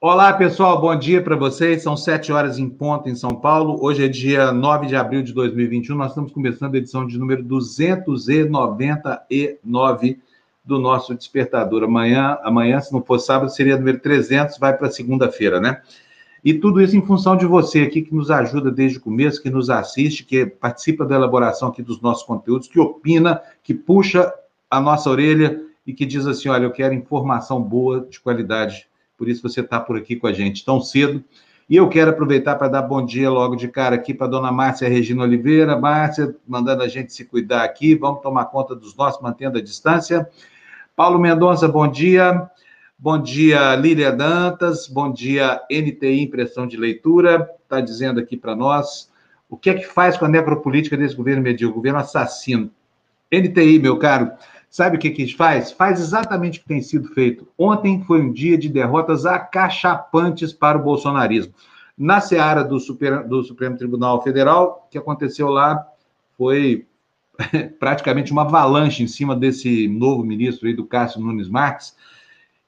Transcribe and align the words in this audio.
Olá, 0.00 0.32
pessoal, 0.32 0.80
bom 0.80 0.94
dia 0.94 1.20
para 1.20 1.34
vocês. 1.34 1.82
São 1.82 1.96
sete 1.96 2.30
horas 2.30 2.56
em 2.56 2.70
ponto 2.70 3.08
em 3.08 3.16
São 3.16 3.30
Paulo. 3.30 3.84
Hoje 3.84 4.04
é 4.04 4.08
dia 4.08 4.52
9 4.52 4.86
de 4.86 4.94
abril 4.94 5.24
de 5.24 5.32
2021. 5.32 5.96
Nós 5.96 6.10
estamos 6.10 6.30
começando 6.30 6.76
a 6.76 6.78
edição 6.78 7.04
de 7.04 7.18
número 7.18 7.42
299 7.42 10.20
do 10.64 10.78
nosso 10.78 11.16
despertador. 11.16 11.82
Amanhã, 11.82 12.38
amanhã, 12.44 12.78
se 12.78 12.92
não 12.92 13.02
for 13.02 13.18
sábado, 13.18 13.50
seria 13.50 13.76
número 13.76 13.98
300, 13.98 14.56
vai 14.56 14.76
para 14.76 14.88
segunda-feira, 14.88 15.60
né? 15.60 15.82
E 16.44 16.54
tudo 16.54 16.80
isso 16.80 16.96
em 16.96 17.04
função 17.04 17.36
de 17.36 17.44
você 17.44 17.80
aqui 17.80 18.02
que 18.02 18.14
nos 18.14 18.30
ajuda 18.30 18.70
desde 18.70 18.98
o 18.98 19.00
começo, 19.00 19.42
que 19.42 19.50
nos 19.50 19.68
assiste, 19.68 20.24
que 20.24 20.46
participa 20.46 21.04
da 21.04 21.16
elaboração 21.16 21.70
aqui 21.70 21.82
dos 21.82 22.00
nossos 22.00 22.22
conteúdos, 22.22 22.68
que 22.68 22.78
opina, 22.78 23.42
que 23.64 23.74
puxa 23.74 24.32
a 24.70 24.80
nossa 24.80 25.10
orelha 25.10 25.60
e 25.84 25.92
que 25.92 26.06
diz 26.06 26.24
assim: 26.24 26.48
olha, 26.48 26.66
eu 26.66 26.70
quero 26.70 26.94
informação 26.94 27.60
boa, 27.60 28.06
de 28.08 28.20
qualidade 28.20 28.87
por 29.18 29.28
isso 29.28 29.42
você 29.42 29.60
está 29.60 29.80
por 29.80 29.98
aqui 29.98 30.14
com 30.14 30.28
a 30.28 30.32
gente 30.32 30.64
tão 30.64 30.80
cedo. 30.80 31.22
E 31.68 31.76
eu 31.76 31.88
quero 31.88 32.12
aproveitar 32.12 32.54
para 32.54 32.68
dar 32.68 32.82
bom 32.82 33.04
dia 33.04 33.28
logo 33.28 33.54
de 33.54 33.68
cara 33.68 33.96
aqui 33.96 34.14
para 34.14 34.28
dona 34.28 34.50
Márcia 34.50 34.88
Regina 34.88 35.24
Oliveira. 35.24 35.76
Márcia, 35.76 36.34
mandando 36.46 36.82
a 36.82 36.88
gente 36.88 37.12
se 37.12 37.26
cuidar 37.26 37.64
aqui, 37.64 37.94
vamos 37.94 38.22
tomar 38.22 38.46
conta 38.46 38.74
dos 38.74 38.96
nossos, 38.96 39.20
mantendo 39.20 39.58
a 39.58 39.60
distância. 39.60 40.26
Paulo 40.96 41.18
Mendonça, 41.18 41.68
bom 41.68 41.86
dia. 41.86 42.48
Bom 42.98 43.20
dia, 43.20 43.76
Lília 43.76 44.10
Dantas. 44.10 44.88
Bom 44.88 45.12
dia, 45.12 45.60
NTI 45.70 46.22
Impressão 46.22 46.66
de 46.66 46.76
Leitura. 46.76 47.50
Está 47.62 47.80
dizendo 47.80 48.18
aqui 48.18 48.36
para 48.36 48.56
nós 48.56 49.10
o 49.48 49.56
que 49.56 49.70
é 49.70 49.74
que 49.74 49.84
faz 49.84 50.16
com 50.16 50.24
a 50.24 50.28
necropolítica 50.28 50.96
desse 50.96 51.14
governo 51.14 51.42
medíocre, 51.42 51.76
governo 51.76 51.98
assassino. 51.98 52.70
NTI, 53.30 53.78
meu 53.78 53.98
caro, 53.98 54.30
Sabe 54.70 54.96
o 54.96 55.00
que, 55.00 55.10
que 55.10 55.34
faz? 55.34 55.72
Faz 55.72 55.98
exatamente 55.98 56.58
o 56.58 56.62
que 56.62 56.68
tem 56.68 56.82
sido 56.82 57.08
feito. 57.14 57.48
Ontem 57.56 58.04
foi 58.04 58.20
um 58.20 58.32
dia 58.32 58.58
de 58.58 58.68
derrotas 58.68 59.24
acachapantes 59.24 60.52
para 60.52 60.78
o 60.78 60.82
bolsonarismo. 60.82 61.54
Na 61.96 62.20
seara 62.20 62.62
do, 62.62 62.78
Super, 62.78 63.26
do 63.26 63.42
Supremo 63.42 63.76
Tribunal 63.76 64.22
Federal, 64.22 64.84
o 64.86 64.90
que 64.90 64.98
aconteceu 64.98 65.48
lá 65.48 65.84
foi 66.36 66.86
praticamente 67.80 68.30
uma 68.30 68.42
avalanche 68.42 69.02
em 69.02 69.08
cima 69.08 69.34
desse 69.34 69.88
novo 69.88 70.22
ministro 70.22 70.68
aí, 70.68 70.74
do 70.74 70.86
Cássio 70.86 71.20
Nunes 71.20 71.48
Marques, 71.48 71.96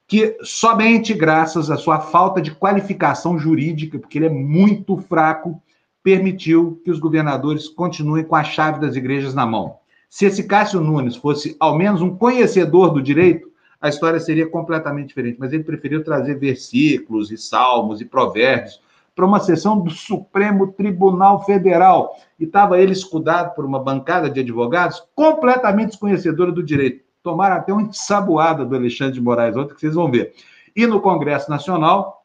que 0.08 0.36
somente 0.42 1.14
graças 1.14 1.70
à 1.70 1.76
sua 1.76 2.00
falta 2.00 2.40
de 2.40 2.50
qualificação 2.50 3.38
jurídica, 3.38 3.98
porque 3.98 4.18
ele 4.18 4.26
é 4.26 4.30
muito 4.30 4.96
fraco, 4.96 5.62
permitiu 6.02 6.80
que 6.84 6.90
os 6.90 6.98
governadores 6.98 7.68
continuem 7.68 8.24
com 8.24 8.34
a 8.34 8.42
chave 8.42 8.80
das 8.80 8.96
igrejas 8.96 9.34
na 9.34 9.46
mão. 9.46 9.79
Se 10.10 10.26
esse 10.26 10.42
Cássio 10.42 10.80
Nunes 10.80 11.14
fosse 11.14 11.56
ao 11.60 11.78
menos 11.78 12.02
um 12.02 12.16
conhecedor 12.16 12.90
do 12.90 13.00
direito, 13.00 13.48
a 13.80 13.88
história 13.88 14.18
seria 14.18 14.50
completamente 14.50 15.06
diferente. 15.06 15.38
Mas 15.38 15.52
ele 15.52 15.62
preferiu 15.62 16.02
trazer 16.02 16.36
versículos 16.36 17.30
e 17.30 17.38
salmos 17.38 18.00
e 18.00 18.04
provérbios 18.04 18.82
para 19.14 19.24
uma 19.24 19.38
sessão 19.38 19.80
do 19.80 19.88
Supremo 19.88 20.72
Tribunal 20.72 21.44
Federal. 21.44 22.16
E 22.40 22.44
estava 22.44 22.80
ele 22.80 22.90
escudado 22.90 23.54
por 23.54 23.64
uma 23.64 23.78
bancada 23.78 24.28
de 24.28 24.40
advogados 24.40 25.00
completamente 25.14 25.90
desconhecedora 25.90 26.50
do 26.50 26.62
direito. 26.62 27.04
Tomaram 27.22 27.56
até 27.56 27.72
uma 27.72 27.82
ensaboada 27.82 28.64
do 28.64 28.74
Alexandre 28.74 29.14
de 29.14 29.20
Moraes, 29.20 29.54
outra 29.54 29.76
que 29.76 29.80
vocês 29.80 29.94
vão 29.94 30.10
ver. 30.10 30.34
E 30.74 30.88
no 30.88 31.00
Congresso 31.00 31.48
Nacional, 31.48 32.24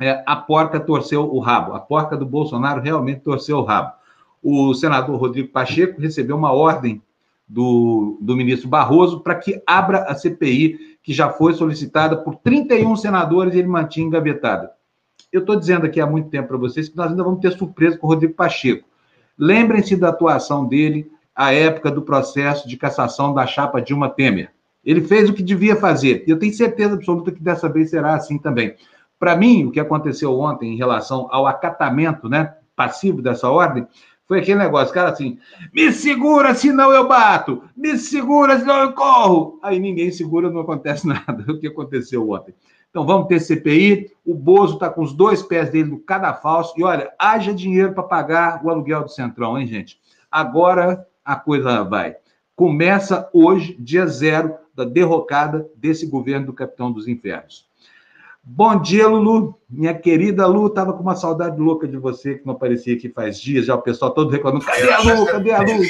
é, 0.00 0.20
a 0.26 0.34
porca 0.34 0.80
torceu 0.80 1.32
o 1.32 1.38
rabo. 1.38 1.74
A 1.74 1.80
porca 1.80 2.16
do 2.16 2.26
Bolsonaro 2.26 2.82
realmente 2.82 3.20
torceu 3.20 3.58
o 3.58 3.64
rabo 3.64 3.92
o 4.44 4.74
senador 4.74 5.18
Rodrigo 5.18 5.48
Pacheco 5.48 5.98
recebeu 5.98 6.36
uma 6.36 6.52
ordem 6.52 7.00
do, 7.46 8.18
do 8.20 8.36
ministro 8.36 8.68
Barroso 8.68 9.20
para 9.20 9.34
que 9.34 9.62
abra 9.66 10.04
a 10.04 10.14
CPI, 10.14 10.98
que 11.02 11.12
já 11.12 11.30
foi 11.30 11.54
solicitada 11.54 12.16
por 12.16 12.36
31 12.36 12.96
senadores 12.96 13.54
e 13.54 13.58
ele 13.58 13.68
mantinha 13.68 14.06
engavetada. 14.06 14.70
Eu 15.32 15.40
estou 15.40 15.56
dizendo 15.56 15.86
aqui 15.86 16.00
há 16.00 16.06
muito 16.06 16.30
tempo 16.30 16.48
para 16.48 16.56
vocês 16.56 16.88
que 16.88 16.96
nós 16.96 17.10
ainda 17.10 17.24
vamos 17.24 17.40
ter 17.40 17.52
surpresa 17.52 17.98
com 17.98 18.06
o 18.06 18.10
Rodrigo 18.10 18.34
Pacheco. 18.34 18.88
Lembrem-se 19.36 19.96
da 19.96 20.10
atuação 20.10 20.64
dele 20.66 21.10
à 21.34 21.52
época 21.52 21.90
do 21.90 22.02
processo 22.02 22.68
de 22.68 22.76
cassação 22.76 23.34
da 23.34 23.46
chapa 23.46 23.82
Dilma 23.82 24.08
Temer. 24.08 24.50
Ele 24.84 25.00
fez 25.00 25.28
o 25.28 25.34
que 25.34 25.42
devia 25.42 25.74
fazer. 25.74 26.24
E 26.26 26.30
eu 26.30 26.38
tenho 26.38 26.52
certeza 26.52 26.94
absoluta 26.94 27.32
que 27.32 27.42
dessa 27.42 27.68
vez 27.68 27.90
será 27.90 28.14
assim 28.14 28.38
também. 28.38 28.74
Para 29.18 29.36
mim, 29.36 29.64
o 29.64 29.70
que 29.70 29.80
aconteceu 29.80 30.38
ontem 30.38 30.74
em 30.74 30.76
relação 30.76 31.26
ao 31.30 31.46
acatamento 31.46 32.28
né, 32.28 32.54
passivo 32.76 33.22
dessa 33.22 33.50
ordem 33.50 33.86
foi 34.26 34.40
aquele 34.40 34.58
negócio, 34.58 34.94
cara 34.94 35.10
assim, 35.10 35.38
me 35.72 35.92
segura, 35.92 36.54
senão 36.54 36.92
eu 36.92 37.06
bato, 37.06 37.64
me 37.76 37.98
segura, 37.98 38.58
senão 38.58 38.80
eu 38.80 38.92
corro. 38.92 39.58
Aí 39.62 39.78
ninguém 39.78 40.10
segura, 40.10 40.50
não 40.50 40.62
acontece 40.62 41.06
nada. 41.08 41.44
O 41.52 41.58
que 41.58 41.66
aconteceu 41.66 42.30
ontem? 42.30 42.54
Então 42.88 43.04
vamos 43.04 43.26
ter 43.26 43.40
CPI, 43.40 44.12
o 44.24 44.34
Bozo 44.34 44.74
está 44.74 44.88
com 44.88 45.02
os 45.02 45.12
dois 45.12 45.42
pés 45.42 45.68
dele 45.68 45.90
no 45.90 45.98
cadafalso, 45.98 46.72
e 46.76 46.84
olha, 46.84 47.12
haja 47.18 47.52
dinheiro 47.52 47.92
para 47.92 48.04
pagar 48.04 48.64
o 48.64 48.70
aluguel 48.70 49.02
do 49.02 49.10
Centrão, 49.10 49.58
hein, 49.58 49.66
gente? 49.66 49.98
Agora 50.30 51.04
a 51.24 51.34
coisa 51.34 51.82
vai. 51.82 52.16
Começa 52.54 53.28
hoje, 53.32 53.76
dia 53.80 54.06
zero, 54.06 54.54
da 54.74 54.84
derrocada 54.84 55.68
desse 55.76 56.06
governo 56.06 56.46
do 56.46 56.52
Capitão 56.52 56.92
dos 56.92 57.08
Infernos. 57.08 57.66
Bom 58.46 58.78
dia, 58.80 59.08
Lulu. 59.08 59.58
Minha 59.70 59.94
querida 59.94 60.46
Lu, 60.46 60.66
estava 60.66 60.92
com 60.92 61.02
uma 61.02 61.16
saudade 61.16 61.58
louca 61.58 61.88
de 61.88 61.96
você, 61.96 62.34
que 62.34 62.46
não 62.46 62.52
aparecia 62.52 62.94
aqui 62.94 63.08
faz 63.08 63.40
dias, 63.40 63.64
já 63.64 63.74
o 63.74 63.80
pessoal 63.80 64.10
todo 64.10 64.30
reclamando. 64.30 64.64
Cadê 64.64 64.92
a 64.92 65.00
Lu? 65.00 65.26
Cadê 65.26 65.50
a 65.50 65.60
Lu? 65.60 65.82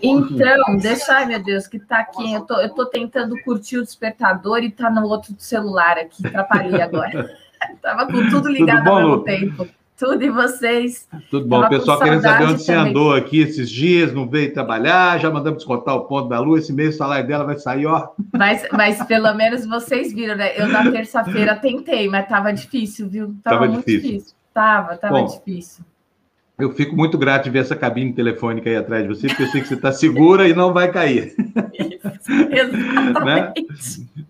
então, 0.00 0.76
deixa, 0.76 1.12
ai 1.12 1.26
meu 1.26 1.42
Deus, 1.42 1.66
que 1.66 1.80
tá 1.80 1.98
aqui. 1.98 2.32
Eu 2.32 2.42
tô, 2.42 2.54
eu 2.60 2.70
tô 2.70 2.86
tentando 2.86 3.34
curtir 3.42 3.78
o 3.78 3.82
despertador 3.82 4.62
e 4.62 4.70
tá 4.70 4.88
no 4.88 5.06
outro 5.08 5.34
celular 5.36 5.98
aqui, 5.98 6.24
atrapalhei 6.24 6.80
agora. 6.80 7.36
Tava 7.82 8.06
com 8.06 8.30
tudo 8.30 8.48
ligado 8.48 8.78
tudo 8.78 8.84
bom, 8.84 8.90
ao 8.90 9.00
mesmo 9.00 9.16
Lu? 9.16 9.24
tempo. 9.24 9.68
Tudo 9.96 10.24
e 10.24 10.30
vocês? 10.30 11.08
Tudo 11.30 11.46
bom. 11.46 11.60
O 11.60 11.68
pessoal 11.68 11.98
querendo 12.00 12.22
saber 12.22 12.44
onde 12.46 12.62
você 12.62 12.72
andou 12.72 13.14
aqui 13.14 13.40
esses 13.40 13.70
dias, 13.70 14.12
não 14.12 14.28
veio 14.28 14.52
trabalhar, 14.52 15.20
já 15.20 15.30
mandamos 15.30 15.58
descontar 15.58 15.94
o 15.94 16.04
ponto 16.06 16.28
da 16.28 16.40
lua. 16.40 16.58
Esse 16.58 16.72
mês 16.72 16.96
o 16.96 16.98
salário 16.98 17.26
dela 17.26 17.44
vai 17.44 17.56
sair, 17.56 17.86
ó. 17.86 18.08
Mas, 18.32 18.66
mas 18.72 19.02
pelo 19.04 19.32
menos 19.34 19.64
vocês 19.64 20.12
viram, 20.12 20.34
né? 20.34 20.60
Eu 20.60 20.66
na 20.68 20.90
terça-feira 20.90 21.54
tentei, 21.54 22.08
mas 22.08 22.28
tava 22.28 22.52
difícil, 22.52 23.08
viu? 23.08 23.34
Tava, 23.42 23.56
tava 23.58 23.66
muito 23.68 23.86
difícil. 23.86 24.10
difícil. 24.10 24.36
Tava, 24.52 24.96
tava 24.96 25.14
bom, 25.20 25.26
difícil. 25.26 25.84
Eu 26.56 26.72
fico 26.72 26.94
muito 26.94 27.18
grato 27.18 27.44
de 27.44 27.50
ver 27.50 27.60
essa 27.60 27.74
cabine 27.74 28.12
telefônica 28.12 28.70
aí 28.70 28.76
atrás 28.76 29.02
de 29.02 29.08
você, 29.08 29.26
porque 29.26 29.42
eu 29.42 29.48
sei 29.48 29.60
que 29.60 29.66
você 29.66 29.74
está 29.74 29.90
segura 29.90 30.48
e 30.48 30.54
não 30.54 30.72
vai 30.72 30.90
cair. 30.90 31.34
Isso, 31.74 32.32
exatamente. 32.52 33.24
né? 33.24 33.52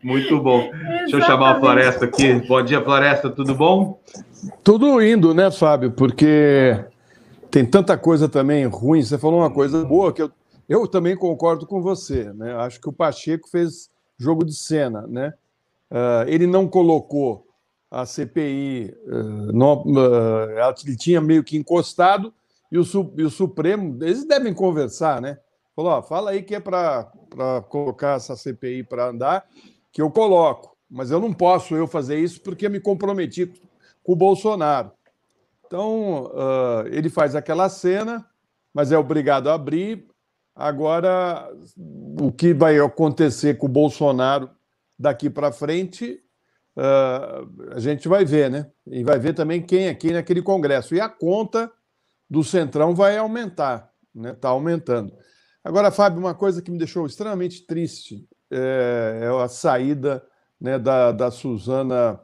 Muito 0.03 0.41
bom. 0.41 0.61
Exatamente. 0.61 1.01
Deixa 1.01 1.17
eu 1.17 1.21
chamar 1.23 1.51
a 1.51 1.61
Floresta 1.61 2.07
aqui. 2.07 2.33
Bom 2.49 2.63
dia, 2.63 2.83
Floresta, 2.83 3.29
tudo 3.29 3.55
bom? 3.55 4.01
Tudo 4.63 5.03
indo, 5.03 5.35
né, 5.35 5.51
Fábio? 5.51 5.91
Porque 5.91 6.83
tem 7.51 7.65
tanta 7.67 7.97
coisa 7.99 8.27
também 8.27 8.65
ruim. 8.65 9.03
Você 9.03 9.19
falou 9.19 9.41
uma 9.41 9.51
coisa 9.51 9.85
boa 9.85 10.11
que 10.11 10.23
eu, 10.23 10.31
eu 10.67 10.89
também 10.89 11.15
concordo 11.15 11.67
com 11.67 11.83
você. 11.83 12.33
Né? 12.33 12.55
Acho 12.55 12.81
que 12.81 12.89
o 12.89 12.93
Pacheco 12.93 13.51
fez 13.51 13.91
jogo 14.19 14.47
de 14.47 14.55
cena. 14.55 15.07
Né? 15.07 15.35
Uh, 15.91 16.27
ele 16.27 16.47
não 16.47 16.67
colocou 16.67 17.44
a 17.95 18.05
CPI, 18.05 18.93
uh, 19.07 19.53
não, 19.53 19.85
ele 20.85 20.97
tinha 20.97 21.21
meio 21.21 21.45
que 21.45 21.57
encostado 21.57 22.35
e 22.71 22.77
o, 22.77 22.85
e 23.17 23.23
o 23.23 23.31
Supremo, 23.31 24.03
eles 24.03 24.27
devem 24.27 24.53
conversar, 24.53 25.21
né? 25.21 25.39
Falou, 25.77 25.93
ó, 25.93 26.03
fala 26.03 26.31
aí 26.31 26.43
que 26.43 26.57
é 26.57 26.61
para 26.61 27.09
colocar 27.69 28.17
essa 28.17 28.35
CPI 28.35 28.83
para 28.83 29.11
andar, 29.11 29.47
que 29.93 30.03
eu 30.03 30.11
coloco. 30.11 30.77
Mas 30.91 31.13
eu 31.13 31.21
não 31.21 31.33
posso 31.33 31.77
eu 31.77 31.87
fazer 31.87 32.19
isso 32.19 32.41
porque 32.41 32.69
me 32.69 32.81
comprometi 32.81 33.47
com 34.03 34.13
o 34.13 34.17
Bolsonaro. 34.17 34.91
Então, 35.67 36.25
uh, 36.25 36.87
ele 36.87 37.09
faz 37.09 37.37
aquela 37.37 37.69
cena, 37.69 38.27
mas 38.73 38.91
é 38.91 38.99
obrigado 38.99 39.49
a 39.49 39.55
abrir. 39.55 40.09
Agora, 40.55 41.49
o 42.21 42.33
que 42.33 42.53
vai 42.53 42.79
acontecer 42.79 43.57
com 43.57 43.67
o 43.67 43.71
Bolsonaro 43.71 44.51
daqui 44.99 45.31
para 45.31 45.53
frente, 45.53 46.24
uh, 46.77 47.73
a 47.73 47.81
gente 47.81 48.09
vai 48.09 48.25
ver, 48.25 48.51
né? 48.51 48.71
E 48.87 49.03
vai 49.03 49.19
ver 49.19 49.35
também 49.35 49.63
quem 49.63 49.95
quem 49.95 50.13
naquele 50.13 50.43
Congresso. 50.43 50.95
E 50.95 51.01
a 51.01 51.09
conta 51.09 51.71
do 52.29 52.43
Centrão 52.43 52.95
vai 52.95 53.17
aumentar, 53.17 53.91
né? 54.15 54.33
Está 54.33 54.49
aumentando. 54.49 55.13
Agora, 55.63 55.91
Fábio, 55.91 56.21
uma 56.21 56.35
coisa 56.35 56.61
que 56.61 56.71
me 56.71 56.79
deixou 56.79 57.07
extremamente 57.07 57.67
triste 57.67 58.29
é, 58.51 59.21
é 59.23 59.43
a 59.43 59.49
saída 59.49 60.23
né, 60.61 60.79
da, 60.79 61.11
da 61.11 61.31
Suzana 61.31 62.21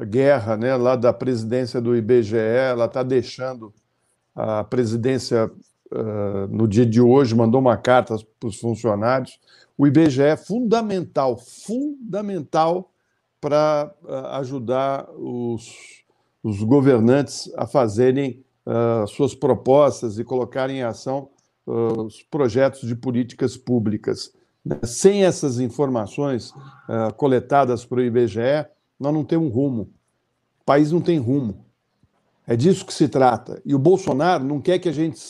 Guerra, 0.00 0.56
né, 0.56 0.76
lá 0.76 0.94
da 0.94 1.12
presidência 1.12 1.80
do 1.80 1.96
IBGE, 1.96 2.36
ela 2.36 2.84
está 2.84 3.02
deixando 3.02 3.72
a 4.34 4.62
presidência 4.62 5.50
uh, 5.90 6.46
no 6.50 6.68
dia 6.68 6.84
de 6.84 7.00
hoje, 7.00 7.34
mandou 7.34 7.60
uma 7.60 7.76
carta 7.76 8.16
para 8.38 8.48
os 8.48 8.60
funcionários. 8.60 9.40
O 9.76 9.86
IBGE 9.86 10.22
é 10.22 10.36
fundamental, 10.36 11.38
fundamental 11.38 12.92
para 13.46 13.94
uh, 14.02 14.26
ajudar 14.38 15.08
os, 15.16 16.02
os 16.42 16.60
governantes 16.64 17.48
a 17.56 17.64
fazerem 17.64 18.44
uh, 18.66 19.06
suas 19.06 19.36
propostas 19.36 20.18
e 20.18 20.24
colocarem 20.24 20.78
em 20.78 20.82
ação 20.82 21.30
os 21.68 22.22
projetos 22.22 22.86
de 22.86 22.94
políticas 22.94 23.56
públicas. 23.56 24.32
Sem 24.84 25.24
essas 25.24 25.58
informações 25.58 26.54
coletadas 27.16 27.84
para 27.84 27.98
o 27.98 28.02
IBGE, 28.04 28.64
nós 29.00 29.12
não 29.12 29.24
temos 29.24 29.52
rumo. 29.52 29.90
país 30.64 30.92
não 30.92 31.00
tem 31.00 31.18
rumo. 31.18 31.66
É 32.46 32.54
disso 32.54 32.86
que 32.86 32.94
se 32.94 33.08
trata. 33.08 33.60
E 33.64 33.74
o 33.74 33.80
Bolsonaro 33.80 34.44
não 34.44 34.60
quer 34.60 34.78
que 34.78 34.88
a 34.88 34.92
gente 34.92 35.20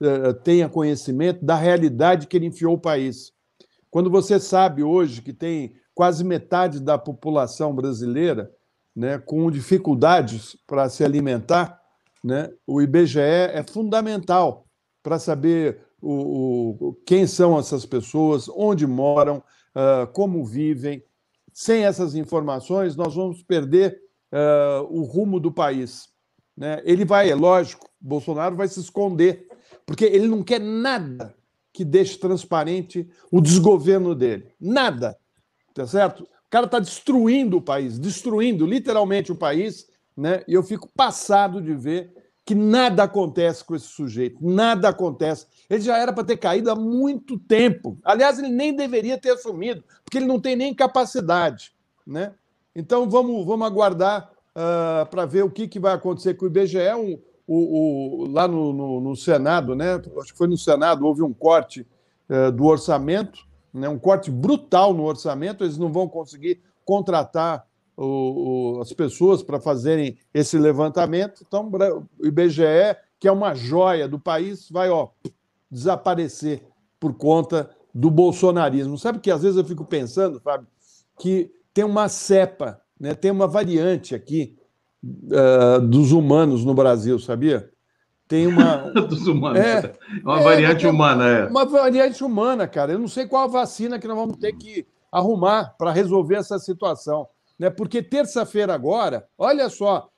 uh, 0.00 0.34
tenha 0.42 0.68
conhecimento 0.68 1.44
da 1.44 1.54
realidade 1.54 2.26
que 2.26 2.36
ele 2.36 2.46
enfiou 2.46 2.74
o 2.74 2.80
país. 2.80 3.32
Quando 3.88 4.10
você 4.10 4.40
sabe 4.40 4.82
hoje 4.82 5.22
que 5.22 5.32
tem 5.32 5.76
quase 5.94 6.24
metade 6.24 6.80
da 6.80 6.98
população 6.98 7.74
brasileira 7.74 8.50
né, 8.94 9.18
com 9.18 9.50
dificuldades 9.50 10.56
para 10.66 10.88
se 10.88 11.04
alimentar, 11.04 11.80
né, 12.22 12.50
o 12.66 12.80
IBGE 12.80 13.20
é 13.20 13.62
fundamental 13.62 14.66
para 15.02 15.18
saber 15.18 15.80
o, 16.00 16.76
o, 16.80 16.94
quem 17.06 17.26
são 17.26 17.58
essas 17.58 17.86
pessoas, 17.86 18.48
onde 18.48 18.86
moram, 18.86 19.42
uh, 19.74 20.06
como 20.12 20.44
vivem. 20.44 21.02
Sem 21.52 21.84
essas 21.84 22.14
informações, 22.14 22.96
nós 22.96 23.14
vamos 23.14 23.42
perder 23.42 24.00
uh, 24.32 24.82
o 24.90 25.02
rumo 25.04 25.38
do 25.38 25.52
país. 25.52 26.08
Né? 26.56 26.80
Ele 26.84 27.04
vai, 27.04 27.30
é 27.30 27.34
lógico, 27.34 27.88
Bolsonaro 28.00 28.56
vai 28.56 28.68
se 28.68 28.80
esconder, 28.80 29.46
porque 29.86 30.04
ele 30.04 30.26
não 30.26 30.42
quer 30.42 30.60
nada 30.60 31.34
que 31.72 31.84
deixe 31.84 32.18
transparente 32.18 33.08
o 33.30 33.40
desgoverno 33.40 34.14
dele. 34.14 34.48
Nada. 34.60 35.18
Tá 35.74 35.86
certo? 35.86 36.22
O 36.22 36.50
cara 36.50 36.66
está 36.66 36.78
destruindo 36.78 37.56
o 37.56 37.62
país, 37.62 37.98
destruindo 37.98 38.64
literalmente 38.64 39.32
o 39.32 39.36
país, 39.36 39.88
né? 40.16 40.44
E 40.46 40.54
eu 40.54 40.62
fico 40.62 40.88
passado 40.94 41.60
de 41.60 41.74
ver 41.74 42.14
que 42.44 42.54
nada 42.54 43.04
acontece 43.04 43.64
com 43.64 43.74
esse 43.74 43.86
sujeito, 43.86 44.38
nada 44.40 44.90
acontece. 44.90 45.46
Ele 45.68 45.80
já 45.80 45.98
era 45.98 46.12
para 46.12 46.24
ter 46.24 46.36
caído 46.36 46.70
há 46.70 46.76
muito 46.76 47.38
tempo. 47.38 47.98
Aliás, 48.04 48.38
ele 48.38 48.50
nem 48.50 48.74
deveria 48.76 49.18
ter 49.18 49.30
assumido, 49.30 49.82
porque 50.04 50.18
ele 50.18 50.26
não 50.26 50.38
tem 50.38 50.54
nem 50.54 50.74
capacidade, 50.74 51.72
né? 52.06 52.34
Então 52.76 53.08
vamos, 53.08 53.44
vamos 53.46 53.66
aguardar 53.66 54.30
uh, 54.54 55.06
para 55.08 55.24
ver 55.24 55.42
o 55.44 55.50
que, 55.50 55.66
que 55.66 55.80
vai 55.80 55.94
acontecer 55.94 56.34
com 56.34 56.44
o 56.44 56.48
IBGE. 56.48 56.78
Um, 56.94 57.18
o, 57.46 58.24
o, 58.24 58.30
lá 58.30 58.48
no, 58.48 58.72
no, 58.72 59.00
no, 59.00 59.16
Senado, 59.16 59.74
né? 59.74 59.94
Acho 59.94 60.32
que 60.32 60.38
foi 60.38 60.46
no 60.46 60.56
Senado, 60.56 61.06
houve 61.06 61.22
um 61.22 61.32
corte 61.32 61.86
uh, 62.28 62.50
do 62.50 62.64
orçamento, 62.64 63.46
né? 63.74 63.88
um 63.88 63.98
corte 63.98 64.30
brutal 64.30 64.94
no 64.94 65.04
orçamento. 65.04 65.64
Eles 65.64 65.76
não 65.76 65.92
vão 65.92 66.08
conseguir 66.08 66.60
contratar 66.84 67.66
o, 67.96 68.78
as 68.80 68.92
pessoas 68.92 69.42
para 69.42 69.60
fazerem 69.60 70.16
esse 70.32 70.56
levantamento. 70.56 71.44
Então, 71.46 71.70
o 72.18 72.26
IBGE, 72.26 72.96
que 73.18 73.28
é 73.28 73.32
uma 73.32 73.54
joia 73.54 74.08
do 74.08 74.18
país, 74.18 74.70
vai 74.70 74.90
ó, 74.90 75.08
desaparecer 75.70 76.62
por 76.98 77.14
conta 77.14 77.70
do 77.94 78.10
bolsonarismo. 78.10 78.96
Sabe 78.96 79.18
que 79.18 79.30
às 79.30 79.42
vezes 79.42 79.56
eu 79.56 79.64
fico 79.64 79.84
pensando, 79.84 80.40
Fábio, 80.40 80.66
que 81.18 81.50
tem 81.72 81.84
uma 81.84 82.08
cepa, 82.08 82.80
né, 82.98 83.14
tem 83.14 83.30
uma 83.30 83.46
variante 83.46 84.14
aqui 84.14 84.56
uh, 85.04 85.80
dos 85.80 86.12
humanos 86.12 86.64
no 86.64 86.74
Brasil, 86.74 87.18
sabia? 87.18 87.70
Tem 88.26 88.46
uma. 88.46 88.76
dos 89.08 89.26
humanos. 89.26 89.60
É, 89.60 89.92
uma 90.24 90.40
é, 90.40 90.42
variante 90.42 90.86
humana, 90.86 91.28
é. 91.28 91.46
Uma 91.46 91.64
variante 91.64 92.24
humana, 92.24 92.66
cara. 92.66 92.92
Eu 92.92 92.98
não 92.98 93.08
sei 93.08 93.26
qual 93.26 93.44
a 93.44 93.48
vacina 93.48 93.98
que 93.98 94.08
nós 94.08 94.16
vamos 94.16 94.36
ter 94.36 94.52
que 94.52 94.86
arrumar 95.12 95.74
para 95.78 95.92
resolver 95.92 96.36
essa 96.36 96.58
situação 96.58 97.28
né? 97.58 97.70
Porque 97.70 98.02
terça-feira 98.02 98.74
agora, 98.74 99.26
olha 99.38 99.68
só, 99.68 100.08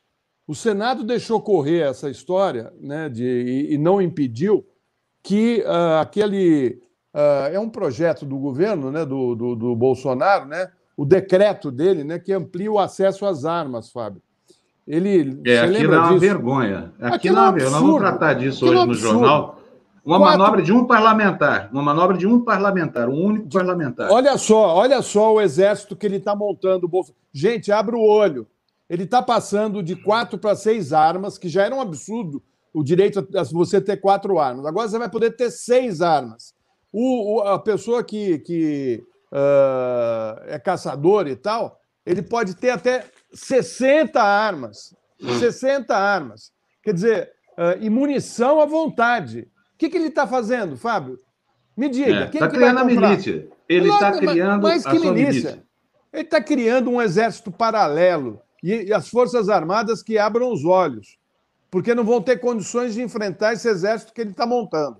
o 0.47 0.55
Senado 0.55 1.05
deixou 1.05 1.41
correr 1.41 1.88
essa 1.88 2.08
história, 2.08 2.73
né? 2.81 3.08
De, 3.08 3.25
e, 3.25 3.75
e 3.75 3.79
não 3.79 4.00
impediu 4.00 4.67
que 5.23 5.62
uh, 5.67 6.00
aquele 6.00 6.81
uh, 7.14 7.53
é 7.53 7.58
um 7.58 7.69
projeto 7.69 8.25
do 8.25 8.38
governo, 8.38 8.91
né? 8.91 9.05
Do, 9.05 9.35
do, 9.35 9.56
do, 9.56 9.76
Bolsonaro, 9.76 10.47
né? 10.47 10.70
O 10.97 11.05
decreto 11.05 11.70
dele, 11.70 12.05
né? 12.05 12.19
Que 12.19 12.32
amplia 12.32 12.70
o 12.70 12.79
acesso 12.79 13.26
às 13.26 13.44
armas, 13.44 13.91
Fábio. 13.91 14.23
Ele. 14.86 15.40
É, 15.44 15.60
aqui 15.60 15.84
é 15.84 15.88
uma 15.88 16.18
vergonha. 16.18 16.92
Aqui, 17.00 17.30
não 17.30 17.38
é 17.38 17.42
uma 17.42 17.52
vergonha. 17.52 17.70
Nós 17.72 17.80
vamos 17.80 18.00
tratar 18.00 18.34
disso 18.34 18.66
hoje 18.66 18.86
no 18.86 18.94
jornal. 18.94 19.60
Uma 20.04 20.18
Quatro... 20.18 20.38
manobra 20.38 20.62
de 20.62 20.72
um 20.72 20.84
parlamentar, 20.84 21.68
uma 21.72 21.82
manobra 21.82 22.16
de 22.16 22.28
um 22.28 22.40
parlamentar, 22.40 23.08
um 23.08 23.24
único 23.24 23.48
parlamentar. 23.48 24.08
Olha 24.08 24.38
só, 24.38 24.76
olha 24.76 25.02
só 25.02 25.34
o 25.34 25.40
exército 25.40 25.96
que 25.96 26.06
ele 26.06 26.18
está 26.18 26.36
montando. 26.36 26.88
Gente, 27.32 27.72
abre 27.72 27.96
o 27.96 28.00
olho. 28.00 28.46
Ele 28.88 29.02
está 29.02 29.20
passando 29.20 29.82
de 29.82 29.96
quatro 29.96 30.38
para 30.38 30.54
seis 30.54 30.92
armas, 30.92 31.36
que 31.36 31.48
já 31.48 31.64
era 31.64 31.74
um 31.74 31.80
absurdo 31.80 32.40
o 32.72 32.84
direito 32.84 33.26
a 33.36 33.42
você 33.42 33.80
ter 33.80 33.96
quatro 33.96 34.38
armas. 34.38 34.64
Agora 34.64 34.86
você 34.86 34.96
vai 34.96 35.10
poder 35.10 35.32
ter 35.32 35.50
seis 35.50 36.00
armas. 36.00 36.54
O, 36.92 37.38
o 37.38 37.40
a 37.40 37.58
pessoa 37.58 38.04
que, 38.04 38.38
que 38.38 39.02
uh, 39.32 40.40
é 40.46 40.58
caçador 40.58 41.26
e 41.26 41.34
tal, 41.34 41.80
ele 42.04 42.22
pode 42.22 42.54
ter 42.54 42.70
até 42.70 43.04
60 43.32 44.23
armas. 44.23 44.94
60 45.38 45.96
armas. 45.96 46.52
Quer 46.82 46.94
dizer, 46.94 47.32
uh, 47.58 47.82
e 47.82 47.90
munição 47.90 48.61
à 48.61 48.67
vontade. 48.67 49.49
O 49.75 49.78
que, 49.78 49.88
que 49.88 49.96
ele 49.96 50.08
está 50.08 50.26
fazendo, 50.26 50.76
Fábio? 50.76 51.19
Me 51.76 51.88
diga. 51.88 52.25
Está 52.25 52.38
é, 52.38 52.40
tá 52.40 52.49
criando 52.49 52.78
a 52.78 52.84
milícia. 52.84 53.49
Ele 53.69 53.88
está 53.88 54.12
criando 54.12 54.62
mais, 54.62 54.82
que 54.82 54.88
a 54.88 54.93
milícia. 54.93 55.12
milícia. 55.12 55.67
Ele 56.12 56.23
está 56.23 56.40
criando 56.40 56.90
um 56.90 57.02
exército 57.02 57.50
paralelo 57.50 58.40
e, 58.62 58.84
e 58.84 58.93
as 58.93 59.08
Forças 59.08 59.49
Armadas 59.49 60.02
que 60.02 60.17
abram 60.17 60.50
os 60.50 60.64
olhos, 60.64 61.19
porque 61.70 61.94
não 61.94 62.05
vão 62.05 62.22
ter 62.22 62.38
condições 62.38 62.94
de 62.94 63.02
enfrentar 63.02 63.52
esse 63.52 63.69
exército 63.69 64.14
que 64.14 64.20
ele 64.20 64.31
está 64.31 64.46
montando. 64.46 64.96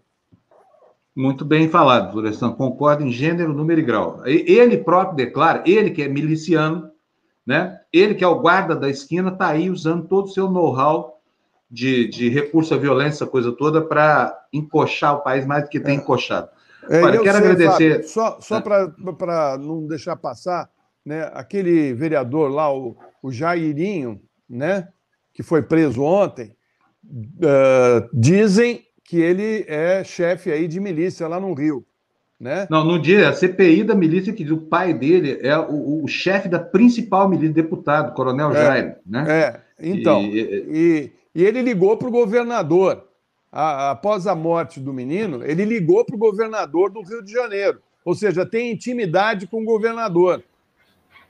Muito 1.15 1.47
bem 1.47 1.71
falado, 1.71 2.13
Florestan. 2.13 2.53
Concordo 2.53 3.03
em 3.03 3.11
gênero, 3.11 3.55
número 3.55 3.81
e 3.81 3.85
grau. 3.85 4.21
Ele 4.27 4.77
próprio 4.77 5.17
declara, 5.17 5.63
ele 5.65 5.91
que 5.91 6.03
é 6.03 6.09
miliciano, 6.09 6.91
né? 7.47 7.79
ele 7.93 8.15
que 8.15 8.25
é 8.25 8.29
o 8.29 8.41
guarda 8.41 8.75
da 8.75 8.89
esquina, 8.89 9.31
está 9.31 9.49
aí 9.49 9.71
usando 9.71 10.09
todo 10.09 10.27
o 10.27 10.31
seu 10.31 10.51
know-how 10.51 11.21
de, 11.71 12.09
de 12.09 12.29
recurso 12.29 12.75
à 12.75 12.77
violência, 12.77 13.25
essa 13.25 13.27
coisa 13.27 13.53
toda, 13.53 13.81
para 13.81 14.37
encoxar 14.53 15.15
o 15.15 15.21
país 15.21 15.47
mais 15.47 15.65
do 15.65 15.71
que 15.71 15.81
tem 15.81 15.97
é. 15.97 16.01
encoxado. 16.01 16.49
É, 16.89 17.03
Olha, 17.03 17.21
quero 17.21 17.39
sei, 17.39 17.51
agradecer. 17.51 17.93
Fábio, 17.95 18.09
só 18.09 18.41
só 18.41 18.59
é. 18.59 18.61
para 19.13 19.59
não 19.59 19.87
deixar 19.87 20.17
passar, 20.17 20.71
né, 21.05 21.31
aquele 21.35 21.93
vereador 21.95 22.51
lá, 22.51 22.73
o, 22.73 22.97
o 23.23 23.31
Jairinho, 23.33 24.21
né, 24.49 24.89
que 25.33 25.43
foi 25.43 25.63
preso 25.63 26.03
ontem, 26.03 26.55
uh, 27.05 28.09
dizem 28.13 28.85
que 29.05 29.21
ele 29.21 29.65
é 29.69 30.03
chefe 30.03 30.51
aí 30.51 30.67
de 30.67 30.81
milícia 30.81 31.29
lá 31.29 31.39
no 31.39 31.55
Rio. 31.55 31.85
Né? 32.39 32.67
Não, 32.71 32.85
no 32.85 32.99
dia, 32.99 33.31
a 33.31 33.33
CPI 33.33 33.83
da 33.83 33.95
milícia 33.95 34.33
que 34.33 34.51
o 34.53 34.59
pai 34.59 34.93
dele 34.93 35.39
é 35.41 35.59
o, 35.59 36.05
o 36.05 36.09
chefe 36.09 36.49
da 36.49 36.59
principal 36.59 37.29
milícia, 37.29 37.55
deputado, 37.55 38.15
Coronel 38.15 38.51
é, 38.51 38.55
Jair, 38.55 38.97
né? 39.07 39.25
É, 39.29 39.61
então, 39.81 40.21
e, 40.23 40.39
e, 40.69 41.13
e 41.35 41.45
ele 41.45 41.63
ligou 41.63 41.97
para 41.97 42.09
o 42.09 42.11
governador. 42.11 43.05
A, 43.51 43.93
após 43.93 44.27
a 44.27 44.35
morte 44.35 44.79
do 44.79 44.93
menino, 44.93 45.43
ele 45.43 45.65
ligou 45.65 46.05
para 46.05 46.15
o 46.15 46.19
governador 46.19 46.91
do 46.91 47.01
Rio 47.01 47.23
de 47.23 47.33
Janeiro. 47.33 47.81
Ou 48.05 48.15
seja, 48.15 48.45
tem 48.45 48.71
intimidade 48.71 49.47
com 49.47 49.63
o 49.63 49.65
governador. 49.65 50.45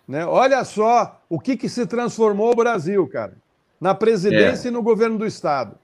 Né? 0.08 0.26
Olha 0.26 0.64
só 0.64 1.20
o 1.28 1.38
que, 1.38 1.56
que 1.56 1.68
se 1.68 1.86
transformou 1.86 2.52
o 2.52 2.56
Brasil, 2.56 3.06
cara. 3.06 3.34
Na 3.80 3.94
presidência 3.94 4.68
é. 4.68 4.70
e 4.70 4.72
no 4.72 4.82
governo 4.82 5.18
do 5.18 5.26
Estado. 5.26 5.76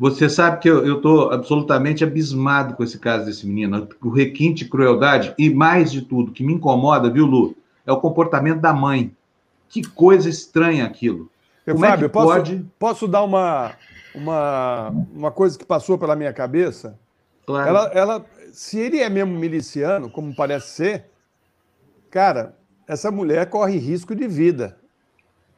Você 0.00 0.30
sabe 0.30 0.60
que 0.60 0.68
eu 0.70 0.96
estou 0.96 1.30
absolutamente 1.30 2.02
abismado 2.02 2.74
com 2.74 2.82
esse 2.82 2.98
caso 2.98 3.26
desse 3.26 3.46
menino. 3.46 3.86
O 4.02 4.08
requinte 4.08 4.64
de 4.64 4.70
crueldade 4.70 5.34
e, 5.36 5.52
mais 5.52 5.92
de 5.92 6.00
tudo, 6.00 6.32
que 6.32 6.42
me 6.42 6.54
incomoda, 6.54 7.10
viu, 7.10 7.26
Lu? 7.26 7.54
É 7.84 7.92
o 7.92 8.00
comportamento 8.00 8.62
da 8.62 8.72
mãe. 8.72 9.14
Que 9.68 9.86
coisa 9.86 10.26
estranha 10.26 10.86
aquilo. 10.86 11.30
Como 11.66 11.80
Fábio, 11.80 12.06
é 12.06 12.08
que 12.08 12.14
posso, 12.14 12.28
pode... 12.28 12.66
posso 12.78 13.06
dar 13.06 13.22
uma, 13.22 13.72
uma, 14.14 14.88
uma 15.12 15.30
coisa 15.30 15.58
que 15.58 15.66
passou 15.66 15.98
pela 15.98 16.16
minha 16.16 16.32
cabeça? 16.32 16.98
Claro. 17.44 17.68
Ela, 17.68 17.86
ela, 17.92 18.26
se 18.54 18.78
ele 18.78 19.00
é 19.00 19.10
mesmo 19.10 19.38
miliciano, 19.38 20.08
como 20.08 20.34
parece 20.34 20.68
ser, 20.68 21.10
cara, 22.10 22.56
essa 22.88 23.10
mulher 23.10 23.50
corre 23.50 23.76
risco 23.76 24.14
de 24.14 24.26
vida. 24.26 24.78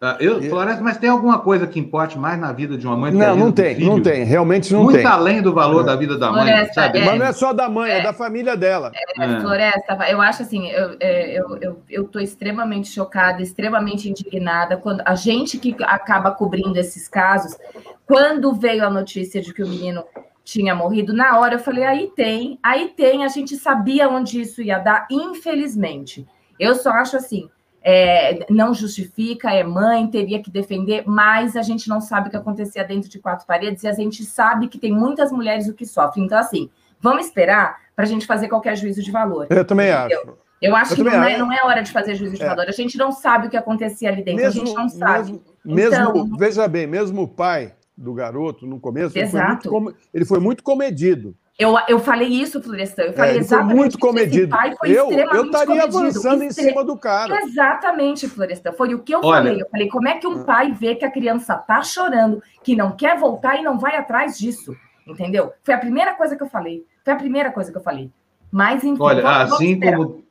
Ah, 0.05 0.17
eu, 0.19 0.43
Floresta, 0.43 0.83
mas 0.83 0.99
tem 0.99 1.09
alguma 1.09 1.39
coisa 1.39 1.65
que 1.65 1.79
importe 1.79 2.19
mais 2.19 2.37
na 2.37 2.53
vida 2.53 2.77
de 2.77 2.85
uma 2.85 2.97
mãe 2.97 3.13
do 3.13 3.19
não, 3.19 3.37
não 3.37 3.53
tem, 3.53 3.79
não 3.79 4.03
tem, 4.03 4.25
realmente 4.25 4.73
não 4.73 4.83
Muito 4.83 4.97
tem. 4.97 5.05
Muito 5.05 5.15
além 5.15 5.41
do 5.41 5.55
valor 5.55 5.83
é. 5.83 5.85
da 5.85 5.95
vida 5.95 6.19
da 6.19 6.33
mãe, 6.33 6.43
Floresta, 6.43 6.75
sabe? 6.75 6.99
É, 6.99 7.05
mas 7.05 7.19
não 7.21 7.27
é 7.27 7.33
só 7.33 7.53
da 7.53 7.69
mãe, 7.69 7.89
é, 7.89 7.99
é 7.99 8.03
da 8.03 8.13
família 8.13 8.57
dela. 8.57 8.91
É, 8.93 9.25
é. 9.25 9.41
Floresta, 9.41 9.95
eu 10.11 10.21
acho 10.21 10.43
assim, 10.43 10.69
eu, 10.71 10.97
é, 10.99 11.39
eu, 11.39 11.57
eu, 11.59 11.83
eu 11.89 12.05
tô 12.09 12.19
extremamente 12.19 12.89
chocada, 12.89 13.41
extremamente 13.41 14.11
indignada 14.11 14.77
quando 14.77 15.03
a 15.05 15.15
gente 15.15 15.57
que 15.57 15.77
acaba 15.85 16.33
cobrindo 16.33 16.77
esses 16.81 17.07
casos, 17.07 17.57
quando 18.05 18.53
veio 18.53 18.85
a 18.85 18.91
notícia 18.91 19.41
de 19.41 19.55
que 19.55 19.63
o 19.63 19.69
menino 19.69 20.03
tinha 20.43 20.75
morrido, 20.75 21.13
na 21.13 21.39
hora 21.39 21.55
eu 21.55 21.61
falei, 21.61 21.85
aí 21.85 22.11
tem, 22.17 22.59
aí 22.61 22.89
tem, 22.89 23.25
a 23.25 23.29
gente 23.29 23.55
sabia 23.55 24.09
onde 24.09 24.41
isso 24.41 24.63
ia 24.63 24.81
dar, 24.81 25.07
infelizmente. 25.09 26.27
Eu 26.59 26.75
só 26.75 26.91
acho 26.91 27.17
assim, 27.17 27.49
é, 27.85 28.47
não 28.49 28.73
justifica, 28.73 29.51
é 29.51 29.65
mãe, 29.65 30.07
teria 30.07 30.43
que 30.43 30.51
defender, 30.51 31.03
mas 31.07 31.57
a 31.57 31.63
gente 31.63 31.89
não 31.89 32.01
sabe 32.01 32.29
o 32.29 32.31
que 32.31 32.37
acontecia 32.37 32.85
dentro 32.85 33.11
de 33.11 33.19
quatro 33.19 33.47
paredes 33.47 33.83
e 33.83 33.89
a 33.89 33.93
gente 33.93 34.25
sabe 34.25 34.69
que 34.69 34.79
tem 34.79 34.93
muitas 34.93 35.33
mulheres 35.33 35.69
o 35.69 35.75
que 35.75 35.85
sofrem. 35.85 36.25
Então, 36.25 36.39
assim, 36.39 36.71
vamos 37.01 37.27
esperar 37.27 37.81
para 37.97 38.05
a 38.05 38.09
gente 38.09 38.27
fazer 38.27 38.49
qualquer 38.49 38.77
juízo 38.77 39.03
de 39.03 39.11
valor. 39.11 39.47
Eu 39.51 39.65
também 39.65 39.91
entendeu? 39.91 40.21
acho. 40.21 40.43
Eu 40.63 40.77
acho 40.77 40.93
eu 40.93 40.97
que 40.97 41.03
não 41.03 41.25
é, 41.25 41.37
não 41.37 41.53
é, 41.53 41.59
hora 41.65 41.83
de 41.83 41.91
fazer 41.91 42.15
juízo 42.15 42.37
de 42.37 42.43
é. 42.43 42.47
valor. 42.47 42.67
A 42.69 42.73
gente 42.73 42.97
não 42.97 43.11
sabe 43.11 43.49
o 43.49 43.51
que 43.51 43.57
acontecia 43.57 44.09
ali 44.09 44.23
dentro. 44.23 44.45
Mesmo, 44.45 44.63
a 44.63 44.65
gente 44.65 44.77
não 44.77 44.89
sabe. 44.89 45.33
Mesmo, 45.33 45.43
Mesmo, 45.65 46.11
então, 46.11 46.37
veja 46.39 46.69
bem, 46.69 46.87
mesmo 46.87 47.23
o 47.23 47.29
pai 47.29 47.75
do 47.97 48.15
garoto, 48.15 48.65
no 48.67 48.79
começo, 48.79 49.19
ele 49.19 49.29
foi, 49.29 49.43
muito, 49.43 49.97
ele 50.15 50.25
foi 50.25 50.41
muito 50.41 50.63
comedido. 50.63 51.37
Eu, 51.63 51.77
eu 51.89 52.01
falei 52.01 52.29
isso, 52.29 52.61
Florestan. 52.61 53.03
Eu 53.03 53.13
falei 53.13 53.37
é, 53.37 53.39
exatamente. 53.39 53.71
Foi 53.71 53.77
muito 53.77 53.99
comedido. 53.99 54.49
Pai 54.49 54.75
foi 54.77 54.91
eu 54.91 55.13
eu 55.13 55.45
estaria 55.45 55.85
avançando 55.85 56.43
em 56.43 56.51
cima 56.51 56.85
do 56.85 56.97
cara. 56.97 57.41
Exatamente, 57.45 58.29
Florestan. 58.29 58.73
Foi 58.73 58.93
o 58.95 58.99
que 58.99 59.15
eu 59.15 59.21
Olha, 59.23 59.45
falei. 59.45 59.63
Eu 59.63 59.69
falei, 59.71 59.89
como 59.89 60.09
é 60.09 60.19
que 60.19 60.27
um 60.27 60.43
pai 60.43 60.73
vê 60.73 60.97
que 60.97 61.05
a 61.05 61.11
criança 61.11 61.55
tá 61.55 61.81
chorando, 61.83 62.43
que 62.65 62.75
não 62.75 62.97
quer 62.97 63.17
voltar 63.17 63.61
e 63.61 63.63
não 63.63 63.79
vai 63.79 63.95
atrás 63.95 64.37
disso? 64.37 64.75
Entendeu? 65.07 65.53
Foi 65.63 65.75
a 65.75 65.79
primeira 65.79 66.15
coisa 66.15 66.37
que 66.37 66.43
eu 66.43 66.49
falei. 66.49 66.85
Foi 67.05 67.13
a 67.13 67.17
primeira 67.17 67.53
coisa 67.53 67.71
que 67.71 67.79
eu 67.79 67.83
falei. 67.83 68.11
Mas, 68.51 68.83
enfim. 68.83 69.01
Olha, 69.01 69.23
vamos, 69.23 69.53
assim, 69.53 69.79
vamos 69.79 69.97
como, 69.97 70.25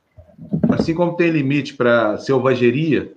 assim 0.74 0.94
como 0.94 1.16
tem 1.16 1.30
limite 1.30 1.74
para 1.74 2.18
selvageria, 2.18 3.14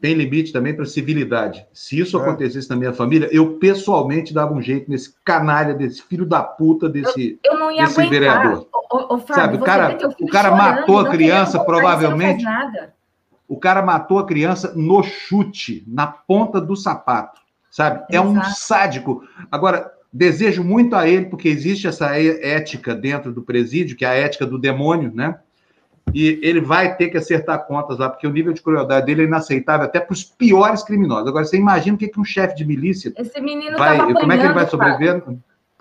tem 0.00 0.14
limite 0.14 0.52
também 0.52 0.74
para 0.74 0.84
civilidade. 0.84 1.66
Se 1.72 1.98
isso 1.98 2.18
é. 2.18 2.20
acontecesse 2.20 2.68
na 2.68 2.76
minha 2.76 2.92
família, 2.92 3.28
eu 3.32 3.58
pessoalmente 3.58 4.34
dava 4.34 4.52
um 4.52 4.60
jeito 4.60 4.90
nesse 4.90 5.14
canalha, 5.24 5.74
desse 5.74 6.02
filho 6.02 6.26
da 6.26 6.42
puta, 6.42 6.88
desse, 6.88 7.38
eu, 7.42 7.52
eu 7.52 7.58
não 7.58 7.70
ia 7.70 7.84
desse 7.84 8.00
aguentar. 8.00 8.10
vereador. 8.10 8.68
Ô, 8.90 9.18
Fábio, 9.18 9.34
Sabe, 9.34 9.56
o 9.56 9.60
cara, 9.60 9.98
o 10.20 10.26
cara 10.28 10.50
chorando, 10.50 10.58
matou 10.58 10.98
a 10.98 11.08
criança, 11.08 11.64
provavelmente. 11.64 12.44
O 13.48 13.58
cara 13.58 13.82
matou 13.82 14.18
a 14.18 14.26
criança 14.26 14.72
no 14.74 15.02
chute, 15.02 15.84
na 15.86 16.06
ponta 16.06 16.60
do 16.60 16.76
sapato. 16.76 17.40
Sabe? 17.70 18.04
É 18.10 18.20
um 18.20 18.42
sádico. 18.44 19.24
Agora, 19.50 19.92
desejo 20.12 20.62
muito 20.62 20.94
a 20.94 21.08
ele, 21.08 21.26
porque 21.26 21.48
existe 21.48 21.88
essa 21.88 22.16
ética 22.16 22.94
dentro 22.94 23.32
do 23.32 23.42
presídio, 23.42 23.96
que 23.96 24.04
é 24.04 24.08
a 24.08 24.14
ética 24.14 24.46
do 24.46 24.58
demônio, 24.58 25.10
né? 25.12 25.38
E 26.12 26.38
ele 26.42 26.60
vai 26.60 26.96
ter 26.96 27.08
que 27.08 27.16
acertar 27.16 27.66
contas 27.66 27.98
lá, 27.98 28.08
porque 28.08 28.26
o 28.26 28.30
nível 28.30 28.52
de 28.52 28.62
crueldade 28.62 29.06
dele 29.06 29.22
é 29.22 29.24
inaceitável 29.24 29.86
até 29.86 30.00
para 30.00 30.12
os 30.12 30.22
piores 30.22 30.82
criminosos. 30.82 31.28
Agora, 31.28 31.44
você 31.44 31.56
imagina 31.56 31.96
o 31.96 31.98
que, 31.98 32.08
que 32.08 32.20
um 32.20 32.24
chefe 32.24 32.54
de 32.56 32.64
milícia 32.64 33.12
Esse 33.16 33.40
menino 33.40 33.76
vai. 33.78 33.98
Como 33.98 34.32
é 34.32 34.38
que 34.38 34.44
ele 34.44 34.52
vai 34.52 34.66
sobreviver? 34.68 35.22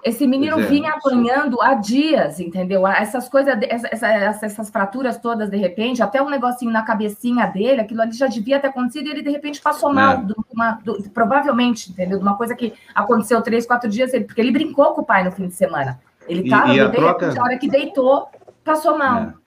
Esse 0.03 0.27
menino 0.27 0.59
é, 0.59 0.63
vinha 0.65 0.91
apanhando 0.91 1.61
há 1.61 1.75
dias, 1.75 2.37
entendeu? 2.39 2.85
Essas 2.85 3.29
coisas, 3.29 3.57
essas, 3.61 4.43
essas, 4.43 4.69
fraturas 4.69 5.17
todas, 5.17 5.49
de 5.49 5.55
repente, 5.55 6.03
até 6.03 6.21
um 6.21 6.29
negocinho 6.29 6.71
na 6.71 6.81
cabecinha 6.81 7.45
dele, 7.45 7.79
aquilo 7.79 8.01
ali 8.01 8.11
já 8.11 8.27
devia 8.27 8.59
ter 8.59 8.67
acontecido 8.67 9.07
e 9.07 9.11
ele, 9.11 9.21
de 9.21 9.29
repente, 9.29 9.61
passou 9.61 9.93
mal. 9.93 10.15
É. 10.15 10.25
Uma, 10.51 10.71
do, 10.83 11.01
provavelmente, 11.13 11.89
entendeu? 11.89 12.17
De 12.17 12.23
uma 12.23 12.35
coisa 12.35 12.53
que 12.53 12.73
aconteceu 12.93 13.41
três, 13.41 13.65
quatro 13.65 13.89
dias, 13.89 14.11
porque 14.11 14.41
ele 14.41 14.51
brincou 14.51 14.93
com 14.93 15.01
o 15.01 15.05
pai 15.05 15.23
no 15.23 15.31
fim 15.31 15.47
de 15.47 15.53
semana. 15.53 16.01
Ele 16.27 16.41
estava, 16.43 16.73
a, 16.73 16.89
troca... 16.89 17.39
a 17.39 17.43
hora 17.43 17.57
que 17.57 17.69
deitou, 17.69 18.27
passou 18.63 18.97
mal. 18.97 19.21
É 19.21 19.42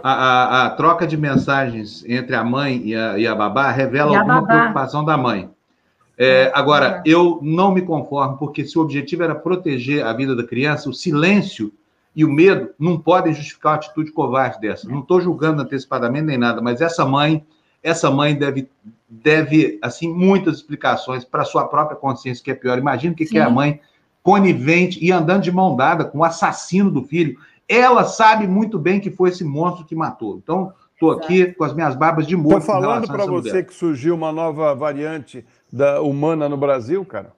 a, 0.00 0.12
a, 0.12 0.66
a, 0.66 0.70
troca 0.70 1.06
de 1.06 1.16
mensagens 1.16 2.04
entre 2.08 2.34
a 2.34 2.44
mãe 2.44 2.82
e 2.84 2.94
a, 2.94 3.18
e 3.18 3.26
a 3.26 3.34
babá 3.34 3.70
revela 3.70 4.12
e 4.12 4.16
alguma 4.16 4.40
babá. 4.40 4.58
preocupação 4.58 5.04
da 5.04 5.16
mãe. 5.16 5.50
É, 6.16 6.52
agora, 6.54 7.02
eu 7.04 7.38
não 7.42 7.72
me 7.72 7.82
conformo, 7.82 8.36
porque 8.36 8.64
se 8.64 8.78
o 8.78 8.82
objetivo 8.82 9.22
era 9.22 9.34
proteger 9.34 10.04
a 10.04 10.12
vida 10.12 10.36
da 10.36 10.44
criança, 10.44 10.88
o 10.88 10.94
silêncio 10.94 11.72
e 12.14 12.24
o 12.24 12.30
medo 12.30 12.70
não 12.78 12.98
podem 12.98 13.32
justificar 13.32 13.72
uma 13.72 13.78
atitude 13.78 14.12
covarde 14.12 14.60
dessa. 14.60 14.88
Não 14.88 15.00
estou 15.00 15.20
julgando 15.20 15.62
antecipadamente 15.62 16.26
nem 16.26 16.38
nada, 16.38 16.60
mas 16.60 16.80
essa 16.80 17.04
mãe, 17.04 17.44
essa 17.82 18.10
mãe 18.10 18.34
deve, 18.34 18.68
deve 19.08 19.78
assim, 19.82 20.12
muitas 20.12 20.56
explicações 20.56 21.24
para 21.24 21.44
sua 21.44 21.66
própria 21.66 21.96
consciência, 21.96 22.44
que 22.44 22.50
é 22.50 22.54
pior. 22.54 22.78
Imagina 22.78 23.14
o 23.14 23.16
que, 23.16 23.24
que 23.24 23.38
é 23.38 23.42
a 23.42 23.50
mãe 23.50 23.80
conivente 24.22 25.04
e 25.04 25.10
andando 25.10 25.42
de 25.42 25.50
mão 25.50 25.74
dada 25.74 26.04
com 26.04 26.18
o 26.18 26.24
assassino 26.24 26.90
do 26.90 27.02
filho 27.02 27.36
ela 27.68 28.04
sabe 28.04 28.46
muito 28.46 28.78
bem 28.78 29.00
que 29.00 29.10
foi 29.10 29.30
esse 29.30 29.44
monstro 29.44 29.84
que 29.84 29.94
matou. 29.94 30.36
Então, 30.42 30.72
estou 30.92 31.10
aqui 31.10 31.46
com 31.52 31.64
as 31.64 31.74
minhas 31.74 31.94
barbas 31.94 32.26
de 32.26 32.36
morto. 32.36 32.60
Estou 32.60 32.74
falando 32.74 33.06
para 33.06 33.26
você 33.26 33.50
mulher. 33.50 33.66
que 33.66 33.74
surgiu 33.74 34.14
uma 34.14 34.32
nova 34.32 34.74
variante 34.74 35.44
da 35.72 36.00
humana 36.00 36.48
no 36.48 36.56
Brasil, 36.56 37.04
cara. 37.04 37.32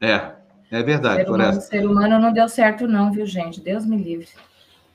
É, 0.00 0.32
é 0.70 0.82
verdade. 0.82 1.22
O 1.22 1.26
ser 1.26 1.30
humano, 1.30 1.60
ser 1.60 1.86
humano 1.86 2.18
não 2.18 2.32
deu 2.32 2.48
certo, 2.48 2.88
não, 2.88 3.12
viu, 3.12 3.24
gente? 3.26 3.60
Deus 3.60 3.86
me 3.86 3.96
livre. 3.96 4.28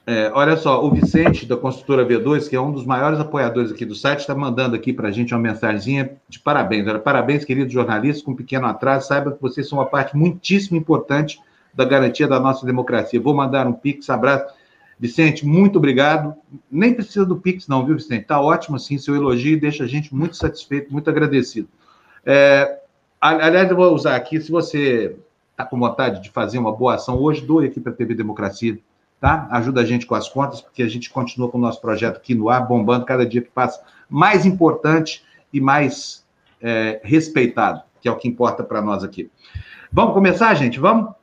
É, 0.10 0.32
olha 0.34 0.56
só, 0.56 0.86
o 0.86 0.90
Vicente, 0.90 1.46
da 1.46 1.58
construtora 1.58 2.06
V2, 2.06 2.48
que 2.48 2.56
é 2.56 2.62
um 2.62 2.72
dos 2.72 2.86
maiores 2.86 3.20
apoiadores 3.20 3.74
aqui 3.74 3.86
do 3.86 3.94
site, 3.94 4.22
está 4.22 4.34
mandando 4.34 4.74
aqui 4.74 4.94
para 4.94 5.10
a 5.10 5.12
gente 5.12 5.34
uma 5.34 5.42
mensagenzinha 5.42 6.12
de 6.30 6.40
parabéns. 6.40 6.88
Olha, 6.88 6.98
parabéns, 6.98 7.44
queridos 7.44 7.74
jornalistas, 7.74 8.24
com 8.24 8.32
um 8.32 8.36
pequeno 8.36 8.68
atraso. 8.68 9.08
Saiba 9.08 9.34
que 9.34 9.42
vocês 9.42 9.68
são 9.68 9.80
uma 9.80 9.86
parte 9.86 10.16
muitíssimo 10.16 10.78
importante 10.78 11.42
da 11.78 11.86
garantia 11.86 12.28
da 12.28 12.40
nossa 12.40 12.66
democracia. 12.66 13.22
Vou 13.22 13.36
mandar 13.36 13.68
um 13.68 13.72
pix, 13.72 14.10
abraço. 14.10 14.52
Vicente, 15.00 15.46
muito 15.46 15.78
obrigado. 15.78 16.34
Nem 16.72 16.92
precisa 16.92 17.24
do 17.24 17.38
pix, 17.38 17.68
não, 17.68 17.86
viu, 17.86 17.96
Vicente? 17.96 18.24
Está 18.24 18.42
ótimo, 18.42 18.78
assim, 18.78 18.98
seu 18.98 19.16
elogio 19.16 19.62
deixa 19.62 19.84
a 19.84 19.88
gente 19.88 20.14
muito 20.14 20.36
satisfeito, 20.36 20.92
muito 20.92 21.08
agradecido. 21.08 21.70
É, 22.26 22.80
aliás, 23.22 23.70
eu 23.70 23.78
vou 23.78 23.94
usar 23.94 24.16
aqui, 24.16 24.42
se 24.42 24.52
você 24.52 25.16
está 25.52 25.64
com 25.64 25.78
vontade 25.78 26.24
de 26.24 26.32
fazer 26.32 26.58
uma 26.58 26.76
boa 26.76 26.96
ação 26.96 27.22
hoje, 27.22 27.46
doe 27.46 27.68
aqui 27.68 27.80
para 27.80 27.92
a 27.92 27.96
TV 27.96 28.16
Democracia, 28.16 28.80
tá? 29.22 29.48
Ajuda 29.52 29.82
a 29.82 29.86
gente 29.86 30.08
com 30.08 30.16
as 30.16 30.28
contas, 30.28 30.62
porque 30.62 30.82
a 30.82 30.90
gente 30.90 31.12
continua 31.12 31.48
com 31.48 31.60
o 31.60 31.62
nosso 31.62 31.80
projeto 31.80 32.18
aqui 32.18 32.34
no 32.34 32.50
ar, 32.50 32.68
bombando 32.68 33.06
cada 33.06 33.24
dia 33.24 33.44
que 33.44 33.52
passa, 33.52 33.84
mais 34.10 34.48
importante 34.48 35.24
e 35.54 35.62
mais 35.62 36.26
é, 36.60 37.00
respeitado, 37.04 37.84
que 38.02 38.08
é 38.08 38.12
o 38.12 38.18
que 38.18 38.28
importa 38.28 38.64
para 38.64 38.82
nós 38.82 39.04
aqui. 39.04 39.30
Vamos 39.92 40.16
começar, 40.16 40.56
gente? 40.56 40.80
Vamos? 40.80 41.14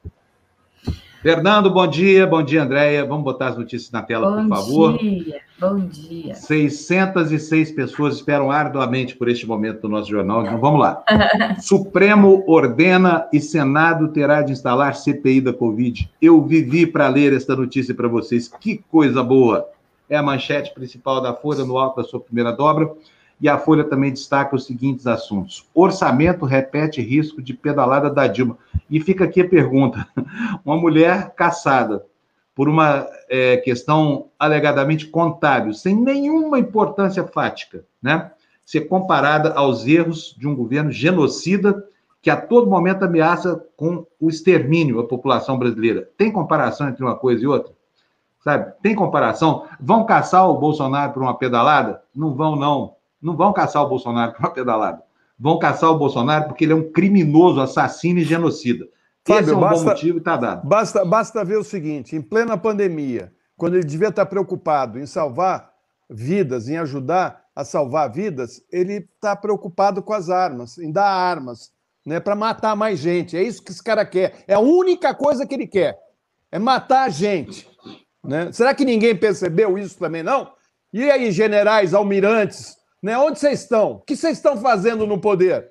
Fernando, 1.24 1.70
bom 1.70 1.86
dia. 1.86 2.26
Bom 2.26 2.42
dia, 2.42 2.62
Andréia. 2.62 3.02
Vamos 3.02 3.24
botar 3.24 3.46
as 3.46 3.56
notícias 3.56 3.90
na 3.90 4.02
tela, 4.02 4.30
bom 4.30 4.46
por 4.46 4.56
favor. 4.56 4.92
Bom 4.92 4.98
dia, 4.98 5.40
bom 5.58 5.78
dia. 5.78 6.34
606 6.34 7.72
pessoas 7.72 8.16
esperam 8.16 8.50
arduamente 8.50 9.16
por 9.16 9.30
este 9.30 9.46
momento 9.46 9.80
do 9.80 9.88
nosso 9.88 10.10
jornal. 10.10 10.42
Então, 10.42 10.60
vamos 10.60 10.80
lá. 10.80 11.02
Supremo 11.62 12.44
ordena 12.46 13.26
e 13.32 13.40
Senado 13.40 14.08
terá 14.08 14.42
de 14.42 14.52
instalar 14.52 14.94
CPI 14.96 15.40
da 15.40 15.54
Covid. 15.54 16.10
Eu 16.20 16.42
vivi 16.42 16.86
para 16.86 17.08
ler 17.08 17.32
esta 17.32 17.56
notícia 17.56 17.94
para 17.94 18.06
vocês. 18.06 18.46
Que 18.46 18.84
coisa 18.90 19.22
boa! 19.22 19.66
É 20.10 20.18
a 20.18 20.22
manchete 20.22 20.74
principal 20.74 21.22
da 21.22 21.32
Folha 21.32 21.64
no 21.64 21.78
alto 21.78 22.02
da 22.02 22.04
sua 22.06 22.20
primeira 22.20 22.52
dobra. 22.52 22.92
E 23.40 23.48
a 23.48 23.58
Folha 23.58 23.84
também 23.84 24.10
destaca 24.10 24.54
os 24.54 24.64
seguintes 24.64 25.06
assuntos: 25.06 25.68
orçamento 25.74 26.44
repete 26.44 27.00
risco 27.00 27.42
de 27.42 27.52
pedalada 27.52 28.08
da 28.10 28.26
Dilma. 28.26 28.56
E 28.88 29.00
fica 29.00 29.24
aqui 29.24 29.40
a 29.40 29.48
pergunta: 29.48 30.06
uma 30.64 30.76
mulher 30.76 31.34
caçada 31.34 32.04
por 32.54 32.68
uma 32.68 33.06
é, 33.28 33.56
questão 33.58 34.28
alegadamente 34.38 35.06
contábil, 35.08 35.74
sem 35.74 35.96
nenhuma 35.96 36.58
importância 36.58 37.24
fática, 37.24 37.84
né? 38.00 38.30
Ser 38.64 38.82
comparada 38.82 39.52
aos 39.54 39.86
erros 39.86 40.34
de 40.38 40.48
um 40.48 40.54
governo 40.54 40.90
genocida 40.90 41.84
que 42.22 42.30
a 42.30 42.36
todo 42.36 42.70
momento 42.70 43.04
ameaça 43.04 43.62
com 43.76 44.06
o 44.18 44.30
extermínio 44.30 45.00
a 45.00 45.06
população 45.06 45.58
brasileira. 45.58 46.08
Tem 46.16 46.32
comparação 46.32 46.88
entre 46.88 47.04
uma 47.04 47.14
coisa 47.14 47.44
e 47.44 47.46
outra? 47.46 47.74
Sabe? 48.42 48.72
Tem 48.80 48.94
comparação? 48.94 49.66
Vão 49.78 50.06
caçar 50.06 50.48
o 50.48 50.58
Bolsonaro 50.58 51.12
por 51.12 51.22
uma 51.22 51.36
pedalada? 51.36 52.02
Não 52.14 52.34
vão, 52.34 52.56
não 52.56 52.93
não 53.24 53.34
vão 53.34 53.54
caçar 53.54 53.82
o 53.82 53.88
Bolsonaro 53.88 54.32
por 54.32 54.40
uma 54.40 54.52
pedalada. 54.52 55.02
Vão 55.38 55.58
caçar 55.58 55.90
o 55.90 55.98
Bolsonaro 55.98 56.46
porque 56.46 56.64
ele 56.64 56.74
é 56.74 56.76
um 56.76 56.92
criminoso, 56.92 57.60
assassino 57.60 58.20
e 58.20 58.24
genocida. 58.24 58.86
Fábio, 59.26 59.42
Esse 59.42 59.50
é 59.50 59.56
um 59.56 59.60
basta, 59.60 59.78
bom 59.78 59.90
motivo 59.90 60.18
e 60.18 60.20
está 60.20 60.36
dado. 60.36 60.68
Basta, 60.68 61.04
basta 61.04 61.44
ver 61.44 61.56
o 61.56 61.64
seguinte: 61.64 62.14
em 62.14 62.20
plena 62.20 62.58
pandemia, 62.58 63.32
quando 63.56 63.74
ele 63.74 63.84
devia 63.84 64.08
estar 64.08 64.26
preocupado 64.26 65.00
em 65.00 65.06
salvar 65.06 65.72
vidas, 66.08 66.68
em 66.68 66.76
ajudar 66.76 67.42
a 67.56 67.64
salvar 67.64 68.12
vidas, 68.12 68.62
ele 68.70 69.08
está 69.14 69.34
preocupado 69.34 70.02
com 70.02 70.12
as 70.12 70.28
armas, 70.28 70.76
em 70.76 70.92
dar 70.92 71.08
armas, 71.08 71.72
né, 72.04 72.20
para 72.20 72.36
matar 72.36 72.76
mais 72.76 72.98
gente. 72.98 73.36
É 73.36 73.42
isso 73.42 73.62
que 73.62 73.72
esse 73.72 73.82
cara 73.82 74.04
quer. 74.04 74.44
É 74.46 74.54
a 74.54 74.60
única 74.60 75.14
coisa 75.14 75.46
que 75.46 75.54
ele 75.54 75.66
quer. 75.66 75.98
É 76.52 76.58
matar 76.58 77.04
a 77.04 77.08
gente. 77.08 77.66
Né? 78.22 78.52
Será 78.52 78.74
que 78.74 78.84
ninguém 78.84 79.16
percebeu 79.16 79.78
isso 79.78 79.98
também, 79.98 80.22
não? 80.22 80.52
E 80.92 81.10
aí, 81.10 81.32
generais, 81.32 81.94
almirantes, 81.94 82.76
né? 83.04 83.18
Onde 83.18 83.38
vocês 83.38 83.60
estão? 83.60 83.92
O 83.92 83.98
que 84.00 84.16
vocês 84.16 84.38
estão 84.38 84.56
fazendo 84.56 85.06
no 85.06 85.20
poder? 85.20 85.70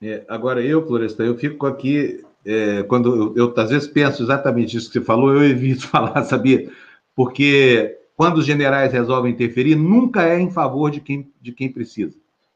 É, 0.00 0.22
agora, 0.28 0.62
eu, 0.62 0.86
Floresta, 0.86 1.24
eu 1.24 1.36
fico 1.36 1.66
aqui, 1.66 2.24
é, 2.46 2.84
quando 2.84 3.34
eu, 3.36 3.48
eu, 3.48 3.54
às 3.56 3.68
vezes 3.68 3.88
penso 3.88 4.22
exatamente 4.22 4.76
isso 4.76 4.86
que 4.86 5.00
você 5.00 5.04
falou, 5.04 5.34
eu 5.34 5.42
evito 5.50 5.88
falar, 5.88 6.22
sabia? 6.22 6.70
Porque 7.16 7.98
quando 8.16 8.38
os 8.38 8.46
generais 8.46 8.92
resolvem 8.92 9.32
interferir, 9.32 9.74
nunca 9.74 10.22
é 10.22 10.38
em 10.38 10.52
favor 10.52 10.88
de 10.88 11.00
quem, 11.00 11.28
de 11.42 11.50
quem 11.50 11.68
precisa. 11.68 12.14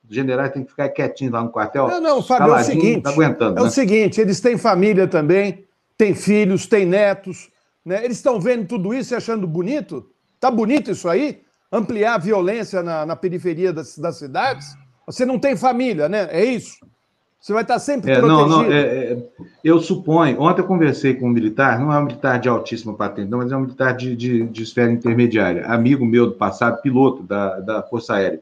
Os 0.08 0.14
generais 0.14 0.52
têm 0.52 0.62
que 0.62 0.70
ficar 0.70 0.88
quietinhos 0.90 1.32
lá 1.32 1.42
no 1.42 1.50
quartel. 1.50 1.88
Não, 1.88 2.00
não, 2.00 2.22
Fábio, 2.22 2.54
é 2.54 2.60
o 2.60 2.64
seguinte. 2.64 3.02
Tá 3.02 3.10
aguentando, 3.10 3.58
é 3.58 3.62
né? 3.62 3.68
o 3.68 3.70
seguinte: 3.72 4.20
eles 4.20 4.40
têm 4.40 4.56
família 4.56 5.08
também, 5.08 5.64
têm 5.98 6.14
filhos, 6.14 6.66
têm 6.66 6.86
netos. 6.86 7.50
Né? 7.84 8.04
Eles 8.04 8.18
estão 8.18 8.40
vendo 8.40 8.68
tudo 8.68 8.94
isso 8.94 9.14
e 9.14 9.16
achando 9.16 9.48
bonito? 9.48 10.08
Tá 10.38 10.48
bonito 10.48 10.92
isso 10.92 11.08
aí? 11.08 11.42
Ampliar 11.72 12.14
a 12.14 12.18
violência 12.18 12.82
na, 12.82 13.06
na 13.06 13.16
periferia 13.16 13.72
das, 13.72 13.96
das, 13.96 14.18
cidades, 14.18 14.76
você 15.06 15.24
não 15.24 15.38
tem 15.38 15.56
família, 15.56 16.08
né? 16.08 16.28
É 16.30 16.44
isso. 16.44 16.76
Você 17.40 17.52
vai 17.52 17.62
estar 17.62 17.78
sempre 17.80 18.12
é, 18.12 18.20
protegido. 18.20 18.48
Não, 18.48 18.62
não, 18.62 18.72
é, 18.72 18.80
é, 18.80 19.18
eu 19.64 19.80
suponho. 19.80 20.40
Ontem 20.40 20.60
eu 20.60 20.66
conversei 20.66 21.14
com 21.14 21.26
um 21.26 21.32
militar, 21.32 21.80
não 21.80 21.92
é 21.92 21.98
um 21.98 22.04
militar 22.04 22.38
de 22.38 22.48
altíssima 22.48 22.94
patente, 22.94 23.28
não, 23.28 23.38
mas 23.38 23.50
é 23.50 23.56
um 23.56 23.62
militar 23.62 23.96
de, 23.96 24.14
de, 24.14 24.44
de 24.44 24.62
esfera 24.62 24.92
intermediária, 24.92 25.66
amigo 25.66 26.06
meu 26.06 26.26
do 26.26 26.34
passado, 26.34 26.80
piloto 26.82 27.24
da, 27.24 27.58
da 27.58 27.82
Força 27.82 28.14
Aérea. 28.14 28.40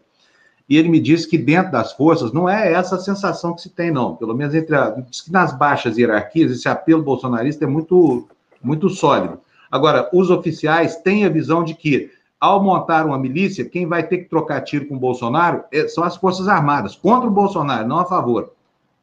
e 0.68 0.76
ele 0.76 0.90
me 0.90 1.00
disse 1.00 1.26
que 1.26 1.38
dentro 1.38 1.72
das 1.72 1.92
forças 1.92 2.30
não 2.30 2.46
é 2.46 2.72
essa 2.72 2.96
a 2.96 3.00
sensação 3.00 3.54
que 3.54 3.62
se 3.62 3.70
tem, 3.70 3.90
não. 3.90 4.16
Pelo 4.16 4.34
menos 4.34 4.54
entre 4.54 4.76
a, 4.76 4.94
nas 5.30 5.56
baixas 5.56 5.96
hierarquias, 5.96 6.50
esse 6.50 6.68
apelo 6.68 7.02
bolsonarista 7.02 7.64
é 7.64 7.68
muito, 7.68 8.28
muito 8.62 8.90
sólido. 8.90 9.40
Agora, 9.70 10.10
os 10.12 10.30
oficiais 10.30 10.96
têm 10.96 11.25
a 11.25 11.28
visão 11.30 11.62
de 11.62 11.75
que, 11.75 12.10
ao 12.40 12.62
montar 12.62 13.04
uma 13.04 13.18
milícia, 13.18 13.68
quem 13.68 13.87
vai 13.87 14.02
ter 14.02 14.18
que 14.18 14.30
trocar 14.30 14.62
tiro 14.62 14.87
com 14.87 14.97
o 14.97 14.99
Bolsonaro 14.99 15.64
é, 15.70 15.87
são 15.87 16.02
as 16.02 16.16
Forças 16.16 16.49
Armadas, 16.49 16.97
contra 16.97 17.28
o 17.28 17.32
Bolsonaro, 17.32 17.87
não 17.87 17.99
a 17.99 18.06
favor. 18.06 18.54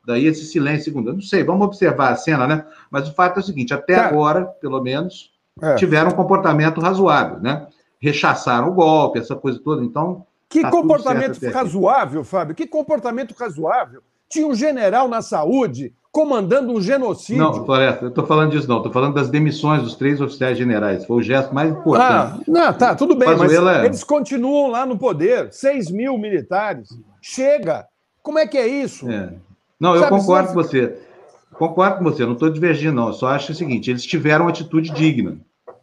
Daí 0.06 0.26
esse 0.26 0.46
silêncio 0.46 0.86
segundo. 0.86 1.14
Não 1.14 1.22
sei, 1.22 1.44
vamos 1.44 1.68
observar 1.68 2.14
a 2.14 2.16
cena, 2.16 2.48
né? 2.48 2.66
Mas 2.90 3.10
o 3.10 3.14
fato 3.14 3.38
é 3.38 3.40
o 3.42 3.44
seguinte: 3.44 3.74
até 3.74 3.96
agora, 3.96 4.46
pelo 4.46 4.82
menos, 4.82 5.34
é. 5.62 5.76
tiveram 5.76 6.10
um 6.10 6.16
comportamento 6.16 6.80
razoável, 6.80 7.40
né? 7.40 7.68
Rechaçaram 8.00 8.70
o 8.70 8.74
golpe, 8.74 9.20
essa 9.20 9.36
coisa 9.36 9.60
toda. 9.60 9.84
Então, 9.84 10.26
que 10.50 10.62
tá 10.62 10.72
comportamento 10.72 11.40
razoável, 11.52 12.24
Fábio? 12.24 12.56
Que 12.56 12.66
comportamento 12.66 13.36
razoável? 13.38 14.02
Tinha 14.30 14.48
um 14.48 14.56
general 14.56 15.10
na 15.10 15.22
saúde 15.22 15.94
comandando 16.18 16.74
um 16.74 16.82
genocídio. 16.82 17.44
Não, 17.44 17.64
Floresta, 17.64 18.06
eu 18.06 18.10
estou 18.10 18.26
falando 18.26 18.50
disso, 18.50 18.68
não. 18.68 18.78
Estou 18.78 18.92
falando 18.92 19.14
das 19.14 19.30
demissões 19.30 19.84
dos 19.84 19.94
três 19.94 20.20
oficiais 20.20 20.58
generais. 20.58 21.06
Foi 21.06 21.18
o 21.18 21.22
gesto 21.22 21.54
mais 21.54 21.70
importante. 21.70 22.12
Ah, 22.12 22.40
não, 22.48 22.74
tá, 22.74 22.96
tudo 22.96 23.16
bem, 23.16 23.36
mas 23.38 23.54
é... 23.54 23.86
eles 23.86 24.04
continuam 24.04 24.72
lá 24.72 24.84
no 24.84 24.98
poder. 24.98 25.54
6 25.54 25.92
mil 25.92 26.18
militares. 26.18 26.90
Chega! 27.22 27.86
Como 28.24 28.40
é 28.40 28.48
que 28.48 28.58
é 28.58 28.66
isso? 28.66 29.08
É. 29.08 29.32
Não, 29.80 29.94
eu 29.94 30.02
Sabe, 30.02 30.18
concordo 30.18 30.48
com 30.48 30.54
você. 30.56 30.98
Concordo 31.54 31.98
com 32.00 32.04
você, 32.06 32.26
não 32.26 32.34
estou 32.34 32.50
divergindo, 32.50 32.96
não. 32.96 33.10
Eu 33.10 33.14
só 33.14 33.28
acho 33.28 33.52
o 33.52 33.56
seguinte: 33.56 33.92
eles 33.92 34.04
tiveram 34.04 34.46
uma 34.46 34.50
atitude 34.50 34.90
digna. 34.90 35.38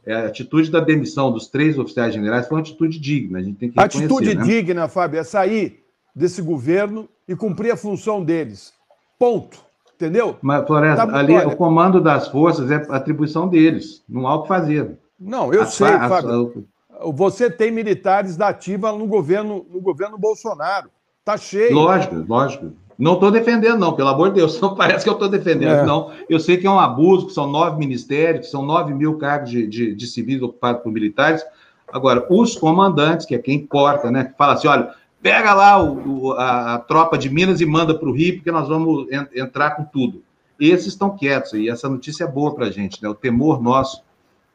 É, 0.04 0.14
a 0.14 0.26
atitude 0.26 0.68
da 0.68 0.80
demissão 0.80 1.30
dos 1.30 1.46
três 1.46 1.78
oficiais 1.78 2.12
generais 2.12 2.48
foi 2.48 2.56
uma 2.56 2.62
atitude 2.62 2.98
digna. 2.98 3.38
A 3.38 3.42
gente 3.42 3.56
tem 3.56 3.70
que 3.70 3.78
Atitude 3.78 4.34
né? 4.34 4.42
digna, 4.42 4.88
Fábio, 4.88 5.20
é 5.20 5.22
sair 5.22 5.84
desse 6.12 6.42
governo 6.42 7.08
e 7.28 7.36
cumprir 7.36 7.70
a 7.70 7.76
função 7.76 8.24
deles. 8.24 8.72
Ponto. 9.16 9.63
Entendeu? 10.04 10.36
Mas, 10.42 10.66
Floresta, 10.66 11.06
tá, 11.06 11.16
ali 11.16 11.34
olha, 11.34 11.48
o 11.48 11.56
comando 11.56 11.98
das 12.00 12.28
forças 12.28 12.70
é 12.70 12.76
atribuição 12.90 13.48
deles. 13.48 14.02
Não 14.06 14.26
há 14.26 14.34
o 14.34 14.42
que 14.42 14.48
fazer. 14.48 14.98
Não, 15.18 15.52
eu 15.52 15.62
a, 15.62 15.66
sei, 15.66 15.88
a, 15.88 16.08
Fábio. 16.08 16.66
A, 16.90 17.10
você 17.10 17.48
tem 17.48 17.70
militares 17.70 18.36
da 18.36 18.48
ativa 18.48 18.92
no 18.92 19.06
governo, 19.06 19.64
no 19.70 19.80
governo 19.80 20.18
Bolsonaro. 20.18 20.90
Tá 21.24 21.38
cheio. 21.38 21.74
Lógico, 21.74 22.22
lógico. 22.28 22.72
Não 22.98 23.14
estou 23.14 23.30
defendendo, 23.30 23.78
não, 23.78 23.94
pelo 23.94 24.10
amor 24.10 24.28
de 24.28 24.36
Deus, 24.36 24.60
não 24.62 24.74
parece 24.74 25.04
que 25.04 25.08
eu 25.08 25.14
estou 25.14 25.28
defendendo, 25.28 25.80
é. 25.80 25.86
não. 25.86 26.12
Eu 26.28 26.38
sei 26.38 26.58
que 26.58 26.66
é 26.66 26.70
um 26.70 26.78
abuso, 26.78 27.28
que 27.28 27.32
são 27.32 27.46
nove 27.50 27.78
ministérios, 27.78 28.46
que 28.46 28.52
são 28.52 28.62
nove 28.62 28.92
mil 28.92 29.16
cargos 29.16 29.50
de, 29.50 29.66
de, 29.66 29.94
de 29.94 30.06
civis 30.06 30.42
ocupados 30.42 30.82
por 30.82 30.92
militares. 30.92 31.42
Agora, 31.90 32.26
os 32.28 32.56
comandantes, 32.56 33.24
que 33.24 33.34
é 33.34 33.38
quem 33.38 33.56
importa, 33.56 34.10
né, 34.10 34.24
que 34.24 34.36
fala 34.36 34.52
assim: 34.52 34.68
olha, 34.68 34.92
pega 35.24 35.54
lá 35.54 35.82
o, 35.82 36.26
o, 36.26 36.32
a, 36.32 36.74
a, 36.74 36.78
tropa 36.78 37.16
de 37.16 37.30
Minas 37.30 37.58
e 37.62 37.64
manda 37.64 37.94
para 37.98 38.06
o 38.06 38.12
Rio, 38.12 38.34
porque 38.34 38.52
nós 38.52 38.68
vamos 38.68 39.10
en, 39.10 39.26
entrar 39.34 39.70
com 39.70 39.82
tudo. 39.82 40.22
Esses 40.60 40.88
estão 40.88 41.16
quietos, 41.16 41.54
e 41.54 41.70
essa 41.70 41.88
notícia 41.88 42.24
é 42.24 42.26
boa 42.26 42.54
para 42.54 42.66
a 42.66 42.70
gente, 42.70 43.02
né? 43.02 43.08
O 43.08 43.14
temor 43.14 43.62
nosso 43.62 44.02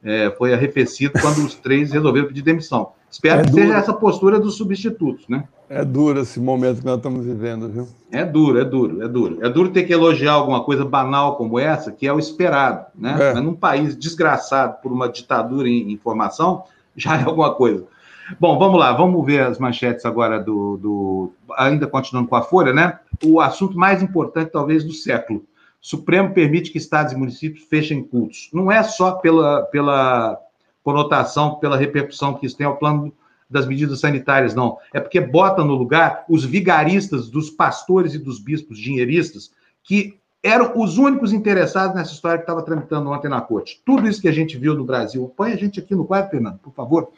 é, 0.04 0.30
foi 0.38 0.54
arrefecido 0.54 1.20
quando 1.20 1.40
os 1.40 1.56
três 1.56 1.92
resolveram 1.92 2.28
pedir 2.28 2.44
demissão. 2.44 2.92
Espero 3.10 3.42
é 3.42 3.46
que 3.46 3.52
seja 3.52 3.74
essa 3.74 3.92
postura 3.92 4.40
dos 4.40 4.58
substitutos, 4.58 5.28
né? 5.28 5.46
É 5.68 5.84
duro 5.84 6.20
esse 6.20 6.40
momento 6.40 6.82
que 6.82 6.86
nós 6.86 6.98
estamos 6.98 7.26
vivendo, 7.26 7.68
viu? 7.68 7.88
É 8.12 8.24
duro, 8.24 8.60
é 8.60 8.64
duro, 8.64 9.02
é 9.02 9.08
duro. 9.08 9.40
É 9.42 9.50
duro 9.50 9.70
ter 9.70 9.84
que 9.86 9.94
elogiar 9.94 10.34
alguma 10.34 10.64
coisa 10.64 10.86
banal 10.86 11.36
como 11.36 11.58
essa, 11.58 11.92
que 11.92 12.06
é 12.06 12.14
o 12.14 12.20
esperado, 12.20 12.86
né? 12.94 13.18
É. 13.20 13.34
Mas 13.34 13.44
num 13.44 13.56
país 13.56 13.98
desgraçado 13.98 14.78
por 14.84 14.92
uma 14.92 15.10
ditadura 15.10 15.68
em 15.68 15.92
informação, 15.92 16.64
já 16.96 17.18
é 17.20 17.24
alguma 17.24 17.56
coisa. 17.56 17.88
Bom, 18.38 18.60
vamos 18.60 18.78
lá, 18.80 18.92
vamos 18.92 19.26
ver 19.26 19.42
as 19.42 19.58
manchetes 19.58 20.06
agora 20.06 20.40
do, 20.40 20.78
do. 20.78 21.32
Ainda 21.58 21.88
continuando 21.88 22.28
com 22.28 22.36
a 22.36 22.42
Folha, 22.42 22.74
né? 22.74 23.00
O 23.24 23.40
assunto 23.40 23.78
mais 23.78 24.04
importante, 24.04 24.52
talvez, 24.52 24.84
do 24.84 24.94
século. 24.94 25.46
Supremo 25.82 26.34
permite 26.34 26.72
que 26.72 26.78
estados 26.78 27.14
e 27.14 27.18
municípios 27.18 27.66
fechem 27.66 28.04
cultos. 28.04 28.50
Não 28.54 28.72
é 28.72 28.84
só 28.84 29.14
pela, 29.14 29.64
pela 29.64 30.38
conotação, 30.84 31.56
pela 31.56 31.78
repercussão 31.78 32.34
que 32.34 32.46
isso 32.46 32.58
tem 32.58 32.68
ao 32.68 32.78
plano 32.78 33.14
das 33.50 33.66
medidas 33.66 34.02
sanitárias, 34.02 34.54
não. 34.54 34.78
É 34.94 35.00
porque 35.00 35.20
bota 35.20 35.64
no 35.64 35.74
lugar 35.74 36.26
os 36.30 36.46
vigaristas 36.46 37.30
dos 37.30 37.50
pastores 37.50 38.14
e 38.14 38.20
dos 38.20 38.40
bispos 38.40 38.78
dinheiristas, 38.78 39.52
que 39.84 40.20
eram 40.44 40.74
os 40.76 40.98
únicos 40.98 41.34
interessados 41.34 41.96
nessa 41.96 42.14
história 42.14 42.38
que 42.38 42.44
estava 42.44 42.62
tramitando 42.62 43.10
ontem 43.10 43.28
na 43.28 43.42
corte. 43.42 43.82
Tudo 43.86 44.08
isso 44.08 44.22
que 44.22 44.28
a 44.28 44.32
gente 44.32 44.58
viu 44.58 44.76
no 44.76 44.86
Brasil, 44.86 45.34
põe 45.36 45.52
a 45.52 45.58
gente 45.58 45.80
aqui 45.80 45.96
no 45.96 46.06
quadro, 46.06 46.30
Fernando, 46.30 46.60
por 46.60 46.74
favor. 46.74 47.12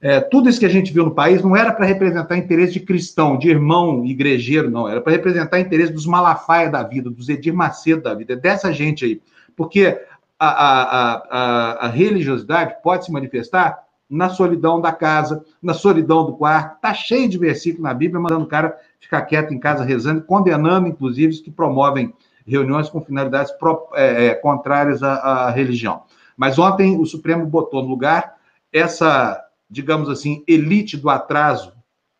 É, 0.00 0.20
tudo 0.20 0.48
isso 0.48 0.60
que 0.60 0.66
a 0.66 0.70
gente 0.70 0.92
viu 0.92 1.04
no 1.04 1.14
país 1.14 1.42
não 1.42 1.56
era 1.56 1.72
para 1.72 1.86
representar 1.86 2.36
interesse 2.36 2.74
de 2.74 2.80
cristão, 2.80 3.38
de 3.38 3.48
irmão 3.48 4.04
igrejeiro, 4.04 4.70
não. 4.70 4.88
Era 4.88 5.00
para 5.00 5.12
representar 5.12 5.58
interesse 5.58 5.92
dos 5.92 6.06
Malafaia 6.06 6.70
da 6.70 6.82
vida, 6.82 7.10
dos 7.10 7.28
Edir 7.28 7.54
Macedo 7.54 8.02
da 8.02 8.14
vida, 8.14 8.34
é 8.34 8.36
dessa 8.36 8.72
gente 8.72 9.04
aí. 9.04 9.22
Porque 9.56 9.98
a, 10.38 10.48
a, 10.48 11.14
a, 11.14 11.86
a 11.86 11.88
religiosidade 11.88 12.76
pode 12.82 13.06
se 13.06 13.12
manifestar 13.12 13.86
na 14.08 14.28
solidão 14.28 14.80
da 14.80 14.92
casa, 14.92 15.44
na 15.60 15.74
solidão 15.74 16.24
do 16.24 16.36
quarto. 16.36 16.76
Está 16.76 16.94
cheio 16.94 17.28
de 17.28 17.38
versículo 17.38 17.82
na 17.82 17.94
Bíblia 17.94 18.20
mandando 18.20 18.44
o 18.44 18.48
cara 18.48 18.76
ficar 19.00 19.22
quieto 19.22 19.52
em 19.52 19.58
casa 19.58 19.84
rezando, 19.84 20.22
condenando, 20.22 20.88
inclusive, 20.88 21.32
os 21.32 21.40
que 21.40 21.50
promovem 21.50 22.12
reuniões 22.46 22.88
com 22.88 23.00
finalidades 23.00 23.50
pro, 23.52 23.88
é, 23.94 24.26
é, 24.26 24.34
contrárias 24.34 25.02
à, 25.02 25.14
à, 25.14 25.50
religião. 25.50 26.02
Mas 26.36 26.58
ontem 26.58 26.96
o 26.98 27.04
Supremo 27.04 27.44
botou 27.46 27.82
no 27.82 27.88
lugar 27.88 28.36
essa, 28.72 29.42
digamos 29.68 30.08
assim, 30.08 30.44
elite 30.46 30.96
do 30.96 31.10
atraso 31.10 31.72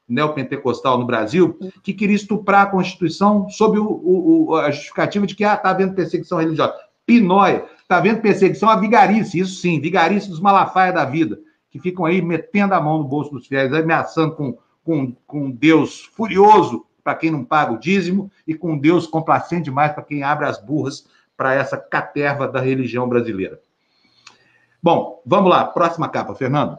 neopentecostal 0.09 0.98
no 0.98 1.06
Brasil, 1.06 1.59
que 1.82 1.92
queria 1.92 2.14
estuprar 2.14 2.62
a 2.62 2.70
Constituição 2.70 3.48
sob 3.48 3.78
o, 3.78 4.46
o, 4.48 4.54
a 4.56 4.70
justificativa 4.70 5.26
de 5.26 5.35
que 5.35 5.44
está 5.44 5.61
ah, 5.68 5.70
havendo 5.70 5.94
perseguição 5.94 6.38
religiosa. 6.38 6.74
Pinóia. 7.04 7.64
Está 7.80 7.98
havendo 7.98 8.20
perseguição 8.20 8.68
a 8.68 8.76
vigarice, 8.76 9.38
isso 9.38 9.61
sim, 9.61 9.80
vigarice 9.80 10.28
dos 10.28 10.40
malafaia 10.40 10.92
da 10.92 11.04
vida, 11.04 11.38
que 11.70 11.78
ficam 11.78 12.04
aí 12.04 12.20
metendo 12.20 12.74
a 12.74 12.80
mão 12.80 12.98
no 12.98 13.04
bolso 13.04 13.30
dos 13.30 13.46
fiéis, 13.46 13.72
ameaçando 13.72 14.35
com, 14.35 14.59
com, 14.85 15.12
com 15.26 15.50
Deus 15.50 16.00
furioso 16.00 16.85
para 17.04 17.14
quem 17.14 17.30
não 17.30 17.44
paga 17.44 17.72
o 17.72 17.78
dízimo 17.78 18.30
e 18.46 18.54
com 18.54 18.76
Deus 18.76 19.06
complacente 19.06 19.64
demais 19.64 19.92
para 19.92 20.02
quem 20.02 20.24
abre 20.24 20.46
as 20.46 20.61
burras 20.61 21.06
para 21.37 21.54
essa 21.54 21.76
caterva 21.76 22.48
da 22.48 22.61
religião 22.61 23.09
brasileira. 23.09 23.61
Bom, 24.82 25.22
vamos 25.24 25.50
lá, 25.50 25.64
próxima 25.64 26.09
capa, 26.09 26.35
Fernando. 26.35 26.76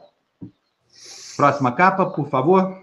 Próxima 1.38 1.72
capa, 1.72 2.08
por 2.08 2.28
favor. 2.28 2.76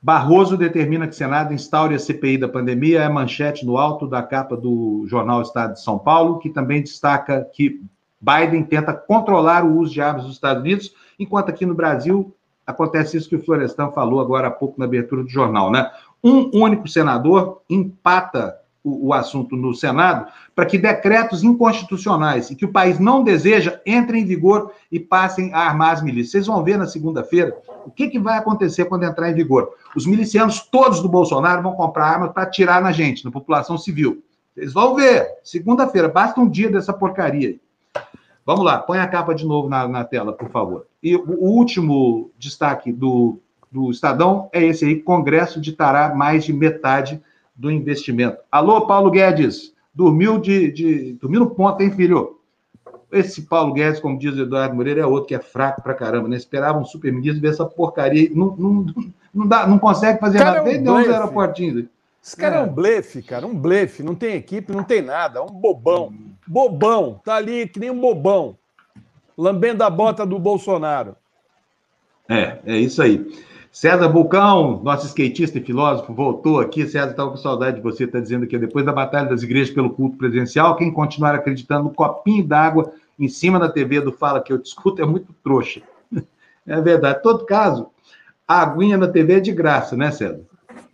Barroso 0.00 0.56
determina 0.56 1.06
que 1.08 1.14
o 1.14 1.16
Senado 1.16 1.52
instaure 1.52 1.94
a 1.94 1.98
CPI 1.98 2.38
da 2.38 2.48
pandemia, 2.48 3.02
é 3.02 3.08
manchete 3.08 3.66
no 3.66 3.76
alto 3.76 4.06
da 4.06 4.22
capa 4.22 4.56
do 4.56 5.04
jornal 5.06 5.42
Estado 5.42 5.72
de 5.72 5.82
São 5.82 5.98
Paulo, 5.98 6.38
que 6.38 6.48
também 6.48 6.82
destaca 6.82 7.44
que 7.52 7.82
Biden 8.20 8.62
tenta 8.62 8.92
controlar 8.92 9.64
o 9.64 9.78
uso 9.78 9.92
de 9.92 10.00
armas 10.00 10.24
dos 10.24 10.34
Estados 10.34 10.62
Unidos, 10.62 10.94
enquanto 11.18 11.48
aqui 11.48 11.66
no 11.66 11.74
Brasil 11.74 12.34
acontece 12.66 13.16
isso 13.16 13.28
que 13.28 13.36
o 13.36 13.44
Florestan 13.44 13.90
falou 13.90 14.20
agora 14.20 14.48
há 14.48 14.50
pouco 14.50 14.78
na 14.78 14.84
abertura 14.84 15.22
do 15.22 15.28
jornal, 15.28 15.70
né? 15.70 15.90
Um 16.22 16.50
único 16.54 16.86
senador 16.86 17.62
empata 17.68 18.56
o, 18.84 19.08
o 19.08 19.12
assunto 19.14 19.56
no 19.56 19.74
Senado 19.74 20.30
para 20.54 20.66
que 20.66 20.78
decretos 20.78 21.42
inconstitucionais 21.42 22.50
e 22.50 22.54
que 22.54 22.66
o 22.66 22.70
país 22.70 22.98
não 23.00 23.24
deseja 23.24 23.80
entrem 23.86 24.22
em 24.22 24.26
vigor 24.26 24.70
e 24.92 25.00
passem 25.00 25.52
a 25.54 25.60
armar 25.60 25.94
as 25.94 26.02
milícias. 26.02 26.30
Vocês 26.30 26.46
vão 26.46 26.62
ver 26.62 26.76
na 26.76 26.86
segunda-feira 26.86 27.56
o 27.86 27.90
que, 27.90 28.08
que 28.08 28.18
vai 28.18 28.38
acontecer 28.38 28.84
quando 28.84 29.04
entrar 29.04 29.30
em 29.30 29.34
vigor. 29.34 29.70
Os 29.96 30.06
milicianos 30.06 30.60
todos 30.60 31.00
do 31.00 31.08
Bolsonaro 31.08 31.62
vão 31.62 31.72
comprar 31.72 32.06
armas 32.06 32.32
para 32.32 32.42
atirar 32.42 32.82
na 32.82 32.92
gente, 32.92 33.24
na 33.24 33.30
população 33.30 33.78
civil. 33.78 34.22
Vocês 34.54 34.72
vão 34.72 34.94
ver. 34.94 35.26
Segunda-feira, 35.42 36.08
basta 36.08 36.40
um 36.40 36.48
dia 36.48 36.70
dessa 36.70 36.92
porcaria. 36.92 37.56
Vamos 38.46 38.64
lá, 38.64 38.78
põe 38.78 38.98
a 38.98 39.08
capa 39.08 39.34
de 39.34 39.46
novo 39.46 39.70
na, 39.70 39.88
na 39.88 40.04
tela, 40.04 40.32
por 40.32 40.50
favor. 40.50 40.86
E 41.02 41.16
o 41.16 41.46
último 41.46 42.30
destaque 42.38 42.92
do, 42.92 43.38
do 43.72 43.90
Estadão 43.90 44.50
é 44.52 44.62
esse 44.62 44.84
aí: 44.84 45.00
Congresso 45.00 45.60
ditará 45.60 46.14
mais 46.14 46.44
de 46.44 46.52
metade 46.52 47.22
do 47.54 47.70
investimento. 47.70 48.38
Alô, 48.50 48.86
Paulo 48.86 49.10
Guedes, 49.10 49.72
dormiu 49.94 50.38
de, 50.38 50.72
de 50.72 51.12
dormiu 51.14 51.40
no 51.40 51.50
ponto, 51.50 51.80
hein, 51.82 51.90
filho? 51.90 52.40
Esse 53.12 53.42
Paulo 53.42 53.72
Guedes, 53.72 54.00
como 54.00 54.18
diz 54.18 54.34
o 54.34 54.42
Eduardo 54.42 54.74
Moreira, 54.74 55.02
é 55.02 55.06
outro 55.06 55.28
que 55.28 55.34
é 55.34 55.38
fraco 55.38 55.80
pra 55.80 55.94
caramba, 55.94 56.28
né? 56.28 56.36
Esperava 56.36 56.78
um 56.78 56.84
super-ministro 56.84 57.40
ver 57.40 57.50
essa 57.50 57.64
porcaria. 57.64 58.28
Não, 58.34 58.56
não, 58.56 58.86
não, 59.32 59.46
dá, 59.46 59.66
não 59.66 59.78
consegue 59.78 60.18
fazer 60.18 60.38
cara 60.38 60.64
nada. 60.64 60.70
É 60.70 60.90
um 60.90 60.96
aeroportinhos. 60.96 61.84
Esse 62.22 62.36
cara 62.36 62.56
é. 62.56 62.58
é. 62.58 62.62
um 62.62 62.68
blefe, 62.68 63.22
cara, 63.22 63.46
um 63.46 63.54
blefe. 63.54 64.02
Não 64.02 64.14
tem 64.14 64.34
equipe, 64.34 64.72
não 64.72 64.82
tem 64.82 65.00
nada. 65.00 65.38
É 65.38 65.42
um 65.42 65.46
bobão. 65.46 66.12
Bobão. 66.46 67.20
Tá 67.24 67.36
ali 67.36 67.68
que 67.68 67.78
nem 67.78 67.90
um 67.90 68.00
bobão. 68.00 68.56
Lambendo 69.38 69.84
a 69.84 69.90
bota 69.90 70.26
do 70.26 70.38
Bolsonaro. 70.38 71.16
É, 72.28 72.58
é 72.64 72.78
isso 72.78 73.02
aí. 73.02 73.24
César 73.74 74.08
Bulcão, 74.08 74.80
nosso 74.84 75.04
skatista 75.06 75.58
e 75.58 75.60
filósofo, 75.60 76.14
voltou 76.14 76.60
aqui. 76.60 76.86
César 76.86 77.10
estava 77.10 77.30
com 77.32 77.36
saudade 77.36 77.78
de 77.78 77.82
você, 77.82 78.04
está 78.04 78.20
dizendo 78.20 78.46
que 78.46 78.56
depois 78.56 78.86
da 78.86 78.92
Batalha 78.92 79.28
das 79.28 79.42
Igrejas 79.42 79.74
pelo 79.74 79.90
culto 79.90 80.16
presencial, 80.16 80.76
quem 80.76 80.92
continuar 80.92 81.34
acreditando 81.34 81.88
no 81.88 81.90
copinho 81.92 82.46
d'água 82.46 82.92
em 83.18 83.26
cima 83.26 83.58
da 83.58 83.68
TV 83.68 84.00
do 84.00 84.12
Fala 84.12 84.40
que 84.40 84.52
eu 84.52 84.58
discuto 84.58 85.02
é 85.02 85.04
muito 85.04 85.34
trouxa. 85.42 85.82
É 86.66 86.80
verdade. 86.80 87.18
Em 87.18 87.22
todo 87.22 87.44
caso, 87.44 87.90
A 88.46 88.62
aguinha 88.62 88.96
na 88.96 89.08
TV 89.08 89.34
é 89.34 89.40
de 89.40 89.52
graça, 89.52 89.96
né, 89.96 90.10
César? 90.12 90.40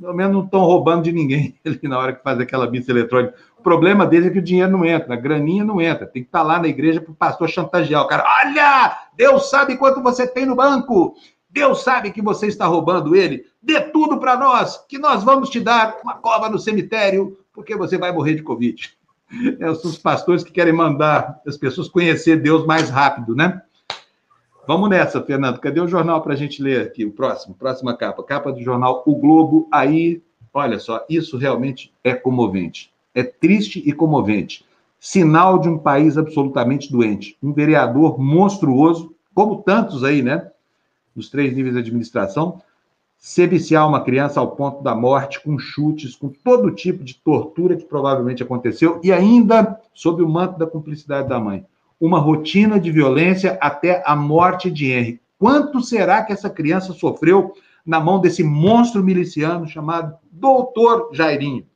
Pelo 0.01 0.15
menos 0.15 0.33
não 0.33 0.45
estão 0.45 0.61
roubando 0.61 1.05
de 1.05 1.13
ninguém 1.13 1.55
ali 1.65 1.81
na 1.83 1.99
hora 1.99 2.13
que 2.15 2.23
faz 2.23 2.41
aquela 2.41 2.69
missa 2.69 2.91
eletrônica. 2.91 3.35
O 3.59 3.63
problema 3.63 4.07
deles 4.07 4.29
é 4.29 4.31
que 4.31 4.39
o 4.39 4.43
dinheiro 4.43 4.73
não 4.73 4.87
entra, 4.87 5.13
a 5.13 5.17
graninha 5.17 5.63
não 5.63 5.83
entra. 5.83 6.07
Tem 6.07 6.23
que 6.23 6.29
estar 6.29 6.41
tá 6.41 6.45
lá 6.45 6.59
na 6.59 6.67
igreja 6.67 6.99
para 6.99 7.13
o 7.13 7.15
pastor 7.15 7.49
chantagear 7.49 8.03
o 8.03 8.09
cara. 8.09 8.25
Olha, 8.43 8.97
Deus 9.15 9.51
sabe 9.51 9.77
quanto 9.77 10.03
você 10.03 10.27
tem 10.27 10.47
no 10.47 10.57
banco. 10.57 11.15
Deus 11.53 11.83
sabe 11.83 12.13
que 12.13 12.23
você 12.23 12.47
está 12.47 12.67
roubando 12.67 13.17
ele. 13.17 13.45
Dê 13.61 13.81
tudo 13.81 14.19
para 14.19 14.37
nós, 14.37 14.79
que 14.89 14.99
nós 14.99 15.25
vamos 15.25 15.51
te 15.51 15.61
dar 15.61 15.99
uma 16.03 16.15
cova 16.15 16.49
no 16.49 16.59
cemitério, 16.59 17.39
porque 17.53 17.77
você 17.77 17.99
vai 17.99 18.13
morrer 18.13 18.35
de 18.35 18.43
Covid. 18.43 18.97
É, 19.61 19.71
os 19.71 19.99
pastores 19.99 20.43
que 20.43 20.51
querem 20.51 20.73
mandar 20.73 21.41
as 21.47 21.57
pessoas 21.57 21.89
conhecer 21.89 22.37
Deus 22.37 22.67
mais 22.67 22.91
rápido, 22.91 23.35
né? 23.35 23.63
Vamos 24.67 24.89
nessa, 24.89 25.23
Fernando. 25.23 25.59
Cadê 25.59 25.81
o 25.81 25.89
jornal 25.89 26.21
para 26.23 26.35
a 26.35 26.37
gente 26.37 26.63
ler 26.63 26.83
aqui? 26.83 27.05
O 27.05 27.13
próximo, 27.13 27.55
próxima 27.55 27.97
capa. 27.97 28.23
Capa 28.23 28.53
do 28.53 28.63
jornal 28.63 29.03
O 29.07 29.17
Globo. 29.17 29.69
Aí, 29.73 30.23
olha 30.53 30.79
só, 30.79 31.05
isso 31.09 31.37
realmente 31.37 31.93
é 32.05 32.15
comovente. 32.15 32.93
É 33.15 33.23
triste 33.23 33.83
e 33.85 33.93
comovente. 33.93 34.65
Sinal 34.99 35.59
de 35.59 35.69
um 35.69 35.79
país 35.79 36.19
absolutamente 36.19 36.93
doente. 36.93 37.37
Um 37.43 37.53
vereador 37.53 38.19
monstruoso, 38.21 39.15
como 39.35 39.63
tantos 39.63 40.05
aí, 40.05 40.23
né? 40.23 40.51
Nos 41.15 41.29
três 41.29 41.55
níveis 41.55 41.75
de 41.75 41.81
administração, 41.81 42.63
se 43.19 43.47
viciar 43.47 43.87
uma 43.87 44.03
criança 44.03 44.41
ao 44.41 44.53
ponto 44.57 44.83
da 44.83 44.95
morte, 44.95 45.43
com 45.43 45.59
chutes, 45.59 46.17
com 46.17 46.29
todo 46.29 46.71
tipo 46.71 47.05
de 47.05 47.15
tortura 47.15 47.77
que 47.77 47.85
provavelmente 47.85 48.43
aconteceu, 48.43 49.01
e 49.03 49.13
ainda 49.13 49.79
sob 49.93 50.23
o 50.23 50.29
manto 50.29 50.59
da 50.59 50.67
cumplicidade 50.67 51.29
da 51.29 51.39
mãe 51.39 51.67
uma 52.01 52.19
rotina 52.19 52.81
de 52.81 52.91
violência 52.91 53.59
até 53.61 54.03
a 54.07 54.17
morte 54.17 54.71
de 54.71 54.91
Henry. 54.91 55.21
Quanto 55.39 55.83
será 55.83 56.23
que 56.25 56.33
essa 56.33 56.49
criança 56.49 56.95
sofreu 56.95 57.53
na 57.85 58.01
mão 58.01 58.21
desse 58.21 58.43
monstro 58.43 59.05
miliciano 59.05 59.69
chamado 59.69 60.17
Doutor 60.33 61.11
Jairinho? 61.13 61.67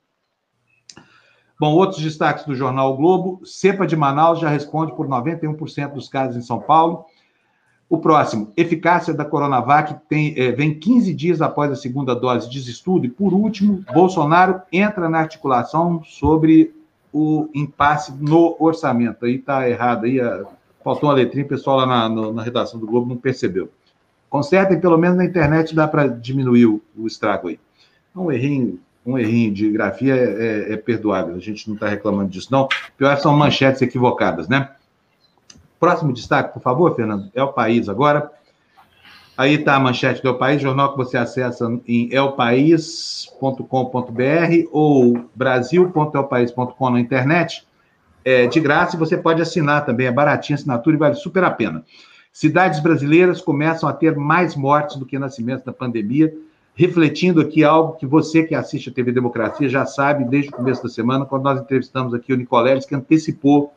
Bom, 1.60 1.72
outros 1.74 2.02
destaques 2.02 2.44
do 2.46 2.54
jornal 2.54 2.92
o 2.92 2.96
Globo. 2.96 3.40
Cepa 3.44 3.86
de 3.86 3.94
Manaus 3.94 4.40
já 4.40 4.48
responde 4.48 4.94
por 4.96 5.06
91% 5.06 5.92
dos 5.92 6.08
casos 6.08 6.36
em 6.36 6.42
São 6.42 6.58
Paulo. 6.58 7.04
O 7.94 7.98
próximo, 7.98 8.52
eficácia 8.56 9.14
da 9.14 9.24
Coronavac 9.24 9.94
tem, 10.08 10.34
é, 10.36 10.50
vem 10.50 10.74
15 10.76 11.14
dias 11.14 11.40
após 11.40 11.70
a 11.70 11.76
segunda 11.76 12.12
dose 12.12 12.50
de 12.50 12.58
estudo. 12.58 13.06
E, 13.06 13.08
por 13.08 13.32
último, 13.32 13.84
Bolsonaro 13.94 14.60
entra 14.72 15.08
na 15.08 15.20
articulação 15.20 16.02
sobre 16.02 16.74
o 17.12 17.48
impasse 17.54 18.12
no 18.18 18.56
orçamento. 18.58 19.24
Aí 19.24 19.36
está 19.36 19.70
errado, 19.70 20.06
aí 20.06 20.20
a... 20.20 20.44
faltou 20.82 21.08
uma 21.08 21.14
letrinha, 21.14 21.44
o 21.44 21.48
pessoal 21.48 21.76
lá 21.76 21.86
na, 21.86 22.08
no, 22.08 22.32
na 22.32 22.42
redação 22.42 22.80
do 22.80 22.86
Globo 22.86 23.08
não 23.08 23.16
percebeu. 23.16 23.70
Consertem, 24.28 24.80
pelo 24.80 24.98
menos 24.98 25.16
na 25.16 25.24
internet 25.24 25.72
dá 25.72 25.86
para 25.86 26.08
diminuir 26.08 26.66
o, 26.66 26.82
o, 26.98 27.06
estrago 27.06 27.46
aí. 27.46 27.60
Um 28.16 28.32
errinho, 28.32 28.80
um 29.06 29.16
errinho 29.16 29.54
de 29.54 29.70
grafia 29.70 30.16
é, 30.16 30.70
é, 30.70 30.72
é 30.72 30.76
perdoável, 30.76 31.36
a 31.36 31.38
gente 31.38 31.68
não 31.68 31.76
está 31.76 31.88
reclamando 31.88 32.28
disso, 32.28 32.48
não. 32.50 32.66
Pior 32.98 33.16
são 33.18 33.36
manchetes 33.36 33.82
equivocadas, 33.82 34.48
né? 34.48 34.70
Próximo 35.84 36.14
destaque, 36.14 36.54
por 36.54 36.62
favor, 36.62 36.96
Fernando, 36.96 37.30
é 37.34 37.42
o 37.42 37.52
país 37.52 37.90
agora. 37.90 38.32
Aí 39.36 39.56
está 39.56 39.76
a 39.76 39.78
manchete 39.78 40.22
do 40.22 40.30
El 40.30 40.38
País, 40.38 40.62
jornal 40.62 40.92
que 40.92 40.96
você 40.96 41.18
acessa 41.18 41.70
em 41.86 42.08
elpaís.com.br 42.10 43.38
ou 44.72 45.28
brasil.elpaís.com 45.34 46.88
na 46.88 46.98
internet. 46.98 47.68
É 48.24 48.46
de 48.46 48.60
graça 48.60 48.96
e 48.96 48.98
você 48.98 49.18
pode 49.18 49.42
assinar 49.42 49.84
também, 49.84 50.06
é 50.06 50.10
baratinha 50.10 50.56
a 50.56 50.58
assinatura 50.58 50.96
e 50.96 50.98
vale 50.98 51.16
super 51.16 51.44
a 51.44 51.50
pena. 51.50 51.84
Cidades 52.32 52.80
brasileiras 52.80 53.42
começam 53.42 53.86
a 53.86 53.92
ter 53.92 54.16
mais 54.16 54.56
mortes 54.56 54.96
do 54.96 55.04
que 55.04 55.18
nascimentos 55.18 55.66
da 55.66 55.72
pandemia, 55.74 56.34
refletindo 56.74 57.42
aqui 57.42 57.62
algo 57.62 57.98
que 57.98 58.06
você 58.06 58.42
que 58.42 58.54
assiste 58.54 58.88
a 58.88 58.92
TV 58.94 59.12
Democracia 59.12 59.68
já 59.68 59.84
sabe 59.84 60.24
desde 60.24 60.48
o 60.48 60.52
começo 60.52 60.82
da 60.82 60.88
semana, 60.88 61.26
quando 61.26 61.42
nós 61.42 61.60
entrevistamos 61.60 62.14
aqui 62.14 62.32
o 62.32 62.36
Nicoleles, 62.38 62.86
que 62.86 62.94
antecipou 62.94 63.74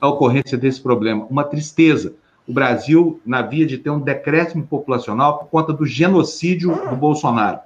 a 0.00 0.08
ocorrência 0.08 0.56
desse 0.58 0.80
problema. 0.80 1.26
Uma 1.30 1.44
tristeza 1.44 2.14
o 2.46 2.52
Brasil 2.52 3.20
na 3.26 3.42
via 3.42 3.66
de 3.66 3.78
ter 3.78 3.90
um 3.90 4.00
decréscimo 4.00 4.66
populacional 4.66 5.38
por 5.38 5.48
conta 5.48 5.72
do 5.72 5.84
genocídio 5.84 6.74
do 6.88 6.96
Bolsonaro. 6.96 7.58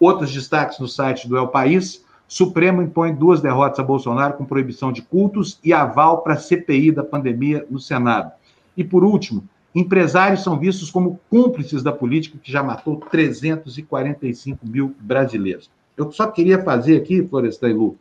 Outros 0.00 0.32
destaques 0.32 0.78
no 0.78 0.88
site 0.88 1.28
do 1.28 1.36
El 1.36 1.48
País: 1.48 2.04
Supremo 2.26 2.82
impõe 2.82 3.14
duas 3.14 3.40
derrotas 3.40 3.78
a 3.78 3.82
Bolsonaro 3.82 4.34
com 4.34 4.44
proibição 4.44 4.92
de 4.92 5.02
cultos 5.02 5.58
e 5.62 5.72
aval 5.72 6.22
para 6.22 6.36
CPI 6.36 6.92
da 6.92 7.04
pandemia 7.04 7.64
no 7.70 7.78
Senado. 7.78 8.32
E 8.76 8.82
por 8.82 9.04
último, 9.04 9.44
empresários 9.74 10.42
são 10.42 10.58
vistos 10.58 10.90
como 10.90 11.20
cúmplices 11.30 11.82
da 11.82 11.92
política 11.92 12.38
que 12.42 12.50
já 12.50 12.62
matou 12.62 12.96
345 12.96 14.66
mil 14.66 14.94
brasileiros. 15.00 15.70
Eu 15.96 16.10
só 16.12 16.26
queria 16.26 16.62
fazer 16.62 16.96
aqui, 16.96 17.26
Florestan 17.26 17.70
e 17.70 17.72
Lu, 17.72 17.96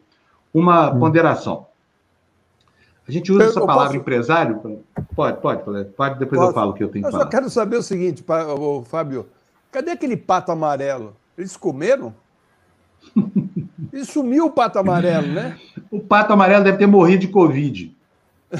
uma 0.53 0.91
ponderação. 0.91 1.66
A 3.07 3.11
gente 3.11 3.31
usa 3.31 3.43
eu, 3.43 3.49
essa 3.49 3.61
palavra 3.61 3.85
posso... 3.85 3.95
empresário? 3.97 4.83
Pode, 5.15 5.39
pode, 5.39 5.63
pode, 5.63 6.19
depois 6.19 6.39
posso... 6.39 6.51
eu 6.51 6.53
falo 6.53 6.71
o 6.71 6.73
que 6.73 6.83
eu 6.83 6.89
tenho 6.89 7.05
que 7.05 7.11
falar. 7.11 7.23
Eu 7.23 7.25
só 7.25 7.31
quero 7.31 7.49
saber 7.49 7.77
o 7.77 7.83
seguinte, 7.83 8.23
Fábio, 8.85 9.27
cadê 9.71 9.91
aquele 9.91 10.17
pato 10.17 10.51
amarelo? 10.51 11.15
Eles 11.37 11.55
comeram? 11.55 12.13
E 13.93 14.03
sumiu 14.03 14.47
o 14.47 14.51
pato 14.51 14.77
amarelo, 14.77 15.27
né? 15.27 15.57
O 15.89 15.99
pato 15.99 16.33
amarelo 16.33 16.63
deve 16.63 16.77
ter 16.77 16.87
morrido 16.87 17.21
de 17.21 17.29
Covid. 17.29 17.95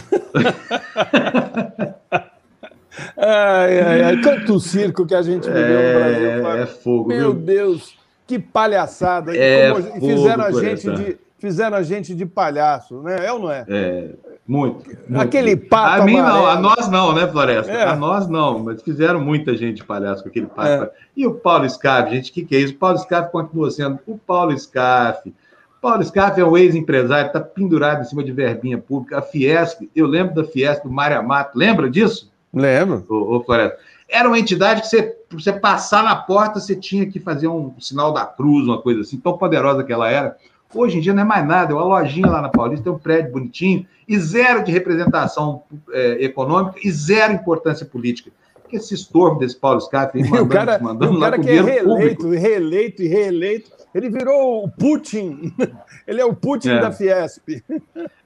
ai, 3.17 3.79
ai, 3.81 4.03
ai. 4.03 4.21
Quanto 4.21 4.60
circo 4.60 5.05
que 5.05 5.13
a 5.13 5.21
gente 5.21 5.47
viveu 5.47 5.79
é, 5.79 5.93
no 5.93 5.99
Brasil. 5.99 6.43
Fábio. 6.43 6.62
É 6.62 6.65
fogo. 6.65 7.10
Meu 7.10 7.33
viu? 7.33 7.41
Deus, 7.41 7.97
que 8.25 8.39
palhaçada. 8.39 9.36
É 9.36 9.71
Como 9.71 9.83
fogo, 9.83 9.99
fizeram 9.99 10.43
a 10.43 10.51
gente 10.51 10.91
de 10.91 11.17
fizeram 11.38 11.77
a 11.77 11.83
gente 11.83 12.15
de 12.15 12.25
palhaço, 12.25 13.01
né? 13.01 13.25
É 13.25 13.31
ou 13.31 13.39
não 13.39 13.51
é? 13.51 13.65
É, 13.67 14.10
muito. 14.47 14.97
muito 15.10 15.21
aquele 15.21 15.55
pato. 15.57 16.01
A 16.01 16.05
mim 16.05 16.17
amarelo. 16.17 16.38
não, 16.38 16.47
a 16.47 16.60
nós 16.60 16.89
não, 16.89 17.13
né, 17.13 17.27
Floresta? 17.27 17.71
É. 17.71 17.83
A 17.83 17.95
nós 17.95 18.27
não, 18.27 18.60
mas 18.60 18.81
fizeram 18.81 19.19
muita 19.19 19.57
gente 19.57 19.83
palhaço 19.83 20.23
com 20.23 20.29
aquele 20.29 20.45
pato. 20.45 20.86
É. 20.86 20.91
E 21.15 21.27
o 21.27 21.33
Paulo 21.33 21.69
Scarfe, 21.69 22.15
gente, 22.15 22.31
o 22.31 22.33
que, 22.33 22.45
que 22.45 22.55
é 22.55 22.60
isso? 22.60 22.73
O 22.73 22.77
Paulo 22.77 22.97
Scarfe 22.97 23.31
continua 23.31 23.69
sendo 23.69 23.99
o 24.07 24.17
Paulo 24.17 24.57
Scarfe. 24.57 25.33
Paulo 25.81 26.03
Scarfe 26.03 26.39
é 26.39 26.45
um 26.45 26.57
ex-empresário, 26.57 27.27
está 27.27 27.39
pendurado 27.39 28.01
em 28.01 28.05
cima 28.05 28.23
de 28.23 28.31
verbinha 28.31 28.77
pública. 28.77 29.19
A 29.19 29.21
Fiesp, 29.21 29.89
eu 29.95 30.07
lembro 30.07 30.33
da 30.33 30.43
Fiesp 30.43 30.83
do 30.83 30.91
Mário 30.91 31.19
Amato, 31.19 31.57
lembra 31.57 31.89
disso? 31.89 32.31
Lembro. 32.53 33.05
Ô, 33.10 33.36
ô 33.36 33.43
Floresta. 33.43 33.77
Era 34.10 34.27
uma 34.27 34.39
entidade 34.39 34.81
que 34.81 34.88
você, 34.88 35.17
você 35.29 35.51
passar 35.51 36.03
na 36.03 36.15
porta, 36.15 36.60
você 36.60 36.75
tinha 36.75 37.05
que 37.05 37.19
fazer 37.19 37.49
um 37.49 37.73
sinal 37.79 38.13
da 38.13 38.25
cruz, 38.25 38.65
uma 38.65 38.81
coisa 38.81 39.01
assim, 39.01 39.17
tão 39.17 39.38
poderosa 39.38 39.83
que 39.83 39.91
ela 39.91 40.10
era. 40.10 40.38
Hoje 40.73 40.97
em 40.97 41.01
dia 41.01 41.13
não 41.13 41.23
é 41.23 41.25
mais 41.25 41.47
nada, 41.47 41.71
é 41.71 41.75
uma 41.75 41.84
lojinha 41.84 42.27
lá 42.27 42.41
na 42.41 42.49
Paulista, 42.49 42.84
tem 42.84 42.93
um 42.93 42.99
prédio 42.99 43.32
bonitinho 43.32 43.86
e 44.08 44.17
zero 44.19 44.63
de 44.63 44.71
representação 44.71 45.63
é, 45.91 46.23
econômica 46.23 46.80
e 46.84 46.91
zero 46.91 47.34
importância 47.34 47.86
política. 47.86 48.32
Que 48.69 48.75
esse 48.75 48.93
estorvo 48.93 49.39
desse 49.39 49.56
Paulo 49.56 49.80
Scaff 49.80 50.17
mandando, 50.17 50.43
o 50.43 50.49
cara, 50.49 50.80
mandando 50.80 51.17
o 51.17 51.19
cara 51.21 51.39
que 51.39 51.49
é 51.49 51.62
reeleito, 51.62 51.86
público. 51.86 52.30
reeleito 52.30 53.01
e 53.01 53.08
reeleito, 53.08 53.71
ele 53.95 54.10
virou 54.10 54.65
o 54.65 54.69
Putin. 54.69 55.53
Ele 56.08 56.21
é 56.21 56.25
o 56.25 56.34
Putin 56.34 56.69
é. 56.69 56.80
da 56.80 56.91
Fiesp. 56.91 57.63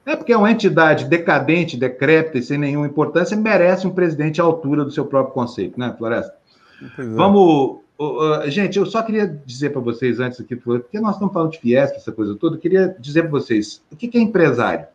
É 0.04 0.16
porque 0.16 0.32
é 0.32 0.36
uma 0.36 0.50
entidade 0.50 1.04
decadente, 1.04 1.76
decrépita 1.76 2.38
e 2.38 2.42
sem 2.42 2.58
nenhuma 2.58 2.88
importância, 2.88 3.36
merece 3.36 3.86
um 3.86 3.90
presidente 3.90 4.40
à 4.40 4.44
altura 4.44 4.84
do 4.84 4.90
seu 4.90 5.04
próprio 5.04 5.32
conceito, 5.32 5.78
né, 5.78 5.94
Floresta? 5.96 6.34
É. 6.98 7.04
Vamos 7.04 7.81
Uh, 7.98 8.50
gente, 8.50 8.78
eu 8.78 8.86
só 8.86 9.02
queria 9.02 9.26
dizer 9.26 9.70
para 9.70 9.80
vocês 9.80 10.18
antes 10.18 10.40
aqui, 10.40 10.56
porque 10.56 10.98
nós 10.98 11.14
estamos 11.14 11.32
falando 11.32 11.52
de 11.52 11.58
Fiesp, 11.58 11.96
essa 11.96 12.10
coisa 12.10 12.34
toda, 12.34 12.56
eu 12.56 12.60
queria 12.60 12.96
dizer 12.98 13.22
para 13.22 13.30
vocês 13.30 13.82
o 13.90 13.96
que, 13.96 14.08
que 14.08 14.18
é 14.18 14.20
empresário. 14.20 14.86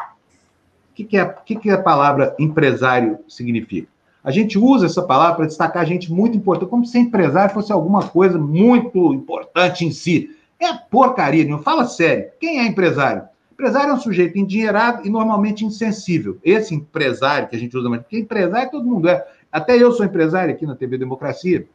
O 0.92 0.94
que, 0.96 1.04
que, 1.04 1.18
é, 1.18 1.26
que, 1.26 1.56
que 1.56 1.70
a 1.70 1.82
palavra 1.82 2.36
empresário 2.40 3.20
significa? 3.28 3.88
A 4.24 4.32
gente 4.32 4.60
usa 4.60 4.88
essa 4.88 5.02
palavra 5.02 5.38
para 5.38 5.46
destacar 5.46 5.86
gente 5.86 6.12
muito 6.12 6.36
importante, 6.36 6.70
como 6.70 6.86
se 6.86 7.00
empresário 7.00 7.54
fosse 7.54 7.72
alguma 7.72 8.10
coisa 8.10 8.38
muito 8.38 9.14
importante 9.14 9.86
em 9.86 9.92
si. 9.92 10.36
É 10.60 10.74
porcaria, 10.74 11.48
não 11.48 11.62
fala 11.62 11.86
sério. 11.86 12.32
Quem 12.40 12.60
é 12.60 12.66
empresário? 12.66 13.24
Empresário 13.54 13.92
é 13.92 13.94
um 13.94 14.00
sujeito 14.00 14.38
endinheirado 14.38 15.08
e 15.08 15.10
normalmente 15.10 15.64
insensível. 15.64 16.38
Esse 16.44 16.76
empresário 16.76 17.48
que 17.48 17.56
a 17.56 17.60
gente 17.60 17.78
usa 17.78 17.90
mais, 17.90 18.02
porque 18.02 18.20
empresário 18.20 18.70
todo 18.70 18.86
mundo 18.86 19.08
é. 19.08 19.26
Até 19.52 19.82
eu 19.82 19.92
sou 19.94 20.06
empresário 20.06 20.54
aqui 20.54 20.66
na 20.66 20.76
TV 20.76 20.98
Democracia, 20.98 21.66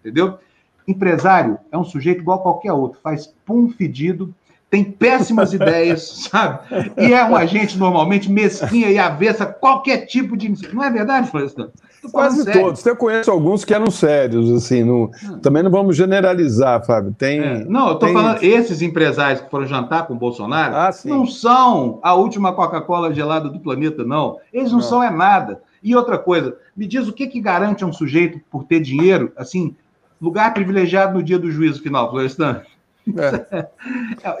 entendeu? 0.00 0.38
Empresário 0.86 1.58
é 1.72 1.78
um 1.78 1.84
sujeito 1.84 2.20
igual 2.20 2.38
a 2.38 2.42
qualquer 2.42 2.72
outro, 2.72 3.00
faz 3.02 3.32
pum 3.46 3.70
fedido, 3.70 4.34
tem 4.70 4.84
péssimas 4.84 5.52
ideias, 5.54 6.28
sabe? 6.30 6.60
E 6.98 7.12
é 7.12 7.24
um 7.24 7.36
agente 7.36 7.78
normalmente 7.78 8.30
mesquinha 8.30 8.90
e 8.90 8.98
avessa 8.98 9.46
qualquer 9.46 10.06
tipo 10.06 10.36
de. 10.36 10.52
Não 10.74 10.82
é 10.82 10.90
verdade, 10.90 11.30
Florestan? 11.30 11.70
Quase 12.10 12.42
sério. 12.42 12.60
todos. 12.60 12.84
Eu 12.84 12.96
conheço 12.96 13.30
alguns 13.30 13.64
que 13.64 13.72
eram 13.72 13.90
sérios, 13.90 14.50
assim. 14.50 14.84
Não... 14.84 15.04
Hum. 15.04 15.38
Também 15.40 15.62
não 15.62 15.70
vamos 15.70 15.96
generalizar, 15.96 16.84
Fábio. 16.84 17.14
Tem. 17.16 17.40
É. 17.40 17.64
Não, 17.64 17.88
eu 17.88 17.94
estou 17.94 18.08
tem... 18.08 18.12
falando, 18.12 18.42
esses 18.42 18.82
empresários 18.82 19.40
que 19.40 19.50
foram 19.50 19.66
jantar 19.66 20.06
com 20.06 20.14
o 20.14 20.18
Bolsonaro 20.18 20.74
ah, 20.74 20.90
não 21.04 21.24
são 21.26 21.98
a 22.02 22.14
última 22.14 22.52
Coca-Cola 22.52 23.14
gelada 23.14 23.48
do 23.48 23.60
planeta, 23.60 24.04
não. 24.04 24.38
Eles 24.52 24.70
não, 24.70 24.78
não, 24.78 24.84
são 24.84 25.02
é 25.02 25.10
nada. 25.10 25.62
E 25.82 25.94
outra 25.94 26.18
coisa, 26.18 26.56
me 26.76 26.86
diz 26.86 27.06
o 27.06 27.12
que, 27.12 27.26
que 27.26 27.40
garante 27.40 27.84
um 27.84 27.92
sujeito 27.92 28.40
por 28.50 28.64
ter 28.64 28.80
dinheiro, 28.80 29.32
assim, 29.36 29.76
Lugar 30.20 30.54
privilegiado 30.54 31.14
no 31.14 31.22
dia 31.22 31.38
do 31.38 31.50
juízo 31.50 31.82
final, 31.82 32.10
Florestan. 32.10 32.62
É. 33.08 33.68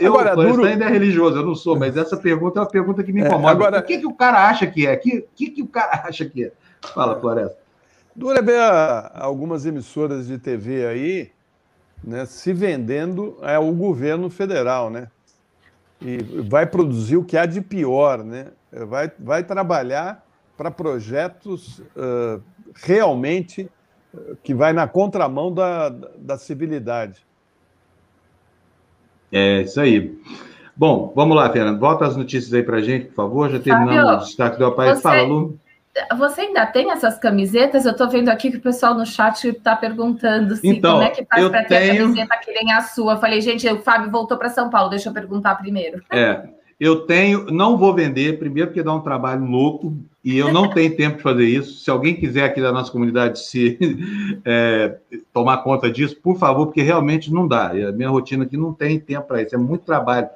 Eu, 0.00 0.12
agora, 0.12 0.32
Florestan 0.32 0.56
duro... 0.56 0.68
ainda 0.68 0.84
é 0.86 0.88
religioso, 0.88 1.36
eu 1.36 1.44
não 1.44 1.54
sou, 1.54 1.78
mas 1.78 1.96
essa 1.96 2.16
pergunta 2.16 2.58
é 2.58 2.62
uma 2.62 2.68
pergunta 2.68 3.02
que 3.02 3.12
me 3.12 3.20
é, 3.20 3.26
incomoda. 3.26 3.48
É, 3.48 3.50
agora... 3.50 3.78
O 3.80 3.82
que, 3.82 3.98
que 3.98 4.06
o 4.06 4.14
cara 4.14 4.48
acha 4.48 4.66
que 4.66 4.86
é? 4.86 4.94
O 4.94 5.00
que, 5.00 5.28
que, 5.34 5.50
que 5.50 5.62
o 5.62 5.66
cara 5.66 6.04
acha 6.08 6.24
que 6.24 6.44
é? 6.44 6.52
Fala, 6.94 7.20
Floresta. 7.20 7.58
Dura 8.16 8.40
ver 8.40 8.60
algumas 9.14 9.66
emissoras 9.66 10.28
de 10.28 10.38
TV 10.38 10.86
aí 10.86 11.30
né, 12.02 12.24
se 12.26 12.52
vendendo 12.52 13.36
ao 13.42 13.72
governo 13.72 14.30
federal, 14.30 14.90
né? 14.90 15.08
E 16.00 16.18
vai 16.48 16.66
produzir 16.66 17.16
o 17.16 17.24
que 17.24 17.36
há 17.36 17.46
de 17.46 17.60
pior, 17.60 18.22
né? 18.22 18.48
Vai, 18.70 19.10
vai 19.18 19.42
trabalhar 19.42 20.24
para 20.56 20.70
projetos 20.70 21.78
uh, 21.78 22.42
realmente 22.74 23.70
que 24.42 24.54
vai 24.54 24.72
na 24.72 24.86
contramão 24.86 25.52
da, 25.52 25.88
da 25.88 26.38
civilidade. 26.38 27.24
É 29.32 29.62
isso 29.62 29.80
aí. 29.80 30.16
Bom, 30.76 31.12
vamos 31.14 31.36
lá, 31.36 31.50
Fernando. 31.50 31.78
Volta 31.78 32.06
as 32.06 32.16
notícias 32.16 32.52
aí 32.52 32.62
para 32.62 32.78
a 32.78 32.82
gente, 32.82 33.06
por 33.06 33.14
favor. 33.14 33.50
Já 33.50 33.60
terminamos 33.60 34.22
o 34.22 34.26
destaque 34.26 34.58
do. 34.58 34.70
Você... 34.74 35.00
Fala, 35.00 35.22
Lu. 35.22 35.58
Você 36.18 36.40
ainda 36.40 36.66
tem 36.66 36.90
essas 36.90 37.18
camisetas? 37.18 37.84
Eu 37.84 37.92
estou 37.92 38.08
vendo 38.08 38.28
aqui 38.28 38.50
que 38.50 38.56
o 38.56 38.60
pessoal 38.60 38.94
no 38.94 39.06
chat 39.06 39.48
está 39.48 39.76
perguntando 39.76 40.56
se 40.56 40.66
então, 40.66 40.94
como 40.94 41.04
é 41.04 41.10
que 41.10 41.24
faz 41.24 41.48
para 41.48 41.62
ter 41.62 41.78
tenho... 41.78 41.92
a 41.92 42.06
camiseta 42.06 42.36
que 42.38 42.52
nem 42.52 42.72
a 42.72 42.82
sua. 42.82 43.12
Eu 43.12 43.18
falei, 43.18 43.40
gente, 43.40 43.68
o 43.68 43.80
Fábio 43.80 44.10
voltou 44.10 44.36
para 44.36 44.50
São 44.50 44.68
Paulo, 44.68 44.90
deixa 44.90 45.08
eu 45.08 45.12
perguntar 45.12 45.54
primeiro. 45.54 46.02
É, 46.10 46.48
eu 46.80 47.06
tenho, 47.06 47.46
não 47.46 47.76
vou 47.76 47.94
vender, 47.94 48.40
primeiro 48.40 48.70
porque 48.70 48.82
dá 48.82 48.92
um 48.92 49.00
trabalho 49.00 49.44
louco, 49.44 49.96
e 50.24 50.38
eu 50.38 50.50
não 50.50 50.70
tenho 50.70 50.96
tempo 50.96 51.18
de 51.18 51.22
fazer 51.22 51.44
isso. 51.44 51.84
Se 51.84 51.90
alguém 51.90 52.16
quiser 52.16 52.44
aqui 52.44 52.60
da 52.60 52.72
nossa 52.72 52.90
comunidade 52.90 53.40
se 53.40 53.78
é, 54.42 54.96
tomar 55.32 55.58
conta 55.58 55.90
disso, 55.90 56.16
por 56.22 56.38
favor, 56.38 56.66
porque 56.66 56.80
realmente 56.80 57.30
não 57.30 57.46
dá. 57.46 57.66
A 57.66 57.92
minha 57.92 58.08
rotina 58.08 58.44
aqui 58.44 58.56
não 58.56 58.72
tem 58.72 58.98
tempo 58.98 59.28
para 59.28 59.42
isso, 59.42 59.54
é 59.54 59.58
muito 59.58 59.84
trabalho. 59.84 60.28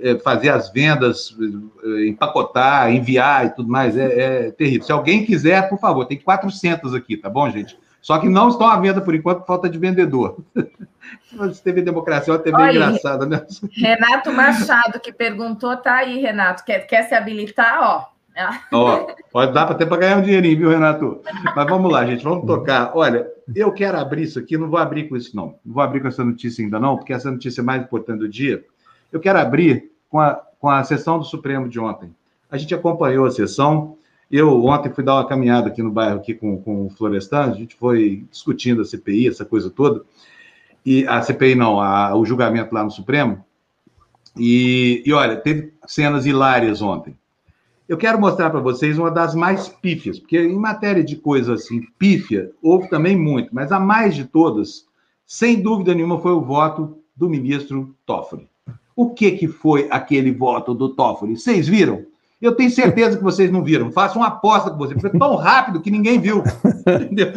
É, 0.00 0.18
fazer 0.18 0.50
as 0.50 0.70
vendas, 0.70 1.34
é, 1.82 2.08
empacotar, 2.08 2.92
enviar 2.92 3.46
e 3.46 3.50
tudo 3.50 3.70
mais, 3.70 3.96
é, 3.96 4.48
é, 4.48 4.50
terrível. 4.50 4.84
Se 4.84 4.92
alguém 4.92 5.24
quiser, 5.24 5.66
por 5.68 5.78
favor, 5.78 6.04
tem 6.04 6.18
400 6.18 6.92
aqui, 6.92 7.16
tá 7.16 7.30
bom, 7.30 7.48
gente? 7.48 7.78
Só 8.02 8.18
que 8.18 8.28
não 8.28 8.48
estão 8.48 8.66
à 8.66 8.78
venda 8.78 9.00
por 9.00 9.14
enquanto, 9.14 9.46
falta 9.46 9.68
de 9.68 9.78
vendedor. 9.78 10.36
TV 11.64 11.80
Democracia 11.80 12.32
é 12.32 12.36
uma 12.36 12.42
TV 12.42 12.56
Olha, 12.56 12.70
engraçada, 12.70 13.24
né? 13.24 13.46
Renato 13.72 14.30
Machado, 14.32 15.00
que 15.00 15.12
perguntou, 15.12 15.76
tá 15.76 15.96
aí, 15.96 16.20
Renato. 16.20 16.64
Quer, 16.64 16.80
quer 16.80 17.04
se 17.04 17.14
habilitar? 17.14 17.78
Ó. 17.80 18.17
Ó, 18.72 19.06
pode 19.32 19.52
dar 19.52 19.70
até 19.70 19.84
para 19.84 19.96
ganhar 19.96 20.18
um 20.18 20.22
dinheirinho, 20.22 20.58
viu, 20.58 20.70
Renato? 20.70 21.20
Mas 21.56 21.66
vamos 21.66 21.90
lá, 21.90 22.06
gente, 22.06 22.22
vamos 22.22 22.46
tocar. 22.46 22.92
Olha, 22.94 23.26
eu 23.54 23.72
quero 23.72 23.98
abrir 23.98 24.22
isso 24.22 24.38
aqui, 24.38 24.56
não 24.56 24.70
vou 24.70 24.78
abrir 24.78 25.08
com 25.08 25.16
isso, 25.16 25.34
não. 25.34 25.56
Não 25.64 25.74
vou 25.74 25.82
abrir 25.82 26.00
com 26.00 26.08
essa 26.08 26.24
notícia 26.24 26.64
ainda, 26.64 26.78
não, 26.78 26.96
porque 26.96 27.12
essa 27.12 27.30
notícia 27.30 27.60
é 27.60 27.64
mais 27.64 27.82
importante 27.82 28.20
do 28.20 28.28
dia. 28.28 28.64
Eu 29.12 29.20
quero 29.20 29.38
abrir 29.38 29.90
com 30.08 30.20
a, 30.20 30.34
com 30.60 30.70
a 30.70 30.84
sessão 30.84 31.18
do 31.18 31.24
Supremo 31.24 31.68
de 31.68 31.80
ontem. 31.80 32.14
A 32.50 32.56
gente 32.56 32.74
acompanhou 32.74 33.26
a 33.26 33.30
sessão. 33.30 33.96
Eu 34.30 34.64
ontem 34.66 34.90
fui 34.90 35.02
dar 35.02 35.14
uma 35.14 35.26
caminhada 35.26 35.68
aqui 35.68 35.82
no 35.82 35.90
bairro 35.90 36.18
aqui 36.18 36.34
com, 36.34 36.60
com 36.62 36.86
o 36.86 36.90
Florestan, 36.90 37.50
a 37.50 37.54
gente 37.54 37.74
foi 37.76 38.26
discutindo 38.30 38.82
a 38.82 38.84
CPI, 38.84 39.28
essa 39.28 39.44
coisa 39.44 39.70
toda. 39.70 40.02
E 40.84 41.06
a 41.06 41.22
CPI 41.22 41.54
não, 41.54 41.80
a, 41.80 42.14
o 42.14 42.24
julgamento 42.24 42.74
lá 42.74 42.84
no 42.84 42.90
Supremo. 42.90 43.44
E, 44.36 45.02
e 45.04 45.12
olha, 45.12 45.36
teve 45.36 45.72
cenas 45.86 46.26
hilárias 46.26 46.80
ontem. 46.82 47.16
Eu 47.88 47.96
quero 47.96 48.20
mostrar 48.20 48.50
para 48.50 48.60
vocês 48.60 48.98
uma 48.98 49.10
das 49.10 49.34
mais 49.34 49.66
pífias, 49.66 50.18
porque 50.18 50.38
em 50.38 50.58
matéria 50.58 51.02
de 51.02 51.16
coisa 51.16 51.54
assim, 51.54 51.80
pífia, 51.98 52.52
houve 52.62 52.86
também 52.90 53.16
muito, 53.16 53.48
mas 53.54 53.72
a 53.72 53.80
mais 53.80 54.14
de 54.14 54.26
todas, 54.26 54.84
sem 55.26 55.62
dúvida 55.62 55.94
nenhuma, 55.94 56.18
foi 56.18 56.32
o 56.32 56.42
voto 56.42 56.98
do 57.16 57.30
ministro 57.30 57.94
Toffoli. 58.04 58.46
O 58.94 59.08
que, 59.14 59.30
que 59.32 59.48
foi 59.48 59.88
aquele 59.90 60.30
voto 60.30 60.74
do 60.74 60.90
Toffoli? 60.90 61.34
Vocês 61.34 61.66
viram? 61.66 62.04
Eu 62.42 62.54
tenho 62.54 62.70
certeza 62.70 63.16
que 63.16 63.24
vocês 63.24 63.50
não 63.50 63.64
viram. 63.64 63.90
Faço 63.90 64.18
uma 64.18 64.28
aposta 64.28 64.70
com 64.70 64.76
vocês. 64.76 65.00
Foi 65.00 65.10
tão 65.10 65.34
rápido 65.34 65.80
que 65.80 65.90
ninguém 65.90 66.20
viu. 66.20 66.44
Entendeu? 66.86 67.32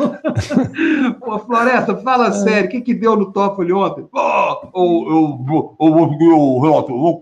Pô, 1.19 1.39
Floresta, 1.39 1.95
fala 1.97 2.27
é. 2.27 2.31
sério. 2.33 2.67
O 2.67 2.71
que, 2.71 2.81
que 2.81 2.93
deu 2.93 3.15
no 3.15 3.31
Toffoli 3.31 3.71
ontem? 3.73 4.05
Oh, 4.13 4.59
eu 4.75 5.37
vou 5.43 7.21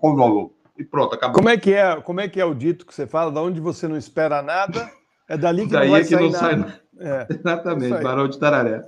e 0.80 0.84
pronto, 0.86 1.14
acabou. 1.14 1.36
Como 1.36 1.50
é 1.50 1.58
que 1.58 1.74
é? 1.74 1.96
Como 1.98 2.22
é 2.22 2.28
que 2.30 2.40
é 2.40 2.46
o 2.46 2.54
dito 2.54 2.86
que 2.86 2.96
você 2.96 3.06
fala? 3.06 3.32
Da 3.32 3.42
onde 3.42 3.60
você 3.60 3.88
não 3.88 3.98
espera 3.98 4.42
nada, 4.42 4.90
é 5.28 5.38
dali 5.38 5.66
que 5.66 5.74
Daí 5.74 5.88
não 5.88 5.92
vai 5.92 6.02
é 6.02 6.06
que 6.06 6.16
não 6.16 6.30
nada. 6.32 6.38
Sai... 6.38 6.80
É, 7.00 7.28
Exatamente, 7.34 8.04
Barão 8.04 8.28
de 8.28 8.40
Tararé. 8.40 8.82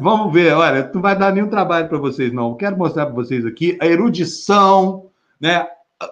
Vamos 0.00 0.32
ver, 0.32 0.52
olha, 0.54 0.90
não 0.92 1.02
vai 1.02 1.16
dar 1.16 1.32
nenhum 1.32 1.48
trabalho 1.48 1.88
para 1.88 1.98
vocês, 1.98 2.32
não. 2.32 2.56
Quero 2.56 2.76
mostrar 2.76 3.06
para 3.06 3.14
vocês 3.14 3.46
aqui 3.46 3.78
a 3.80 3.86
erudição 3.86 5.10
né, 5.40 5.66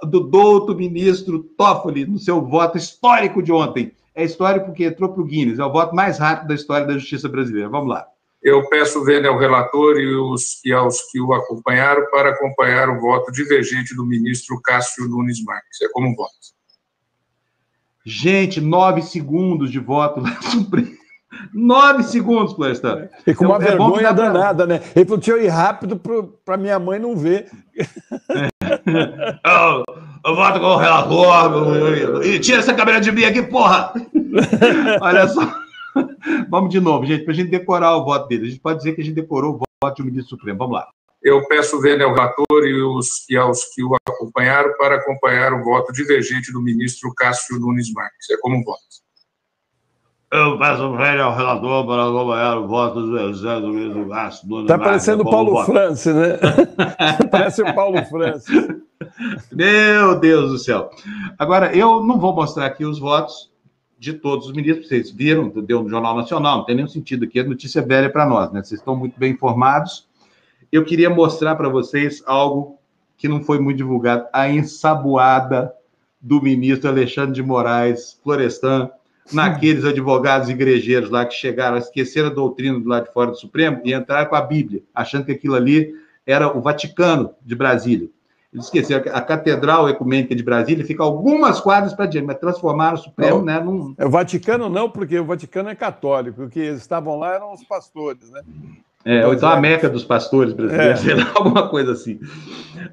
do 0.04 0.20
douto 0.20 0.74
ministro 0.74 1.42
Toffoli 1.56 2.06
no 2.06 2.18
seu 2.18 2.40
voto 2.40 2.78
histórico 2.78 3.42
de 3.42 3.52
ontem. 3.52 3.92
É 4.14 4.24
histórico 4.24 4.66
porque 4.66 4.84
entrou 4.84 5.12
para 5.12 5.22
o 5.22 5.26
Guinness, 5.26 5.58
é 5.58 5.64
o 5.64 5.72
voto 5.72 5.94
mais 5.94 6.18
rápido 6.18 6.48
da 6.48 6.54
história 6.54 6.86
da 6.86 6.94
justiça 6.94 7.28
brasileira. 7.28 7.68
Vamos 7.68 7.88
lá. 7.88 8.06
Eu 8.42 8.66
peço 8.68 9.04
vênia 9.04 9.28
ao 9.28 9.38
relator 9.38 9.98
e, 9.98 10.14
os, 10.14 10.64
e 10.64 10.72
aos 10.72 10.98
que 11.10 11.20
o 11.20 11.32
acompanharam 11.34 12.06
para 12.10 12.30
acompanhar 12.30 12.88
o 12.88 12.98
voto 12.98 13.30
divergente 13.30 13.94
do 13.94 14.06
ministro 14.06 14.60
Cássio 14.62 15.06
Nunes 15.08 15.44
Marques. 15.44 15.80
É 15.82 15.88
como 15.92 16.14
voto. 16.16 16.32
Gente, 18.04 18.60
nove 18.60 19.02
segundos 19.02 19.70
de 19.70 19.78
voto 19.78 20.20
no 20.20 20.28
Supremo. 20.42 21.00
Nove 21.54 22.02
segundos, 22.02 22.54
Florestan. 22.54 23.08
E 23.26 23.34
com 23.34 23.44
uma 23.46 23.56
é, 23.56 23.60
vergonha 23.60 24.08
é 24.08 24.12
danada, 24.12 24.66
né? 24.66 24.80
Ele 24.96 25.04
falou: 25.04 25.20
tinha 25.20 25.36
eu 25.36 25.42
ir 25.42 25.48
rápido 25.48 26.00
para 26.44 26.56
minha 26.56 26.78
mãe 26.78 26.98
não 26.98 27.16
ver. 27.16 27.46
É. 28.30 28.48
eu, 29.46 29.84
eu 30.26 30.34
voto 30.34 30.60
com 30.60 30.66
o 30.66 30.76
relator. 30.76 32.24
E 32.24 32.38
tira 32.40 32.58
essa 32.58 32.74
câmera 32.74 33.00
de 33.00 33.12
mim 33.12 33.24
aqui, 33.24 33.42
porra! 33.42 33.92
Olha 35.00 35.28
só. 35.28 35.59
Vamos 36.48 36.70
de 36.70 36.80
novo, 36.80 37.04
gente, 37.04 37.24
para 37.24 37.32
a 37.32 37.36
gente 37.36 37.50
decorar 37.50 37.96
o 37.96 38.04
voto 38.04 38.28
dele. 38.28 38.46
A 38.46 38.50
gente 38.50 38.60
pode 38.60 38.78
dizer 38.78 38.94
que 38.94 39.00
a 39.00 39.04
gente 39.04 39.14
decorou 39.14 39.54
o 39.54 39.60
voto 39.82 40.02
do 40.02 40.04
ministro 40.04 40.36
Supremo. 40.36 40.58
Vamos 40.58 40.74
lá. 40.74 40.88
Eu 41.22 41.46
peço 41.46 41.80
vênia 41.80 42.06
ao 42.06 42.14
relator 42.14 42.64
e, 42.64 42.82
os, 42.82 43.28
e 43.28 43.36
aos 43.36 43.64
que 43.74 43.84
o 43.84 43.94
acompanharam 44.08 44.72
para 44.78 44.96
acompanhar 44.96 45.52
o 45.52 45.62
voto 45.62 45.92
divergente 45.92 46.50
do 46.50 46.62
ministro 46.62 47.12
Cássio 47.14 47.58
Nunes 47.60 47.92
Marques. 47.92 48.30
É 48.30 48.38
como 48.38 48.62
voto. 48.64 48.80
Eu 50.32 50.58
peço 50.58 50.96
velho 50.96 51.24
ao 51.24 51.36
relator 51.36 51.86
para 51.86 52.04
acompanhar 52.08 52.58
o 52.58 52.68
voto 52.68 53.02
do 53.02 53.18
exército 53.18 53.66
do 53.66 53.72
ministro 53.72 54.08
Cássio 54.08 54.48
Nunes 54.48 54.70
Está 54.70 54.78
parecendo 54.78 55.22
o 55.24 55.30
Paulo 55.30 55.64
França, 55.64 56.14
né? 56.14 56.38
Parece 57.30 57.62
o 57.62 57.74
Paulo 57.74 58.02
França. 58.06 58.52
Meu 59.52 60.18
Deus 60.20 60.52
do 60.52 60.58
céu. 60.58 60.88
Agora, 61.38 61.76
eu 61.76 62.02
não 62.02 62.18
vou 62.18 62.34
mostrar 62.34 62.66
aqui 62.66 62.84
os 62.84 62.98
votos 62.98 63.49
de 64.00 64.14
todos 64.14 64.46
os 64.46 64.54
ministros, 64.54 64.88
vocês 64.88 65.10
viram, 65.10 65.50
deu 65.50 65.82
no 65.82 65.90
Jornal 65.90 66.16
Nacional, 66.16 66.56
não 66.58 66.64
tem 66.64 66.74
nenhum 66.74 66.88
sentido 66.88 67.26
aqui, 67.26 67.38
é 67.38 67.44
notícia 67.44 67.82
velha 67.82 68.08
para 68.08 68.24
nós, 68.24 68.50
né? 68.50 68.62
Vocês 68.62 68.80
estão 68.80 68.96
muito 68.96 69.20
bem 69.20 69.32
informados. 69.32 70.08
Eu 70.72 70.86
queria 70.86 71.10
mostrar 71.10 71.54
para 71.54 71.68
vocês 71.68 72.22
algo 72.26 72.78
que 73.18 73.28
não 73.28 73.44
foi 73.44 73.60
muito 73.60 73.76
divulgado, 73.76 74.26
a 74.32 74.48
ensaboada 74.48 75.70
do 76.18 76.40
ministro 76.40 76.88
Alexandre 76.88 77.34
de 77.34 77.42
Moraes 77.42 78.18
Florestan, 78.24 78.90
naqueles 79.30 79.84
advogados 79.84 80.48
igrejeiros 80.48 81.10
lá 81.10 81.26
que 81.26 81.34
chegaram 81.34 81.76
a 81.76 81.80
esquecer 81.80 82.24
a 82.24 82.30
doutrina 82.30 82.80
do 82.80 82.88
lado 82.88 83.04
de 83.04 83.12
fora 83.12 83.32
do 83.32 83.36
Supremo 83.36 83.82
e 83.84 83.92
entraram 83.92 84.30
com 84.30 84.34
a 84.34 84.40
Bíblia, 84.40 84.82
achando 84.94 85.26
que 85.26 85.32
aquilo 85.32 85.54
ali 85.54 85.94
era 86.26 86.56
o 86.56 86.62
Vaticano 86.62 87.34
de 87.44 87.54
Brasília. 87.54 88.08
Eles 88.52 88.66
esqueceram 88.66 89.02
que 89.02 89.08
a 89.08 89.20
Catedral 89.20 89.88
Ecumênica 89.88 90.34
de 90.34 90.42
Brasília 90.42 90.84
fica 90.84 91.04
algumas 91.04 91.60
quadras 91.60 91.94
para 91.94 92.06
diante, 92.06 92.26
mas 92.26 92.38
transformaram 92.38 92.96
o 92.96 92.98
Supremo 92.98 93.38
não, 93.38 93.44
né, 93.44 93.60
num... 93.60 93.94
É, 93.96 94.04
o 94.04 94.10
Vaticano 94.10 94.68
não, 94.68 94.90
porque 94.90 95.18
o 95.18 95.24
Vaticano 95.24 95.68
é 95.68 95.74
católico, 95.74 96.42
o 96.42 96.50
que 96.50 96.60
estavam 96.60 97.16
lá 97.16 97.34
eram 97.34 97.52
os 97.52 97.62
pastores, 97.62 98.28
né? 98.30 98.42
É, 99.04 99.26
ou 99.26 99.32
então 99.32 99.48
a 99.48 99.58
Meca 99.58 99.88
dos 99.88 100.04
pastores 100.04 100.52
brasileiros, 100.52 101.06
é. 101.06 101.12
alguma 101.34 101.68
coisa 101.68 101.92
assim. 101.92 102.18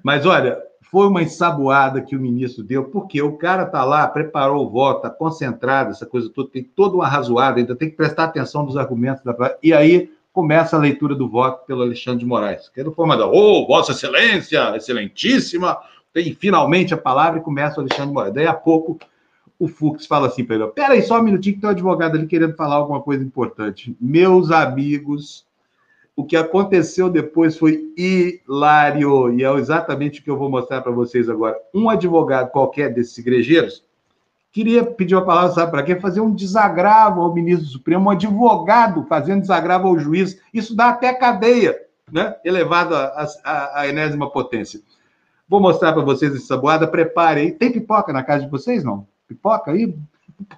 Mas 0.04 0.26
olha, 0.28 0.58
foi 0.92 1.08
uma 1.08 1.22
ensaboada 1.24 2.02
que 2.02 2.16
o 2.16 2.22
ministro 2.22 2.64
deu, 2.64 2.86
porque 2.86 3.22
o 3.22 3.36
cara 3.36 3.64
está 3.64 3.84
lá, 3.84 4.08
preparou 4.08 4.66
o 4.66 4.70
voto, 4.70 4.98
está 4.98 5.10
concentrado, 5.10 5.90
essa 5.90 6.06
coisa 6.06 6.30
toda, 6.30 6.50
tem 6.50 6.64
toda 6.64 6.96
uma 6.96 7.08
razoada, 7.08 7.60
ainda 7.60 7.76
tem 7.76 7.90
que 7.90 7.96
prestar 7.96 8.26
atenção 8.26 8.64
nos 8.64 8.78
argumentos 8.78 9.24
da. 9.24 9.36
E 9.62 9.74
aí 9.74 10.10
começa 10.38 10.76
a 10.76 10.80
leitura 10.80 11.16
do 11.16 11.28
voto 11.28 11.66
pelo 11.66 11.82
Alexandre 11.82 12.20
de 12.20 12.26
Moraes, 12.28 12.70
que 12.70 12.80
é 12.80 12.84
do. 12.84 12.94
Ô, 12.96 13.64
oh, 13.64 13.66
Vossa 13.66 13.92
Excelência, 13.92 14.76
Excelentíssima, 14.76 15.80
tem 16.14 16.32
finalmente 16.36 16.94
a 16.94 16.98
palavra 16.98 17.40
e 17.40 17.42
começa 17.42 17.78
o 17.78 17.80
Alexandre 17.80 18.06
de 18.06 18.14
Moraes. 18.14 18.34
Daí 18.36 18.46
a 18.46 18.54
pouco 18.54 19.00
o 19.58 19.68
Fux 19.68 20.06
fala 20.06 20.28
assim 20.28 20.46
para 20.46 20.58
ele: 20.58 20.68
peraí, 20.68 21.02
só 21.02 21.20
um 21.20 21.24
minutinho 21.24 21.56
que 21.56 21.62
tem 21.62 21.68
um 21.68 21.72
advogado 21.72 22.16
ali 22.16 22.28
querendo 22.28 22.56
falar 22.56 22.76
alguma 22.76 23.02
coisa 23.02 23.24
importante. 23.24 23.98
Meus 24.00 24.52
amigos 24.52 25.44
o 26.16 26.24
que 26.24 26.36
aconteceu 26.36 27.10
depois 27.10 27.58
foi 27.58 27.92
hilário, 27.98 29.34
e 29.34 29.44
é 29.44 29.52
exatamente 29.54 30.20
o 30.20 30.24
que 30.24 30.30
eu 30.30 30.38
vou 30.38 30.52
mostrar 30.52 30.82
para 30.82 30.92
vocês 30.92 31.30
agora. 31.30 31.58
Um 31.74 31.90
advogado 31.90 32.52
qualquer 32.52 32.94
desses 32.94 33.18
igrejeiros 33.18 33.84
queria 34.58 34.84
pedir 34.84 35.14
a 35.14 35.22
palavra, 35.22 35.54
sabe 35.54 35.70
para 35.70 35.84
quê? 35.84 35.96
Fazer 35.98 36.20
um 36.20 36.34
desagravo 36.34 37.22
ao 37.22 37.32
ministro 37.32 37.68
do 37.68 37.72
Supremo, 37.72 38.06
um 38.06 38.10
advogado 38.10 39.06
fazendo 39.08 39.42
desagravo 39.42 39.88
ao 39.88 40.00
juiz. 40.00 40.42
Isso 40.52 40.76
dá 40.76 40.90
até 40.90 41.14
cadeia, 41.14 41.80
né? 42.12 42.36
elevado 42.44 42.96
à 42.96 43.88
enésima 43.88 44.32
potência. 44.32 44.82
Vou 45.48 45.60
mostrar 45.60 45.94
para 45.94 46.02
vocês 46.02 46.36
essa 46.36 46.58
boada, 46.58 46.88
prepare 46.88 47.42
aí. 47.42 47.52
Tem 47.52 47.72
pipoca 47.72 48.12
na 48.12 48.24
casa 48.24 48.46
de 48.46 48.50
vocês, 48.50 48.84
não? 48.84 49.08
Pipoca 49.28 49.70
aí? 49.70 49.96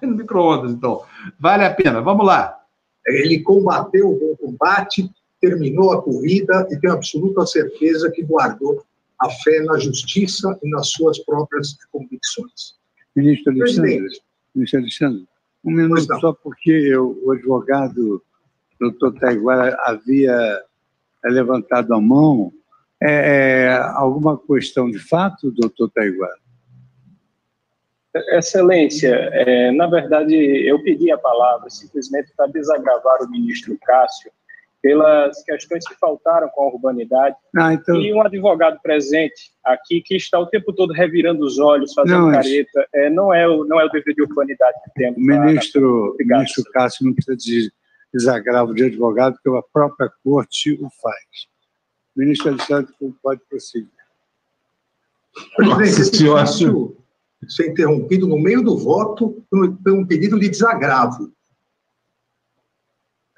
Tem 0.00 0.08
no 0.08 0.16
micro-ondas, 0.16 0.72
então. 0.72 1.02
Vale 1.38 1.66
a 1.66 1.74
pena. 1.74 2.00
Vamos 2.00 2.24
lá. 2.24 2.58
Ele 3.06 3.40
combateu 3.40 4.08
o 4.08 4.36
combate, 4.38 5.10
terminou 5.42 5.92
a 5.92 6.00
corrida 6.00 6.66
e 6.70 6.78
tenho 6.78 6.94
absoluta 6.94 7.44
certeza 7.44 8.10
que 8.10 8.22
guardou 8.22 8.82
a 9.20 9.28
fé 9.28 9.60
na 9.60 9.78
justiça 9.78 10.58
e 10.62 10.70
nas 10.70 10.88
suas 10.88 11.18
próprias 11.18 11.76
convicções. 11.92 12.79
Ministro 13.20 13.52
Alexandre, 13.52 14.08
ministro 14.54 14.80
Alexandre 14.80 15.30
um 15.64 15.72
minuto 15.72 16.20
só 16.20 16.32
porque 16.32 16.70
eu, 16.70 17.20
o 17.22 17.32
advogado 17.32 18.22
doutor 18.78 19.12
Taiguara 19.18 19.76
havia 19.84 20.62
levantado 21.24 21.92
a 21.94 22.00
mão. 22.00 22.52
É, 23.02 23.66
é, 23.66 23.76
alguma 23.94 24.38
questão 24.38 24.90
de 24.90 24.98
fato, 24.98 25.50
doutor 25.50 25.90
Taiguara? 25.90 26.38
Excelência, 28.32 29.14
é, 29.14 29.70
na 29.70 29.86
verdade, 29.86 30.34
eu 30.34 30.82
pedi 30.82 31.12
a 31.12 31.18
palavra 31.18 31.70
simplesmente 31.70 32.32
para 32.36 32.46
desagravar 32.48 33.22
o 33.22 33.30
ministro 33.30 33.78
Cássio 33.82 34.32
pelas 34.82 35.42
questões 35.44 35.86
que 35.86 35.94
faltaram 35.98 36.48
com 36.48 36.62
a 36.62 36.66
urbanidade. 36.68 37.36
Ah, 37.56 37.74
então... 37.74 37.96
E 37.96 38.12
um 38.12 38.22
advogado 38.22 38.80
presente 38.82 39.52
aqui 39.64 40.00
que 40.00 40.16
está 40.16 40.38
o 40.38 40.46
tempo 40.46 40.72
todo 40.72 40.92
revirando 40.92 41.44
os 41.44 41.58
olhos, 41.58 41.92
fazendo 41.92 42.26
não, 42.26 42.32
careta. 42.32 42.86
É, 42.94 43.10
não, 43.10 43.32
é 43.32 43.46
o, 43.46 43.64
não 43.64 43.80
é 43.80 43.84
o 43.84 43.90
dever 43.90 44.14
de 44.14 44.22
urbanidade 44.22 44.78
que 44.84 44.90
temos. 44.94 45.18
O 45.18 45.20
ministro, 45.20 46.16
na... 46.20 46.38
ministro 46.38 46.64
Cássio 46.72 47.06
não 47.06 47.14
precisa 47.14 47.36
de 47.36 47.72
desagravo 48.12 48.74
de 48.74 48.84
advogado, 48.84 49.38
porque 49.42 49.58
a 49.58 49.62
própria 49.72 50.10
corte 50.24 50.72
o 50.72 50.88
faz. 51.00 51.48
O 52.16 52.20
ministro 52.20 52.48
Alexandre 52.48 52.92
pode 53.22 53.40
prosseguir. 53.48 53.88
Presidente, 55.56 56.24
Nossa, 56.24 56.64
ser 57.48 57.70
interrompido 57.70 58.26
no 58.26 58.38
meio 58.38 58.62
do 58.62 58.76
voto 58.76 59.44
por 59.50 59.92
um 59.92 60.06
pedido 60.06 60.38
de 60.38 60.48
desagravo. 60.48 61.32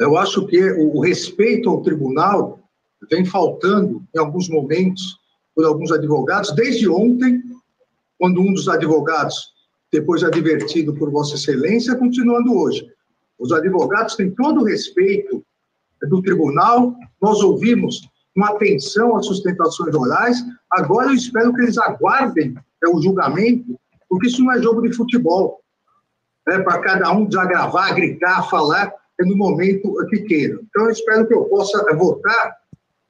Eu 0.03 0.17
acho 0.17 0.45
que 0.49 0.61
o 0.73 0.99
respeito 0.99 1.71
ao 1.71 1.81
tribunal 1.81 2.59
vem 3.09 3.25
faltando 3.25 4.03
em 4.12 4.19
alguns 4.19 4.49
momentos 4.49 5.17
por 5.55 5.65
alguns 5.65 5.93
advogados, 5.93 6.51
desde 6.57 6.88
ontem, 6.88 7.41
quando 8.19 8.41
um 8.41 8.53
dos 8.53 8.69
advogados, 8.69 9.53
depois 9.93 10.25
advertido 10.25 10.93
por 10.95 11.09
Vossa 11.09 11.37
Excelência, 11.37 11.95
continuando 11.95 12.53
hoje. 12.53 12.85
Os 13.38 13.53
advogados 13.53 14.17
têm 14.17 14.33
todo 14.33 14.62
o 14.62 14.65
respeito 14.65 15.45
do 16.09 16.21
tribunal, 16.21 16.97
nós 17.21 17.41
ouvimos 17.41 18.01
com 18.35 18.45
atenção 18.45 19.17
as 19.17 19.27
sustentações 19.27 19.95
orais, 19.95 20.43
agora 20.73 21.11
eu 21.11 21.15
espero 21.15 21.55
que 21.55 21.62
eles 21.62 21.79
aguardem 21.79 22.57
é, 22.83 22.88
o 22.88 23.01
julgamento, 23.01 23.79
porque 24.09 24.27
isso 24.27 24.43
não 24.43 24.53
é 24.53 24.61
jogo 24.61 24.83
de 24.83 24.93
futebol. 24.97 25.61
É 26.49 26.59
para 26.59 26.81
cada 26.81 27.12
um 27.12 27.25
desagravar, 27.25 27.95
gritar, 27.95 28.51
falar 28.51 28.93
no 29.20 29.37
momento 29.37 29.94
que 30.09 30.22
queira. 30.22 30.59
Então, 30.62 30.85
eu 30.85 30.90
espero 30.90 31.27
que 31.27 31.35
eu 31.35 31.44
possa 31.44 31.85
votar 31.94 32.57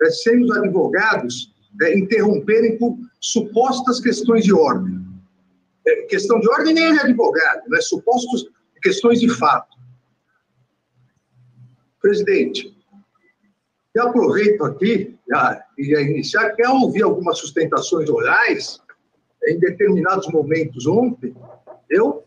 é, 0.02 0.10
sem 0.10 0.42
os 0.42 0.50
advogados 0.50 1.54
é, 1.80 1.98
interromperem 1.98 2.76
por 2.76 2.98
supostas 3.20 4.00
questões 4.00 4.44
de 4.44 4.52
ordem. 4.52 5.00
É, 5.86 6.02
questão 6.02 6.38
de 6.40 6.48
ordem 6.48 6.74
nem 6.74 6.84
é 6.84 7.00
advogado, 7.00 7.68
né? 7.68 7.80
supostas 7.80 8.44
questões 8.82 9.20
de 9.20 9.28
fato. 9.28 9.76
Presidente, 12.00 12.76
eu 13.94 14.08
aproveito 14.08 14.64
aqui 14.64 15.16
e 15.78 15.94
iniciar, 15.94 16.50
que 16.50 16.64
ao 16.64 16.80
ouvir 16.80 17.02
algumas 17.02 17.38
sustentações 17.38 18.08
orais, 18.10 18.80
em 19.46 19.58
determinados 19.58 20.28
momentos 20.28 20.86
ontem, 20.86 21.34
eu 21.88 22.24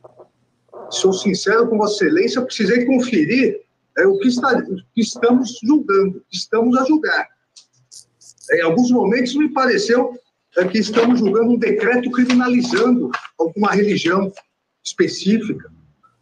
sou 0.89 1.11
sincero 1.11 1.67
com 1.67 1.77
Vossa 1.77 2.05
Excelência, 2.05 2.41
precisei 2.41 2.85
conferir 2.85 3.64
é 3.97 4.05
o 4.05 4.17
que, 4.19 4.27
está, 4.27 4.57
o 4.57 4.75
que 4.93 5.01
estamos 5.01 5.59
julgando, 5.63 6.23
estamos 6.31 6.77
a 6.77 6.85
julgar. 6.85 7.29
Em 8.51 8.61
alguns 8.61 8.91
momentos 8.91 9.35
me 9.35 9.49
pareceu 9.49 10.17
é, 10.57 10.65
que 10.65 10.77
estamos 10.77 11.19
julgando 11.19 11.51
um 11.51 11.57
decreto 11.57 12.11
criminalizando 12.11 13.09
alguma 13.39 13.71
religião 13.71 14.31
específica, 14.83 15.71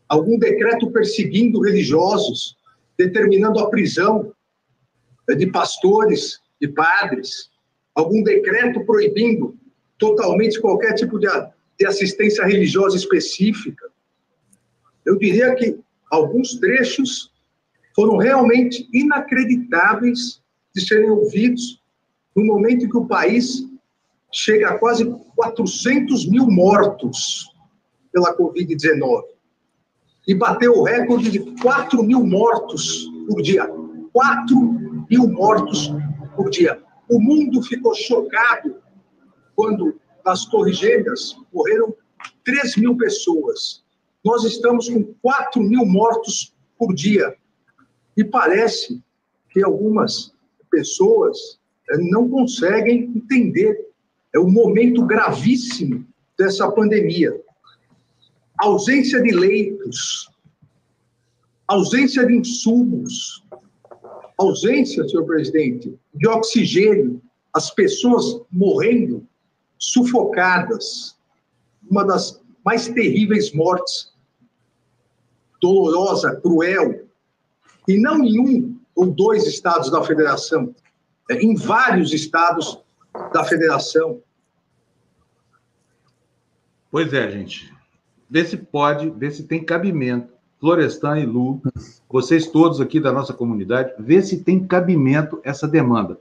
algum 0.08 0.38
decreto 0.38 0.92
perseguindo 0.92 1.62
religiosos, 1.62 2.56
determinando 2.98 3.60
a 3.60 3.70
prisão 3.70 4.34
de 5.28 5.48
pastores, 5.48 6.40
de 6.62 6.68
padres, 6.68 7.50
algum 7.96 8.24
decreto 8.24 8.86
proibindo 8.86 9.58
totalmente 9.98 10.60
qualquer 10.62 10.94
tipo 10.94 11.20
de 11.20 11.86
assistência 11.86 12.46
religiosa 12.46 12.96
específica. 12.96 13.90
Eu 15.06 15.18
diria 15.18 15.56
que 15.56 15.80
alguns 16.10 16.60
trechos 16.60 17.33
foram 17.96 18.18
realmente 18.18 18.88
inacreditáveis 18.94 20.42
de 20.74 20.86
serem 20.86 21.10
ouvidos 21.10 21.82
no 22.36 22.46
momento 22.46 22.86
em 22.86 22.90
que 22.90 22.98
o 22.98 23.06
país 23.06 23.64
chega 24.32 24.70
a 24.70 24.78
quase 24.78 25.06
400 25.36 26.28
mil 26.28 26.48
mortos 26.50 27.48
pela 28.12 28.36
Covid-19 28.36 29.24
e 30.28 30.34
bateu 30.34 30.74
o 30.74 30.84
recorde 30.84 31.30
de 31.30 31.40
4 31.62 32.04
mil 32.04 32.26
mortos 32.26 33.10
por 33.28 33.42
dia. 33.42 33.70
4 34.12 35.06
mil 35.10 35.28
mortos 35.28 35.92
por 36.36 36.50
dia. 36.50 36.82
O 37.10 37.20
mundo 37.20 37.62
ficou 37.62 37.94
chocado 37.94 38.82
quando 39.56 40.00
nas 40.26 40.46
Torres 40.46 40.78
Gêmeas 40.78 41.36
morreram 41.54 41.94
3 42.44 42.78
mil 42.78 42.96
pessoas. 42.98 43.84
Nós 44.24 44.44
estamos 44.46 44.90
com 44.90 45.04
4 45.22 45.62
mil 45.62 45.86
mortos 45.86 46.56
por 46.78 46.94
dia. 46.94 47.36
E 48.16 48.24
parece 48.24 49.02
que 49.50 49.64
algumas 49.64 50.34
pessoas 50.70 51.60
eh, 51.90 51.98
não 51.98 52.30
conseguem 52.30 53.12
entender 53.16 53.94
é 54.34 54.40
o 54.40 54.50
momento 54.50 55.06
gravíssimo 55.06 56.06
dessa 56.38 56.70
pandemia. 56.72 57.40
Ausência 58.58 59.22
de 59.22 59.32
leitos, 59.32 60.30
ausência 61.68 62.26
de 62.26 62.34
insumos, 62.34 63.44
ausência, 64.38 65.08
senhor 65.08 65.26
presidente, 65.26 65.98
de 66.16 66.28
oxigênio, 66.28 67.22
as 67.54 67.70
pessoas 67.70 68.42
morrendo 68.52 69.28
sufocadas, 69.78 71.16
uma 71.90 72.04
das 72.04 72.42
mais 72.66 72.88
terríveis 72.88 73.52
mortes, 73.54 74.14
dolorosa, 75.62 76.36
cruel, 76.42 77.03
e 77.88 78.00
não 78.00 78.24
em 78.24 78.40
um 78.40 78.78
ou 78.96 79.08
dois 79.08 79.46
estados 79.48 79.90
da 79.90 80.04
federação, 80.04 80.74
é, 81.30 81.36
em 81.42 81.56
vários 81.56 82.14
estados 82.14 82.80
da 83.34 83.44
federação. 83.44 84.22
Pois 86.92 87.12
é, 87.14 87.30
gente. 87.32 87.74
Vê 88.30 88.46
se 88.46 88.58
pode, 88.58 89.10
vê 89.10 89.32
se 89.32 89.44
tem 89.44 89.64
cabimento. 89.64 90.34
Florestan 90.60 91.20
e 91.20 91.26
Lu, 91.26 91.62
vocês 92.10 92.48
todos 92.48 92.80
aqui 92.80 92.98
da 92.98 93.12
nossa 93.12 93.34
comunidade, 93.34 93.94
vê 94.00 94.22
se 94.22 94.46
tem 94.46 94.66
cabimento 94.66 95.42
essa 95.44 95.68
demanda. 95.68 96.18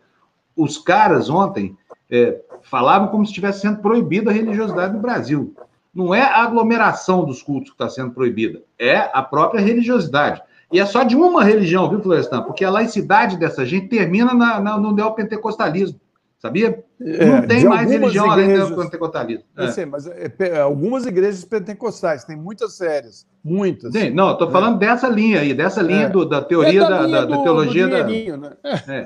Os 0.57 0.76
caras 0.76 1.30
ontem 1.30 1.76
é, 2.11 2.41
falavam 2.62 3.07
como 3.07 3.24
se 3.24 3.30
estivesse 3.30 3.61
sendo 3.61 3.78
proibida 3.78 4.30
a 4.30 4.34
religiosidade 4.34 4.95
no 4.95 5.01
Brasil. 5.01 5.55
Não 5.95 6.12
é 6.12 6.22
a 6.22 6.43
aglomeração 6.43 7.24
dos 7.24 7.41
cultos 7.41 7.70
que 7.70 7.74
está 7.76 7.89
sendo 7.89 8.11
proibida, 8.11 8.62
é 8.76 8.97
a 9.12 9.22
própria 9.22 9.61
religiosidade. 9.61 10.43
E 10.73 10.81
é 10.81 10.87
só 10.87 11.03
de 11.03 11.14
uma 11.14 11.45
religião, 11.45 11.89
viu, 11.89 12.01
Florestan? 12.01 12.43
Porque 12.43 12.64
a 12.64 12.70
laicidade 12.70 13.37
dessa 13.37 13.64
gente 13.64 13.89
termina 13.89 14.33
na, 14.33 14.59
na, 14.59 14.79
no 14.79 14.93
neopentecostalismo. 14.93 16.01
Sabia? 16.43 16.83
É, 17.01 17.25
não 17.25 17.47
tem 17.47 17.64
mais 17.64 17.89
religião 17.89 18.27
igrejas, 18.33 18.62
além 18.62 18.75
do 18.77 18.83
pentecostalismo. 18.83 19.45
É. 19.57 19.64
Eu 19.64 19.68
sei, 19.68 19.87
mas 19.87 20.09
é, 20.09 20.33
é, 20.41 20.61
algumas 20.61 21.07
igrejas 21.07 21.45
pentecostais, 21.45 22.25
tem 22.25 22.37
muitas 22.37 22.77
sérias, 22.77 23.25
muitas. 23.45 23.93
Sim, 23.93 24.11
não, 24.11 24.33
estou 24.33 24.51
falando 24.51 24.77
dessa 24.77 25.09
linha 25.09 25.39
aí, 25.39 25.55
dessa 25.55 25.81
linha 25.81 26.07
é. 26.07 26.09
do, 26.09 26.25
da 26.25 26.43
teoria 26.43 26.81
da, 26.81 26.89
da, 26.89 27.07
da, 27.07 27.25
da, 27.27 27.43
teologia 27.45 27.87
da. 27.87 28.05
Né? 28.05 28.57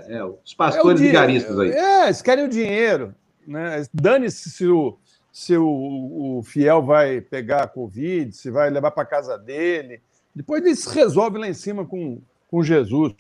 É, 0.09 0.25
os 0.25 0.55
pastores 0.55 0.99
vigaristas 0.99 1.59
aí. 1.59 1.73
É, 1.73 2.05
eles 2.05 2.23
querem 2.23 2.47
o 2.47 2.49
dinheiro. 2.49 3.15
Né? 3.47 3.85
Dane-se 3.93 4.49
se 4.49 4.67
o, 4.67 4.97
se 5.31 5.59
o, 5.59 6.39
o 6.39 6.43
fiel 6.43 6.83
vai 6.83 7.21
pegar 7.21 7.65
a 7.65 7.69
Covid, 7.69 8.35
se 8.35 8.51
vai 8.51 8.71
levar 8.71 8.93
para 8.93 9.05
casa 9.05 9.37
dele. 9.37 10.01
Depois 10.37 10.79
se 10.79 10.95
resolve 10.95 11.39
lá 11.39 11.49
em 11.49 11.55
cima 11.55 11.87
com, 11.87 12.21
com 12.49 12.63
Jesus. 12.63 13.15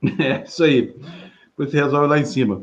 É, 0.20 0.44
isso 0.44 0.62
aí. 0.62 0.94
Depois 1.48 1.70
se 1.70 1.76
resolve 1.76 2.06
lá 2.06 2.20
em 2.20 2.24
cima. 2.24 2.62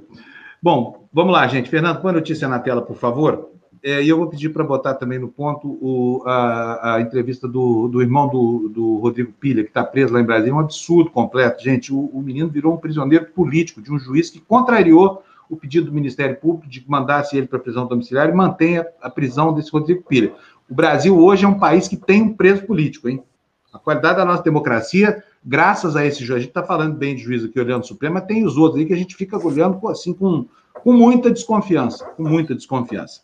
Bom, 0.63 1.05
vamos 1.11 1.33
lá, 1.33 1.45
gente. 1.47 1.69
Fernando, 1.69 1.99
põe 1.99 2.11
a 2.11 2.13
notícia 2.13 2.47
na 2.47 2.59
tela, 2.59 2.81
por 2.81 2.95
favor. 2.95 3.49
é, 3.83 4.01
e 4.01 4.07
eu 4.07 4.17
vou 4.17 4.27
pedir 4.27 4.49
para 4.49 4.63
botar 4.63 4.93
também 4.93 5.19
no 5.19 5.27
ponto 5.27 5.67
o, 5.67 6.23
a, 6.25 6.95
a, 6.95 7.01
entrevista 7.01 7.45
do, 7.45 7.89
do 7.89 8.01
irmão 8.01 8.29
do, 8.29 8.69
do 8.69 8.97
Rodrigo 8.99 9.33
Pilha, 9.33 9.63
que 9.63 9.69
está 9.69 9.83
preso 9.83 10.13
lá 10.13 10.21
em 10.21 10.25
Brasília, 10.25 10.51
é 10.51 10.55
um 10.55 10.59
absurdo 10.59 11.11
completo. 11.11 11.61
Gente, 11.61 11.93
o, 11.93 12.05
o 12.13 12.21
menino 12.21 12.47
virou 12.47 12.73
um 12.73 12.77
prisioneiro 12.77 13.25
político 13.25 13.81
de 13.81 13.91
um 13.91 13.99
juiz 13.99 14.29
que 14.29 14.39
contrariou 14.39 15.21
o 15.49 15.57
pedido 15.57 15.87
do 15.87 15.93
Ministério 15.93 16.37
Público 16.37 16.69
de 16.69 16.79
que 16.79 16.89
mandasse 16.89 17.35
ele 17.35 17.47
para 17.47 17.59
prisão 17.59 17.85
domiciliar 17.85 18.29
e 18.29 18.33
mantenha 18.33 18.87
a 19.01 19.09
prisão 19.09 19.53
desse 19.53 19.71
Rodrigo 19.71 20.03
Pilha. 20.03 20.33
O 20.69 20.73
Brasil 20.73 21.17
hoje 21.17 21.45
é 21.45 21.47
um 21.47 21.59
país 21.59 21.87
que 21.87 21.95
tem 21.95 22.21
um 22.21 22.33
preso 22.33 22.65
político, 22.65 23.07
hein? 23.07 23.23
A 23.71 23.77
qualidade 23.77 24.17
da 24.17 24.25
nossa 24.25 24.41
democracia, 24.41 25.23
graças 25.43 25.95
a 25.95 26.05
esse 26.05 26.23
juiz, 26.23 26.37
a 26.37 26.39
gente 26.39 26.49
está 26.49 26.63
falando 26.63 26.95
bem 26.95 27.15
de 27.15 27.21
juiz 27.21 27.43
aqui 27.43 27.59
olhando 27.59 27.83
o 27.83 27.87
Supremo, 27.87 28.15
mas 28.15 28.25
tem 28.25 28.45
os 28.45 28.57
outros 28.57 28.79
aí 28.79 28.87
que 28.87 28.93
a 28.93 28.97
gente 28.97 29.15
fica 29.15 29.37
olhando 29.37 29.85
assim 29.89 30.13
com, 30.13 30.45
com 30.73 30.93
muita 30.93 31.29
desconfiança, 31.29 32.05
com 32.05 32.23
muita 32.23 32.55
desconfiança. 32.55 33.21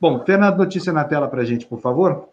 Bom, 0.00 0.22
Fernando, 0.26 0.58
notícia 0.58 0.92
na 0.92 1.04
tela 1.04 1.28
para 1.28 1.42
a 1.42 1.44
gente, 1.44 1.64
por 1.64 1.80
favor. 1.80 2.28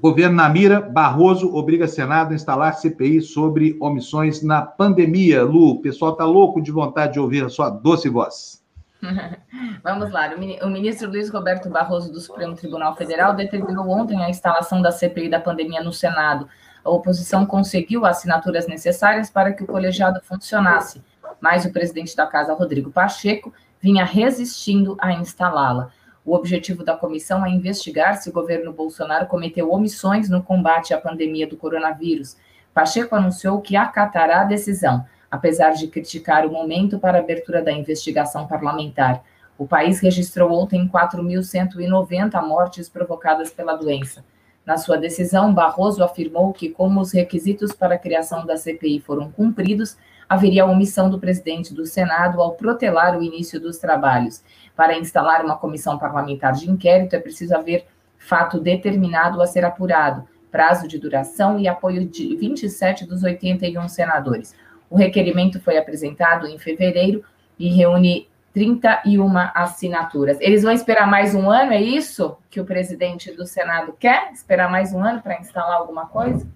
Governo 0.00 0.34
na 0.34 0.48
mira, 0.48 0.80
Barroso 0.80 1.54
obriga 1.54 1.86
Senado 1.86 2.32
a 2.32 2.34
instalar 2.34 2.74
CPI 2.74 3.22
sobre 3.22 3.76
omissões 3.80 4.42
na 4.42 4.62
pandemia. 4.62 5.44
Lu, 5.44 5.70
o 5.70 5.80
pessoal 5.80 6.10
está 6.10 6.24
louco 6.24 6.60
de 6.60 6.72
vontade 6.72 7.12
de 7.12 7.20
ouvir 7.20 7.44
a 7.44 7.48
sua 7.48 7.70
doce 7.70 8.08
voz. 8.08 8.61
Vamos 9.82 10.10
lá. 10.10 10.30
O 10.62 10.68
ministro 10.68 11.08
Luiz 11.08 11.28
Roberto 11.28 11.68
Barroso 11.68 12.12
do 12.12 12.20
Supremo 12.20 12.54
Tribunal 12.54 12.96
Federal 12.96 13.34
determinou 13.34 13.88
ontem 13.90 14.22
a 14.22 14.30
instalação 14.30 14.80
da 14.80 14.92
CPI 14.92 15.28
da 15.28 15.40
pandemia 15.40 15.82
no 15.82 15.92
Senado. 15.92 16.48
A 16.84 16.90
oposição 16.90 17.44
conseguiu 17.44 18.06
assinaturas 18.06 18.66
necessárias 18.66 19.30
para 19.30 19.52
que 19.52 19.62
o 19.62 19.66
colegiado 19.66 20.20
funcionasse, 20.22 21.02
mas 21.40 21.64
o 21.64 21.72
presidente 21.72 22.16
da 22.16 22.26
casa, 22.26 22.54
Rodrigo 22.54 22.90
Pacheco, 22.90 23.52
vinha 23.80 24.04
resistindo 24.04 24.96
a 25.00 25.12
instalá-la. 25.12 25.90
O 26.24 26.34
objetivo 26.34 26.84
da 26.84 26.96
comissão 26.96 27.44
é 27.44 27.50
investigar 27.50 28.16
se 28.16 28.30
o 28.30 28.32
governo 28.32 28.72
Bolsonaro 28.72 29.26
cometeu 29.26 29.72
omissões 29.72 30.28
no 30.28 30.42
combate 30.42 30.94
à 30.94 30.98
pandemia 30.98 31.48
do 31.48 31.56
coronavírus. 31.56 32.36
Pacheco 32.72 33.14
anunciou 33.16 33.60
que 33.60 33.76
acatará 33.76 34.42
a 34.42 34.44
decisão, 34.44 35.04
apesar 35.32 35.70
de 35.70 35.88
criticar 35.88 36.46
o 36.46 36.52
momento 36.52 36.98
para 36.98 37.16
a 37.16 37.22
abertura 37.22 37.62
da 37.62 37.72
investigação 37.72 38.46
parlamentar. 38.46 39.24
O 39.56 39.66
país 39.66 39.98
registrou 39.98 40.52
ontem 40.52 40.86
4.190 40.86 42.46
mortes 42.46 42.86
provocadas 42.86 43.50
pela 43.50 43.74
doença. 43.74 44.22
Na 44.66 44.76
sua 44.76 44.98
decisão, 44.98 45.54
Barroso 45.54 46.04
afirmou 46.04 46.52
que, 46.52 46.68
como 46.68 47.00
os 47.00 47.12
requisitos 47.12 47.72
para 47.72 47.94
a 47.94 47.98
criação 47.98 48.44
da 48.44 48.58
CPI 48.58 49.00
foram 49.00 49.32
cumpridos, 49.32 49.96
haveria 50.28 50.66
omissão 50.66 51.08
do 51.08 51.18
presidente 51.18 51.72
do 51.72 51.86
Senado 51.86 52.42
ao 52.42 52.52
protelar 52.52 53.18
o 53.18 53.22
início 53.22 53.58
dos 53.58 53.78
trabalhos. 53.78 54.44
Para 54.76 54.98
instalar 54.98 55.42
uma 55.42 55.56
comissão 55.56 55.98
parlamentar 55.98 56.52
de 56.52 56.70
inquérito, 56.70 57.16
é 57.16 57.18
preciso 57.18 57.56
haver 57.56 57.86
fato 58.18 58.60
determinado 58.60 59.40
a 59.40 59.46
ser 59.46 59.64
apurado, 59.64 60.28
prazo 60.50 60.86
de 60.86 60.98
duração 60.98 61.58
e 61.58 61.66
apoio 61.66 62.06
de 62.06 62.36
27 62.36 63.06
dos 63.06 63.22
81 63.22 63.88
senadores. 63.88 64.54
O 64.92 64.96
requerimento 64.98 65.58
foi 65.58 65.78
apresentado 65.78 66.46
em 66.46 66.58
fevereiro 66.58 67.24
e 67.58 67.70
reúne 67.70 68.28
31 68.52 69.38
assinaturas. 69.54 70.36
Eles 70.38 70.62
vão 70.62 70.70
esperar 70.70 71.10
mais 71.10 71.34
um 71.34 71.50
ano, 71.50 71.72
é 71.72 71.80
isso 71.80 72.36
que 72.50 72.60
o 72.60 72.64
presidente 72.66 73.32
do 73.32 73.46
Senado 73.46 73.94
quer? 73.98 74.30
Esperar 74.32 74.70
mais 74.70 74.92
um 74.92 75.02
ano 75.02 75.22
para 75.22 75.40
instalar 75.40 75.78
alguma 75.78 76.04
coisa? 76.04 76.46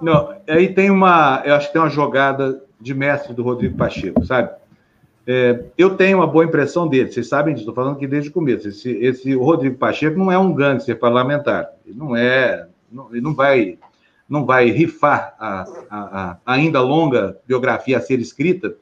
Não, 0.00 0.36
aí 0.48 0.72
tem 0.72 0.88
uma, 0.88 1.42
eu 1.44 1.56
acho 1.56 1.66
que 1.66 1.72
tem 1.72 1.82
uma 1.82 1.90
jogada 1.90 2.62
de 2.80 2.94
mestre 2.94 3.34
do 3.34 3.42
Rodrigo 3.42 3.76
Pacheco, 3.76 4.24
sabe? 4.24 4.52
É, 5.26 5.64
eu 5.76 5.96
tenho 5.96 6.18
uma 6.18 6.28
boa 6.28 6.44
impressão 6.44 6.86
dele, 6.86 7.10
vocês 7.10 7.28
sabem 7.28 7.54
disso, 7.54 7.68
estou 7.68 7.74
falando 7.74 7.96
aqui 7.96 8.06
desde 8.06 8.30
o 8.30 8.32
começo. 8.32 8.68
Esse, 8.68 8.92
esse 8.98 9.34
o 9.34 9.42
Rodrigo 9.42 9.76
Pacheco 9.76 10.16
não 10.16 10.30
é 10.30 10.38
um 10.38 10.54
gangster 10.54 10.96
parlamentar, 10.96 11.72
ele 11.84 11.98
não 11.98 12.14
é, 12.14 12.68
não, 12.88 13.08
ele 13.10 13.20
não 13.20 13.34
vai, 13.34 13.76
não 14.28 14.44
vai 14.44 14.70
rifar 14.70 15.34
a, 15.38 15.64
a, 15.90 16.30
a 16.30 16.38
ainda 16.44 16.80
longa 16.80 17.38
biografia 17.46 17.98
a 17.98 18.00
ser 18.00 18.18
escrita 18.20 18.74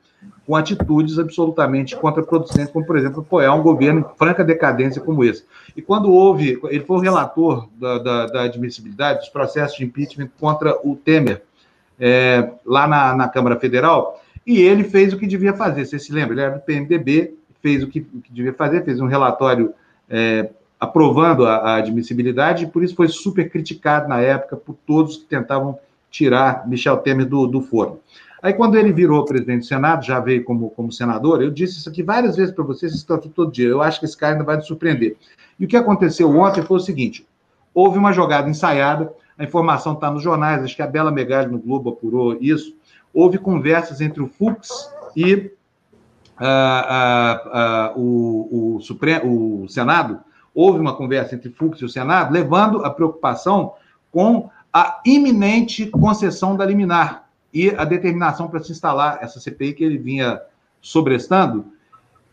com 0.47 0.55
atitudes 0.55 1.19
absolutamente 1.19 1.97
contraproducentes, 1.97 2.73
como, 2.73 2.87
por 2.87 2.97
exemplo, 2.97 3.21
apoiar 3.21 3.55
um 3.55 3.63
governo 3.63 4.01
em 4.01 4.19
franca 4.19 4.45
decadência 4.45 5.01
como 5.01 5.25
esse. 5.25 5.45
E 5.77 5.81
quando 5.81 6.13
houve, 6.13 6.59
ele 6.65 6.85
foi 6.85 6.97
o 6.99 7.01
relator 7.01 7.69
da, 7.79 7.99
da, 7.99 8.27
da 8.27 8.43
admissibilidade 8.43 9.21
dos 9.21 9.29
processos 9.29 9.77
de 9.77 9.85
impeachment 9.85 10.29
contra 10.39 10.79
o 10.87 10.97
Temer, 10.97 11.43
é, 11.99 12.51
lá 12.65 12.87
na, 12.87 13.15
na, 13.15 13.29
Câmara 13.29 13.59
Federal, 13.59 14.21
e 14.47 14.61
ele 14.61 14.85
fez 14.85 15.13
o 15.13 15.19
que 15.19 15.27
devia 15.27 15.55
fazer. 15.55 15.87
Você 15.87 15.99
se 15.99 16.13
lembra? 16.13 16.35
Ele 16.35 16.43
era 16.43 16.55
do 16.57 16.61
PMDB, 16.61 17.35
fez 17.63 17.83
o 17.83 17.89
que, 17.89 18.01
o 18.01 18.21
que 18.21 18.33
devia 18.33 18.53
fazer, 18.53 18.85
fez 18.85 19.01
um 19.01 19.07
relatório 19.07 19.73
é, 20.11 20.51
aprovando 20.85 21.47
a, 21.47 21.57
a, 21.57 21.77
admissibilidade, 21.77 22.65
e 22.65 22.67
por 22.67 22.85
isso 22.85 22.95
foi 22.95 23.09
super 23.09 23.51
criticado 23.51 24.09
na 24.09 24.21
época 24.21 24.57
por 24.57 24.77
todos 24.87 25.17
que 25.17 25.25
tentavam 25.25 25.79
tirar 26.11 26.69
Michel 26.69 26.99
Temer 26.99 27.27
do, 27.27 27.47
do 27.47 27.61
forno. 27.61 28.01
Aí, 28.43 28.53
quando 28.53 28.77
ele 28.77 28.93
virou 28.93 29.25
presidente 29.25 29.61
do 29.61 29.67
Senado, 29.67 30.05
já 30.05 30.21
veio 30.21 30.45
como, 30.45 30.69
como 30.71 30.93
senador, 30.93 31.43
eu 31.43 31.51
disse 31.51 31.79
isso 31.79 31.89
aqui 31.89 32.03
várias 32.03 32.37
vezes 32.37 32.55
para 32.55 32.63
vocês, 32.63 32.93
vocês 32.93 33.01
estão 33.01 33.17
aqui 33.17 33.31
todo 33.31 33.51
dia. 33.51 33.67
Eu 33.67 33.81
acho 33.81 33.99
que 33.99 34.05
esse 34.05 34.17
cara 34.17 34.35
ainda 34.35 34.45
vai 34.45 34.57
nos 34.57 34.67
surpreender. 34.67 35.17
E 35.59 35.65
o 35.65 35.69
que 35.69 35.77
aconteceu 35.77 36.29
ontem 36.39 36.63
foi 36.63 36.77
o 36.77 36.81
seguinte: 36.81 37.27
houve 37.73 37.99
uma 37.99 38.13
jogada 38.13 38.51
ensaiada, 38.51 39.11
a 39.39 39.45
informação 39.45 39.95
está 39.95 40.11
nos 40.11 40.23
jornais, 40.23 40.63
acho 40.63 40.77
que 40.77 40.83
a 40.83 40.87
Bela 40.87 41.11
Megali 41.11 41.51
no 41.51 41.59
Globo 41.59 41.89
apurou 41.89 42.37
isso. 42.39 42.77
Houve 43.15 43.39
conversas 43.39 44.03
entre 44.03 44.23
o 44.23 44.27
Fux 44.27 44.69
e 45.17 45.51
uh, 46.41 46.45
uh, 46.45 47.49
uh, 47.49 48.01
o, 48.01 48.77
o, 48.77 48.81
Supremo, 48.81 49.63
o 49.63 49.69
Senado. 49.69 50.21
Houve 50.55 50.79
uma 50.79 50.95
conversa 50.95 51.35
entre 51.35 51.51
Fux 51.51 51.81
e 51.81 51.85
o 51.85 51.89
Senado, 51.89 52.33
levando 52.33 52.85
a 52.85 52.91
preocupação 52.91 53.75
com 54.13 54.49
a 54.73 55.01
iminente 55.05 55.87
concessão 55.87 56.57
da 56.57 56.65
liminar 56.65 57.29
e 57.53 57.71
a 57.71 57.85
determinação 57.85 58.49
para 58.49 58.61
se 58.61 58.73
instalar 58.73 59.19
essa 59.21 59.41
CPI 59.41 59.75
que 59.75 59.85
ele 59.85 59.99
vinha 59.99 60.41
sobrestando. 60.81 61.67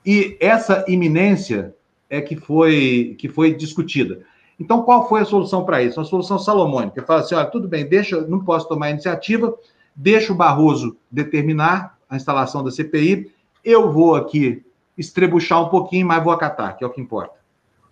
E 0.05 0.37
essa 0.39 0.83
iminência 0.87 1.75
é 2.09 2.19
que 2.21 2.35
foi, 2.35 3.15
que 3.19 3.29
foi 3.29 3.53
discutida. 3.53 4.21
Então, 4.59 4.83
qual 4.83 5.07
foi 5.07 5.21
a 5.21 5.25
solução 5.25 5.65
para 5.65 5.81
isso? 5.81 5.99
Uma 5.99 6.05
solução 6.05 6.37
salomônica. 6.37 7.03
Fala 7.03 7.21
assim: 7.21 7.35
olha, 7.35 7.47
tudo 7.47 7.67
bem, 7.67 7.87
deixa, 7.87 8.21
não 8.21 8.43
posso 8.43 8.67
tomar 8.67 8.91
iniciativa, 8.91 9.55
deixa 9.95 10.33
o 10.33 10.35
Barroso 10.35 10.97
determinar 11.09 11.97
a 12.09 12.15
instalação 12.15 12.63
da 12.63 12.69
CPI, 12.69 13.31
eu 13.63 13.91
vou 13.91 14.15
aqui 14.15 14.63
estrebuchar 14.97 15.63
um 15.63 15.69
pouquinho, 15.69 16.05
mas 16.05 16.21
vou 16.21 16.33
acatar, 16.33 16.77
que 16.77 16.83
é 16.83 16.87
o 16.87 16.89
que 16.89 16.99
importa. 16.99 17.40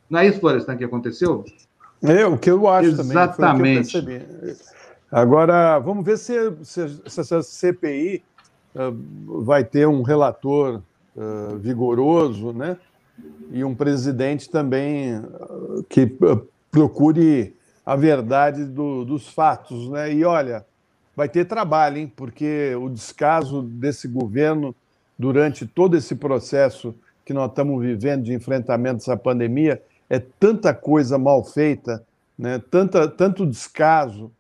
Não 0.09 0.19
é 0.19 0.27
isso, 0.27 0.39
Florestan, 0.39 0.75
que 0.75 0.83
aconteceu? 0.83 1.45
É, 2.01 2.25
o 2.25 2.37
que 2.37 2.49
eu 2.49 2.67
acho 2.67 2.89
Exatamente. 2.89 3.37
também. 3.37 3.77
Exatamente. 3.77 4.79
Agora, 5.11 5.79
vamos 5.79 6.05
ver 6.05 6.17
se, 6.17 6.33
se, 6.63 6.87
se 7.05 7.19
essa 7.19 7.41
CPI 7.41 8.23
uh, 8.75 8.79
ah, 8.79 8.93
vai 9.43 9.63
ter 9.63 9.87
um 9.87 10.01
relator 10.01 10.81
uh, 11.15 11.57
vigoroso, 11.57 12.53
né? 12.53 12.77
E 13.51 13.63
um 13.63 13.75
presidente 13.75 14.49
também 14.49 15.17
uh, 15.17 15.83
que 15.89 16.11
procure 16.71 17.55
a 17.85 17.95
verdade 17.95 18.65
do, 18.65 19.03
dos 19.03 19.27
fatos, 19.27 19.89
né? 19.89 20.13
E 20.13 20.23
olha, 20.23 20.63
vai 21.15 21.27
ter 21.27 21.45
trabalho, 21.45 21.97
hein? 21.97 22.13
Porque 22.15 22.75
o 22.75 22.87
descaso 22.87 23.63
desse 23.63 24.07
governo 24.07 24.75
durante 25.17 25.65
todo 25.65 25.97
esse 25.97 26.15
processo 26.15 26.93
que 27.25 27.33
nós 27.33 27.49
estamos 27.49 27.83
vivendo 27.83 28.23
de 28.23 28.33
enfrentamento 28.33 29.11
à 29.11 29.17
pandemia 29.17 29.81
é 30.09 30.19
tanta 30.19 30.73
coisa 30.73 31.17
mal 31.17 31.43
feita, 31.43 32.03
né? 32.37 32.61
Tanta, 32.71 33.07
tanto 33.07 33.45
descaso 33.45 34.31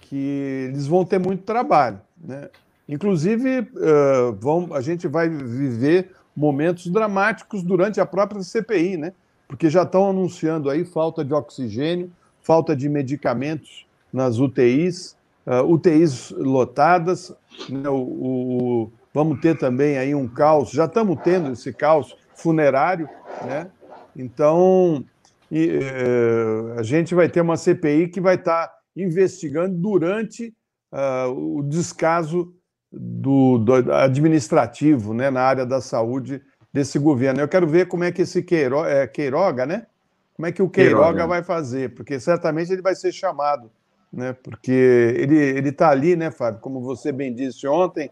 que 0.00 0.66
eles 0.68 0.86
vão 0.86 1.04
ter 1.04 1.18
muito 1.18 1.44
trabalho. 1.44 2.00
Né? 2.22 2.48
Inclusive, 2.88 3.60
uh, 3.60 4.32
vão, 4.38 4.74
a 4.74 4.80
gente 4.80 5.06
vai 5.06 5.28
viver 5.28 6.10
momentos 6.36 6.88
dramáticos 6.88 7.62
durante 7.62 8.00
a 8.00 8.06
própria 8.06 8.42
CPI, 8.42 8.96
né? 8.96 9.12
porque 9.46 9.70
já 9.70 9.82
estão 9.82 10.10
anunciando 10.10 10.68
aí 10.68 10.84
falta 10.84 11.24
de 11.24 11.32
oxigênio, 11.32 12.10
falta 12.42 12.74
de 12.74 12.88
medicamentos 12.88 13.86
nas 14.12 14.38
UTIs, 14.38 15.16
uh, 15.46 15.64
UTIs 15.70 16.30
lotadas, 16.30 17.32
né? 17.68 17.88
o, 17.88 17.94
o, 17.94 18.92
vamos 19.12 19.40
ter 19.40 19.56
também 19.56 19.96
aí 19.96 20.14
um 20.14 20.28
caos, 20.28 20.70
já 20.70 20.86
estamos 20.86 21.18
tendo 21.22 21.52
esse 21.52 21.72
caos 21.72 22.16
funerário, 22.34 23.08
né? 23.44 23.68
Então, 24.16 25.04
e, 25.50 25.78
uh, 25.78 26.78
a 26.78 26.82
gente 26.82 27.14
vai 27.14 27.28
ter 27.28 27.40
uma 27.40 27.56
CPI 27.56 28.08
que 28.08 28.20
vai 28.20 28.36
estar 28.36 28.66
tá 28.68 28.74
investigando 28.96 29.76
durante 29.76 30.54
uh, 30.92 31.58
o 31.58 31.62
descaso 31.62 32.54
do, 32.90 33.58
do, 33.58 33.92
administrativo 33.92 35.12
né, 35.12 35.30
na 35.30 35.42
área 35.42 35.66
da 35.66 35.80
saúde 35.80 36.40
desse 36.72 36.98
governo. 36.98 37.40
Eu 37.40 37.48
quero 37.48 37.66
ver 37.66 37.86
como 37.86 38.04
é 38.04 38.12
que 38.12 38.22
esse 38.22 38.42
Queiro, 38.42 38.84
é, 38.84 39.06
Queiroga, 39.06 39.66
né? 39.66 39.86
Como 40.34 40.46
é 40.46 40.52
que 40.52 40.62
o 40.62 40.68
Queiroga, 40.68 41.04
Queiroga 41.04 41.26
vai 41.26 41.42
fazer? 41.42 41.94
Porque 41.94 42.18
certamente 42.18 42.72
ele 42.72 42.82
vai 42.82 42.94
ser 42.94 43.12
chamado, 43.12 43.70
né? 44.12 44.32
Porque 44.32 44.72
ele 44.72 45.68
está 45.68 45.90
ali, 45.90 46.16
né, 46.16 46.30
Fábio? 46.30 46.60
Como 46.60 46.80
você 46.80 47.12
bem 47.12 47.32
disse 47.32 47.66
ontem, 47.66 48.10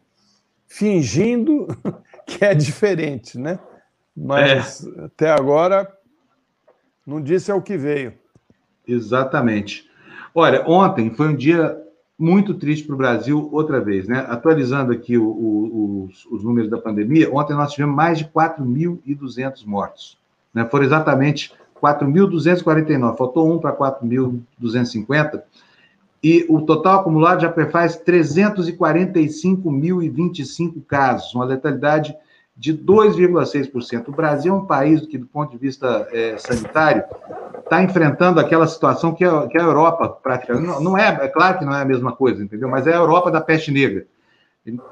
fingindo 0.69 1.67
que 2.27 2.45
é 2.45 2.55
diferente, 2.55 3.39
né? 3.39 3.59
Mas 4.17 4.87
é. 4.87 5.05
até 5.05 5.31
agora 5.31 5.91
Não 7.07 7.21
disse 7.21 7.51
ao 7.51 7.63
que 7.63 7.77
veio. 7.77 8.15
Exatamente. 8.87 9.89
Olha, 10.35 10.65
ontem 10.67 11.15
foi 11.15 11.29
um 11.29 11.37
dia 11.37 11.79
muito 12.19 12.55
triste 12.55 12.87
para 12.87 12.95
o 12.95 12.99
Brasil, 12.99 13.49
outra 13.53 13.81
vez, 13.81 14.07
né? 14.07 14.25
Atualizando 14.29 14.93
aqui 14.93 15.19
o, 15.19 15.25
o, 15.25 16.05
os, 16.05 16.25
os, 16.27 16.45
números 16.45 16.71
da 16.71 16.79
pandemia, 16.79 17.33
ontem 17.33 17.55
nós 17.55 17.73
tivemos 17.73 17.97
mais 17.97 18.19
de 18.19 18.27
4.200 18.27 19.67
mortos. 19.67 20.17
Né? 20.55 20.65
Foram 20.67 20.85
exatamente 20.85 21.53
4.249, 21.83 23.17
faltou 23.17 23.53
um 23.53 23.59
para 23.59 23.77
4.250, 23.77 25.43
e 26.23 26.47
o 26.49 26.63
total 26.63 27.01
acumulado 27.01 27.43
já 27.43 27.53
faz 27.71 28.01
345.025 28.01 30.81
casos, 30.87 31.35
uma 31.35 31.45
letalidade 31.45 32.17
de 32.57 32.77
2,6%. 32.77 34.09
O 34.09 34.13
Brasil 34.13 34.55
é 34.55 34.57
um 34.57 34.67
país 34.67 35.05
que, 35.07 35.19
do 35.19 35.27
ponto 35.27 35.51
de 35.51 35.59
vista 35.59 36.09
é, 36.13 36.37
sanitário, 36.39 37.05
está 37.59 37.83
enfrentando 37.83 38.39
aquela 38.39 38.67
situação 38.67 39.15
que 39.15 39.25
a, 39.25 39.47
que 39.47 39.59
a 39.59 39.63
Europa 39.63 40.09
praticamente. 40.09 40.67
Não, 40.67 40.81
não, 40.81 40.99
é, 40.99 41.09
é 41.09 41.29
claro 41.29 41.59
que 41.59 41.65
não 41.65 41.75
é 41.75 41.83
a 41.83 41.87
mesma 41.87 42.13
coisa, 42.13 42.43
entendeu? 42.43 42.69
Mas 42.69 42.87
é 42.87 42.93
a 42.93 42.99
Europa 42.99 43.31
da 43.31 43.41
peste 43.41 43.71
negra. 43.71 44.07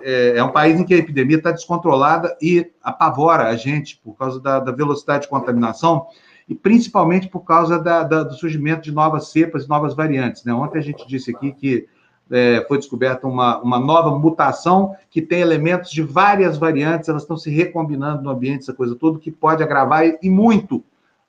É, 0.03 0.39
é 0.39 0.43
um 0.43 0.51
país 0.51 0.81
em 0.81 0.85
que 0.85 0.95
a 0.95 0.97
epidemia 0.97 1.37
está 1.37 1.53
descontrolada 1.53 2.37
e 2.43 2.73
apavora 2.83 3.45
a 3.45 3.57
gente 3.57 4.01
por 4.03 4.17
causa 4.17 4.41
da, 4.41 4.59
da 4.59 4.73
velocidade 4.73 5.25
de 5.25 5.29
contaminação 5.29 6.07
e 6.49 6.55
principalmente 6.57 7.29
por 7.29 7.45
causa 7.45 7.79
da, 7.79 8.03
da, 8.03 8.25
do 8.25 8.35
surgimento 8.35 8.83
de 8.83 8.91
novas 8.91 9.29
cepas, 9.29 9.69
novas 9.69 9.95
variantes. 9.95 10.45
Né? 10.45 10.53
Ontem 10.53 10.79
a 10.79 10.83
gente 10.83 11.07
disse 11.07 11.31
aqui 11.31 11.53
que 11.53 11.87
é, 12.31 12.65
foi 12.69 12.79
descoberta 12.79 13.27
uma, 13.27 13.59
uma 13.61 13.79
nova 13.79 14.17
mutação 14.17 14.95
que 15.11 15.21
tem 15.21 15.41
elementos 15.41 15.91
de 15.91 16.03
várias 16.03 16.57
variantes, 16.57 17.09
elas 17.09 17.23
estão 17.23 17.37
se 17.37 17.51
recombinando 17.51 18.23
no 18.23 18.31
ambiente, 18.31 18.61
essa 18.61 18.73
coisa 18.73 18.95
toda, 18.95 19.19
que 19.19 19.31
pode 19.31 19.63
agravar 19.63 20.05
e, 20.23 20.31
muito 20.31 20.83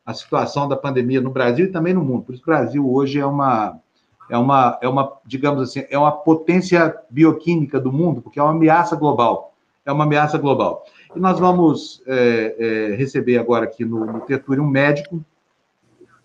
a 0.05 0.13
situação 0.13 0.67
da 0.67 0.75
pandemia 0.75 1.21
no 1.21 1.31
Brasil 1.31 1.65
e 1.65 1.71
também 1.71 1.93
no 1.93 2.03
mundo. 2.03 2.23
Por 2.23 2.35
isso, 2.35 2.43
o 2.43 2.45
Brasil 2.45 2.91
hoje 2.91 3.19
é 3.19 3.25
uma, 3.25 3.79
é 4.29 4.37
uma, 4.37 4.77
é 4.81 4.87
uma, 4.87 5.11
digamos 5.25 5.61
assim, 5.61 5.83
é 5.89 5.97
uma 5.97 6.11
potência 6.11 6.95
bioquímica 7.09 7.79
do 7.79 7.91
mundo, 7.91 8.21
porque 8.21 8.39
é 8.39 8.43
uma 8.43 8.51
ameaça 8.51 8.95
global. 8.95 9.53
É 9.83 9.91
uma 9.91 10.03
ameaça 10.03 10.37
global. 10.37 10.85
E 11.15 11.19
nós 11.19 11.39
vamos 11.39 12.03
é, 12.05 12.55
é, 12.91 12.95
receber 12.95 13.37
agora 13.39 13.65
aqui 13.65 13.83
no, 13.83 14.05
no 14.05 14.21
Tertúlio 14.21 14.63
um 14.63 14.67
médico 14.67 15.23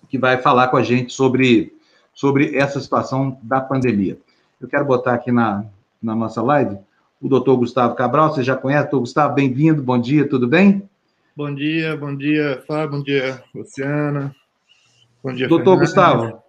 que 0.08 0.18
vai 0.18 0.38
falar 0.38 0.68
com 0.68 0.76
a 0.76 0.82
gente 0.82 1.12
sobre, 1.12 1.74
sobre 2.12 2.54
essa 2.56 2.78
situação 2.80 3.38
da 3.42 3.60
pandemia. 3.60 4.18
Eu 4.58 4.68
quero 4.68 4.86
botar 4.86 5.12
aqui 5.12 5.30
na, 5.30 5.64
na 6.02 6.14
nossa 6.14 6.40
live 6.40 6.78
o 7.20 7.28
doutor 7.28 7.56
Gustavo 7.56 7.94
Cabral, 7.94 8.32
você 8.32 8.42
já 8.42 8.56
conhece, 8.56 8.84
doutor 8.84 9.00
Gustavo, 9.00 9.34
bem-vindo, 9.34 9.82
bom 9.82 9.98
dia, 9.98 10.28
tudo 10.28 10.48
bem? 10.48 10.88
Bom 11.36 11.54
dia, 11.54 11.94
bom 11.96 12.16
dia, 12.16 12.62
Fábio, 12.66 12.98
bom 12.98 13.02
dia, 13.02 13.42
Luciana, 13.54 14.34
bom 15.22 15.32
dia, 15.32 15.46
Doutor 15.46 15.78
Gustavo, 15.78 16.42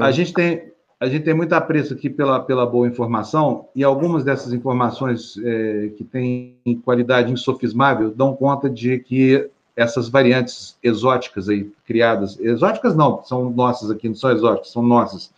a 0.00 0.10
gente 0.10 0.32
tem, 0.32 0.72
a 0.98 1.06
gente 1.06 1.24
tem 1.24 1.34
muito 1.34 1.52
apreço 1.52 1.94
aqui 1.94 2.10
pela, 2.10 2.40
pela 2.40 2.66
boa 2.66 2.88
informação, 2.88 3.68
e 3.76 3.84
algumas 3.84 4.24
dessas 4.24 4.52
informações 4.52 5.38
é, 5.44 5.90
que 5.96 6.02
têm 6.02 6.56
qualidade 6.84 7.30
insofismável 7.30 8.10
dão 8.10 8.34
conta 8.34 8.68
de 8.68 8.98
que 8.98 9.48
essas 9.76 10.08
variantes 10.08 10.76
exóticas 10.82 11.48
aí 11.48 11.70
criadas, 11.84 12.40
exóticas 12.40 12.96
não, 12.96 13.22
são 13.22 13.50
nossas 13.50 13.90
aqui, 13.90 14.08
não 14.08 14.16
são 14.16 14.32
exóticas, 14.32 14.72
são 14.72 14.82
nossas. 14.82 15.32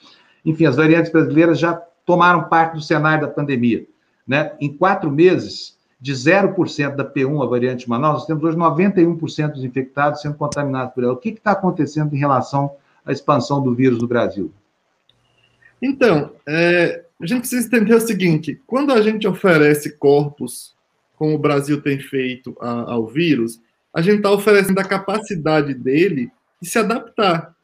Enfim, 0.44 0.64
as 0.64 0.76
variantes 0.76 1.12
brasileiras 1.12 1.58
já 1.58 1.82
tomaram 2.08 2.48
parte 2.48 2.72
do 2.72 2.80
cenário 2.80 3.26
da 3.26 3.30
pandemia. 3.30 3.86
Né? 4.26 4.52
Em 4.58 4.72
quatro 4.72 5.10
meses, 5.10 5.76
de 6.00 6.14
0% 6.14 6.96
da 6.96 7.04
P1, 7.04 7.44
a 7.44 7.46
variante 7.46 7.80
de 7.84 7.90
Manaus, 7.90 8.20
nós 8.20 8.26
temos 8.26 8.42
hoje 8.42 8.56
91% 8.56 9.52
dos 9.52 9.62
infectados 9.62 10.22
sendo 10.22 10.34
contaminados 10.34 10.94
por 10.94 11.04
ela. 11.04 11.12
O 11.12 11.18
que 11.18 11.28
está 11.28 11.50
acontecendo 11.50 12.14
em 12.14 12.18
relação 12.18 12.74
à 13.04 13.12
expansão 13.12 13.62
do 13.62 13.74
vírus 13.74 13.98
no 13.98 14.08
Brasil? 14.08 14.50
Então, 15.82 16.32
é, 16.48 17.04
a 17.20 17.26
gente 17.26 17.40
precisa 17.40 17.66
entender 17.66 17.94
o 17.94 18.00
seguinte: 18.00 18.58
quando 18.66 18.90
a 18.90 19.02
gente 19.02 19.28
oferece 19.28 19.98
corpos, 19.98 20.74
como 21.14 21.34
o 21.34 21.38
Brasil 21.38 21.82
tem 21.82 22.00
feito 22.00 22.56
a, 22.58 22.92
ao 22.92 23.06
vírus, 23.06 23.60
a 23.92 24.00
gente 24.00 24.16
está 24.16 24.30
oferecendo 24.30 24.78
a 24.78 24.84
capacidade 24.84 25.74
dele 25.74 26.32
de 26.58 26.70
se 26.70 26.78
adaptar. 26.78 27.54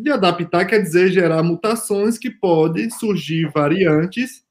De 0.00 0.12
adaptar 0.12 0.64
quer 0.64 0.80
dizer 0.80 1.10
gerar 1.10 1.42
mutações 1.42 2.16
que 2.16 2.30
podem 2.30 2.88
surgir 2.88 3.50
variantes 3.50 4.44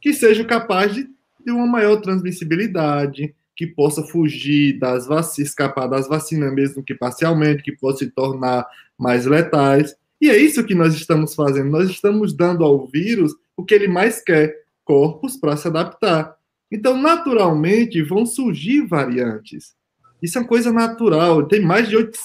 que 0.00 0.14
sejam 0.14 0.46
capazes 0.46 1.06
de 1.44 1.52
uma 1.52 1.66
maior 1.66 2.00
transmissibilidade, 2.00 3.34
que 3.54 3.66
possa 3.66 4.02
fugir 4.02 4.78
das 4.78 5.06
vacinas, 5.06 5.50
escapar 5.50 5.86
das 5.88 6.08
vacinas 6.08 6.50
mesmo 6.54 6.82
que 6.82 6.94
parcialmente, 6.94 7.62
que 7.62 7.72
possa 7.72 7.98
se 7.98 8.10
tornar 8.12 8.66
mais 8.98 9.26
letais. 9.26 9.94
E 10.18 10.30
é 10.30 10.38
isso 10.38 10.64
que 10.64 10.74
nós 10.74 10.94
estamos 10.94 11.34
fazendo. 11.34 11.70
Nós 11.70 11.90
estamos 11.90 12.34
dando 12.34 12.64
ao 12.64 12.86
vírus 12.86 13.34
o 13.54 13.62
que 13.66 13.74
ele 13.74 13.88
mais 13.88 14.24
quer, 14.24 14.56
corpos 14.86 15.36
para 15.36 15.54
se 15.54 15.68
adaptar. 15.68 16.34
Então, 16.70 16.96
naturalmente, 16.96 18.00
vão 18.00 18.24
surgir 18.24 18.86
variantes. 18.86 19.74
Isso 20.22 20.38
é 20.38 20.40
uma 20.40 20.46
coisa 20.46 20.72
natural. 20.72 21.44
Tem 21.46 21.60
mais 21.60 21.88
de, 21.88 21.96
8, 21.96 22.18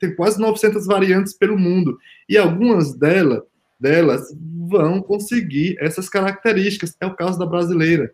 tem 0.00 0.14
quase 0.16 0.40
900 0.40 0.86
variantes 0.86 1.32
pelo 1.32 1.56
mundo. 1.56 1.96
E 2.28 2.36
algumas 2.36 2.92
delas, 2.94 3.42
delas 3.78 4.36
vão 4.68 5.00
conseguir 5.00 5.76
essas 5.78 6.08
características. 6.08 6.96
É 7.00 7.06
o 7.06 7.14
caso 7.14 7.38
da 7.38 7.46
brasileira. 7.46 8.12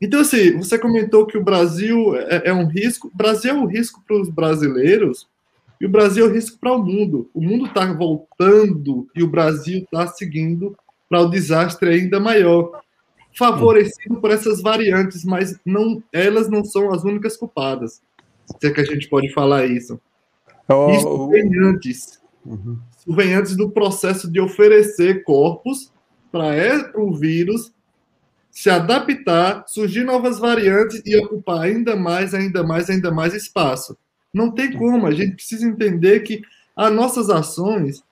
Então, 0.00 0.20
assim, 0.20 0.58
você 0.58 0.76
comentou 0.76 1.26
que 1.26 1.38
o 1.38 1.44
Brasil 1.44 2.16
é, 2.16 2.48
é 2.48 2.52
um 2.52 2.66
risco. 2.66 3.06
O 3.06 3.16
Brasil 3.16 3.52
é 3.52 3.54
um 3.54 3.66
risco 3.66 4.02
para 4.04 4.16
os 4.20 4.28
brasileiros 4.28 5.28
e 5.80 5.86
o 5.86 5.88
Brasil 5.88 6.26
é 6.26 6.28
um 6.28 6.32
risco 6.32 6.58
para 6.58 6.72
o 6.72 6.84
mundo. 6.84 7.30
O 7.32 7.40
mundo 7.40 7.66
está 7.66 7.90
voltando 7.92 9.06
e 9.14 9.22
o 9.22 9.28
Brasil 9.28 9.84
está 9.84 10.08
seguindo 10.08 10.76
para 11.08 11.20
o 11.20 11.30
desastre 11.30 11.90
ainda 11.90 12.18
maior, 12.18 12.80
favorecido 13.32 14.20
por 14.20 14.32
essas 14.32 14.60
variantes, 14.60 15.24
mas 15.24 15.56
não, 15.64 16.02
elas 16.12 16.48
não 16.48 16.64
são 16.64 16.92
as 16.92 17.04
únicas 17.04 17.36
culpadas 17.36 18.02
se 18.46 18.66
é 18.66 18.70
que 18.70 18.80
a 18.80 18.84
gente 18.84 19.08
pode 19.08 19.32
falar 19.32 19.66
isso. 19.66 20.00
Oh, 20.68 20.90
isso 20.90 21.28
vem 21.28 21.58
antes. 21.60 22.20
Uhum. 22.44 22.78
Isso 22.98 23.14
vem 23.14 23.34
antes 23.34 23.56
do 23.56 23.70
processo 23.70 24.30
de 24.30 24.40
oferecer 24.40 25.24
corpos 25.24 25.92
para 26.30 26.54
é, 26.54 26.92
o 26.94 27.14
vírus 27.14 27.72
se 28.54 28.70
adaptar, 28.70 29.64
surgir 29.66 30.04
novas 30.04 30.38
variantes 30.38 31.02
e 31.04 31.16
ocupar 31.16 31.62
ainda 31.62 31.96
mais, 31.96 32.32
ainda 32.32 32.62
mais, 32.62 32.88
ainda 32.88 33.10
mais 33.10 33.34
espaço. 33.34 33.98
Não 34.32 34.50
tem 34.50 34.72
como, 34.72 35.06
a 35.06 35.10
gente 35.10 35.34
precisa 35.34 35.66
entender 35.66 36.20
que 36.20 36.40
as 36.76 36.92
nossas 36.92 37.28
ações 37.30 38.02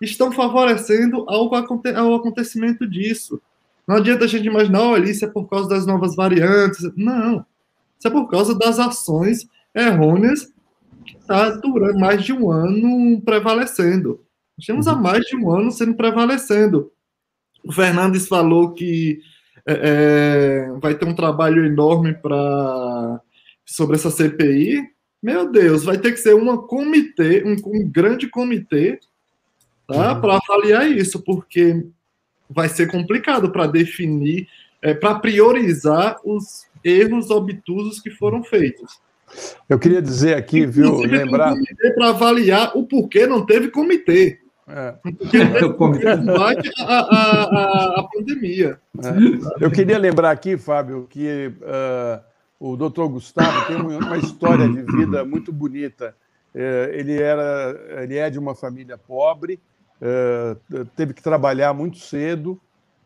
estão 0.00 0.30
favorecendo 0.30 1.24
ao, 1.28 1.50
ao 1.52 2.14
acontecimento 2.14 2.88
disso. 2.88 3.40
Não 3.86 3.96
adianta 3.96 4.24
a 4.24 4.28
gente 4.28 4.46
imaginar, 4.46 4.82
olha, 4.82 5.10
isso 5.10 5.24
é 5.24 5.28
por 5.28 5.48
causa 5.48 5.68
das 5.68 5.84
novas 5.84 6.14
variantes. 6.14 6.88
Não. 6.96 7.44
Isso 7.98 8.08
é 8.08 8.10
por 8.10 8.28
causa 8.28 8.56
das 8.56 8.78
ações 8.78 9.48
errôneas 9.74 10.52
que 11.04 11.16
está 11.16 11.50
durando 11.50 11.98
mais 11.98 12.24
de 12.24 12.32
um 12.32 12.50
ano 12.50 13.20
prevalecendo. 13.22 14.20
Nós 14.56 14.66
temos 14.66 14.86
há 14.86 14.94
mais 14.94 15.24
de 15.24 15.36
um 15.36 15.50
ano 15.50 15.70
sendo 15.70 15.94
prevalecendo. 15.94 16.90
O 17.64 17.72
Fernandes 17.72 18.28
falou 18.28 18.72
que 18.72 19.20
é, 19.66 20.68
é 20.68 20.72
vai 20.80 20.94
ter 20.94 21.06
um 21.06 21.14
trabalho 21.14 21.64
enorme 21.64 22.14
para 22.14 23.20
sobre 23.64 23.96
essa 23.96 24.10
CPI. 24.10 24.90
Meu 25.22 25.50
Deus, 25.50 25.84
vai 25.84 25.98
ter 25.98 26.12
que 26.12 26.18
ser 26.18 26.34
uma 26.34 26.66
comitê, 26.66 27.44
um, 27.44 27.56
um 27.66 27.88
grande 27.88 28.28
comitê, 28.28 28.98
tá, 29.86 30.14
uhum. 30.14 30.20
para 30.20 30.36
avaliar 30.36 30.90
isso, 30.90 31.22
porque 31.22 31.86
vai 32.50 32.68
ser 32.68 32.90
complicado 32.90 33.50
para 33.50 33.66
definir, 33.66 34.48
é, 34.82 34.92
para 34.92 35.14
priorizar 35.14 36.16
os 36.24 36.66
erros 36.84 37.30
obtusos 37.30 38.00
que 38.00 38.10
foram 38.10 38.42
feitos. 38.42 39.00
Eu 39.68 39.78
queria 39.78 40.02
dizer 40.02 40.36
aqui, 40.36 40.60
Inclusive, 40.60 41.08
viu, 41.08 41.18
lembrar... 41.18 41.54
Um 41.54 41.62
para 41.94 42.08
avaliar 42.10 42.76
o 42.76 42.84
porquê 42.84 43.26
não 43.26 43.44
teve 43.44 43.68
comitê. 43.68 44.42
É. 44.66 44.94
Porque 45.76 46.06
a, 46.06 46.84
a, 46.84 47.42
a, 47.42 48.00
a 48.00 48.08
pandemia. 48.12 48.80
É. 48.98 49.64
Eu 49.64 49.70
queria 49.70 49.98
lembrar 49.98 50.30
aqui, 50.30 50.56
Fábio, 50.56 51.06
que 51.08 51.52
uh, 51.60 52.22
o 52.58 52.76
doutor 52.76 53.08
Gustavo 53.08 53.66
tem 53.66 53.76
uma 53.76 54.16
história 54.16 54.68
de 54.68 54.82
vida 54.82 55.24
muito 55.24 55.52
bonita. 55.52 56.14
Uh, 56.54 56.92
ele, 56.92 57.20
era, 57.20 58.02
ele 58.02 58.16
é 58.16 58.30
de 58.30 58.38
uma 58.38 58.54
família 58.54 58.96
pobre, 58.96 59.60
uh, 60.00 60.84
teve 60.96 61.12
que 61.12 61.22
trabalhar 61.22 61.74
muito 61.74 61.98
cedo, 61.98 62.60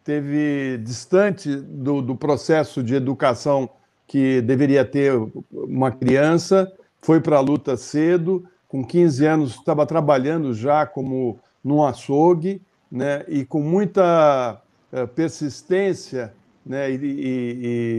teve 0.05 0.79
distante 0.79 1.57
do, 1.57 2.03
do 2.03 2.15
processo 2.15 2.83
de 2.83 2.95
educação 2.95 3.71
que 4.07 4.41
deveria 4.41 4.85
ter 4.85 5.13
uma 5.53 5.91
criança, 5.91 6.73
foi 7.01 7.21
para 7.21 7.37
a 7.37 7.41
luta 7.41 7.77
cedo, 7.77 8.45
com 8.69 8.85
15 8.85 9.27
anos 9.27 9.55
estava 9.55 9.87
trabalhando 9.87 10.53
já 10.55 10.87
como 10.87 11.39
num 11.63 11.85
açougue, 11.85 12.63
né, 12.91 13.25
e 13.29 13.45
com 13.45 13.61
muita 13.61 14.61
uh, 14.93 15.09
persistência 15.09 16.33
né, 16.65 16.91
e, 16.91 16.97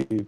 e, 0.09 0.27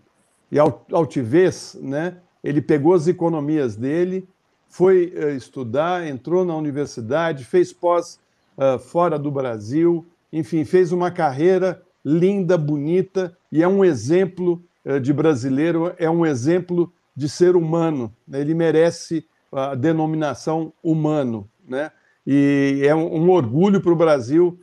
e, 0.51 0.59
altivez, 0.59 1.77
né, 1.81 2.17
ele 2.43 2.61
pegou 2.61 2.93
as 2.93 3.07
economias 3.07 3.75
dele 3.75 4.27
foi 4.69 5.11
uh, 5.15 5.29
estudar, 5.31 6.07
entrou 6.07 6.45
na 6.45 6.55
universidade, 6.55 7.43
fez 7.43 7.73
pós 7.73 8.19
uh, 8.55 8.77
fora 8.77 9.17
do 9.17 9.31
Brasil, 9.31 10.05
enfim, 10.31 10.63
fez 10.63 10.91
uma 10.91 11.09
carreira 11.09 11.81
linda, 12.05 12.57
bonita 12.57 13.35
e 13.51 13.63
é 13.63 13.67
um 13.67 13.83
exemplo 13.83 14.63
de 14.97 15.13
brasileiro, 15.13 15.93
é 15.97 16.09
um 16.09 16.25
exemplo 16.25 16.91
de 17.15 17.27
ser 17.27 17.55
humano. 17.55 18.15
Né? 18.27 18.39
Ele 18.39 18.53
merece 18.53 19.27
a 19.51 19.75
denominação 19.75 20.71
humano, 20.81 21.49
né? 21.67 21.91
E 22.25 22.81
é 22.83 22.93
um, 22.93 23.29
orgulho 23.29 23.81
para 23.81 23.91
o 23.91 23.95
Brasil 23.95 24.59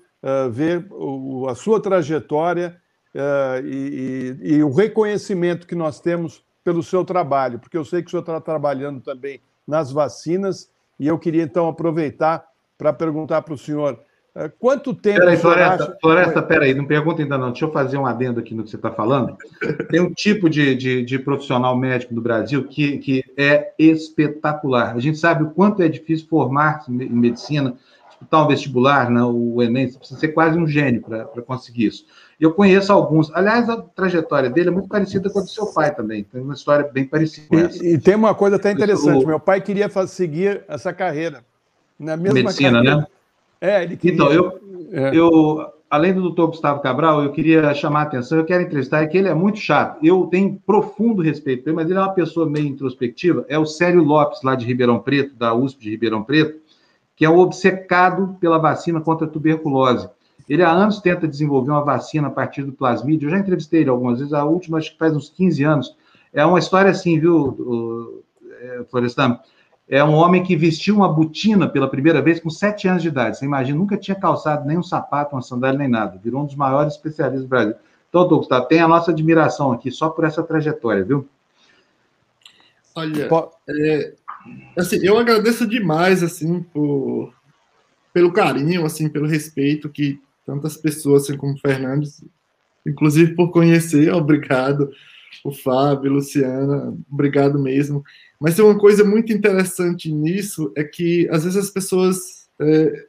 ver 0.53 0.87
o, 0.91 1.49
a 1.49 1.55
sua 1.55 1.81
trajetória 1.81 2.81
e, 3.65 4.37
e, 4.41 4.55
e 4.55 4.63
o 4.63 4.71
reconhecimento 4.71 5.67
que 5.67 5.75
nós 5.75 5.99
temos 5.99 6.45
pelo 6.67 6.83
seu 6.83 7.05
trabalho, 7.05 7.61
porque 7.61 7.77
eu 7.77 7.85
sei 7.85 8.03
que 8.03 8.09
o 8.09 8.11
senhor 8.11 8.23
está 8.23 8.41
trabalhando 8.41 9.01
também 9.01 9.41
nas 9.65 9.93
vacinas, 9.93 10.69
e 10.99 11.07
eu 11.07 11.17
queria 11.17 11.45
então 11.45 11.69
aproveitar 11.69 12.45
para 12.77 12.93
perguntar 12.93 13.43
para 13.43 13.55
o 13.55 13.59
senhor 13.59 13.93
eh, 13.95 14.06
quanto 14.59 14.93
tempo. 14.93 15.21
Peraí, 15.21 15.37
Floresta, 15.37 15.85
acha... 15.85 15.97
Floresta, 16.01 16.43
peraí, 16.43 16.75
não 16.75 16.85
pergunta 16.85 17.23
ainda 17.23 17.39
não. 17.39 17.51
Deixa 17.51 17.65
eu 17.65 17.73
fazer 17.73 17.97
um 17.97 18.07
adendo 18.07 18.39
aqui 18.39 18.55
no 18.55 18.63
que 18.63 18.71
você 18.71 18.77
está 18.77 18.91
falando. 18.91 19.37
Tem 19.91 20.01
um 20.01 20.13
tipo 20.13 20.51
de, 20.51 20.75
de, 20.75 21.03
de, 21.03 21.19
profissional 21.19 21.77
médico 21.77 22.15
no 22.15 22.21
Brasil 22.21 22.65
que, 22.65 22.99
que 22.99 23.25
é 23.37 23.73
espetacular. 23.79 24.95
A 24.95 25.01
gente 25.01 25.17
sabe 25.17 25.45
o 25.45 25.51
quanto 25.51 25.83
é 25.83 25.89
difícil 25.89 26.27
formar-se 26.29 26.91
em 26.91 27.09
medicina, 27.09 27.77
disputar 28.09 28.45
um 28.45 28.49
vestibular, 28.49 29.11
né, 29.11 29.23
o 29.23 29.63
Enem, 29.63 29.89
você 29.89 29.99
precisa 29.99 30.21
ser 30.21 30.29
quase 30.29 30.59
um 30.59 30.67
gênio 30.67 31.03
para 31.03 31.43
conseguir 31.43 31.87
isso. 31.87 32.05
Eu 32.39 32.53
conheço 32.53 32.93
alguns. 32.93 33.35
Aliás, 33.35 33.69
a 33.71 33.79
trajetória 33.79 34.51
dele 34.51 34.69
é 34.69 34.73
muito 34.73 34.89
parecida 34.89 35.31
com 35.31 35.39
a 35.39 35.43
do 35.43 35.49
seu 35.49 35.67
pai 35.73 35.95
também. 35.95 36.25
Tem 36.25 36.43
uma 36.43 36.53
história 36.53 36.87
bem 36.87 37.07
parecida 37.07 37.47
com 37.49 37.59
essa. 37.59 37.83
E, 37.83 37.95
e 37.95 37.99
tem 37.99 38.15
uma 38.15 38.35
coisa 38.35 38.57
até 38.57 38.73
interessante. 38.73 39.25
Meu 39.25 39.41
pai 39.41 39.63
queria 39.63 39.89
seguir 40.07 40.63
essa 40.69 40.93
carreira. 40.93 41.43
Na 41.99 42.15
mesma 42.15 42.35
Medicina, 42.35 42.73
carreira. 42.73 42.97
né? 42.97 43.07
É, 43.61 43.83
ele 43.83 43.97
queria... 43.97 44.15
Então, 44.15 44.33
eu, 44.33 44.61
é. 44.93 45.17
eu, 45.17 45.67
além 45.91 46.13
do 46.13 46.23
doutor 46.23 46.49
Gustavo 46.49 46.81
Cabral, 46.81 47.23
eu 47.23 47.33
queria 47.33 47.73
chamar 47.75 48.01
a 48.01 48.03
atenção, 48.03 48.39
eu 48.39 48.45
quero 48.45 48.63
entrevistar, 48.63 49.03
é 49.03 49.07
que 49.07 49.17
ele 49.17 49.29
é 49.29 49.35
muito 49.35 49.59
chato. 49.59 49.99
Eu 50.05 50.27
tenho 50.27 50.61
profundo 50.67 51.23
respeito 51.23 51.63
por 51.63 51.71
ele, 51.71 51.77
mas 51.77 51.91
ele 51.91 51.99
é 51.99 52.03
uma 52.03 52.13
pessoa 52.13 52.49
meio 52.49 52.67
introspectiva. 52.67 53.45
É 53.49 53.59
o 53.59 53.67
Célio 53.67 54.03
Lopes, 54.03 54.43
lá 54.43 54.55
de 54.55 54.67
Ribeirão 54.67 54.99
Preto, 54.99 55.35
da 55.35 55.55
USP 55.55 55.83
de 55.83 55.91
Ribeirão 55.91 56.23
Preto, 56.23 56.61
que 57.15 57.25
é 57.25 57.31
um 57.31 57.39
obcecado 57.39 58.37
pela 58.41 58.59
vacina 58.59 59.01
contra 59.01 59.27
a 59.27 59.31
tuberculose. 59.31 60.09
Ele 60.49 60.63
há 60.63 60.71
anos 60.71 61.01
tenta 61.01 61.27
desenvolver 61.27 61.71
uma 61.71 61.83
vacina 61.85 62.29
a 62.29 62.31
partir 62.31 62.63
do 62.63 62.73
plasmídio. 62.73 63.27
Eu 63.27 63.31
já 63.31 63.39
entrevistei 63.39 63.81
ele 63.81 63.91
algumas 63.91 64.19
vezes, 64.19 64.33
a 64.33 64.45
última 64.45 64.79
acho 64.79 64.93
que 64.93 64.99
faz 64.99 65.15
uns 65.15 65.29
15 65.31 65.65
anos. 65.65 65.97
É 66.33 66.45
uma 66.45 66.59
história 66.59 66.91
assim, 66.91 67.19
viu, 67.19 68.23
é, 68.61 68.85
Florestan? 68.91 69.41
É 69.89 70.03
um 70.03 70.15
homem 70.15 70.43
que 70.43 70.57
vestiu 70.57 70.97
uma 70.97 71.13
botina 71.13 71.69
pela 71.69 71.89
primeira 71.89 72.21
vez 72.21 72.41
com 72.41 72.51
7 72.51 72.89
anos 72.89 73.03
de 73.03 73.09
idade. 73.09 73.39
Você 73.39 73.45
imagina, 73.45 73.79
nunca 73.79 73.97
tinha 73.97 74.17
calçado 74.17 74.67
nem 74.67 74.77
um 74.77 74.83
sapato, 74.83 75.37
uma 75.37 75.43
sandália, 75.43 75.79
nem 75.79 75.89
nada. 75.89 76.19
Virou 76.23 76.43
um 76.43 76.47
dos 76.47 76.57
maiores 76.57 76.95
especialistas 76.95 77.45
do 77.45 77.49
Brasil. 77.49 77.75
Então, 78.09 78.23
doutor 78.23 78.39
Gustavo, 78.39 78.67
tem 78.67 78.81
a 78.81 78.89
nossa 78.89 79.13
admiração 79.13 79.71
aqui 79.71 79.91
só 79.91 80.09
por 80.09 80.25
essa 80.25 80.43
trajetória, 80.43 81.05
viu? 81.05 81.29
Olha, 82.97 83.29
é, 83.69 84.15
assim, 84.77 84.99
eu 85.03 85.19
agradeço 85.19 85.67
demais, 85.67 86.23
assim, 86.23 86.63
por, 86.63 87.33
pelo 88.13 88.33
carinho, 88.33 88.85
assim, 88.87 89.09
pelo 89.09 89.27
respeito 89.27 89.89
que 89.91 90.19
tantas 90.47 90.77
pessoas 90.77 91.25
assim 91.25 91.37
como 91.37 91.53
o 91.53 91.59
Fernandes, 91.59 92.25
inclusive 92.87 93.35
por 93.35 93.51
conhecer, 93.51 94.11
obrigado, 94.15 94.91
o 95.45 95.53
Fábio, 95.53 96.13
Luciana, 96.13 96.97
obrigado 97.11 97.59
mesmo. 97.59 98.03
Mas 98.41 98.57
tem 98.57 98.65
uma 98.65 98.79
coisa 98.79 99.05
muito 99.05 99.33
interessante 99.33 100.13
nisso, 100.13 100.73
é 100.77 100.85
que 100.85 101.29
às 101.31 101.45
vezes 101.45 101.59
as 101.59 101.71
pessoas, 101.71 102.49
é, 102.61 103.07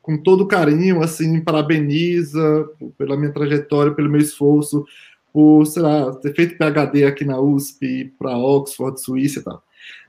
com 0.00 0.16
todo 0.16 0.46
carinho, 0.46 1.02
assim, 1.02 1.40
parabeniza 1.40 2.68
pela 2.96 3.16
minha 3.16 3.32
trajetória, 3.32 3.92
pelo 3.92 4.10
meu 4.10 4.20
esforço, 4.20 4.84
por, 5.32 5.64
sei 5.66 5.82
lá, 5.82 6.14
ter 6.16 6.34
feito 6.34 6.56
PhD 6.56 7.04
aqui 7.04 7.24
na 7.24 7.40
USP, 7.40 8.12
para 8.18 8.36
Oxford, 8.36 9.00
Suíça 9.00 9.40
e 9.40 9.42
tal. 9.42 9.62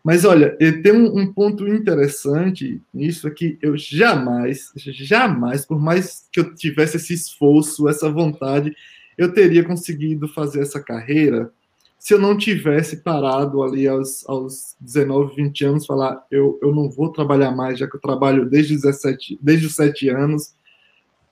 Mas 0.03 0.25
olha, 0.25 0.57
tem 0.81 0.91
um, 0.91 1.19
um, 1.19 1.31
ponto 1.31 1.67
interessante 1.67 2.81
nisso 2.93 3.27
é 3.27 3.31
que 3.31 3.57
eu 3.61 3.77
jamais, 3.77 4.71
jamais, 4.75 5.65
por 5.65 5.79
mais 5.79 6.27
que 6.31 6.39
eu 6.39 6.55
tivesse 6.55 6.97
esse 6.97 7.13
esforço, 7.13 7.87
essa 7.87 8.09
vontade, 8.09 8.75
eu 9.17 9.31
teria 9.31 9.63
conseguido 9.63 10.27
fazer 10.27 10.61
essa 10.61 10.81
carreira 10.81 11.51
se 12.01 12.15
eu 12.15 12.19
não 12.19 12.35
tivesse 12.35 12.97
parado 13.03 13.61
ali 13.61 13.87
aos, 13.87 14.27
aos 14.27 14.75
19, 14.81 15.35
20 15.35 15.65
anos, 15.65 15.85
falar, 15.85 16.25
eu, 16.31 16.57
eu 16.59 16.73
não 16.73 16.89
vou 16.89 17.11
trabalhar 17.11 17.51
mais, 17.51 17.77
já 17.77 17.87
que 17.87 17.95
eu 17.95 18.01
trabalho 18.01 18.49
desde, 18.49 18.73
17, 18.73 19.37
desde 19.39 19.67
os 19.67 19.75
7 19.75 20.09
anos, 20.09 20.55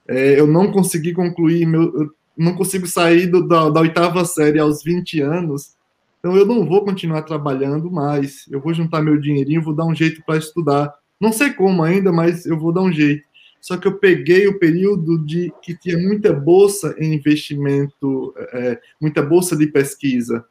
é, 0.06 0.38
eu 0.38 0.46
não 0.46 0.70
consegui 0.70 1.12
concluir, 1.12 1.66
meu, 1.66 2.14
não 2.38 2.54
consigo 2.54 2.86
sair 2.86 3.26
do, 3.26 3.48
da, 3.48 3.68
da 3.68 3.80
oitava 3.80 4.24
série 4.24 4.60
aos 4.60 4.84
20 4.84 5.20
anos, 5.20 5.74
então 6.20 6.36
eu 6.36 6.46
não 6.46 6.64
vou 6.64 6.84
continuar 6.84 7.22
trabalhando 7.22 7.90
mais. 7.90 8.46
Eu 8.48 8.60
vou 8.60 8.72
juntar 8.72 9.02
meu 9.02 9.18
dinheirinho, 9.18 9.64
vou 9.64 9.74
dar 9.74 9.86
um 9.86 9.94
jeito 9.94 10.22
para 10.24 10.38
estudar. 10.38 10.94
Não 11.20 11.32
sei 11.32 11.52
como 11.52 11.82
ainda, 11.82 12.12
mas 12.12 12.46
eu 12.46 12.56
vou 12.56 12.72
dar 12.72 12.82
um 12.82 12.92
jeito. 12.92 13.24
Só 13.60 13.76
que 13.76 13.88
eu 13.88 13.98
peguei 13.98 14.46
o 14.46 14.58
período 14.58 15.18
de 15.18 15.52
que 15.60 15.76
tinha 15.76 15.98
muita 15.98 16.32
bolsa 16.32 16.94
em 16.96 17.14
investimento, 17.14 18.32
é, 18.52 18.80
muita 19.00 19.20
bolsa 19.20 19.56
de 19.56 19.66
pesquisa. 19.66 20.44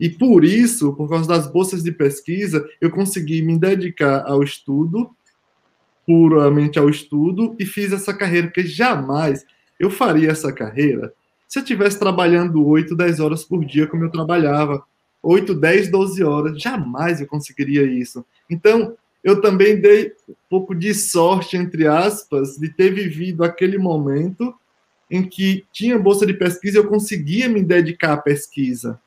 E 0.00 0.08
por 0.08 0.44
isso, 0.44 0.94
por 0.94 1.08
causa 1.08 1.28
das 1.28 1.46
bolsas 1.46 1.82
de 1.82 1.92
pesquisa, 1.92 2.66
eu 2.80 2.90
consegui 2.90 3.42
me 3.42 3.58
dedicar 3.58 4.24
ao 4.26 4.42
estudo, 4.42 5.10
puramente 6.06 6.78
ao 6.78 6.88
estudo, 6.88 7.54
e 7.58 7.66
fiz 7.66 7.92
essa 7.92 8.12
carreira, 8.12 8.48
porque 8.48 8.66
jamais 8.66 9.44
eu 9.78 9.90
faria 9.90 10.30
essa 10.30 10.52
carreira 10.52 11.12
se 11.50 11.58
eu 11.58 11.64
estivesse 11.64 11.98
trabalhando 11.98 12.64
8, 12.64 12.94
10 12.94 13.18
horas 13.18 13.42
por 13.42 13.64
dia, 13.64 13.84
como 13.84 14.04
eu 14.04 14.08
trabalhava, 14.08 14.84
8, 15.20 15.52
10, 15.52 15.90
12 15.90 16.22
horas, 16.22 16.62
jamais 16.62 17.20
eu 17.20 17.26
conseguiria 17.26 17.82
isso. 17.82 18.24
Então, 18.48 18.96
eu 19.22 19.40
também 19.40 19.80
dei 19.80 20.12
um 20.28 20.34
pouco 20.48 20.76
de 20.76 20.94
sorte, 20.94 21.56
entre 21.56 21.88
aspas, 21.88 22.56
de 22.56 22.68
ter 22.68 22.94
vivido 22.94 23.42
aquele 23.42 23.78
momento 23.78 24.54
em 25.10 25.24
que 25.24 25.64
tinha 25.72 25.98
bolsa 25.98 26.24
de 26.24 26.34
pesquisa 26.34 26.78
e 26.78 26.80
eu 26.80 26.86
conseguia 26.86 27.48
me 27.48 27.64
dedicar 27.64 28.12
à 28.12 28.16
pesquisa. 28.16 29.00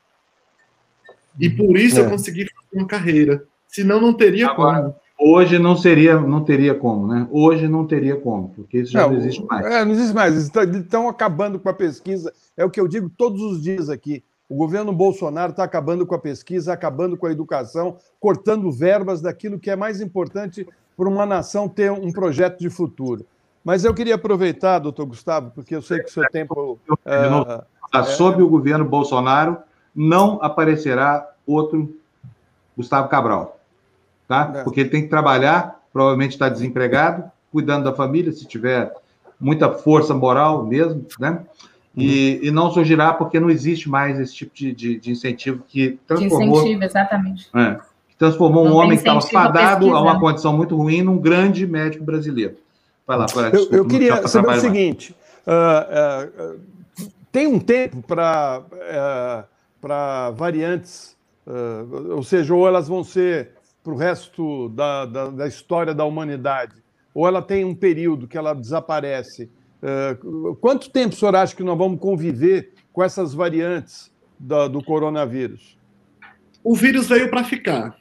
E 1.38 1.50
por 1.50 1.76
isso 1.76 1.98
é. 1.98 2.04
eu 2.04 2.10
consegui 2.10 2.44
fazer 2.44 2.80
uma 2.80 2.86
carreira. 2.86 3.44
Senão, 3.66 4.00
não 4.00 4.12
teria 4.12 4.48
Agora, 4.48 4.82
como. 4.82 4.94
Hoje 5.18 5.58
não 5.58 5.76
seria, 5.76 6.20
não 6.20 6.44
teria 6.44 6.74
como, 6.74 7.06
né? 7.06 7.26
Hoje 7.30 7.68
não 7.68 7.86
teria 7.86 8.16
como, 8.16 8.48
porque 8.50 8.78
isso 8.78 8.92
já 8.92 9.02
não, 9.02 9.10
não 9.10 9.16
existe 9.16 9.44
mais. 9.44 9.66
É, 9.66 9.84
não 9.84 9.92
existe 9.92 10.14
mais. 10.14 10.50
Eles 10.54 10.76
estão 10.76 11.08
acabando 11.08 11.58
com 11.58 11.68
a 11.68 11.74
pesquisa. 11.74 12.32
É 12.56 12.64
o 12.64 12.70
que 12.70 12.80
eu 12.80 12.88
digo 12.88 13.08
todos 13.08 13.40
os 13.40 13.62
dias 13.62 13.88
aqui. 13.88 14.22
O 14.48 14.56
governo 14.56 14.92
Bolsonaro 14.92 15.52
está 15.52 15.64
acabando 15.64 16.04
com 16.04 16.14
a 16.14 16.18
pesquisa, 16.18 16.72
acabando 16.72 17.16
com 17.16 17.26
a 17.26 17.32
educação, 17.32 17.96
cortando 18.20 18.70
verbas 18.70 19.20
daquilo 19.22 19.58
que 19.58 19.70
é 19.70 19.76
mais 19.76 20.00
importante 20.00 20.66
para 20.96 21.08
uma 21.08 21.24
nação 21.24 21.68
ter 21.68 21.90
um 21.90 22.12
projeto 22.12 22.58
de 22.58 22.68
futuro. 22.68 23.24
Mas 23.64 23.84
eu 23.84 23.94
queria 23.94 24.16
aproveitar, 24.16 24.78
doutor 24.78 25.06
Gustavo, 25.06 25.50
porque 25.54 25.74
eu 25.74 25.80
sei 25.80 26.00
que 26.00 26.10
o 26.10 26.12
seu 26.12 26.28
tempo. 26.28 26.78
É, 27.04 28.02
sob 28.04 28.42
o 28.42 28.48
governo 28.48 28.84
Bolsonaro, 28.84 29.58
não 29.94 30.38
aparecerá 30.42 31.28
outro 31.46 31.96
Gustavo 32.76 33.08
Cabral 33.08 33.54
tá? 34.26 34.52
É. 34.56 34.62
Porque 34.62 34.80
ele 34.80 34.90
tem 34.90 35.02
que 35.02 35.08
trabalhar, 35.08 35.80
provavelmente 35.92 36.32
está 36.32 36.48
desempregado, 36.48 37.24
cuidando 37.52 37.84
da 37.84 37.92
família, 37.92 38.32
se 38.32 38.46
tiver 38.46 38.92
muita 39.38 39.70
força 39.70 40.14
moral 40.14 40.64
mesmo, 40.64 41.06
né? 41.18 41.40
E, 41.96 42.40
e 42.42 42.50
não 42.50 42.72
surgirá 42.72 43.12
porque 43.12 43.38
não 43.38 43.48
existe 43.48 43.88
mais 43.88 44.18
esse 44.18 44.34
tipo 44.34 44.52
de, 44.52 44.72
de, 44.74 44.98
de 44.98 45.12
incentivo 45.12 45.62
que 45.68 45.96
transformou... 46.08 46.38
De 46.38 46.58
incentivo, 46.58 46.84
exatamente. 46.84 47.48
É, 47.54 47.78
que 48.08 48.16
transformou 48.18 48.64
não 48.64 48.72
um 48.72 48.76
homem 48.76 48.98
que 48.98 49.08
estava 49.08 49.20
fadado 49.20 49.94
a, 49.94 49.98
a, 49.98 50.02
uma 50.02 50.18
condição 50.18 50.56
muito 50.56 50.76
ruim 50.76 51.02
num 51.02 51.18
grande 51.18 51.64
médico 51.64 52.02
brasileiro. 52.02 52.56
Vai 53.06 53.16
lá, 53.16 53.26
para 53.26 53.50
Eu, 53.50 53.68
eu 53.70 53.86
queria 53.86 54.26
saber 54.26 54.56
o 54.56 54.60
seguinte, 54.60 55.14
uh, 55.46 56.42
uh, 56.42 56.60
tem 57.30 57.46
um 57.46 57.60
tempo 57.60 58.02
para 58.02 58.60
uh, 58.60 59.53
para 59.84 60.30
variantes, 60.30 61.14
ou 62.08 62.22
seja, 62.22 62.54
ou 62.54 62.66
elas 62.66 62.88
vão 62.88 63.04
ser 63.04 63.50
para 63.82 63.92
o 63.92 63.96
resto 63.96 64.70
da, 64.70 65.04
da, 65.04 65.28
da, 65.28 65.46
história 65.46 65.92
da 65.92 66.06
humanidade? 66.06 66.82
Ou 67.12 67.28
ela 67.28 67.42
tem 67.42 67.66
um 67.66 67.74
período 67.74 68.26
que 68.26 68.38
ela 68.38 68.54
desaparece? 68.54 69.50
Uh, 69.82 70.56
quanto 70.56 70.88
tempo 70.88 71.14
o 71.14 71.18
senhor 71.18 71.36
acha 71.36 71.54
que 71.54 71.62
nós 71.62 71.76
vamos 71.76 72.00
conviver 72.00 72.72
com 72.94 73.02
essas 73.02 73.34
variantes 73.34 74.10
da, 74.40 74.68
do 74.68 74.82
coronavírus? 74.82 75.78
O 76.62 76.74
vírus 76.74 77.06
veio 77.06 77.28
para 77.28 77.44
ficar, 77.44 77.94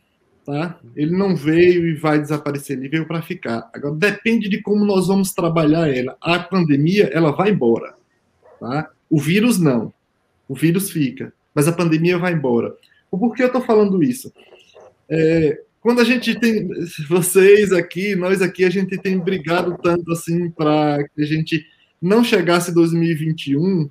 tá? 0.45 0.79
Ele 0.95 1.11
não 1.11 1.35
veio 1.35 1.85
e 1.85 1.95
vai 1.95 2.17
desaparecer, 2.17 2.77
ele 2.77 2.87
veio 2.87 3.05
para 3.05 3.21
ficar. 3.21 3.69
Agora 3.73 3.93
depende 3.93 4.47
de 4.47 4.61
como 4.61 4.85
nós 4.85 5.07
vamos 5.07 5.33
trabalhar 5.33 5.93
ela. 5.93 6.15
A 6.21 6.39
pandemia, 6.39 7.09
ela 7.11 7.33
vai 7.33 7.49
embora, 7.49 7.93
tá? 8.57 8.89
O 9.09 9.19
vírus 9.19 9.59
não. 9.59 9.93
O 10.47 10.55
vírus 10.55 10.89
fica, 10.89 11.33
mas 11.53 11.67
a 11.67 11.73
pandemia 11.73 12.17
vai 12.17 12.33
embora. 12.33 12.75
Por 13.09 13.33
que 13.35 13.43
eu 13.43 13.47
estou 13.47 13.61
falando 13.61 14.03
isso? 14.03 14.33
É, 15.09 15.61
quando 15.79 15.99
a 15.99 16.03
gente 16.03 16.39
tem 16.39 16.67
vocês 17.09 17.71
aqui, 17.71 18.15
nós 18.15 18.41
aqui, 18.41 18.63
a 18.63 18.69
gente 18.69 18.97
tem 18.97 19.19
brigado 19.19 19.77
tanto 19.81 20.11
assim 20.11 20.49
para 20.49 21.03
que 21.09 21.21
a 21.21 21.25
gente 21.25 21.65
não 22.01 22.23
chegasse 22.23 22.73
2021 22.73 23.89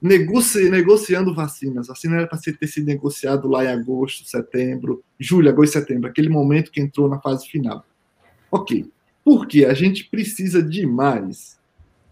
negoci, 0.00 0.68
negociando 0.68 1.34
vacinas. 1.34 1.86
Vacina 1.86 2.16
era 2.16 2.26
para 2.26 2.38
ter 2.38 2.66
sido 2.66 2.86
negociado 2.86 3.48
lá 3.48 3.64
em 3.64 3.68
agosto, 3.68 4.28
setembro, 4.28 5.04
julho, 5.18 5.48
agosto, 5.48 5.74
setembro, 5.74 6.10
aquele 6.10 6.28
momento 6.28 6.72
que 6.72 6.80
entrou 6.80 7.08
na 7.08 7.20
fase 7.20 7.46
final. 7.46 7.86
Ok. 8.50 8.90
Porque 9.24 9.64
a 9.64 9.74
gente 9.74 10.04
precisa 10.10 10.62
demais 10.62 11.58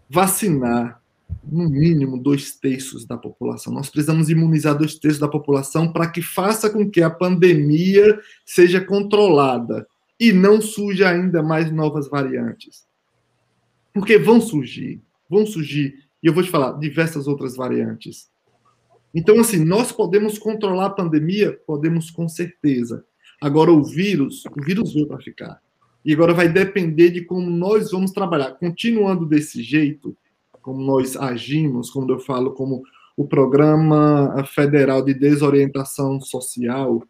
vacinar 0.09 1.00
no 1.43 1.69
mínimo 1.69 2.21
dois 2.21 2.55
terços 2.55 3.05
da 3.05 3.17
população. 3.17 3.73
Nós 3.73 3.89
precisamos 3.89 4.29
imunizar 4.29 4.77
dois 4.77 4.95
terços 4.95 5.19
da 5.19 5.27
população 5.27 5.91
para 5.91 6.09
que 6.09 6.21
faça 6.21 6.69
com 6.69 6.89
que 6.89 7.01
a 7.01 7.09
pandemia 7.09 8.19
seja 8.45 8.79
controlada 8.79 9.87
e 10.19 10.31
não 10.31 10.61
surja 10.61 11.09
ainda 11.09 11.41
mais 11.41 11.71
novas 11.71 12.07
variantes. 12.09 12.85
Porque 13.93 14.17
vão 14.17 14.39
surgir, 14.39 15.01
vão 15.29 15.45
surgir, 15.45 15.95
e 16.21 16.27
eu 16.27 16.33
vou 16.33 16.43
te 16.43 16.49
falar, 16.49 16.73
diversas 16.73 17.27
outras 17.27 17.55
variantes. 17.55 18.29
Então, 19.13 19.39
assim, 19.39 19.63
nós 19.63 19.91
podemos 19.91 20.37
controlar 20.37 20.85
a 20.85 20.91
pandemia? 20.91 21.59
Podemos 21.65 22.09
com 22.09 22.29
certeza. 22.29 23.03
Agora, 23.41 23.71
o 23.71 23.83
vírus, 23.83 24.45
o 24.45 24.63
vírus 24.63 24.93
veio 24.93 25.07
para 25.07 25.17
ficar. 25.17 25.61
E 26.05 26.13
agora 26.13 26.33
vai 26.33 26.47
depender 26.47 27.09
de 27.09 27.21
como 27.21 27.49
nós 27.49 27.91
vamos 27.91 28.11
trabalhar. 28.11 28.51
Continuando 28.51 29.25
desse 29.25 29.61
jeito, 29.61 30.15
como 30.61 30.83
nós 30.83 31.15
agimos, 31.15 31.89
como 31.89 32.11
eu 32.11 32.19
falo, 32.19 32.51
como 32.51 32.83
o 33.17 33.27
Programa 33.27 34.43
Federal 34.45 35.03
de 35.03 35.13
Desorientação 35.13 36.19
Social, 36.21 37.03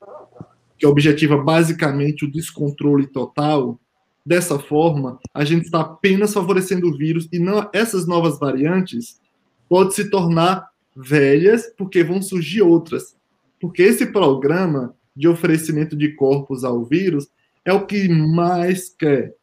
que 0.77 0.85
objetiva 0.85 1.37
basicamente 1.37 2.25
o 2.25 2.31
descontrole 2.31 3.07
total, 3.07 3.79
dessa 4.25 4.59
forma, 4.59 5.19
a 5.33 5.43
gente 5.43 5.65
está 5.65 5.81
apenas 5.81 6.33
favorecendo 6.33 6.87
o 6.87 6.97
vírus 6.97 7.27
e 7.31 7.39
não 7.39 7.69
essas 7.73 8.05
novas 8.05 8.39
variantes 8.39 9.19
podem 9.67 9.91
se 9.91 10.09
tornar 10.09 10.69
velhas 10.95 11.71
porque 11.77 12.03
vão 12.03 12.21
surgir 12.21 12.61
outras. 12.61 13.15
Porque 13.59 13.81
esse 13.81 14.07
programa 14.07 14.95
de 15.15 15.27
oferecimento 15.27 15.95
de 15.95 16.09
corpos 16.15 16.63
ao 16.63 16.83
vírus 16.83 17.29
é 17.65 17.73
o 17.73 17.85
que 17.85 18.07
mais 18.09 18.89
quer. 18.89 19.35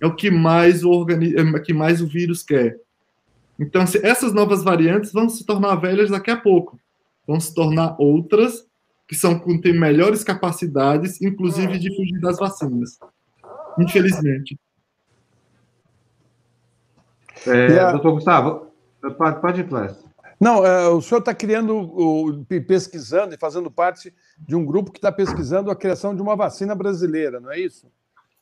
É 0.00 0.06
o 0.06 0.14
que 0.14 0.30
mais 0.30 0.82
o, 0.82 0.90
organi 0.90 1.34
é 1.36 1.58
que 1.60 1.72
mais 1.72 2.00
o 2.00 2.06
vírus 2.06 2.42
quer. 2.42 2.78
Então, 3.60 3.84
essas 4.02 4.32
novas 4.32 4.64
variantes 4.64 5.12
vão 5.12 5.28
se 5.28 5.44
tornar 5.44 5.76
velhas 5.76 6.08
daqui 6.08 6.30
a 6.30 6.36
pouco. 6.36 6.80
Vão 7.26 7.38
se 7.38 7.54
tornar 7.54 7.94
outras 7.98 8.66
que 9.06 9.14
são 9.14 9.38
com 9.38 9.60
ter 9.60 9.78
melhores 9.78 10.24
capacidades, 10.24 11.20
inclusive 11.20 11.78
de 11.78 11.94
fugir 11.94 12.18
das 12.20 12.38
vacinas. 12.38 12.98
Infelizmente. 13.78 14.58
É, 17.46 17.78
a... 17.80 17.92
Doutor 17.92 18.12
Gustavo, 18.12 18.72
pode, 19.18 19.40
pode 19.40 19.60
ir, 19.60 19.68
Clécio. 19.68 20.08
Não, 20.40 20.64
é, 20.64 20.88
o 20.88 21.02
senhor 21.02 21.18
está 21.18 21.34
criando, 21.34 22.46
pesquisando 22.66 23.34
e 23.34 23.38
fazendo 23.38 23.70
parte 23.70 24.14
de 24.38 24.56
um 24.56 24.64
grupo 24.64 24.90
que 24.90 24.98
está 24.98 25.12
pesquisando 25.12 25.70
a 25.70 25.76
criação 25.76 26.14
de 26.14 26.22
uma 26.22 26.34
vacina 26.34 26.74
brasileira, 26.74 27.38
não 27.40 27.52
é 27.52 27.60
isso? 27.60 27.86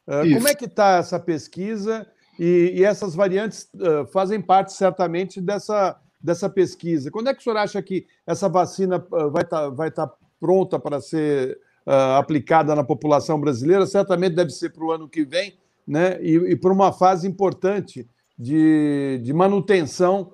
É, 0.06 0.24
isso. 0.24 0.34
Como 0.36 0.46
é 0.46 0.54
que 0.54 0.66
está 0.66 0.98
essa 0.98 1.18
pesquisa 1.18 2.06
e, 2.38 2.72
e 2.76 2.84
essas 2.84 3.14
variantes 3.14 3.68
uh, 3.74 4.06
fazem 4.06 4.40
parte, 4.40 4.72
certamente, 4.72 5.40
dessa, 5.40 5.98
dessa 6.20 6.48
pesquisa. 6.48 7.10
Quando 7.10 7.28
é 7.28 7.34
que 7.34 7.40
o 7.40 7.42
senhor 7.42 7.56
acha 7.56 7.82
que 7.82 8.06
essa 8.26 8.48
vacina 8.48 9.04
uh, 9.10 9.30
vai 9.30 9.42
estar 9.42 9.62
tá, 9.62 9.68
vai 9.68 9.90
tá 9.90 10.10
pronta 10.40 10.78
para 10.78 11.00
ser 11.00 11.58
uh, 11.86 12.16
aplicada 12.16 12.74
na 12.74 12.84
população 12.84 13.40
brasileira? 13.40 13.86
Certamente 13.86 14.36
deve 14.36 14.50
ser 14.50 14.70
para 14.70 14.84
o 14.84 14.92
ano 14.92 15.08
que 15.08 15.24
vem, 15.24 15.58
né? 15.86 16.22
e, 16.22 16.34
e 16.52 16.56
para 16.56 16.72
uma 16.72 16.92
fase 16.92 17.26
importante 17.26 18.08
de, 18.38 19.20
de 19.22 19.32
manutenção. 19.32 20.32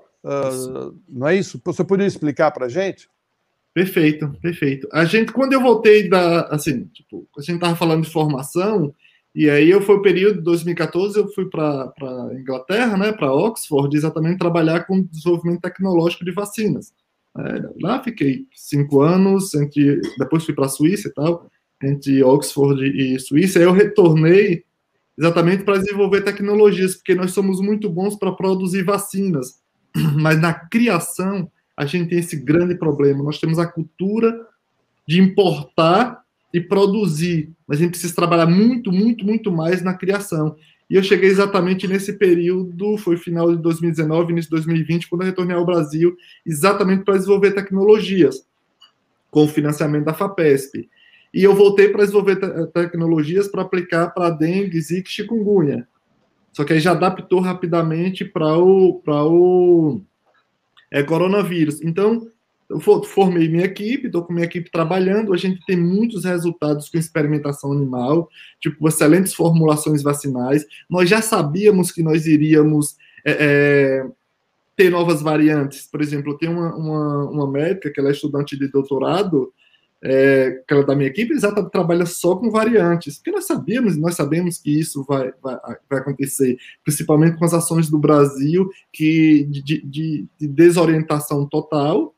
não 1.09 1.27
é 1.27 1.35
isso? 1.35 1.61
Você 1.65 1.83
poderia 1.83 2.09
explicar 2.09 2.51
para 2.51 2.67
a 2.67 2.69
gente? 2.69 3.09
Perfeito, 3.73 4.29
perfeito. 4.41 4.89
A 4.93 5.05
gente, 5.05 5.33
quando 5.33 5.53
eu 5.53 5.61
voltei 5.61 6.09
da, 6.09 6.43
assim, 6.43 6.85
tipo, 6.93 7.27
a 7.37 7.41
gente 7.41 7.57
estava 7.57 7.75
falando 7.75 8.05
de 8.05 8.11
formação, 8.11 8.95
e 9.35 9.51
aí 9.51 9.69
eu 9.69 9.83
foi 9.83 9.97
o 9.97 10.03
período 10.03 10.39
de 10.39 10.45
2014, 10.45 11.19
eu 11.19 11.29
fui 11.29 11.47
para 11.47 11.93
Inglaterra, 12.39 12.97
né, 12.97 13.13
para 13.13 13.33
Oxford, 13.33 13.95
exatamente 13.97 14.39
trabalhar 14.39 14.87
com 14.87 15.03
desenvolvimento 15.03 15.61
tecnológico 15.61 16.25
de 16.25 16.31
vacinas. 16.31 16.93
É, 17.37 17.69
lá 17.83 18.01
fiquei 18.03 18.47
cinco 18.55 19.01
anos, 19.01 19.53
entre, 19.55 20.01
depois 20.19 20.45
fui 20.45 20.55
para 20.55 20.67
a 20.67 20.69
Suíça 20.69 21.09
e 21.09 21.13
tal, 21.13 21.51
entre 21.83 22.23
Oxford 22.23 22.81
e 22.85 23.19
Suíça. 23.19 23.59
Aí 23.59 23.65
eu 23.65 23.73
retornei 23.73 24.63
exatamente 25.19 25.65
para 25.65 25.79
desenvolver 25.79 26.23
tecnologias, 26.23 26.95
porque 26.95 27.15
nós 27.15 27.33
somos 27.33 27.61
muito 27.61 27.91
bons 27.91 28.17
para 28.17 28.33
produzir 28.33 28.85
vacinas, 28.85 29.61
mas 30.17 30.41
na 30.41 30.55
criação 30.55 31.51
a 31.77 31.85
gente 31.87 32.11
tem 32.11 32.21
esse 32.21 32.37
grande 32.37 32.77
problema. 32.77 33.25
Nós 33.25 33.41
temos 33.41 33.59
a 33.59 33.67
cultura 33.67 34.47
de 35.09 35.21
importar 35.21 36.24
e 36.55 36.61
produzir. 36.61 37.51
Mas 37.67 37.79
a 37.79 37.83
gente 37.83 37.91
precisa 37.91 38.15
trabalhar 38.15 38.47
muito, 38.47 38.93
muito, 38.93 39.27
muito 39.27 39.51
mais 39.51 39.83
na 39.83 39.93
criação. 39.93 40.55
E 40.89 40.95
eu 40.95 41.03
cheguei 41.03 41.29
exatamente 41.29 41.89
nesse 41.89 42.13
período, 42.13 42.97
foi 42.97 43.17
final 43.17 43.51
de 43.51 43.61
2019, 43.61 44.31
início 44.31 44.49
de 44.49 44.57
2020, 44.57 45.09
quando 45.09 45.23
eu 45.23 45.27
retornei 45.27 45.57
ao 45.57 45.67
Brasil, 45.67 46.17
exatamente 46.47 47.03
para 47.03 47.15
desenvolver 47.15 47.51
tecnologias, 47.53 48.47
com 49.33 49.45
o 49.45 49.49
financiamento 49.49 50.05
da 50.05 50.15
FAPESP. 50.15 50.89
E 51.33 51.43
eu 51.43 51.57
voltei 51.57 51.89
para 51.89 52.03
desenvolver 52.03 52.37
te 52.37 52.67
tecnologias 52.73 53.49
para 53.49 53.63
aplicar 53.63 54.11
para 54.11 54.31
dengue, 54.31 54.81
zika 54.81 55.09
e 55.09 55.13
chikungunya. 55.13 55.89
Só 56.53 56.63
que 56.63 56.73
aí 56.73 56.79
já 56.79 56.93
adaptou 56.93 57.41
rapidamente 57.41 58.25
para 58.25 58.57
o, 58.57 59.03
o 59.05 60.01
é, 60.93 61.03
coronavírus. 61.03 61.83
Então, 61.83 62.29
eu 62.69 62.81
formei 62.81 63.49
minha 63.49 63.65
equipe, 63.65 64.07
estou 64.07 64.25
com 64.25 64.33
minha 64.33 64.47
equipe 64.47 64.71
trabalhando. 64.71 65.33
A 65.33 65.37
gente 65.37 65.65
tem 65.67 65.77
muitos 65.77 66.25
resultados 66.25 66.89
com 66.89 66.99
experimentação 66.99 67.73
animal, 67.73 68.29
tipo 68.61 68.89
excelentes 68.89 69.35
formulações 69.35 70.03
vacinais. 70.03 70.65
Nós 70.89 71.09
já 71.09 71.21
sabíamos 71.21 71.93
que 71.93 72.03
nós 72.03 72.27
iríamos 72.27 72.97
é, 73.25 73.37
é, 73.39 74.07
ter 74.77 74.91
novas 74.91 75.21
variantes. 75.21 75.87
Por 75.87 76.01
exemplo, 76.01 76.39
tenho 76.39 76.53
uma, 76.53 76.75
uma, 76.75 77.31
uma 77.31 77.51
médica 77.51 77.91
que 77.91 78.01
ela 78.01 78.09
é 78.09 78.13
estudante 78.13 78.59
de 78.59 78.69
doutorado, 78.69 79.53
é, 80.03 80.63
que 80.67 80.75
ela 80.75 80.83
é 80.83 80.87
da 80.87 80.95
minha 80.95 81.09
equipe, 81.09 81.33
exata 81.33 81.65
trabalha 81.71 82.05
só 82.05 82.37
com 82.37 82.51
variantes, 82.51 83.17
porque 83.17 83.31
nós 83.31 83.47
sabíamos, 83.47 83.97
nós 83.97 84.15
sabemos 84.15 84.59
que 84.59 84.79
isso 84.79 85.03
vai, 85.03 85.33
vai, 85.43 85.57
vai 85.89 85.99
acontecer, 85.99 86.59
principalmente 86.85 87.39
com 87.39 87.45
as 87.47 87.55
ações 87.55 87.89
do 87.89 87.99
Brasil 87.99 88.69
que 88.93 89.45
de, 89.45 89.63
de, 89.63 90.29
de 90.39 90.49
desorientação 90.49 91.47
total 91.47 92.15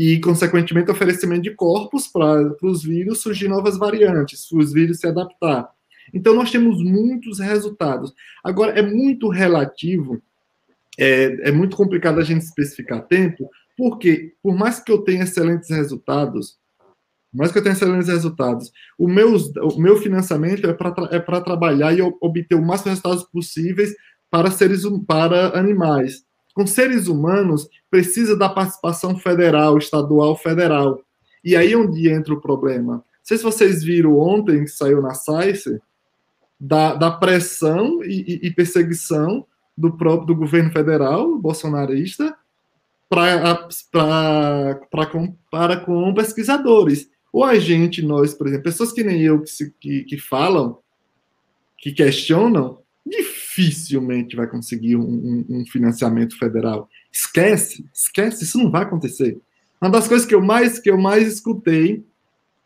e, 0.00 0.20
consequentemente, 0.20 0.92
oferecimento 0.92 1.42
de 1.42 1.50
corpos 1.56 2.06
para 2.06 2.54
os 2.62 2.84
vírus 2.84 3.20
surgir 3.20 3.48
novas 3.48 3.76
variantes, 3.76 4.48
os 4.52 4.72
vírus 4.72 5.00
se 5.00 5.08
adaptar. 5.08 5.68
Então, 6.14 6.36
nós 6.36 6.52
temos 6.52 6.80
muitos 6.84 7.40
resultados. 7.40 8.14
Agora, 8.44 8.78
é 8.78 8.80
muito 8.80 9.28
relativo, 9.28 10.22
é, 10.96 11.48
é 11.48 11.50
muito 11.50 11.76
complicado 11.76 12.20
a 12.20 12.22
gente 12.22 12.42
especificar 12.42 13.08
tempo, 13.08 13.50
porque, 13.76 14.34
por 14.40 14.56
mais 14.56 14.78
que 14.78 14.92
eu 14.92 14.98
tenha 14.98 15.24
excelentes 15.24 15.68
resultados, 15.68 16.56
mais 17.34 17.50
que 17.50 17.58
eu 17.58 17.62
tenha 17.64 17.74
excelentes 17.74 18.06
resultados, 18.06 18.70
o 18.96 19.08
meu, 19.08 19.34
o 19.34 19.80
meu 19.80 19.96
financiamento 19.96 20.64
é 20.64 20.72
para 20.72 20.94
é 21.10 21.40
trabalhar 21.40 21.92
e 21.92 22.00
obter 22.00 22.54
o 22.54 22.62
máximo 22.62 22.84
de 22.84 22.90
resultados 22.90 23.24
possíveis 23.24 23.92
para 24.30 24.48
seres 24.52 24.84
para 25.08 25.58
animais 25.58 26.27
com 26.58 26.66
seres 26.66 27.06
humanos, 27.06 27.68
precisa 27.88 28.36
da 28.36 28.48
participação 28.48 29.16
federal, 29.16 29.78
estadual, 29.78 30.34
federal. 30.34 31.00
E 31.44 31.54
aí 31.54 31.72
é 31.72 31.76
onde 31.76 32.10
entra 32.10 32.34
o 32.34 32.40
problema. 32.40 32.94
Não 32.94 33.02
sei 33.22 33.38
se 33.38 33.44
vocês 33.44 33.84
viram 33.84 34.18
ontem, 34.18 34.64
que 34.64 34.70
saiu 34.72 35.00
na 35.00 35.14
SAICE, 35.14 35.80
da, 36.58 36.96
da 36.96 37.12
pressão 37.12 38.02
e, 38.02 38.40
e, 38.42 38.50
perseguição 38.50 39.46
do 39.76 39.96
próprio 39.96 40.26
do 40.26 40.34
governo 40.34 40.72
federal, 40.72 41.38
bolsonarista, 41.38 42.36
pra, 43.08 43.68
com, 45.12 45.36
para 45.48 45.76
com 45.76 46.12
pesquisadores. 46.12 47.08
Ou 47.32 47.44
a 47.44 47.56
gente, 47.56 48.02
nós, 48.02 48.34
por 48.34 48.48
exemplo, 48.48 48.64
pessoas 48.64 48.90
que 48.90 49.04
nem 49.04 49.22
eu 49.22 49.40
que, 49.42 49.50
se, 49.50 49.72
que, 49.78 50.02
que 50.02 50.18
falam, 50.18 50.76
que 51.78 51.92
questionam, 51.92 52.80
dificilmente 53.08 54.36
vai 54.36 54.46
conseguir 54.46 54.96
um, 54.96 55.02
um, 55.02 55.46
um, 55.48 55.66
financiamento 55.66 56.38
federal. 56.38 56.88
Esquece, 57.12 57.84
esquece, 57.92 58.44
isso 58.44 58.58
não 58.58 58.70
vai 58.70 58.82
acontecer. 58.82 59.38
Uma 59.80 59.90
das 59.90 60.08
coisas 60.08 60.26
que 60.26 60.34
eu 60.34 60.40
mais 60.40 60.78
que 60.78 60.90
eu 60.90 60.98
mais 60.98 61.26
escutei 61.26 62.04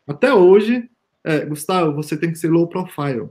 até 0.06 0.32
hoje 0.32 0.88
é, 1.24 1.44
Gustavo, 1.44 1.94
você 1.94 2.16
tem 2.16 2.32
que 2.32 2.38
ser 2.38 2.48
low 2.48 2.66
profile. 2.66 3.28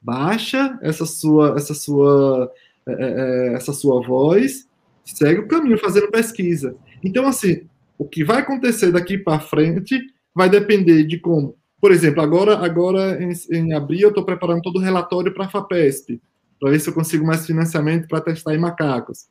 Baixa 0.00 0.78
essa 0.82 1.06
sua 1.06 1.54
essa 1.56 1.74
sua 1.74 2.52
é, 2.86 2.92
é, 2.92 3.48
é 3.50 3.54
essa 3.54 3.72
sua 3.72 4.00
voz, 4.02 4.68
segue 5.04 5.40
o 5.40 5.48
caminho 5.48 5.78
fazendo 5.78 6.10
pesquisa. 6.10 6.76
Então 7.02 7.26
assim, 7.26 7.66
o 7.96 8.04
que 8.04 8.24
vai 8.24 8.38
acontecer 8.38 8.90
daqui 8.90 9.16
para 9.16 9.40
frente 9.40 10.00
vai 10.34 10.48
depender 10.48 11.04
de 11.04 11.18
como 11.18 11.56
Por 11.82 11.90
exemplo, 11.90 12.22
agora, 12.22 12.64
agora 12.64 13.20
em, 13.20 13.32
em 13.50 13.72
abril, 13.72 14.02
eu 14.02 14.08
estou 14.10 14.24
preparando 14.24 14.62
todo 14.62 14.76
o 14.76 14.80
relatório 14.80 15.34
para 15.34 15.46
a 15.46 15.48
FAPESP, 15.48 16.22
para 16.60 16.70
ver 16.70 16.78
se 16.78 16.88
eu 16.88 16.94
consigo 16.94 17.26
mais 17.26 17.44
financiamento 17.44 18.06
para 18.06 18.20
testar 18.20 18.54
em 18.54 18.58
macacos. 18.58 19.26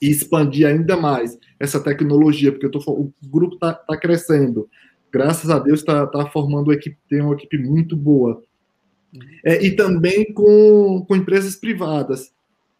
E 0.00 0.08
expandir 0.08 0.68
ainda 0.68 0.96
mais 0.96 1.36
essa 1.58 1.80
tecnologia, 1.80 2.52
porque 2.52 2.68
tô, 2.68 2.78
o 2.88 3.12
grupo 3.24 3.54
está 3.54 3.74
tá 3.74 3.96
crescendo. 3.96 4.68
Graças 5.10 5.50
a 5.50 5.58
Deus 5.58 5.80
está 5.80 6.06
tá 6.06 6.24
formando 6.26 6.68
uma 6.68 6.74
equipe, 6.74 6.96
tem 7.10 7.20
uma 7.20 7.34
equipe 7.34 7.58
muito 7.58 7.96
boa. 7.96 8.40
É, 9.44 9.60
e 9.64 9.74
também 9.74 10.32
com, 10.32 11.04
com 11.08 11.16
empresas 11.16 11.56
privadas. 11.56 12.32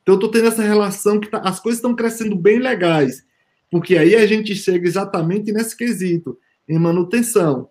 Então, 0.02 0.14
eu 0.14 0.18
estou 0.18 0.30
tendo 0.30 0.46
essa 0.46 0.62
relação 0.62 1.18
que 1.18 1.28
tá, 1.28 1.38
as 1.38 1.58
coisas 1.58 1.78
estão 1.78 1.96
crescendo 1.96 2.36
bem 2.36 2.60
legais, 2.60 3.24
porque 3.72 3.96
aí 3.96 4.14
a 4.14 4.24
gente 4.24 4.54
chega 4.54 4.86
exatamente 4.86 5.50
nesse 5.50 5.76
quesito, 5.76 6.38
em 6.68 6.78
manutenção. 6.78 7.70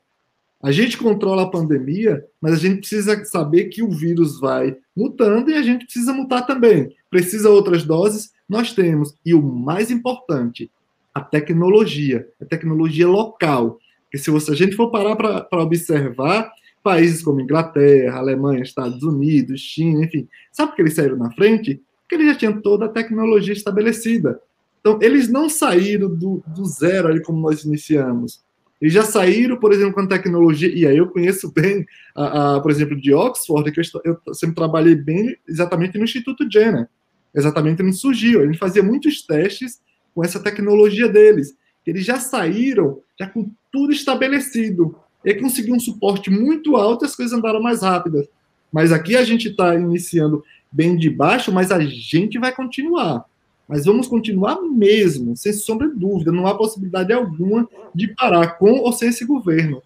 A 0.63 0.71
gente 0.71 0.97
controla 0.97 1.43
a 1.43 1.49
pandemia, 1.49 2.23
mas 2.39 2.53
a 2.53 2.55
gente 2.55 2.79
precisa 2.79 3.25
saber 3.25 3.65
que 3.65 3.83
o 3.83 3.91
vírus 3.91 4.39
vai 4.39 4.77
mutando 4.95 5.51
e 5.51 5.55
a 5.55 5.61
gente 5.61 5.83
precisa 5.83 6.13
mutar 6.13 6.47
também. 6.47 6.95
Precisa 7.09 7.49
outras 7.49 7.83
doses? 7.83 8.31
Nós 8.47 8.71
temos. 8.71 9.13
E 9.25 9.33
o 9.33 9.41
mais 9.41 9.91
importante, 9.91 10.71
a 11.13 11.19
tecnologia, 11.19 12.25
a 12.41 12.45
tecnologia 12.45 13.05
local. 13.05 13.77
Porque 14.05 14.17
se 14.17 14.51
a 14.51 14.55
gente 14.55 14.77
for 14.77 14.89
parar 14.89 15.17
para 15.17 15.61
observar, 15.61 16.49
países 16.81 17.21
como 17.21 17.41
Inglaterra, 17.41 18.19
Alemanha, 18.19 18.63
Estados 18.63 19.03
Unidos, 19.03 19.59
China, 19.59 20.05
enfim, 20.05 20.29
sabe 20.49 20.71
por 20.71 20.75
que 20.77 20.81
eles 20.83 20.93
saíram 20.93 21.17
na 21.17 21.31
frente? 21.31 21.81
Porque 22.01 22.15
eles 22.15 22.27
já 22.27 22.35
tinham 22.35 22.61
toda 22.61 22.85
a 22.85 22.89
tecnologia 22.89 23.53
estabelecida. 23.53 24.39
Então, 24.79 24.97
eles 25.01 25.27
não 25.27 25.49
saíram 25.49 26.07
do, 26.07 26.41
do 26.47 26.63
zero 26.65 27.09
ali 27.09 27.21
como 27.21 27.41
nós 27.41 27.65
iniciamos. 27.65 28.41
Eles 28.83 28.91
já 28.91 29.03
saíram, 29.03 29.55
por 29.55 29.71
exemplo, 29.71 29.93
com 29.93 30.05
tecnologia, 30.05 30.67
e 30.67 30.85
aí 30.85 30.97
eu 30.97 31.07
conheço 31.07 31.49
bem, 31.53 31.85
a, 32.13 32.55
a 32.55 32.59
por 32.59 32.69
exemplo, 32.69 32.99
de 32.99 33.13
Oxford, 33.13 33.71
que 33.71 33.79
eu, 33.79 34.19
eu, 34.27 34.33
sempre 34.33 34.57
trabalhei 34.57 34.93
bem 34.93 35.37
exatamente 35.47 35.97
no 35.97 36.03
Instituto 36.03 36.45
Jenner, 36.51 36.89
exatamente 37.33 37.81
onde 37.81 37.95
surgiu. 37.95 38.41
A 38.41 38.45
gente 38.45 38.57
fazia 38.57 38.83
muitos 38.83 39.21
testes 39.21 39.79
com 40.13 40.21
essa 40.21 40.37
tecnologia 40.37 41.07
deles. 41.07 41.55
Eles 41.87 42.03
já 42.03 42.19
saíram, 42.19 42.99
já 43.17 43.25
com 43.25 43.49
tudo 43.71 43.93
estabelecido. 43.93 44.97
E 45.23 45.33
conseguiu 45.33 45.75
um 45.75 45.79
suporte 45.79 46.29
muito 46.29 46.75
alto 46.75 47.05
e 47.05 47.07
as 47.07 47.15
coisas 47.15 47.33
andaram 47.33 47.61
mais 47.61 47.83
rápidas. 47.83 48.27
Mas 48.69 48.91
aqui 48.91 49.15
a 49.15 49.23
gente 49.23 49.47
está 49.47 49.75
iniciando 49.75 50.43
bem 50.69 50.97
de 50.97 51.09
baixo, 51.09 51.53
mas 51.53 51.71
a 51.71 51.79
gente 51.79 52.37
vai 52.37 52.53
continuar. 52.53 53.23
Mas 53.67 53.85
vamos 53.85 54.07
continuar 54.07 54.61
mesmo, 54.61 55.35
sem 55.37 55.53
sombra 55.53 55.87
de 55.87 55.95
dúvida. 55.95 56.31
Não 56.31 56.47
há 56.47 56.55
possibilidade 56.55 57.13
alguma 57.13 57.67
de 57.93 58.07
parar 58.09 58.57
com 58.57 58.79
ou 58.79 58.91
sem 58.91 59.09
esse 59.09 59.25
governo. 59.25 59.81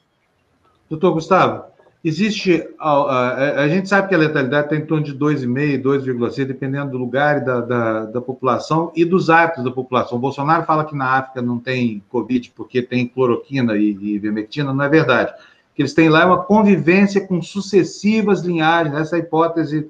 Doutor 0.90 1.14
Gustavo, 1.14 1.66
existe. 2.04 2.68
A, 2.80 2.92
a, 2.92 3.62
a 3.64 3.68
gente 3.68 3.88
sabe 3.88 4.08
que 4.08 4.16
a 4.16 4.18
letalidade 4.18 4.66
está 4.66 4.76
em 4.76 4.86
torno 4.86 5.04
de 5.04 5.14
2,5, 5.14 5.82
2,6, 5.82 6.46
dependendo 6.46 6.92
do 6.92 6.98
lugar 6.98 7.42
e 7.42 7.46
da, 7.46 7.62
da, 7.62 8.06
da, 8.06 8.22
população 8.22 8.92
e 8.96 9.06
dos 9.06 9.30
hábitos 9.30 9.64
da 9.64 9.72
população. 9.72 10.18
O 10.18 10.22
Bolsonaro 10.22 10.66
fala 10.66 10.86
que 10.86 10.96
na 10.96 11.18
África 11.18 11.42
não 11.42 11.60
tem 11.60 12.02
Covid 12.10 12.52
porque 12.56 12.82
tem 12.82 13.08
cloroquina 13.08 13.78
e, 13.78 13.92
e 13.92 14.16
ivermectina, 14.16 14.74
não 14.74 14.84
é 14.84 14.90
verdade. 14.90 15.32
O 15.32 15.76
que 15.76 15.82
eles 15.84 15.94
têm 15.94 16.10
lá 16.10 16.24
é 16.24 16.26
uma 16.26 16.44
convivência 16.44 17.26
com 17.28 17.42
sucessivas 17.42 18.42
linhagens, 18.42 18.96
essa 18.96 19.18
é 19.18 19.20
hipótese 19.20 19.88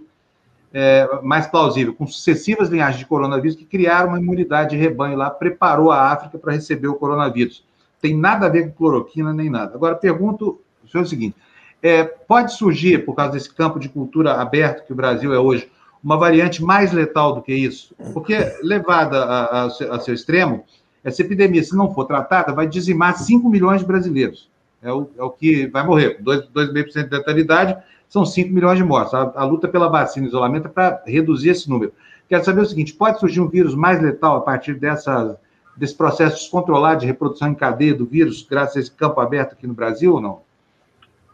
é, 0.74 1.08
mais 1.24 1.48
plausível, 1.48 1.94
com 1.94 2.06
sucessivas 2.06 2.70
linhagens 2.70 3.00
de 3.00 3.06
coronavírus 3.06 3.56
que 3.56 3.66
criaram 3.66 4.10
uma 4.10 4.20
imunidade 4.20 4.72
de 4.72 4.78
rebanho 4.78 5.18
lá, 5.18 5.30
preparou 5.30 5.92
a 5.92 6.12
África 6.12 6.38
para 6.38 6.54
receber 6.54 6.88
o 6.88 6.96
coronavírus. 6.96 7.64
Tem 8.02 8.16
nada 8.16 8.46
a 8.46 8.50
ver 8.50 8.68
com 8.68 8.72
cloroquina 8.72 9.34
nem 9.34 9.50
nada. 9.50 9.76
Agora, 9.76 9.96
pergunto 9.96 10.60
o 10.84 10.88
senhor 10.88 11.04
o 11.04 11.08
seguinte: 11.08 11.36
é, 11.82 12.04
pode 12.04 12.54
surgir, 12.54 13.06
por 13.06 13.16
causa 13.16 13.34
desse 13.34 13.54
campo 13.54 13.80
de 13.80 13.90
cultura 13.90 14.34
aberto 14.34 14.86
que 14.86 14.94
o 14.94 14.96
Brasil 14.96 15.34
é 15.34 15.40
hoje, 15.40 15.70
uma 16.04 16.18
variante 16.18 16.64
mais 16.64 16.92
letal 16.92 17.34
do 17.34 17.42
que 17.42 17.54
isso? 17.54 17.96
Porque, 18.14 18.38
levada 18.62 19.24
a, 19.24 19.64
a, 19.64 19.66
a 19.66 20.00
seu 20.00 20.14
extremo, 20.14 20.64
essa 21.04 21.22
epidemia, 21.22 21.64
se 21.64 21.76
não 21.76 21.94
for 21.94 22.06
tratada, 22.06 22.54
vai 22.54 22.68
dizimar 22.68 23.18
5 23.18 23.50
milhões 23.50 23.82
de 23.82 23.88
brasileiros. 23.88 24.50
É 24.82 24.92
o, 24.92 25.10
é 25.18 25.24
o 25.24 25.30
que 25.30 25.68
vai 25.68 25.84
morrer. 25.86 26.22
2,5% 26.22 27.10
de 27.10 27.16
letalidade 27.16 27.78
são 28.10 28.26
5 28.26 28.54
milhões 28.54 28.78
de 28.78 28.84
mortes. 28.84 29.14
A, 29.14 29.32
a 29.36 29.44
luta 29.44 29.68
pela 29.68 29.90
vacina 29.90 30.26
e 30.26 30.30
isolamento 30.30 30.68
é 30.68 30.70
para 30.70 31.04
reduzir 31.06 31.50
esse 31.50 31.70
número. 31.70 31.94
Quero 32.28 32.44
saber 32.44 32.62
o 32.62 32.66
seguinte: 32.66 32.94
pode 32.94 33.20
surgir 33.20 33.42
um 33.42 33.48
vírus 33.48 33.76
mais 33.76 34.02
letal 34.02 34.38
a 34.38 34.42
partir 34.42 34.76
dessa, 34.76 35.40
desse 35.76 35.96
processo 35.96 36.38
descontrolado 36.38 37.02
de 37.02 37.06
reprodução 37.06 37.50
em 37.50 37.56
cadeia 37.56 37.94
do 37.94 38.06
vírus, 38.06 38.46
graças 38.48 38.78
a 38.78 38.80
esse 38.80 38.92
campo 38.92 39.20
aberto 39.20 39.54
aqui 39.54 39.68
no 39.68 39.74
Brasil 39.74 40.14
ou 40.14 40.22
não? 40.22 40.42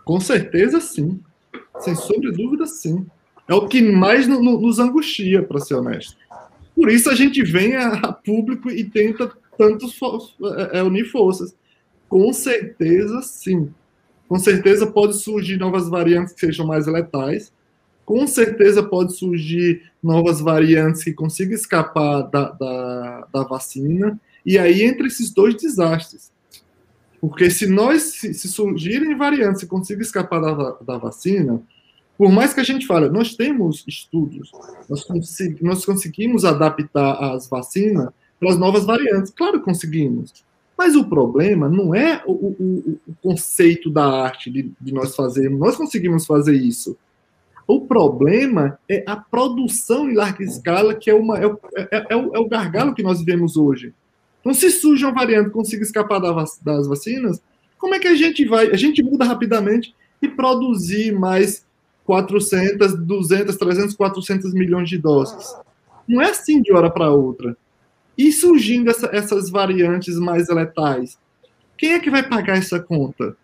Com 0.03 0.19
certeza, 0.19 0.81
sim. 0.81 1.19
Sem 1.79 1.95
sombra 1.95 2.31
de 2.31 2.43
dúvida, 2.43 2.65
sim. 2.65 3.05
É 3.47 3.53
o 3.53 3.67
que 3.67 3.81
mais 3.81 4.27
no, 4.27 4.41
no, 4.41 4.59
nos 4.59 4.79
angustia, 4.79 5.43
para 5.43 5.59
ser 5.59 5.75
honesto. 5.75 6.15
Por 6.75 6.89
isso 6.89 7.09
a 7.09 7.15
gente 7.15 7.43
vem 7.43 7.75
a, 7.75 7.93
a 7.93 8.13
público 8.13 8.69
e 8.69 8.83
tenta 8.83 9.31
tantos 9.57 9.97
é, 10.57 10.79
é, 10.79 10.83
unir 10.83 11.05
forças. 11.05 11.55
Com 12.09 12.31
certeza, 12.33 13.21
sim. 13.21 13.73
Com 14.27 14.39
certeza 14.39 14.87
pode 14.87 15.17
surgir 15.17 15.57
novas 15.57 15.89
variantes 15.89 16.33
que 16.33 16.39
sejam 16.39 16.65
mais 16.65 16.87
letais. 16.87 17.51
Com 18.05 18.25
certeza 18.27 18.83
pode 18.83 19.15
surgir 19.15 19.83
novas 20.01 20.41
variantes 20.41 21.03
que 21.03 21.13
consigam 21.13 21.53
escapar 21.53 22.23
da, 22.23 22.51
da, 22.51 23.27
da 23.31 23.43
vacina. 23.43 24.19
E 24.45 24.57
aí, 24.57 24.83
entre 24.83 25.07
esses 25.07 25.31
dois 25.31 25.55
desastres. 25.55 26.31
Porque 27.21 27.49
se 27.49 27.67
nós, 27.67 28.01
se, 28.01 28.33
se 28.33 28.49
surgirem 28.49 29.15
variantes 29.15 29.61
e 29.61 29.67
consigam 29.67 30.01
escapar 30.01 30.41
da, 30.41 30.71
da 30.81 30.97
vacina, 30.97 31.61
por 32.17 32.31
mais 32.31 32.53
que 32.53 32.59
a 32.59 32.63
gente 32.63 32.85
fale, 32.85 33.09
nós 33.09 33.35
temos 33.35 33.83
estudos, 33.87 34.51
nós, 34.89 35.03
consegui, 35.03 35.63
nós 35.63 35.85
conseguimos 35.85 36.45
adaptar 36.45 37.33
as 37.33 37.47
vacinas 37.47 38.09
para 38.39 38.49
as 38.49 38.57
novas 38.57 38.85
variantes. 38.85 39.31
Claro 39.31 39.59
que 39.59 39.65
conseguimos. 39.65 40.33
Mas 40.77 40.95
o 40.95 41.05
problema 41.05 41.69
não 41.69 41.93
é 41.93 42.21
o, 42.25 42.31
o, 42.31 42.99
o 43.07 43.15
conceito 43.21 43.89
da 43.89 44.05
arte 44.05 44.49
de, 44.49 44.71
de, 44.81 44.93
nós 44.93 45.15
fazermos, 45.15 45.59
nós 45.59 45.75
conseguimos 45.75 46.25
fazer 46.25 46.55
isso. 46.55 46.97
O 47.67 47.81
problema 47.81 48.77
é 48.89 49.03
a 49.07 49.15
produção 49.15 50.09
em 50.09 50.15
larga 50.15 50.43
escala, 50.43 50.95
que 50.95 51.09
é, 51.09 51.13
uma, 51.13 51.37
é, 51.37 51.45
é, 51.75 52.07
é, 52.09 52.15
o, 52.15 52.35
é 52.35 52.39
o 52.39 52.47
gargalo 52.47 52.93
que 52.93 53.03
nós 53.03 53.19
vivemos 53.19 53.55
hoje. 53.55 53.93
Então, 54.41 54.53
se 54.53 54.69
surge 54.71 55.05
uma 55.05 55.13
variante 55.13 55.45
que 55.45 55.53
consiga 55.53 55.83
escapar 55.83 56.19
das 56.19 56.87
vacinas, 56.87 57.41
como 57.77 57.95
é 57.95 57.99
que 57.99 58.07
a 58.07 58.15
gente 58.15 58.43
vai? 58.45 58.71
A 58.71 58.75
gente 58.75 59.01
muda 59.01 59.23
rapidamente 59.23 59.95
e 60.21 60.27
produzir 60.27 61.13
mais 61.13 61.65
400, 62.05 62.97
200, 62.97 63.55
300, 63.55 63.95
400 63.95 64.53
milhões 64.53 64.89
de 64.89 64.97
doses. 64.97 65.55
Não 66.07 66.21
é 66.21 66.31
assim 66.31 66.61
de 66.61 66.73
hora 66.73 66.89
para 66.89 67.11
outra. 67.11 67.55
E 68.17 68.31
surgindo 68.31 68.89
essa, 68.89 69.09
essas 69.11 69.49
variantes 69.49 70.15
mais 70.17 70.47
letais, 70.49 71.17
quem 71.77 71.93
é 71.93 71.99
que 71.99 72.09
vai 72.09 72.27
pagar 72.27 72.57
essa 72.57 72.79
conta? 72.79 73.35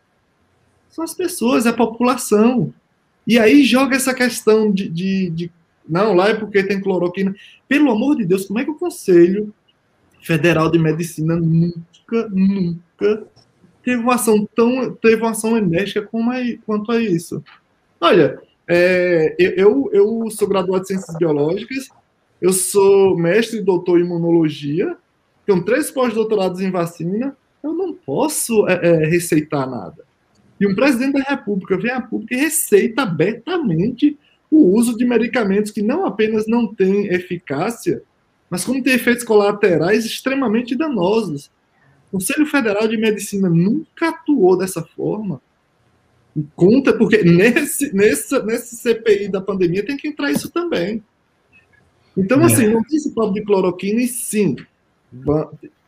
São 0.89 1.03
as 1.03 1.13
pessoas, 1.13 1.65
é 1.65 1.69
a 1.69 1.73
população. 1.73 2.73
E 3.25 3.37
aí 3.37 3.63
joga 3.63 3.95
essa 3.95 4.13
questão 4.13 4.71
de, 4.71 4.89
de, 4.89 5.29
de 5.29 5.51
não, 5.87 6.13
lá 6.13 6.29
é 6.29 6.33
porque 6.35 6.63
tem 6.63 6.79
cloroquina. 6.79 7.35
Pelo 7.67 7.91
amor 7.91 8.15
de 8.15 8.25
Deus, 8.25 8.45
como 8.45 8.59
é 8.59 8.63
que 8.63 8.71
o 8.71 8.75
Conselho 8.75 9.53
Federal 10.21 10.69
de 10.69 10.77
Medicina 10.77 11.35
nunca, 11.35 12.29
nunca 12.29 13.23
teve 13.83 14.01
uma 14.01 14.15
ação 14.15 14.47
tão, 14.55 14.93
teve 14.95 15.21
uma 15.21 15.31
ação 15.31 15.57
enérgica 15.57 16.01
como 16.03 16.31
a, 16.31 16.35
quanto 16.65 16.91
a 16.91 17.01
isso? 17.01 17.43
Olha, 17.99 18.39
é, 18.67 19.35
eu, 19.39 19.89
eu 19.91 20.29
sou 20.29 20.47
graduado 20.47 20.83
em 20.83 20.87
Ciências 20.87 21.17
Biológicas 21.17 21.89
eu 22.41 22.53
sou 22.53 23.17
mestre 23.17 23.59
e 23.59 23.63
doutor 23.63 23.99
em 23.99 24.03
imunologia, 24.03 24.95
tenho 25.45 25.63
três 25.63 25.91
pós-doutorados 25.91 26.61
em 26.61 26.71
vacina, 26.71 27.35
eu 27.63 27.73
não 27.73 27.93
posso 27.93 28.67
é, 28.67 28.79
é, 28.81 29.05
receitar 29.07 29.69
nada. 29.69 30.05
E 30.59 30.67
um 30.67 30.75
presidente 30.75 31.13
da 31.13 31.23
República 31.23 31.77
vem 31.77 31.91
à 31.91 32.01
pública 32.01 32.35
e 32.35 32.39
receita 32.39 33.03
abertamente 33.03 34.17
o 34.51 34.75
uso 34.75 34.97
de 34.97 35.05
medicamentos 35.05 35.71
que 35.71 35.81
não 35.81 36.05
apenas 36.05 36.47
não 36.47 36.73
têm 36.73 37.07
eficácia, 37.07 38.01
mas 38.49 38.65
como 38.65 38.81
tem 38.81 38.93
efeitos 38.93 39.23
colaterais 39.23 40.05
extremamente 40.05 40.75
danosos. 40.75 41.51
O 42.07 42.17
Conselho 42.17 42.45
Federal 42.45 42.87
de 42.87 42.97
Medicina 42.97 43.49
nunca 43.49 44.09
atuou 44.09 44.57
dessa 44.57 44.81
forma. 44.83 45.41
conta, 46.55 46.93
porque 46.93 47.23
nesse, 47.23 47.93
nesse, 47.93 48.41
nesse 48.43 48.75
CPI 48.77 49.29
da 49.29 49.41
pandemia 49.41 49.85
tem 49.85 49.97
que 49.97 50.07
entrar 50.07 50.31
isso 50.31 50.49
também. 50.49 51.03
Então, 52.17 52.43
assim, 52.43 52.65
é. 52.65 52.69
não 52.69 52.83
tem 52.83 52.97
esse 52.97 53.13
problema 53.13 53.39
de 53.39 53.45
cloroquina, 53.45 54.01
e 54.01 54.07
sim, 54.07 54.55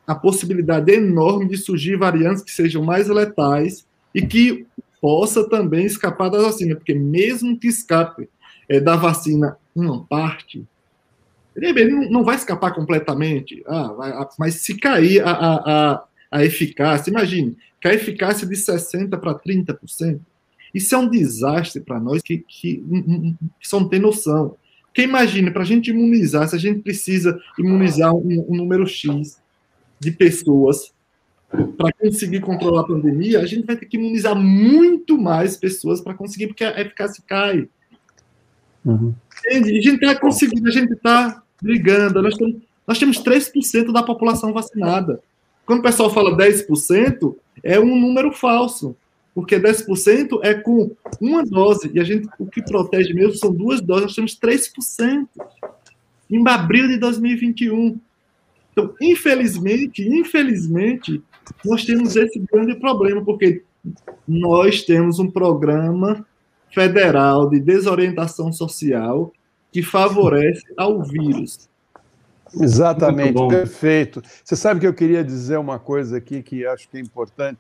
a 0.06 0.16
possibilidade 0.16 0.92
enorme 0.92 1.48
de 1.48 1.58
surgir 1.58 1.98
variantes 1.98 2.44
que 2.44 2.52
sejam 2.52 2.84
mais 2.84 3.08
letais 3.08 3.86
e 4.14 4.22
que 4.22 4.66
possa 5.02 5.48
também 5.50 5.86
escapar 5.86 6.30
da 6.30 6.40
vacina, 6.40 6.76
porque 6.76 6.94
mesmo 6.94 7.58
que 7.58 7.68
escape 7.68 8.30
é, 8.70 8.80
da 8.80 8.96
vacina 8.96 9.58
uma 9.76 10.04
parte, 10.06 10.66
ele 11.56 12.10
não 12.10 12.24
vai 12.24 12.36
escapar 12.36 12.74
completamente, 12.74 13.64
ah, 13.68 13.92
vai, 13.94 14.14
mas 14.40 14.56
se 14.56 14.76
cair 14.76 15.22
a, 15.22 15.32
a, 15.32 15.56
a, 15.94 16.04
a 16.32 16.46
eficácia, 16.46 17.10
imagine, 17.10 17.58
que 17.80 17.88
a 17.88 17.94
eficácia 17.94 18.48
de 18.48 18.56
60% 18.56 19.20
para 19.20 19.34
30%, 19.36 20.20
Isso 20.74 20.96
é 20.96 20.98
um 20.98 21.10
desastre 21.10 21.82
para 21.82 22.00
nós 22.00 22.22
que, 22.22 22.38
que, 22.38 22.84
que 23.60 23.68
só 23.68 23.80
não 23.80 23.90
tem 23.90 24.00
noção. 24.00 24.56
Porque 24.92 25.04
imagine, 25.04 25.50
para 25.52 25.62
a 25.62 25.66
gente 25.66 25.90
imunizar, 25.90 26.48
se 26.50 26.56
a 26.56 26.60
gente 26.60 26.82
precisa 26.82 27.40
imunizar 27.58 28.14
um, 28.14 28.46
um 28.50 28.56
número 28.56 28.86
X 28.86 29.40
de 29.98 30.12
pessoas 30.12 30.92
para 31.78 31.94
conseguir 31.94 32.42
controlar 32.42 32.82
a 32.82 32.88
pandemia, 32.88 33.40
a 33.40 33.46
gente 33.46 33.66
vai 33.66 33.78
ter 33.78 33.86
que 33.86 33.96
imunizar 33.96 34.36
muito 34.36 35.18
mais 35.18 35.56
pessoas 35.56 36.02
para 36.02 36.14
conseguir, 36.14 36.48
porque 36.48 36.64
a 36.64 36.80
eficácia 36.82 37.24
cai. 37.26 37.70
Uhum. 38.84 39.14
A 39.48 39.54
gente 39.54 39.88
está 39.94 40.20
conseguindo, 40.20 40.68
a 40.68 40.72
gente 40.72 40.92
está 40.92 41.42
brigando. 41.62 42.22
Nós 42.22 42.36
temos, 42.36 42.62
nós 42.86 43.00
temos 43.00 43.24
3% 43.24 43.94
da 43.94 44.04
população 44.04 44.52
vacinada. 44.52 45.22
Quando 45.66 45.80
o 45.80 45.84
pessoal 45.84 46.10
fala 46.10 46.36
10%, 46.36 47.36
é 47.64 47.80
um 47.80 47.98
número 47.98 48.32
falso. 48.34 48.96
Porque 49.34 49.58
10% 49.58 50.40
é 50.44 50.54
com 50.54 50.92
uma 51.20 51.44
dose, 51.44 51.90
e 51.94 52.00
a 52.00 52.04
gente, 52.04 52.28
o 52.38 52.46
que 52.46 52.62
protege 52.62 53.14
mesmo 53.14 53.36
são 53.36 53.54
duas 53.54 53.80
doses, 53.80 54.04
nós 54.04 54.16
temos 54.16 54.40
3%. 54.40 55.28
Em 56.30 56.48
abril 56.48 56.88
de 56.88 56.98
2021. 56.98 58.00
Então, 58.72 58.94
infelizmente, 59.02 60.02
infelizmente, 60.08 61.22
nós 61.66 61.84
temos 61.84 62.16
esse 62.16 62.40
grande 62.40 62.76
problema, 62.76 63.24
porque 63.24 63.64
nós 64.28 64.84
temos 64.84 65.20
um 65.20 65.30
programa 65.30 66.26
federal 66.74 67.50
de 67.50 67.60
desorientação 67.60 68.52
social 68.52 69.34
que 69.72 69.82
favorece 69.82 70.64
ao 70.78 71.04
vírus. 71.04 71.70
Exatamente, 72.54 73.48
perfeito. 73.48 74.22
Você 74.44 74.56
sabe 74.56 74.82
que 74.82 74.88
eu 74.88 74.94
queria 74.94 75.24
dizer 75.24 75.58
uma 75.58 75.80
coisa 75.80 76.18
aqui 76.18 76.42
que 76.44 76.66
acho 76.66 76.90
que 76.90 76.98
é 76.98 77.00
importante. 77.00 77.60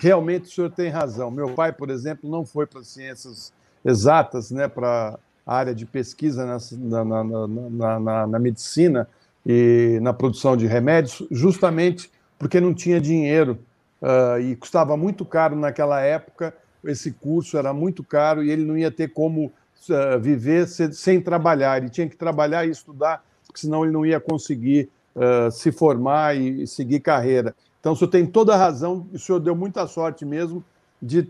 Realmente 0.00 0.44
o 0.44 0.50
senhor 0.50 0.70
tem 0.70 0.88
razão. 0.88 1.30
Meu 1.30 1.54
pai, 1.54 1.72
por 1.72 1.90
exemplo, 1.90 2.30
não 2.30 2.44
foi 2.44 2.66
para 2.66 2.82
ciências 2.82 3.52
exatas, 3.84 4.50
né, 4.50 4.68
para 4.68 5.18
a 5.46 5.56
área 5.56 5.74
de 5.74 5.84
pesquisa 5.84 6.46
na, 6.46 7.04
na, 7.04 7.24
na, 7.24 8.00
na, 8.00 8.26
na 8.26 8.38
medicina 8.38 9.08
e 9.44 9.98
na 10.00 10.12
produção 10.12 10.56
de 10.56 10.66
remédios, 10.66 11.26
justamente 11.30 12.10
porque 12.38 12.60
não 12.60 12.74
tinha 12.74 13.00
dinheiro 13.00 13.58
uh, 14.00 14.40
e 14.40 14.56
custava 14.56 14.96
muito 14.96 15.24
caro 15.24 15.56
naquela 15.56 16.00
época. 16.00 16.54
Esse 16.84 17.12
curso 17.12 17.56
era 17.56 17.72
muito 17.72 18.02
caro 18.02 18.42
e 18.42 18.50
ele 18.50 18.64
não 18.64 18.76
ia 18.76 18.90
ter 18.90 19.12
como 19.12 19.46
uh, 19.46 20.18
viver 20.20 20.66
sem, 20.66 20.92
sem 20.92 21.20
trabalhar. 21.20 21.78
Ele 21.78 21.88
tinha 21.88 22.08
que 22.08 22.16
trabalhar 22.16 22.66
e 22.66 22.70
estudar, 22.70 23.24
porque 23.46 23.60
senão 23.60 23.84
ele 23.84 23.92
não 23.92 24.04
ia 24.04 24.18
conseguir 24.20 24.88
uh, 25.14 25.50
se 25.50 25.70
formar 25.70 26.36
e, 26.36 26.62
e, 26.62 26.66
seguir 26.66 27.00
carreira. 27.00 27.54
Então, 27.82 27.92
o 27.92 27.96
senhor 27.96 28.10
tem 28.10 28.24
toda 28.24 28.54
a 28.54 28.56
razão, 28.56 29.06
o 29.12 29.18
senhor 29.18 29.40
deu 29.40 29.54
muita 29.54 29.86
sorte 29.86 30.24
mesmo 30.24 30.64
de 31.02 31.28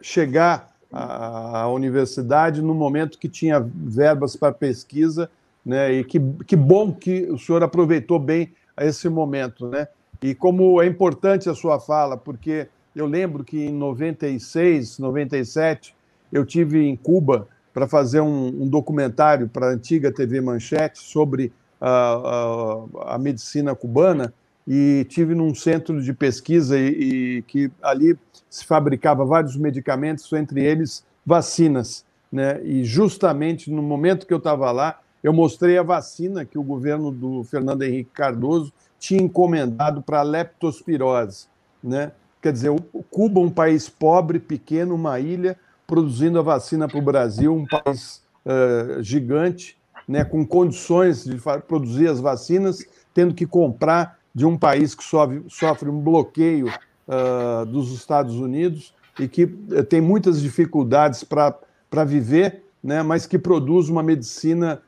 chegar 0.00 0.72
à 0.90 1.68
universidade 1.68 2.60
no 2.60 2.74
momento 2.74 3.18
que 3.18 3.28
tinha 3.28 3.60
verbas 3.60 4.34
para 4.34 4.50
pesquisa 4.50 5.30
né? 5.64 5.92
E 5.92 6.04
que, 6.04 6.20
que 6.46 6.56
bom 6.56 6.92
que 6.92 7.24
o 7.30 7.38
senhor 7.38 7.62
aproveitou 7.62 8.18
bem 8.18 8.52
esse 8.80 9.08
momento, 9.08 9.68
né? 9.68 9.86
E 10.20 10.34
como 10.34 10.80
é 10.82 10.86
importante 10.86 11.48
a 11.48 11.54
sua 11.54 11.80
fala, 11.80 12.16
porque 12.16 12.68
eu 12.94 13.06
lembro 13.06 13.42
que 13.42 13.64
em 13.64 13.72
96, 13.72 14.98
97, 14.98 15.94
eu 16.32 16.44
tive 16.44 16.84
em 16.84 16.96
Cuba 16.96 17.48
para 17.72 17.88
fazer 17.88 18.20
um, 18.20 18.48
um 18.62 18.68
documentário 18.68 19.48
para 19.48 19.66
a 19.66 19.70
antiga 19.70 20.12
TV 20.12 20.40
Manchete 20.40 20.98
sobre 20.98 21.52
a, 21.82 22.86
a, 23.08 23.14
a, 23.14 23.18
medicina 23.18 23.74
cubana 23.74 24.32
e 24.66 25.04
tive 25.08 25.34
num 25.34 25.52
centro 25.52 26.00
de 26.00 26.12
pesquisa 26.12 26.78
e, 26.78 27.38
e, 27.38 27.42
que 27.42 27.68
ali 27.82 28.16
se 28.48 28.64
fabricava 28.64 29.24
vários 29.24 29.56
medicamentos, 29.56 30.32
entre 30.32 30.64
eles 30.64 31.04
vacinas, 31.26 32.04
né? 32.30 32.62
E 32.62 32.84
justamente 32.84 33.68
no 33.68 33.82
momento 33.82 34.26
que 34.26 34.32
eu 34.32 34.38
estava 34.38 34.70
lá, 34.70 35.00
eu 35.24 35.32
mostrei 35.32 35.76
a 35.76 35.82
vacina 35.82 36.44
que 36.44 36.56
o 36.56 36.62
governo 36.62 37.10
do 37.10 37.42
Fernando 37.44 37.82
Henrique 37.82 38.10
Cardoso 38.14 38.72
tinha 38.98 39.20
encomendado 39.20 40.02
para 40.02 40.20
a 40.20 40.22
leptospirose. 40.22 41.46
Né? 41.82 42.12
Quer 42.40 42.52
dizer, 42.52 42.70
Cuba, 43.10 43.40
um 43.40 43.50
país 43.50 43.88
pobre, 43.88 44.38
pequeno, 44.38 44.94
uma 44.94 45.18
ilha, 45.18 45.56
produzindo 45.86 46.38
a 46.38 46.42
vacina 46.42 46.88
para 46.88 46.98
o 46.98 47.02
Brasil, 47.02 47.54
um 47.54 47.66
país 47.66 48.22
uh, 48.46 49.02
gigante, 49.02 49.76
né, 50.06 50.24
com 50.24 50.46
condições 50.46 51.24
de 51.24 51.38
produzir 51.66 52.08
as 52.08 52.20
vacinas, 52.20 52.84
tendo 53.14 53.34
que 53.34 53.46
comprar 53.46 54.18
de 54.34 54.46
um 54.46 54.56
país 54.56 54.94
que 54.94 55.04
sofre, 55.04 55.42
sofre 55.48 55.88
um 55.88 56.00
bloqueio 56.00 56.68
uh, 56.68 57.66
dos 57.66 57.92
Estados 57.92 58.36
Unidos 58.36 58.94
e 59.18 59.28
que 59.28 59.44
uh, 59.44 59.84
tem 59.84 60.00
muitas 60.00 60.40
dificuldades 60.40 61.22
para 61.24 62.04
viver, 62.04 62.64
né, 62.82 63.02
mas 63.02 63.26
que 63.26 63.38
produz 63.38 63.88
uma 63.88 64.02
medicina 64.02 64.82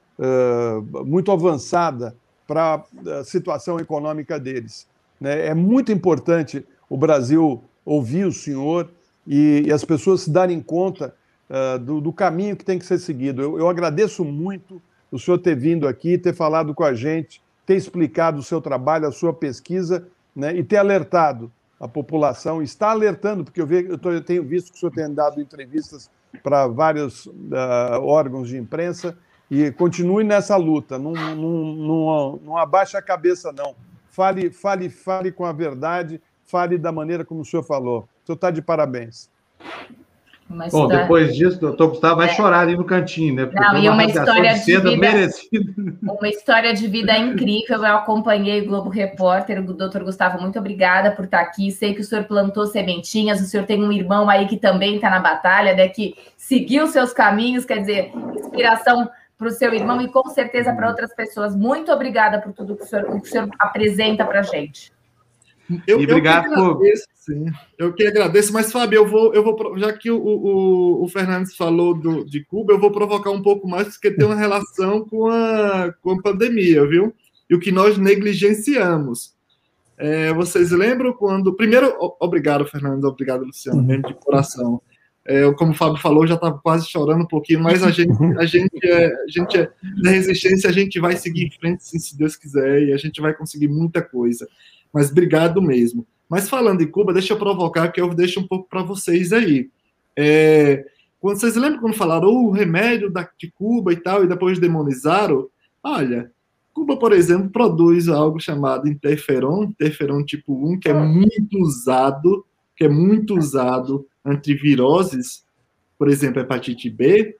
muito 1.04 1.32
avançada 1.32 2.14
para 2.46 2.84
a 3.18 3.24
situação 3.24 3.80
econômica 3.80 4.38
deles. 4.38 4.86
Né? 5.20 5.48
É 5.48 5.54
muito 5.54 5.90
importante 5.90 6.64
o 6.88 6.96
Brasil 6.96 7.62
ouvir 7.84 8.24
o 8.24 8.32
senhor 8.32 8.90
e, 9.26 9.64
e 9.66 9.72
as 9.72 9.84
pessoas 9.84 10.22
se 10.22 10.30
darem 10.30 10.60
conta 10.60 11.14
uh, 11.48 11.78
do, 11.78 12.00
do, 12.00 12.12
caminho 12.12 12.56
que 12.56 12.64
tem 12.64 12.78
que 12.78 12.86
ser 12.86 12.98
seguido. 12.98 13.42
Eu, 13.42 13.58
eu, 13.58 13.68
agradeço 13.68 14.24
muito 14.24 14.80
o 15.14 15.18
senhor 15.18 15.38
ter 15.38 15.54
vindo 15.54 15.86
aqui, 15.86 16.18
ter 16.18 16.34
falado 16.34 16.74
com 16.74 16.82
a 16.82 16.92
gente, 16.92 17.40
ter 17.64 17.76
explicado 17.76 18.40
o 18.40 18.42
seu 18.42 18.60
trabalho, 18.60 19.06
a 19.06 19.12
sua 19.12 19.32
pesquisa 19.32 20.08
né? 20.34 20.52
e 20.56 20.64
ter 20.64 20.76
alertado 20.76 21.52
a 21.78 21.86
população, 21.86 22.60
está 22.60 22.90
alertando, 22.90 23.44
porque 23.44 23.62
eu, 23.62 23.70
eu, 23.70 23.96
tô, 23.96 24.10
eu 24.10 24.20
tenho 24.20 24.42
visto 24.42 24.72
que 24.72 24.76
o 24.76 24.80
senhor 24.80 24.90
tem 24.92 25.14
dado 25.14 25.40
entrevistas 25.40 26.10
para 26.42 26.66
vários 26.66 27.26
uh, 27.26 28.00
órgãos 28.02 28.48
de 28.48 28.58
imprensa 28.58 29.16
e 29.48 29.70
continue 29.70 30.24
nessa 30.24 30.56
luta. 30.56 30.98
Não, 30.98 31.12
não, 31.12 31.36
não, 31.36 32.40
não 32.44 32.56
abaixe 32.56 32.96
a 32.96 33.02
cabeça, 33.02 33.52
não. 33.52 33.76
Fale, 34.08 34.50
fale, 34.50 34.88
fale 34.90 35.30
com 35.30 35.44
a 35.44 35.52
verdade, 35.52 36.20
fale 36.44 36.76
da 36.76 36.90
maneira 36.90 37.24
como 37.24 37.42
o 37.42 37.44
senhor 37.44 37.62
falou. 37.62 38.08
O 38.24 38.26
senhor 38.26 38.34
está 38.34 38.50
de 38.50 38.60
parabéns. 38.60 39.30
Uma 40.48 40.68
Bom, 40.68 40.86
depois 40.86 41.34
disso, 41.34 41.56
o 41.56 41.60
doutor 41.60 41.88
Gustavo 41.88 42.16
vai 42.16 42.28
é. 42.28 42.34
chorar 42.34 42.60
ali 42.60 42.76
no 42.76 42.84
cantinho, 42.84 43.34
né? 43.34 43.46
Porque 43.46 43.60
Não, 43.60 43.76
e 43.78 43.88
uma 43.88 44.04
história 44.04 44.54
de, 44.54 44.64
de 44.64 44.76
vida 44.76 44.96
merecida. 44.96 45.72
Uma 46.02 46.28
história 46.28 46.74
de 46.74 46.86
vida 46.86 47.16
incrível. 47.16 47.78
Eu 47.78 47.96
acompanhei 47.96 48.60
o 48.60 48.66
Globo 48.66 48.90
Repórter, 48.90 49.58
o 49.58 49.72
doutor 49.72 50.04
Gustavo, 50.04 50.40
muito 50.40 50.58
obrigada 50.58 51.10
por 51.10 51.24
estar 51.24 51.40
aqui. 51.40 51.70
Sei 51.70 51.94
que 51.94 52.02
o 52.02 52.04
senhor 52.04 52.24
plantou 52.24 52.66
sementinhas, 52.66 53.40
o 53.40 53.46
senhor 53.46 53.64
tem 53.64 53.82
um 53.82 53.90
irmão 53.90 54.28
aí 54.28 54.46
que 54.46 54.56
também 54.56 54.96
está 54.96 55.08
na 55.08 55.18
batalha, 55.18 55.74
né? 55.74 55.88
Que 55.88 56.14
seguiu 56.36 56.86
seus 56.86 57.12
caminhos, 57.12 57.64
quer 57.64 57.78
dizer, 57.78 58.12
inspiração 58.36 59.08
para 59.36 59.48
o 59.48 59.50
seu 59.50 59.74
irmão 59.74 60.00
e 60.00 60.08
com 60.08 60.28
certeza 60.28 60.72
para 60.72 60.88
outras 60.88 61.14
pessoas. 61.14 61.56
Muito 61.56 61.90
obrigada 61.90 62.40
por 62.40 62.52
tudo 62.52 62.76
que 62.76 62.84
o 62.84 62.86
senhor, 62.86 63.06
que 63.06 63.28
o 63.28 63.30
senhor 63.30 63.48
apresenta 63.58 64.24
para 64.24 64.40
a 64.40 64.42
gente. 64.42 64.93
Eu, 65.86 66.00
e 66.00 66.04
obrigado 66.04 66.52
eu 66.52 66.76
por. 66.76 66.86
Sim. 67.14 67.46
Eu 67.78 67.92
que 67.92 68.06
agradeço, 68.06 68.52
mas, 68.52 68.70
Fábio, 68.70 68.98
eu 68.98 69.06
vou, 69.06 69.32
eu 69.32 69.42
vou 69.42 69.78
já 69.78 69.92
que 69.92 70.10
o, 70.10 70.18
o, 70.18 71.04
o 71.04 71.08
Fernandes 71.08 71.56
falou 71.56 71.94
do, 71.94 72.24
de 72.24 72.44
Cuba, 72.44 72.74
eu 72.74 72.78
vou 72.78 72.90
provocar 72.90 73.30
um 73.30 73.42
pouco 73.42 73.66
mais, 73.66 73.88
porque 73.88 74.10
tem 74.10 74.26
uma 74.26 74.34
relação 74.34 75.04
com 75.06 75.26
a, 75.28 75.92
com 76.02 76.12
a 76.12 76.22
pandemia, 76.22 76.86
viu? 76.86 77.14
E 77.48 77.54
o 77.54 77.60
que 77.60 77.72
nós 77.72 77.96
negligenciamos. 77.96 79.34
É, 79.96 80.32
vocês 80.34 80.70
lembram 80.70 81.12
quando. 81.12 81.54
Primeiro, 81.54 81.94
obrigado, 82.20 82.66
Fernandes, 82.66 83.04
obrigado, 83.04 83.44
Luciano, 83.44 83.82
mesmo 83.82 84.08
de 84.08 84.14
coração. 84.14 84.82
É, 85.26 85.50
como 85.52 85.72
o 85.72 85.74
Fábio 85.74 86.00
falou, 86.02 86.26
já 86.26 86.34
estava 86.34 86.58
quase 86.58 86.86
chorando 86.86 87.22
um 87.22 87.26
pouquinho, 87.26 87.60
mas 87.60 87.82
a 87.82 87.90
gente, 87.90 88.12
a 88.38 88.44
gente, 88.44 88.86
é, 88.86 89.06
a 89.06 89.28
gente 89.28 89.56
é 89.56 89.70
da 90.02 90.10
resistência, 90.10 90.68
a 90.68 90.72
gente 90.72 91.00
vai 91.00 91.16
seguir 91.16 91.46
em 91.46 91.50
frente, 91.50 91.82
se 91.82 92.18
Deus 92.18 92.36
quiser, 92.36 92.82
e 92.82 92.92
a 92.92 92.96
gente 92.98 93.22
vai 93.22 93.32
conseguir 93.32 93.68
muita 93.68 94.02
coisa. 94.02 94.46
Mas 94.94 95.10
obrigado 95.10 95.60
mesmo. 95.60 96.06
Mas 96.30 96.48
falando 96.48 96.80
em 96.80 96.86
Cuba, 96.86 97.12
deixa 97.12 97.32
eu 97.32 97.38
provocar, 97.38 97.88
que 97.88 98.00
eu 98.00 98.14
deixo 98.14 98.38
um 98.38 98.46
pouco 98.46 98.68
para 98.68 98.82
vocês 98.82 99.32
aí. 99.32 99.68
É, 100.16 100.86
quando 101.20 101.40
vocês 101.40 101.56
lembram 101.56 101.80
quando 101.80 101.94
falaram 101.94 102.28
oh, 102.28 102.46
o 102.46 102.50
remédio 102.50 103.10
da, 103.10 103.28
de 103.36 103.50
Cuba 103.50 103.92
e 103.92 103.96
tal, 103.96 104.22
e 104.22 104.28
depois 104.28 104.60
demonizaram? 104.60 105.48
Olha, 105.82 106.30
Cuba, 106.72 106.96
por 106.96 107.12
exemplo, 107.12 107.50
produz 107.50 108.08
algo 108.08 108.40
chamado 108.40 108.88
interferon, 108.88 109.64
interferon 109.64 110.24
tipo 110.24 110.72
1, 110.72 110.80
que 110.80 110.88
é 110.88 110.94
muito 110.94 111.58
usado, 111.58 112.44
que 112.76 112.84
é 112.84 112.88
muito 112.88 113.36
usado 113.36 114.06
antiviroses, 114.24 115.44
por 115.98 116.08
exemplo, 116.08 116.40
hepatite 116.40 116.88
B, 116.88 117.36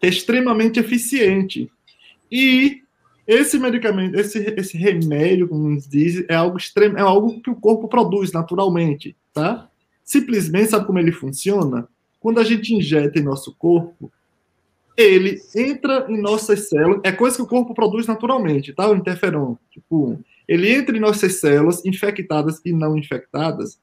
que 0.00 0.06
é 0.06 0.08
extremamente 0.08 0.80
eficiente. 0.80 1.70
E 2.30 2.83
esse 3.26 3.58
medicamento, 3.58 4.18
esse, 4.18 4.38
esse 4.56 4.76
remédio, 4.76 5.48
como 5.48 5.68
nos 5.68 5.88
diz, 5.88 6.24
é 6.28 6.34
algo 6.34 6.58
extremo, 6.58 6.98
é 6.98 7.00
algo 7.00 7.40
que 7.40 7.50
o 7.50 7.56
corpo 7.56 7.88
produz 7.88 8.32
naturalmente, 8.32 9.16
tá? 9.32 9.68
Simplesmente, 10.04 10.70
sabe 10.70 10.86
como 10.86 10.98
ele 10.98 11.12
funciona? 11.12 11.88
Quando 12.20 12.40
a 12.40 12.44
gente 12.44 12.74
injeta 12.74 13.18
em 13.18 13.22
nosso 13.22 13.54
corpo, 13.54 14.10
ele 14.96 15.40
entra 15.54 16.06
em 16.08 16.20
nossas 16.20 16.68
células, 16.68 17.00
é 17.02 17.10
coisa 17.10 17.36
que 17.36 17.42
o 17.42 17.46
corpo 17.46 17.74
produz 17.74 18.06
naturalmente, 18.06 18.72
tá? 18.72 18.88
O 18.88 18.94
interferon, 18.96 19.56
tipo, 19.70 20.18
ele 20.46 20.70
entra 20.70 20.96
em 20.96 21.00
nossas 21.00 21.40
células, 21.40 21.84
infectadas 21.84 22.60
e 22.64 22.72
não 22.72 22.96
infectadas, 22.96 23.78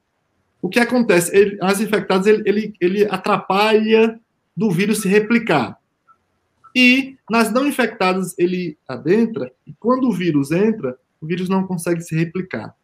o 0.62 0.68
que 0.68 0.78
acontece? 0.78 1.36
Ele, 1.36 1.58
as 1.60 1.80
infectadas, 1.80 2.24
ele, 2.24 2.42
ele, 2.46 2.74
ele 2.80 3.04
atrapalha 3.06 4.20
do 4.56 4.70
vírus 4.70 5.02
se 5.02 5.08
replicar. 5.08 5.76
E 6.74 7.16
nas 7.30 7.52
não 7.52 7.66
infectadas, 7.66 8.34
ele 8.38 8.78
adentra, 8.88 9.52
e 9.66 9.72
quando 9.78 10.08
o 10.08 10.12
vírus 10.12 10.50
entra, 10.50 10.96
o 11.20 11.26
vírus 11.26 11.48
não 11.48 11.66
consegue 11.66 12.00
se 12.00 12.14
replicar. 12.14 12.74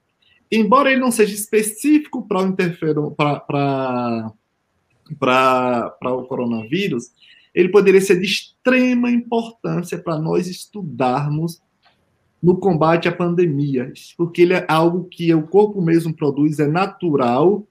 Embora 0.50 0.90
ele 0.90 1.00
não 1.00 1.10
seja 1.10 1.34
específico 1.34 2.26
para 2.26 2.42
o 2.42 2.46
interferon, 2.46 3.10
para 3.10 4.32
o 6.04 6.24
coronavírus, 6.24 7.10
ele 7.54 7.68
poderia 7.68 8.00
ser 8.00 8.20
de 8.20 8.26
extrema 8.26 9.10
importância 9.10 9.98
para 9.98 10.18
nós 10.18 10.46
estudarmos 10.46 11.60
no 12.42 12.56
combate 12.56 13.08
à 13.08 13.12
pandemia, 13.12 13.92
porque 14.16 14.42
ele 14.42 14.54
é 14.54 14.64
algo 14.68 15.04
que 15.04 15.34
o 15.34 15.46
corpo 15.46 15.82
mesmo 15.82 16.14
produz, 16.14 16.60
é 16.60 16.68
natural 16.68 17.66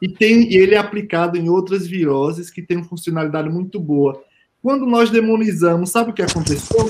e 0.00 0.08
tem 0.08 0.50
e 0.50 0.56
ele 0.56 0.74
é 0.74 0.78
aplicado 0.78 1.38
em 1.38 1.48
outras 1.48 1.86
viroses 1.86 2.50
que 2.50 2.62
têm 2.62 2.78
uma 2.78 2.86
funcionalidade 2.86 3.48
muito 3.48 3.78
boa. 3.78 4.20
Quando 4.62 4.86
nós 4.86 5.10
demonizamos, 5.10 5.90
sabe 5.90 6.10
o 6.10 6.14
que 6.14 6.22
aconteceu? 6.22 6.88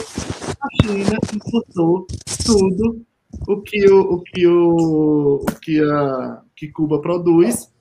A 0.60 0.68
China 0.82 1.18
importou 1.34 2.06
tudo 2.44 3.02
o 3.48 3.60
que 3.62 3.90
o, 3.90 4.00
o 4.00 4.20
que 4.20 4.46
o, 4.46 5.36
o 5.36 5.60
que 5.60 5.80
a 5.80 6.42
que 6.54 6.68
Cuba 6.68 7.00
produz 7.00 7.72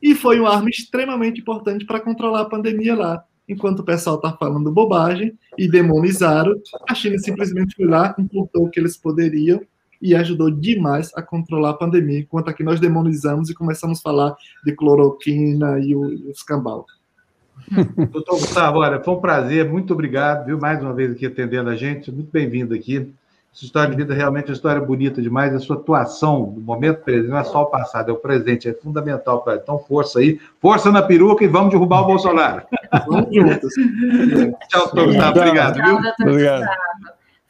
e 0.00 0.14
foi 0.14 0.38
uma 0.38 0.54
arma 0.54 0.68
extremamente 0.68 1.40
importante 1.40 1.84
para 1.84 2.00
controlar 2.00 2.42
a 2.42 2.48
pandemia 2.48 2.94
lá 2.94 3.24
enquanto 3.48 3.80
o 3.80 3.84
pessoal 3.84 4.16
está 4.16 4.32
falando 4.32 4.70
bobagem 4.70 5.36
e 5.56 5.68
demonizaram, 5.68 6.54
a 6.88 6.94
China 6.94 7.18
simplesmente 7.18 7.74
foi 7.74 7.86
lá, 7.86 8.14
importou 8.18 8.66
o 8.66 8.70
que 8.70 8.78
eles 8.78 8.96
poderiam 8.96 9.60
e 10.00 10.14
ajudou 10.14 10.50
demais 10.50 11.10
a 11.16 11.22
controlar 11.22 11.70
a 11.70 11.74
pandemia, 11.74 12.20
enquanto 12.20 12.48
aqui 12.48 12.62
nós 12.62 12.78
demonizamos 12.78 13.48
e 13.50 13.54
começamos 13.54 13.98
a 13.98 14.02
falar 14.02 14.36
de 14.64 14.72
cloroquina 14.76 15.80
e 15.80 15.96
o, 15.96 16.12
e 16.12 16.24
o 16.26 16.30
escambau. 16.30 16.86
Doutor 18.10 18.38
Gustavo, 18.38 18.78
olha, 18.78 19.00
foi 19.00 19.14
um 19.14 19.20
prazer, 19.20 19.68
muito 19.68 19.92
obrigado, 19.92 20.46
viu, 20.46 20.58
mais 20.58 20.82
uma 20.82 20.92
vez 20.92 21.12
aqui 21.12 21.26
atendendo 21.26 21.70
a 21.70 21.76
gente, 21.76 22.10
muito 22.10 22.30
bem-vindo 22.30 22.74
aqui. 22.74 23.12
Essa 23.54 23.64
história 23.64 23.90
de 23.90 23.96
vida 23.96 24.14
realmente 24.14 24.44
é 24.44 24.48
uma 24.48 24.54
história 24.54 24.80
bonita 24.80 25.20
demais. 25.20 25.52
A 25.54 25.58
sua 25.58 25.76
atuação 25.76 26.52
no 26.54 26.60
momento 26.60 27.02
presente 27.02 27.28
não 27.28 27.38
é 27.38 27.44
só 27.44 27.62
o 27.62 27.66
passado, 27.66 28.10
é 28.10 28.12
o 28.12 28.16
presente, 28.16 28.68
é 28.68 28.72
fundamental 28.72 29.42
para 29.42 29.56
Então, 29.56 29.78
força 29.78 30.20
aí, 30.20 30.38
força 30.60 30.92
na 30.92 31.02
peruca 31.02 31.44
e 31.44 31.48
vamos 31.48 31.70
derrubar 31.70 32.02
o 32.02 32.06
Bolsonaro. 32.06 32.62
Vamos 33.06 33.34
juntos. 33.34 33.74
Tchau, 34.68 34.84
doutor 34.84 35.06
Gustavo. 35.06 35.38
Obrigado. 35.40 35.74
Viu? 35.82 35.98
Obrigado. 36.20 36.68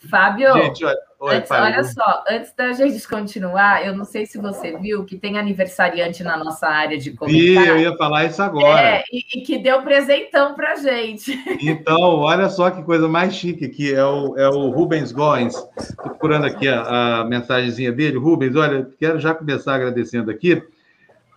Fábio, 0.08 0.52
Gente, 0.52 0.84
olha, 0.84 0.96
Oi, 1.20 1.34
antes, 1.34 1.50
olha 1.50 1.82
só, 1.82 2.24
antes 2.30 2.54
da 2.54 2.72
gente 2.72 3.08
continuar, 3.08 3.84
eu 3.84 3.96
não 3.96 4.04
sei 4.04 4.24
se 4.24 4.38
você 4.38 4.78
viu 4.78 5.04
que 5.04 5.18
tem 5.18 5.36
aniversariante 5.36 6.22
na 6.22 6.36
nossa 6.36 6.68
área 6.68 6.96
de 6.96 7.10
comentário. 7.10 7.60
Vi, 7.60 7.66
eu 7.66 7.78
ia 7.78 7.96
falar 7.96 8.26
isso 8.26 8.40
agora. 8.40 8.80
É, 8.80 9.02
e, 9.12 9.24
e, 9.34 9.40
que 9.40 9.58
deu 9.58 9.82
presentão 9.82 10.54
pra 10.54 10.76
gente. 10.76 11.36
Então, 11.60 11.98
olha 11.98 12.48
só 12.48 12.70
que 12.70 12.84
coisa 12.84 13.08
mais 13.08 13.34
chique 13.34 13.64
aqui, 13.64 13.92
é 13.92 14.04
o, 14.04 14.36
é 14.38 14.48
o 14.48 14.70
Rubens 14.70 15.10
Goins. 15.10 15.56
Estou 15.76 16.04
procurando 16.04 16.46
aqui 16.46 16.68
a, 16.68 17.20
a 17.20 17.24
mensagenzinha 17.24 17.90
dele. 17.90 18.16
Rubens, 18.16 18.54
olha, 18.54 18.88
quero 18.98 19.18
já 19.18 19.34
começar 19.34 19.74
agradecendo 19.74 20.30
aqui 20.30 20.62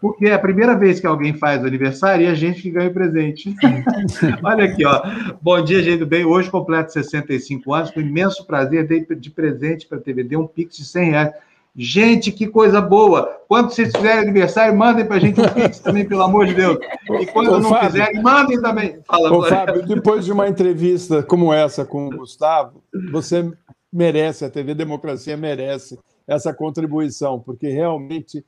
porque 0.02 0.26
é 0.26 0.34
a 0.34 0.40
primeira 0.40 0.76
vez 0.76 1.00
que 1.00 1.06
alguém 1.06 1.36
faz 1.36 1.64
o 1.64 1.68
aniversário 1.68 2.26
e 2.26 2.28
a 2.28 2.34
gente 2.34 2.64
que 2.64 2.72
ganha 2.72 2.90
o 2.90 2.94
presente. 2.94 3.56
Olha 4.44 4.66
aqui, 4.66 4.84
ó. 4.84 5.00
Bom 5.40 5.64
dia, 5.64 5.84
gente 5.84 6.00
do 6.00 6.08
bem. 6.08 6.26
Hoje 6.26 6.50
completo 6.50 6.92
65 6.92 7.72
anos, 7.72 7.92
com 7.92 8.02
imenso 8.02 8.46
prazer, 8.48 8.88
dei 8.88 9.06
de 9.06 9.30
presente 9.30 9.86
para 9.88 10.00
a 10.00 10.02
TV, 10.02 10.24
dei 10.24 10.38
um 10.38 10.48
pix 10.48 10.76
de 10.76 10.86
100 10.86 11.10
reais. 11.12 11.34
Gente, 11.74 12.34
que 12.34 12.48
coisa 12.48 12.82
boa! 12.82 13.42
Quando 13.48 13.70
vocês 13.70 13.96
fizerem 13.96 14.24
aniversário, 14.24 14.78
mandem 14.78 15.06
para 15.06 15.16
a 15.16 15.20
gente 15.20 15.40
um 15.40 15.48
pix 15.48 15.80
também, 15.80 16.06
pelo 16.06 16.24
amor 16.24 16.46
de 16.48 16.56
Deus. 16.56 16.80
E 17.22 17.26
quando 17.28 17.52
Ô, 17.52 17.60
não 17.60 17.70
Fábio, 17.70 17.92
fizerem, 17.92 18.22
mandem 18.22 18.60
também. 18.60 19.00
Fala, 19.06 19.32
Ô, 19.32 19.44
Fábio, 19.44 19.86
depois 19.86 20.26
de 20.26 20.34
uma 20.34 20.50
entrevista 20.50 21.24
como 21.24 21.54
essa 21.54 21.86
com 21.86 22.08
o 22.08 22.18
Gustavo, 22.18 22.84
você 23.12 23.50
merece, 23.94 24.44
a 24.44 24.50
TV 24.50 24.74
Democracia 24.74 25.38
merece 25.38 25.98
essa 26.28 26.54
contribuição, 26.54 27.40
porque 27.40 27.70
realmente 27.70 28.44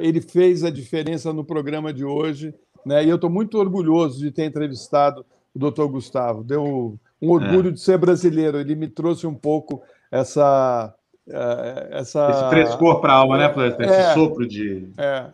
ele 0.00 0.20
fez 0.20 0.64
a 0.64 0.70
diferença 0.70 1.32
no 1.32 1.44
programa 1.44 1.92
de 1.92 2.04
hoje, 2.04 2.54
né? 2.84 3.04
E 3.04 3.08
eu 3.08 3.16
estou 3.16 3.30
muito 3.30 3.58
orgulhoso 3.58 4.18
de 4.18 4.30
ter 4.30 4.44
entrevistado 4.44 5.24
o 5.54 5.58
doutor 5.58 5.88
Gustavo. 5.88 6.42
Deu 6.42 6.98
um 7.20 7.30
orgulho 7.30 7.68
é. 7.68 7.72
de 7.72 7.80
ser 7.80 7.98
brasileiro. 7.98 8.58
Ele 8.58 8.74
me 8.74 8.88
trouxe 8.88 9.26
um 9.26 9.34
pouco 9.34 9.82
essa. 10.10 10.94
Uh, 11.26 11.94
essa... 11.94 12.30
Esse 12.30 12.48
frescor 12.50 13.00
para 13.00 13.12
a 13.12 13.16
alma, 13.16 13.38
né, 13.38 13.54
Esse 13.80 13.92
é, 13.92 14.14
sopro 14.14 14.46
de. 14.46 14.88
É. 14.98 15.26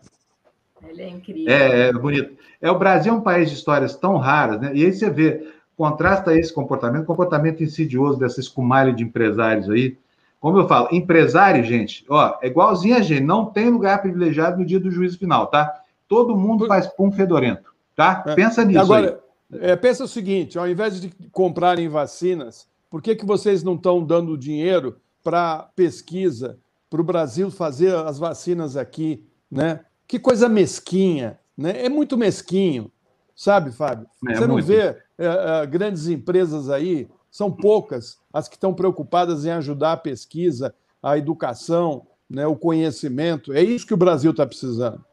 Ele 0.87 1.03
é 1.03 1.09
incrível. 1.09 1.53
É, 1.53 1.89
é 1.89 1.93
bonito. 1.93 2.37
É, 2.61 2.71
o 2.71 2.79
Brasil 2.79 3.13
é 3.13 3.17
um 3.17 3.21
país 3.21 3.49
de 3.51 3.57
histórias 3.57 3.97
tão 3.97 4.17
raras, 4.17 4.61
né? 4.61 4.73
E 4.75 4.85
aí 4.85 4.93
você 4.93 5.09
vê, 5.09 5.49
contrasta 5.77 6.37
esse 6.39 6.53
comportamento, 6.53 7.07
comportamento 7.07 7.63
insidioso 7.63 8.19
dessa 8.19 8.41
escumalha 8.41 8.93
de 8.93 9.03
empresários 9.03 9.71
aí, 9.71 9.97
como 10.41 10.59
eu 10.59 10.69
falo, 10.69 10.89
empresário, 10.93 11.65
gente, 11.65 12.05
ó, 12.09 12.39
é 12.41 12.47
igualzinho 12.47 12.97
a 12.97 13.01
gente, 13.01 13.23
não 13.23 13.47
tem 13.47 13.71
lugar 13.71 14.01
privilegiado 14.01 14.59
no 14.59 14.67
dia 14.67 14.79
do 14.79 14.91
juízo 14.91 15.19
final, 15.19 15.49
tá? 15.49 15.83
Todo 16.07 16.37
mundo 16.37 16.67
faz 16.67 16.87
pum 16.87 17.11
fedorento, 17.11 17.73
tá? 17.97 18.23
É. 18.27 18.35
Pensa 18.35 18.65
nisso 18.65 18.81
Agora, 18.81 19.21
é, 19.53 19.75
pensa 19.75 20.05
o 20.05 20.09
seguinte, 20.09 20.59
ao 20.59 20.69
invés 20.69 21.01
de 21.01 21.11
comprarem 21.33 21.89
vacinas, 21.89 22.69
por 22.91 23.03
que, 23.03 23.17
que 23.17 23.27
vocês 23.27 23.63
não 23.63 23.75
estão 23.75 24.05
dando 24.05 24.39
dinheiro 24.39 24.97
para 25.25 25.69
pesquisa, 25.75 26.59
para 26.89 27.01
o 27.01 27.05
Brasil 27.05 27.51
fazer 27.51 27.95
as 27.95 28.19
vacinas 28.19 28.77
aqui, 28.77 29.27
né? 29.51 29.81
Que 30.07 30.19
coisa 30.19 30.49
mesquinha, 30.49 31.39
né? 31.57 31.85
É 31.85 31.89
muito 31.89 32.17
mesquinho, 32.17 32.91
sabe, 33.35 33.73
Fábio? 33.73 34.07
É, 34.29 34.35
Você 34.35 34.47
não 34.47 34.55
muito. 34.55 34.67
vê 34.67 34.81
é, 34.81 34.97
é, 35.19 35.67
grandes 35.67 36.09
empresas 36.09 36.71
aí 36.71 37.09
são 37.39 37.53
poucas 37.53 38.19
as 38.33 38.49
que 38.49 38.57
estão 38.57 38.75
preocupadas 38.75 39.47
em 39.47 39.51
ajudar 39.53 39.93
a 39.93 39.97
pesquisa, 39.97 40.75
a 41.01 41.17
educação, 41.17 42.05
né, 42.29 42.45
o 42.49 42.57
conhecimento. 42.57 43.53
É 43.53 43.63
isso 43.63 43.87
que 43.87 43.95
o 43.95 43.97
Brasil 43.97 44.33
está 44.33 44.45
precisando. 44.45 45.05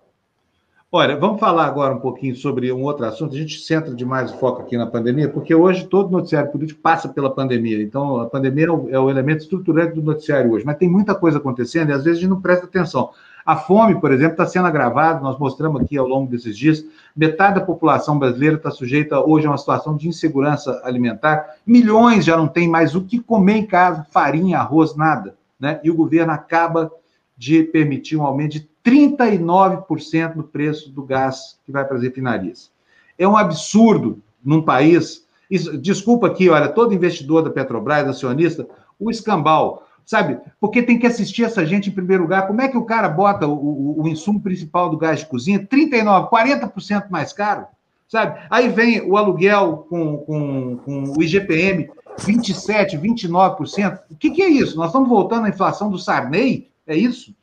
Olha, 0.91 1.15
vamos 1.17 1.39
falar 1.39 1.67
agora 1.67 1.93
um 1.93 1.99
pouquinho 1.99 2.35
sobre 2.35 2.71
um 2.71 2.81
outro 2.81 3.05
assunto. 3.05 3.35
A 3.35 3.37
gente 3.37 3.59
centra 3.59 3.93
demais 3.93 4.31
o 4.31 4.39
foco 4.39 4.63
aqui 4.63 4.75
na 4.75 4.87
pandemia, 4.87 5.29
porque 5.29 5.53
hoje 5.53 5.85
todo 5.85 6.09
noticiário 6.09 6.51
político 6.51 6.81
passa 6.81 7.07
pela 7.09 7.29
pandemia. 7.29 7.83
Então, 7.83 8.19
a 8.19 8.25
pandemia 8.25 8.65
é 8.65 8.71
o, 8.71 8.89
é 8.89 8.99
o 8.99 9.07
elemento 9.07 9.41
estruturante 9.41 9.93
do 9.93 10.01
noticiário 10.01 10.49
hoje. 10.49 10.65
Mas 10.65 10.77
tem 10.77 10.89
muita 10.89 11.13
coisa 11.13 11.37
acontecendo 11.37 11.91
e 11.91 11.93
às 11.93 12.05
vezes 12.05 12.17
a 12.17 12.21
gente 12.21 12.31
não 12.31 12.41
presta 12.41 12.65
atenção. 12.65 13.11
A 13.45 13.55
fome, 13.55 14.01
por 14.01 14.11
exemplo, 14.11 14.31
está 14.31 14.47
sendo 14.47 14.65
agravada, 14.65 15.19
nós 15.19 15.37
mostramos 15.37 15.79
aqui 15.79 15.95
ao 15.97 16.07
longo 16.07 16.31
desses 16.31 16.57
dias. 16.57 16.83
Metade 17.15 17.59
da 17.59 17.65
população 17.65 18.17
brasileira 18.17 18.55
está 18.55 18.71
sujeita 18.71 19.19
hoje 19.19 19.45
a 19.45 19.51
uma 19.51 19.57
situação 19.57 19.95
de 19.95 20.07
insegurança 20.07 20.81
alimentar. 20.83 21.55
Milhões 21.63 22.25
já 22.25 22.35
não 22.35 22.47
têm 22.47 22.67
mais 22.67 22.95
o 22.95 23.03
que 23.03 23.19
comer 23.19 23.57
em 23.57 23.65
casa, 23.67 24.03
farinha, 24.09 24.57
arroz, 24.57 24.95
nada. 24.95 25.37
Né? 25.59 25.79
E 25.83 25.91
o 25.91 25.95
governo 25.95 26.33
acaba 26.33 26.91
de 27.37 27.61
permitir 27.63 28.17
um 28.17 28.23
aumento 28.23 28.53
de 28.53 28.67
39% 28.83 30.35
no 30.35 30.43
preço 30.43 30.91
do 30.91 31.03
gás 31.03 31.59
que 31.63 31.71
vai 31.71 31.85
para 31.85 31.97
as 31.97 32.03
refinarias. 32.03 32.71
É 33.17 33.27
um 33.27 33.37
absurdo 33.37 34.23
num 34.43 34.63
país. 34.63 35.23
Isso, 35.51 35.77
desculpa 35.77 36.25
aqui, 36.25 36.49
olha, 36.49 36.67
todo 36.67 36.95
investidor 36.95 37.43
da 37.43 37.51
Petrobras, 37.51 38.07
acionista, 38.07 38.67
o 38.99 39.11
escambau 39.11 39.84
sabe? 40.05 40.37
Porque 40.59 40.83
tem 40.83 40.99
que 40.99 41.07
assistir 41.07 41.43
essa 41.43 41.65
gente 41.65 41.89
em 41.89 41.93
primeiro 41.93 42.23
lugar. 42.23 42.47
Como 42.47 42.61
é 42.61 42.67
que 42.67 42.77
o 42.77 42.85
cara 42.85 43.09
bota 43.09 43.47
o, 43.47 43.53
o, 43.53 44.03
o 44.03 44.07
insumo 44.07 44.39
principal 44.39 44.89
do 44.89 44.97
gás 44.97 45.19
de 45.19 45.25
cozinha 45.25 45.59
39%, 45.59 46.29
40% 46.29 47.09
mais 47.09 47.33
caro, 47.33 47.65
sabe? 48.07 48.39
Aí 48.49 48.69
vem 48.69 49.01
o 49.01 49.17
aluguel 49.17 49.85
com, 49.89 50.17
com, 50.17 50.77
com 50.77 51.03
o 51.17 51.23
IGPM 51.23 51.89
27%, 52.19 52.99
29%. 53.01 53.99
O 54.09 54.15
que, 54.15 54.29
que 54.29 54.41
é 54.41 54.49
isso? 54.49 54.77
Nós 54.77 54.87
estamos 54.87 55.09
voltando 55.09 55.45
à 55.45 55.49
inflação 55.49 55.89
do 55.89 55.97
Sarney? 55.97 56.69
É 56.87 56.95
isso? 56.95 57.35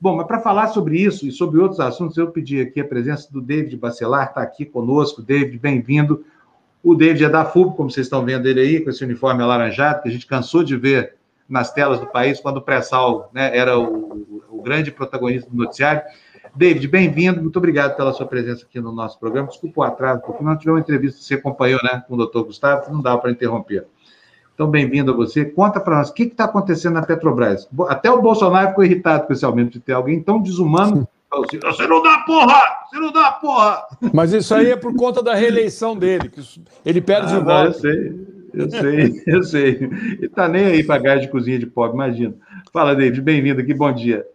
Bom, 0.00 0.16
mas 0.16 0.26
para 0.26 0.40
falar 0.40 0.68
sobre 0.68 1.00
isso 1.00 1.26
e 1.26 1.32
sobre 1.32 1.60
outros 1.60 1.80
assuntos, 1.80 2.16
eu 2.16 2.28
pedi 2.30 2.60
aqui 2.60 2.80
a 2.80 2.84
presença 2.84 3.32
do 3.32 3.40
David 3.40 3.76
Bacelar, 3.76 4.28
está 4.28 4.42
aqui 4.42 4.64
conosco. 4.64 5.22
David, 5.22 5.58
bem-vindo. 5.58 6.24
O 6.82 6.94
David 6.96 7.24
é 7.24 7.28
da 7.28 7.44
FUB, 7.44 7.76
como 7.76 7.88
vocês 7.88 8.06
estão 8.06 8.24
vendo 8.24 8.48
ele 8.48 8.60
aí, 8.60 8.80
com 8.80 8.90
esse 8.90 9.04
uniforme 9.04 9.42
alaranjado, 9.42 10.02
que 10.02 10.08
a 10.08 10.12
gente 10.12 10.26
cansou 10.26 10.64
de 10.64 10.76
ver 10.76 11.14
nas 11.48 11.72
telas 11.72 12.00
do 12.00 12.06
país, 12.06 12.40
quando 12.40 12.58
o 12.58 12.62
pré-sal 12.62 13.30
né, 13.32 13.56
era 13.56 13.78
o, 13.78 14.42
o, 14.50 14.62
grande 14.62 14.90
protagonista 14.90 15.50
do 15.50 15.56
noticiário. 15.56 16.02
David, 16.54 16.86
bem-vindo, 16.88 17.40
muito 17.40 17.56
obrigado 17.56 17.96
pela 17.96 18.12
sua 18.12 18.26
presença 18.26 18.64
aqui 18.64 18.80
no 18.80 18.92
nosso 18.92 19.18
programa. 19.18 19.48
Desculpa 19.48 19.80
o 19.80 19.84
atraso, 19.84 20.22
porque 20.22 20.42
nós 20.42 20.58
tivemos 20.58 20.78
uma 20.78 20.82
entrevista 20.82 21.18
que 21.18 21.24
você 21.24 21.34
acompanhou 21.34 21.80
né, 21.82 22.02
com 22.06 22.14
o 22.14 22.16
doutor 22.16 22.44
Gustavo, 22.44 22.92
não 22.92 23.00
dava 23.00 23.18
para 23.18 23.30
interromper. 23.30 23.86
Então, 24.54 24.70
bem-vindo 24.70 25.12
a 25.12 25.16
você. 25.16 25.44
Conta 25.44 25.80
para 25.80 25.96
nós, 25.96 26.10
o 26.10 26.14
que 26.14 26.24
está 26.24 26.44
acontecendo 26.44 26.94
na 26.94 27.02
Petrobras? 27.02 27.68
Até 27.88 28.10
o 28.10 28.20
Bolsonaro 28.20 28.68
ficou 28.68 28.84
irritado 28.84 29.26
aumento 29.44 29.72
de 29.72 29.80
ter 29.80 29.92
alguém 29.92 30.22
tão 30.22 30.40
desumano. 30.40 31.08
Assim, 31.32 31.58
você 31.58 31.86
não 31.86 32.02
dá 32.02 32.18
porra! 32.18 32.60
Você 32.88 33.00
não 33.00 33.10
dá 33.10 33.32
porra! 33.32 33.86
Mas 34.12 34.32
isso 34.34 34.54
aí 34.54 34.70
é 34.70 34.76
por 34.76 34.94
conta 34.94 35.22
da 35.22 35.34
reeleição 35.34 35.96
dele, 35.96 36.28
que 36.28 36.42
ele 36.84 37.00
perde 37.00 37.34
ah, 37.34 37.38
o 37.38 37.44
voto. 37.44 37.66
Eu 37.68 37.72
sei. 37.72 38.41
Eu 38.52 38.70
sei, 38.70 39.22
eu 39.26 39.42
sei. 39.42 39.80
E 40.20 40.28
tá 40.28 40.48
nem 40.48 40.66
aí 40.66 40.84
para 40.84 41.02
gás 41.02 41.20
de 41.20 41.28
cozinha 41.28 41.58
de 41.58 41.66
pobre, 41.66 41.94
imagina. 41.94 42.34
Fala, 42.72 42.94
David, 42.94 43.20
bem-vindo 43.20 43.60
aqui, 43.60 43.72
bom 43.72 43.92
dia. 43.92 44.26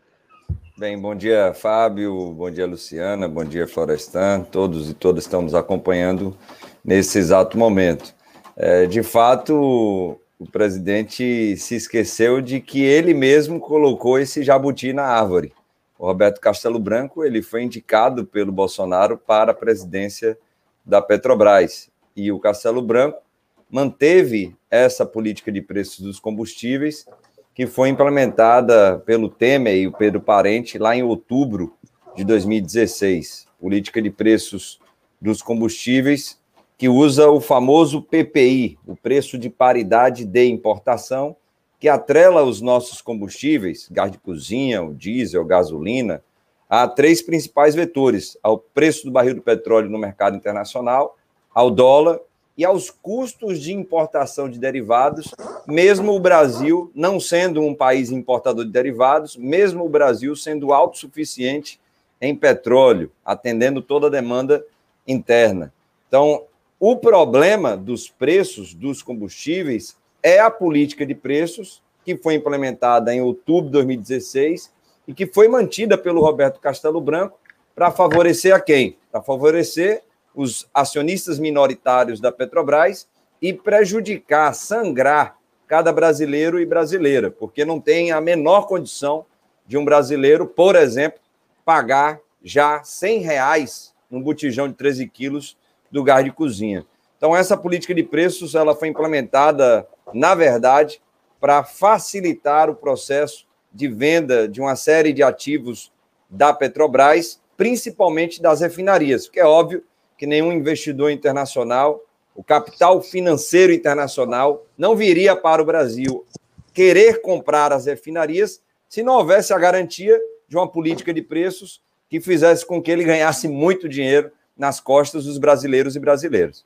Bem, 0.78 1.00
bom 1.00 1.16
dia, 1.16 1.54
Fábio, 1.56 2.32
bom 2.34 2.52
dia, 2.52 2.68
Luciana, 2.68 3.28
bom 3.28 3.44
dia, 3.44 3.68
Florestan, 3.68 4.42
todos 4.42 4.92
e 4.92 4.94
todas 4.94 5.24
estamos 5.24 5.56
acompanhando 5.56 6.38
nesse 6.84 7.18
exato 7.18 7.58
momento. 7.58 8.14
É, 8.56 8.86
de 8.86 9.02
fato, 9.02 10.20
o 10.38 10.46
presidente 10.52 11.58
se 11.58 11.76
esqueceu 11.76 12.42
de 12.42 12.60
que 12.60 12.84
ele 12.84 13.14
mesmo 13.14 13.60
colocou 13.60 14.20
esse 14.20 14.44
jabuti 14.44 14.94
na 14.94 15.04
árvore. 15.04 15.52
O 15.98 16.06
Roberto 16.06 16.40
Castelo 16.40 16.78
Branco 16.78 17.24
ele 17.24 17.42
foi 17.42 17.64
indicado 17.64 18.24
pelo 18.24 18.52
Bolsonaro 18.52 19.18
para 19.18 19.52
a 19.52 19.56
presidência 19.56 20.38
da 20.86 21.02
Petrobras 21.02 21.90
e 22.16 22.32
o 22.32 22.40
Castelo 22.40 22.84
Branco 22.84 23.27
manteve 23.70 24.56
essa 24.70 25.06
política 25.06 25.52
de 25.52 25.62
preços 25.62 26.00
dos 26.00 26.20
combustíveis 26.20 27.06
que 27.54 27.66
foi 27.66 27.90
implementada 27.90 29.00
pelo 29.00 29.30
Temer 29.30 29.76
e 29.76 29.88
o 29.88 29.92
Pedro 29.92 30.22
Parente 30.22 30.78
lá 30.78 30.96
em 30.96 31.02
outubro 31.02 31.74
de 32.16 32.24
2016. 32.24 33.48
Política 33.60 34.00
de 34.02 34.12
preços 34.12 34.80
dos 35.20 35.42
combustíveis 35.42 36.40
que 36.78 36.88
usa 36.88 37.28
o 37.30 37.42
famoso 37.42 38.04
PPI, 38.04 38.78
o 38.86 38.96
preço 38.96 39.38
de 39.38 39.50
paridade 39.50 40.24
de 40.24 40.46
importação, 40.46 41.36
que 41.80 41.90
atrela 41.90 42.44
os 42.44 42.62
nossos 42.62 43.02
combustíveis, 43.02 43.90
gás 43.92 44.12
de 44.12 44.20
cozinha, 44.20 44.84
o 44.84 44.94
diesel, 44.94 45.44
gasolina, 45.44 46.24
a 46.70 46.88
três 46.88 47.22
principais 47.22 47.74
vetores: 47.74 48.38
ao 48.44 48.60
preço 48.60 49.06
do 49.06 49.12
barril 49.12 49.34
do 49.34 49.42
petróleo 49.42 49.90
no 49.90 49.98
mercado 49.98 50.38
internacional, 50.38 51.18
ao 51.54 51.72
dólar 51.72 52.20
e 52.58 52.66
aos 52.66 52.90
custos 52.90 53.62
de 53.62 53.72
importação 53.72 54.50
de 54.50 54.58
derivados, 54.58 55.34
mesmo 55.68 56.14
o 56.14 56.20
Brasil 56.20 56.92
não 56.96 57.20
sendo 57.20 57.62
um 57.62 57.76
país 57.76 58.10
importador 58.10 58.66
de 58.66 58.72
derivados, 58.72 59.38
mesmo 59.38 59.86
o 59.86 59.90
Brasil 59.90 60.36
sendo 60.36 60.74
autossuficiente 60.74 61.80
em 62.20 62.36
petróleo, 62.36 63.12
atendendo 63.24 63.82
toda 63.82 64.08
a 64.08 64.10
demanda 64.10 64.66
interna. 65.08 65.72
Então, 66.08 66.46
o 66.80 66.96
problema 66.96 67.78
dos 67.78 68.10
preços 68.10 68.74
dos 68.74 69.04
combustíveis 69.04 69.96
é 70.24 70.40
a 70.40 70.50
política 70.50 71.06
de 71.06 71.14
preços 71.14 71.82
que 72.04 72.18
foi 72.18 72.36
implementada 72.36 73.14
em 73.14 73.22
outubro 73.22 73.68
de 73.68 73.74
2016 73.74 74.72
e 75.08 75.14
que 75.14 75.28
foi 75.28 75.48
mantida 75.48 75.98
pelo 75.98 76.22
Roberto 76.22 76.60
Castelo 76.60 77.00
Branco 77.00 77.38
para 77.76 77.92
favorecer 77.92 78.56
a 78.56 78.60
quem? 78.60 78.98
Para 79.12 79.22
favorecer 79.22 80.02
os 80.38 80.70
acionistas 80.72 81.40
minoritários 81.40 82.20
da 82.20 82.32
Petrobras 82.32 83.10
e 83.42 83.52
prejudicar, 83.52 84.54
sangrar 84.54 85.36
cada 85.66 85.92
brasileiro 85.92 86.60
e 86.60 86.66
brasileira, 86.66 87.32
porque 87.32 87.66
não 87.66 87.82
tem 87.82 88.12
a 88.12 88.22
menor 88.22 88.68
condição 88.68 89.26
de 89.66 89.80
um 89.80 89.84
brasileiro, 89.84 90.46
por 90.46 90.76
exemplo, 90.76 91.20
pagar 91.66 92.20
já 92.44 92.84
100 92.84 93.20
reais 93.22 93.94
num 94.12 94.22
botijão 94.22 94.68
de 94.68 94.76
13 94.76 95.08
quilos 95.10 95.58
do 95.92 96.04
gás 96.04 96.24
de 96.24 96.32
cozinha. 96.32 96.86
Então, 97.18 97.36
essa 97.36 97.58
política 97.58 97.96
de 97.96 98.04
preços 98.04 98.54
ela 98.54 98.76
foi 98.76 98.90
implementada, 98.90 99.88
na 100.14 100.36
verdade, 100.36 101.02
para 101.40 101.64
facilitar 101.64 102.70
o 102.70 102.76
processo 102.76 103.48
de 103.74 103.88
venda 103.88 104.48
de 104.48 104.62
uma 104.62 104.76
série 104.76 105.12
de 105.12 105.24
ativos 105.24 105.92
da 106.30 106.54
Petrobras, 106.54 107.42
principalmente 107.58 108.40
das 108.40 108.62
refinarias, 108.62 109.26
porque 109.26 109.40
é 109.40 109.46
óbvio 109.46 109.84
que 110.18 110.26
nenhum 110.26 110.52
investidor 110.52 111.12
internacional, 111.12 112.04
o 112.36 112.44
capital 112.44 113.02
financeiro 113.02 113.74
internacional, 113.74 114.66
não 114.78 114.96
viria 114.96 115.36
para 115.36 115.62
o 115.62 115.66
Brasil 115.66 116.26
querer 116.74 117.22
comprar 117.22 117.72
as 117.72 117.86
refinarias 117.86 118.62
se 118.88 119.04
não 119.04 119.16
houvesse 119.16 119.54
a 119.54 119.58
garantia 119.58 120.20
de 120.48 120.56
uma 120.56 120.68
política 120.68 121.14
de 121.14 121.22
preços 121.22 121.82
que 122.10 122.22
fizesse 122.22 122.66
com 122.66 122.82
que 122.82 122.90
ele 122.90 123.04
ganhasse 123.04 123.48
muito 123.48 123.90
dinheiro 123.90 124.32
nas 124.58 124.80
costas 124.80 125.26
dos 125.26 125.38
brasileiros 125.38 125.96
e 125.96 126.00
brasileiras. 126.00 126.66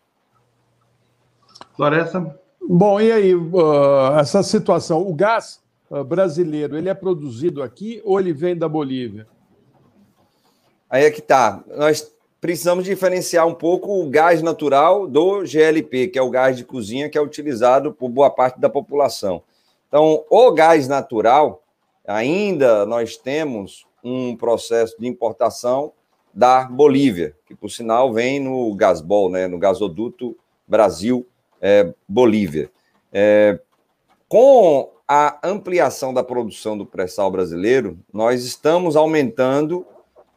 Floresta? 1.76 2.40
Bom, 2.62 3.02
e 3.02 3.12
aí, 3.12 3.36
uh, 3.36 4.20
essa 4.20 4.44
situação, 4.44 5.08
o 5.08 5.14
gás 5.14 5.62
uh, 5.90 6.04
brasileiro, 6.04 6.78
ele 6.78 6.90
é 6.90 6.94
produzido 6.94 7.64
aqui 7.64 8.02
ou 8.06 8.20
ele 8.20 8.32
vem 8.32 8.56
da 8.56 8.70
Bolívia? 8.70 9.28
Aí 10.90 11.06
é 11.06 11.12
que 11.12 11.22
tá. 11.22 11.64
Nós 11.76 12.14
precisamos 12.42 12.84
diferenciar 12.84 13.48
um 13.48 13.54
pouco 13.54 14.02
o 14.02 14.10
gás 14.10 14.42
natural 14.42 15.08
do 15.08 15.46
GLP, 15.46 16.08
que 16.08 16.18
é 16.18 16.22
o 16.22 16.32
gás 16.32 16.58
de 16.58 16.66
cozinha 16.66 17.08
que 17.08 17.18
é 17.18 17.22
utilizado 17.22 17.94
por 17.94 18.10
boa 18.10 18.32
parte 18.32 18.60
da 18.60 18.68
população. 18.68 19.44
Então, 19.88 20.26
o 20.28 20.52
gás 20.52 20.88
natural, 20.88 21.62
ainda 22.06 22.84
nós 22.88 23.16
temos 23.16 23.86
um 24.04 24.36
processo 24.36 25.00
de 25.00 25.08
importação 25.08 25.94
da 26.34 26.64
Bolívia, 26.64 27.36
que 27.46 27.54
por 27.54 27.70
sinal 27.70 28.12
vem 28.12 28.40
no 28.40 28.74
Gasbol, 28.74 29.30
né, 29.30 29.48
no 29.48 29.60
gasoduto 29.60 30.36
Brasil-Bolívia. 30.68 32.72
É, 33.14 33.60
é, 33.60 33.62
com 34.28 34.90
a 35.08 35.40
ampliação 35.44 36.14
da 36.14 36.24
produção 36.24 36.78
do 36.78 36.86
pré-sal 36.86 37.30
brasileiro, 37.30 38.00
nós 38.14 38.46
estamos 38.46 38.96
aumentando 38.96 39.86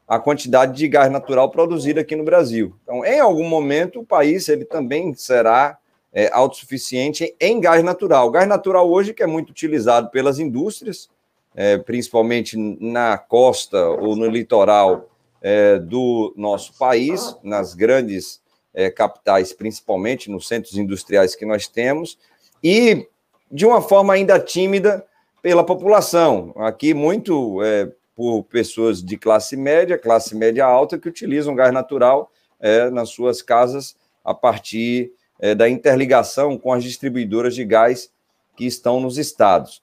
a 0.07 0.19
quantidade 0.19 0.77
de 0.77 0.87
gás 0.87 1.11
natural 1.11 1.51
produzida 1.51 2.03
aqui 2.03 2.15
no 2.15 2.25
Brasil. 2.25 2.75
Então, 2.83 3.05
em 3.05 3.21
algum 3.21 3.49
momento, 3.49 4.01
o 4.01 4.07
país 4.07 4.49
ele 4.49 4.65
também 4.65 5.15
será 5.15 5.79
é, 6.13 6.31
autossuficiente 6.33 7.35
em 7.41 7.61
gás 7.61 7.83
natural. 7.83 8.29
O 8.29 8.31
gás 8.31 8.47
natural 8.47 8.89
hoje 8.89 9.15
que 9.15 9.23
é 9.23 9.27
muito 9.27 9.51
utilizado 9.51 10.11
pelas 10.11 10.39
indústrias, 10.39 11.09
é, 11.57 11.79
principalmente 11.79 12.57
na 12.57 13.17
costa 13.19 13.89
ou 13.89 14.15
no 14.15 14.27
litoral 14.27 15.09
é, 15.41 15.79
do 15.79 16.33
nosso 16.37 16.77
país, 16.79 17.37
nas 17.43 17.75
grandes 17.75 18.41
é, 18.73 18.91
capitais, 18.91 19.53
principalmente 19.53 20.31
nos 20.31 20.47
centros 20.47 20.77
industriais 20.77 21.35
que 21.35 21.47
nós 21.47 21.67
temos, 21.67 22.19
e 22.63 23.07
de 23.51 23.65
uma 23.67 23.81
forma 23.81 24.13
ainda 24.13 24.39
tímida 24.39 25.05
pela 25.43 25.65
população. 25.65 26.53
Aqui 26.57 26.95
muito 26.95 27.63
é, 27.63 27.91
por 28.15 28.45
pessoas 28.45 29.03
de 29.03 29.16
classe 29.16 29.57
média, 29.57 29.99
classe 29.99 30.35
média 30.36 30.65
alta, 30.65 30.99
que 30.99 31.09
utilizam 31.09 31.55
gás 31.55 31.73
natural 31.73 32.31
é, 32.61 32.89
nas 32.91 33.11
suas 33.11 33.43
casas 33.43 33.97
a 34.24 34.32
partir 34.32 35.12
é, 35.41 35.55
da 35.55 35.69
interligação 35.69 36.57
com 36.57 36.73
as 36.73 36.82
distribuidoras 36.85 37.55
de 37.55 37.65
gás 37.65 38.11
que 38.57 38.65
estão 38.65 39.01
nos 39.01 39.19
estados. 39.19 39.82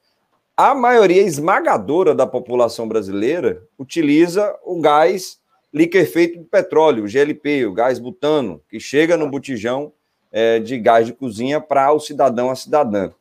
A 0.55 0.73
maioria 0.73 1.21
esmagadora 1.21 2.13
da 2.13 2.27
população 2.27 2.87
brasileira 2.87 3.63
utiliza 3.77 4.55
o 4.63 4.79
gás 4.79 5.39
liquefeito 5.73 6.37
de 6.37 6.45
petróleo, 6.45 7.03
o 7.03 7.07
GLP, 7.07 7.65
o 7.65 7.73
gás 7.73 7.99
butano, 7.99 8.61
que 8.69 8.79
chega 8.79 9.15
no 9.15 9.29
botijão 9.29 9.93
é, 10.31 10.59
de 10.59 10.77
gás 10.77 11.05
de 11.05 11.13
cozinha 11.13 11.59
para 11.59 11.91
o 11.93 11.99
cidadão, 11.99 12.49
a 12.49 12.55
cidadã. 12.55 13.11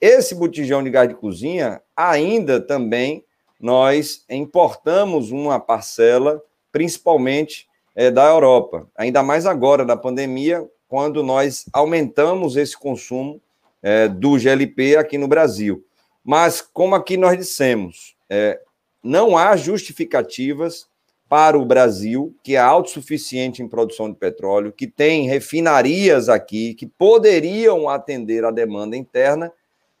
Esse 0.00 0.34
botijão 0.34 0.82
de 0.82 0.90
gás 0.90 1.08
de 1.08 1.14
cozinha 1.14 1.80
ainda 1.96 2.60
também 2.60 3.24
nós 3.60 4.24
importamos 4.28 5.30
uma 5.30 5.60
parcela, 5.60 6.42
principalmente 6.72 7.68
é, 7.94 8.10
da 8.10 8.26
Europa, 8.26 8.88
ainda 8.96 9.22
mais 9.22 9.44
agora 9.44 9.84
na 9.84 9.96
pandemia, 9.96 10.66
quando 10.88 11.22
nós 11.22 11.66
aumentamos 11.72 12.56
esse 12.56 12.76
consumo 12.76 13.40
é, 13.82 14.08
do 14.08 14.38
GLP 14.38 14.96
aqui 14.96 15.18
no 15.18 15.28
Brasil. 15.28 15.84
Mas, 16.24 16.60
como 16.60 16.94
aqui 16.94 17.16
nós 17.16 17.36
dissemos, 17.36 18.16
é, 18.28 18.60
não 19.02 19.36
há 19.36 19.56
justificativas 19.56 20.88
para 21.28 21.58
o 21.58 21.64
Brasil, 21.64 22.34
que 22.42 22.56
é 22.56 22.58
autossuficiente 22.58 23.62
em 23.62 23.68
produção 23.68 24.10
de 24.10 24.16
petróleo, 24.16 24.72
que 24.72 24.86
tem 24.86 25.28
refinarias 25.28 26.28
aqui, 26.28 26.74
que 26.74 26.86
poderiam 26.86 27.88
atender 27.88 28.44
a 28.44 28.50
demanda 28.50 28.96
interna, 28.96 29.52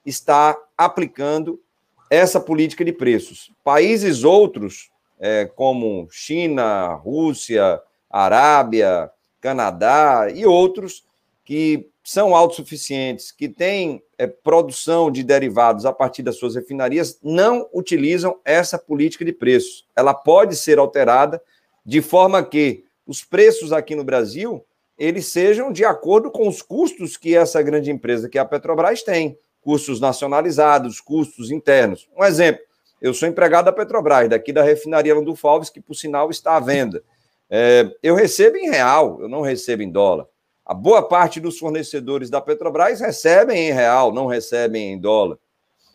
está 0.04 0.58
aplicando 0.76 1.60
essa 2.10 2.40
política 2.40 2.84
de 2.84 2.92
preços. 2.92 3.52
Países 3.64 4.24
outros, 4.24 4.90
é, 5.18 5.46
como 5.46 6.08
China, 6.10 6.94
Rússia, 6.94 7.80
Arábia, 8.10 9.10
Canadá 9.40 10.28
e 10.34 10.44
outros, 10.44 11.04
que 11.44 11.88
são 12.02 12.34
autossuficientes, 12.34 13.30
que 13.30 13.48
têm 13.48 14.02
é, 14.18 14.26
produção 14.26 15.10
de 15.10 15.22
derivados 15.22 15.86
a 15.86 15.92
partir 15.92 16.22
das 16.22 16.36
suas 16.36 16.56
refinarias, 16.56 17.18
não 17.22 17.68
utilizam 17.72 18.38
essa 18.44 18.76
política 18.76 19.24
de 19.24 19.32
preços. 19.32 19.86
Ela 19.94 20.12
pode 20.12 20.56
ser 20.56 20.78
alterada 20.78 21.40
de 21.86 22.02
forma 22.02 22.42
que 22.42 22.84
os 23.06 23.22
preços 23.24 23.72
aqui 23.72 23.94
no 23.94 24.04
Brasil 24.04 24.64
eles 25.00 25.28
sejam 25.28 25.72
de 25.72 25.82
acordo 25.82 26.30
com 26.30 26.46
os 26.46 26.60
custos 26.60 27.16
que 27.16 27.34
essa 27.34 27.62
grande 27.62 27.90
empresa, 27.90 28.28
que 28.28 28.36
é 28.36 28.40
a 28.40 28.44
Petrobras, 28.44 29.02
tem 29.02 29.38
custos 29.60 30.00
nacionalizados, 30.00 31.00
custos 31.00 31.50
internos. 31.50 32.08
Um 32.16 32.24
exemplo, 32.24 32.62
eu 33.00 33.14
sou 33.14 33.28
empregado 33.28 33.66
da 33.66 33.72
Petrobras, 33.72 34.28
daqui 34.28 34.52
da 34.52 34.62
refinaria 34.62 35.14
Landulfo 35.14 35.46
Alves, 35.48 35.70
que 35.70 35.80
por 35.80 35.94
sinal 35.94 36.30
está 36.30 36.56
à 36.56 36.60
venda. 36.60 37.02
É, 37.48 37.90
eu 38.02 38.14
recebo 38.14 38.56
em 38.56 38.70
real, 38.70 39.18
eu 39.20 39.28
não 39.28 39.40
recebo 39.40 39.82
em 39.82 39.90
dólar. 39.90 40.26
A 40.64 40.74
boa 40.74 41.02
parte 41.02 41.40
dos 41.40 41.58
fornecedores 41.58 42.30
da 42.30 42.40
Petrobras 42.40 43.00
recebem 43.00 43.68
em 43.68 43.72
real, 43.72 44.12
não 44.12 44.26
recebem 44.26 44.92
em 44.92 44.98
dólar. 44.98 45.38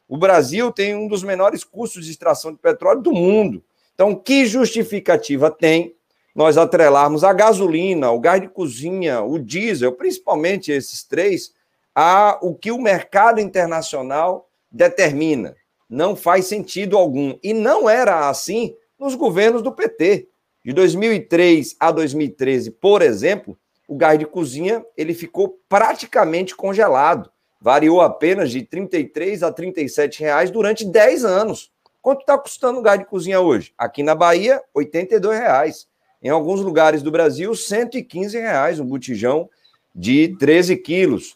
O 0.07 0.17
Brasil 0.17 0.71
tem 0.71 0.93
um 0.95 1.07
dos 1.07 1.23
menores 1.23 1.63
custos 1.63 2.05
de 2.05 2.11
extração 2.11 2.51
de 2.51 2.59
petróleo 2.59 3.01
do 3.01 3.11
mundo. 3.11 3.63
Então, 3.93 4.13
que 4.13 4.45
justificativa 4.45 5.49
tem 5.49 5.95
nós 6.35 6.57
atrelarmos 6.57 7.23
a 7.23 7.31
gasolina, 7.31 8.11
o 8.11 8.19
gás 8.19 8.41
de 8.41 8.49
cozinha, 8.49 9.21
o 9.21 9.39
diesel, 9.39 9.93
principalmente 9.93 10.71
esses 10.71 11.03
três, 11.03 11.53
a 11.95 12.37
o 12.41 12.53
que 12.53 12.71
o 12.71 12.81
mercado 12.81 13.39
internacional 13.39 14.49
determina? 14.69 15.55
Não 15.89 16.15
faz 16.15 16.45
sentido 16.45 16.97
algum. 16.97 17.37
E 17.41 17.53
não 17.53 17.89
era 17.89 18.27
assim 18.27 18.75
nos 18.99 19.15
governos 19.15 19.61
do 19.61 19.71
PT. 19.71 20.27
De 20.63 20.73
2003 20.73 21.75
a 21.79 21.91
2013, 21.91 22.71
por 22.71 23.01
exemplo, 23.01 23.57
o 23.87 23.95
gás 23.95 24.17
de 24.17 24.25
cozinha 24.25 24.83
ele 24.97 25.13
ficou 25.13 25.59
praticamente 25.69 26.55
congelado. 26.55 27.31
Variou 27.61 28.01
apenas 28.01 28.51
de 28.51 28.63
33 28.63 29.43
a 29.43 29.51
37 29.51 30.21
reais 30.21 30.51
durante 30.51 30.83
10 30.83 31.23
anos. 31.23 31.71
Quanto 32.01 32.21
está 32.21 32.37
custando 32.37 32.79
o 32.79 32.81
gás 32.81 32.99
de 32.99 33.05
cozinha 33.05 33.39
hoje? 33.39 33.73
Aqui 33.77 34.03
na 34.03 34.13
Bahia, 34.13 34.61
82 34.73 35.39
reais. 35.39 35.87
Em 36.21 36.29
alguns 36.29 36.61
lugares 36.61 37.01
do 37.01 37.11
Brasil, 37.11 37.55
115 37.55 38.37
reais 38.37 38.79
um 38.79 38.85
botijão 38.85 39.49
de 39.93 40.35
13 40.37 40.77
quilos. 40.77 41.35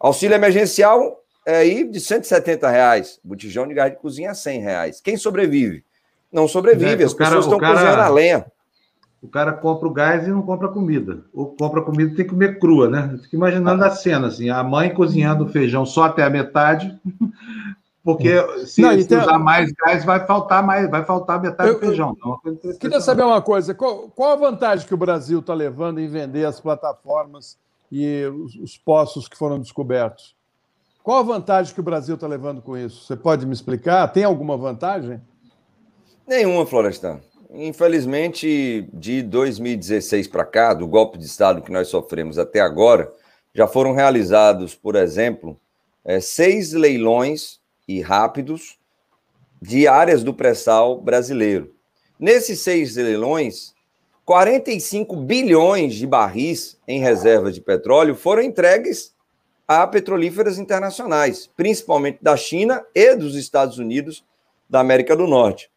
Auxílio 0.00 0.34
emergencial 0.34 1.22
é 1.46 1.58
aí 1.58 1.84
de 1.84 2.00
170 2.00 2.68
reais. 2.70 3.20
Botijão 3.22 3.68
de 3.68 3.74
gás 3.74 3.92
de 3.92 3.98
cozinha, 3.98 4.34
100 4.34 4.60
reais. 4.60 5.00
Quem 5.00 5.18
sobrevive? 5.18 5.84
Não 6.32 6.48
sobrevive, 6.48 7.02
é, 7.02 7.06
as 7.06 7.12
pessoas 7.12 7.44
estão 7.44 7.58
cara... 7.58 7.74
cozinhando 7.74 8.02
a 8.02 8.08
lenha. 8.08 8.46
O 9.22 9.28
cara 9.28 9.52
compra 9.52 9.86
o 9.86 9.92
gás 9.92 10.26
e 10.26 10.30
não 10.30 10.40
compra 10.40 10.68
comida. 10.68 11.24
Ou 11.34 11.54
compra 11.54 11.82
comida 11.82 12.12
e 12.12 12.14
tem 12.14 12.24
que 12.24 12.30
comer 12.30 12.58
crua, 12.58 12.88
né? 12.88 13.18
Fico 13.22 13.36
imaginando 13.36 13.84
ah. 13.84 13.88
a 13.88 13.90
cena, 13.90 14.28
assim, 14.28 14.48
a 14.48 14.62
mãe 14.62 14.94
cozinhando 14.94 15.48
feijão 15.48 15.84
só 15.84 16.04
até 16.04 16.22
a 16.22 16.30
metade, 16.30 16.98
porque 18.02 18.40
se, 18.64 18.80
não, 18.80 18.98
se 18.98 19.06
tem... 19.06 19.18
usar 19.18 19.38
mais 19.38 19.70
gás, 19.72 20.06
vai 20.06 20.26
faltar 20.26 20.62
mais, 20.62 20.88
vai 20.88 21.04
faltar 21.04 21.42
metade 21.42 21.68
eu, 21.68 21.74
do 21.74 21.80
feijão. 21.80 22.16
Eu, 22.24 22.78
queria 22.78 23.00
saber 23.02 23.24
uma 23.24 23.42
coisa: 23.42 23.74
qual, 23.74 24.08
qual 24.08 24.32
a 24.32 24.36
vantagem 24.36 24.86
que 24.86 24.94
o 24.94 24.96
Brasil 24.96 25.40
está 25.40 25.52
levando 25.52 25.98
em 25.98 26.08
vender 26.08 26.46
as 26.46 26.58
plataformas 26.58 27.58
e 27.90 28.24
os, 28.26 28.54
os 28.56 28.76
poços 28.76 29.28
que 29.28 29.36
foram 29.36 29.58
descobertos? 29.58 30.34
Qual 31.02 31.18
a 31.18 31.22
vantagem 31.22 31.74
que 31.74 31.80
o 31.80 31.84
Brasil 31.84 32.14
está 32.14 32.26
levando 32.26 32.60
com 32.60 32.76
isso? 32.76 33.04
Você 33.04 33.16
pode 33.16 33.46
me 33.46 33.52
explicar? 33.52 34.06
Tem 34.08 34.24
alguma 34.24 34.56
vantagem? 34.56 35.20
Nenhuma, 36.26 36.66
Florestan. 36.66 37.20
Infelizmente, 37.52 38.88
de 38.92 39.22
2016 39.22 40.28
para 40.28 40.44
cá, 40.44 40.72
do 40.74 40.86
golpe 40.86 41.18
de 41.18 41.24
Estado 41.24 41.62
que 41.62 41.72
nós 41.72 41.88
sofremos 41.88 42.38
até 42.38 42.60
agora, 42.60 43.12
já 43.52 43.66
foram 43.66 43.92
realizados, 43.92 44.74
por 44.74 44.94
exemplo, 44.94 45.58
é, 46.04 46.20
seis 46.20 46.72
leilões 46.72 47.58
e 47.88 48.00
rápidos 48.00 48.78
de 49.60 49.88
áreas 49.88 50.22
do 50.22 50.32
pré-sal 50.32 51.00
brasileiro. 51.00 51.74
Nesses 52.18 52.60
seis 52.60 52.94
leilões, 52.94 53.74
45 54.30 55.16
bilhões 55.16 55.96
de 55.96 56.06
barris 56.06 56.78
em 56.86 57.00
reserva 57.00 57.50
de 57.50 57.60
petróleo 57.60 58.14
foram 58.14 58.40
entregues 58.40 59.12
a 59.66 59.84
petrolíferas 59.88 60.56
internacionais, 60.56 61.50
principalmente 61.56 62.20
da 62.22 62.36
China 62.36 62.80
e 62.94 63.16
dos 63.16 63.34
Estados 63.34 63.76
Unidos 63.76 64.24
da 64.68 64.78
América 64.78 65.16
do 65.16 65.26
Norte. 65.26 65.68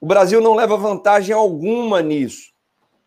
O 0.00 0.06
Brasil 0.06 0.40
não 0.40 0.54
leva 0.54 0.74
vantagem 0.74 1.34
alguma 1.34 2.00
nisso, 2.00 2.54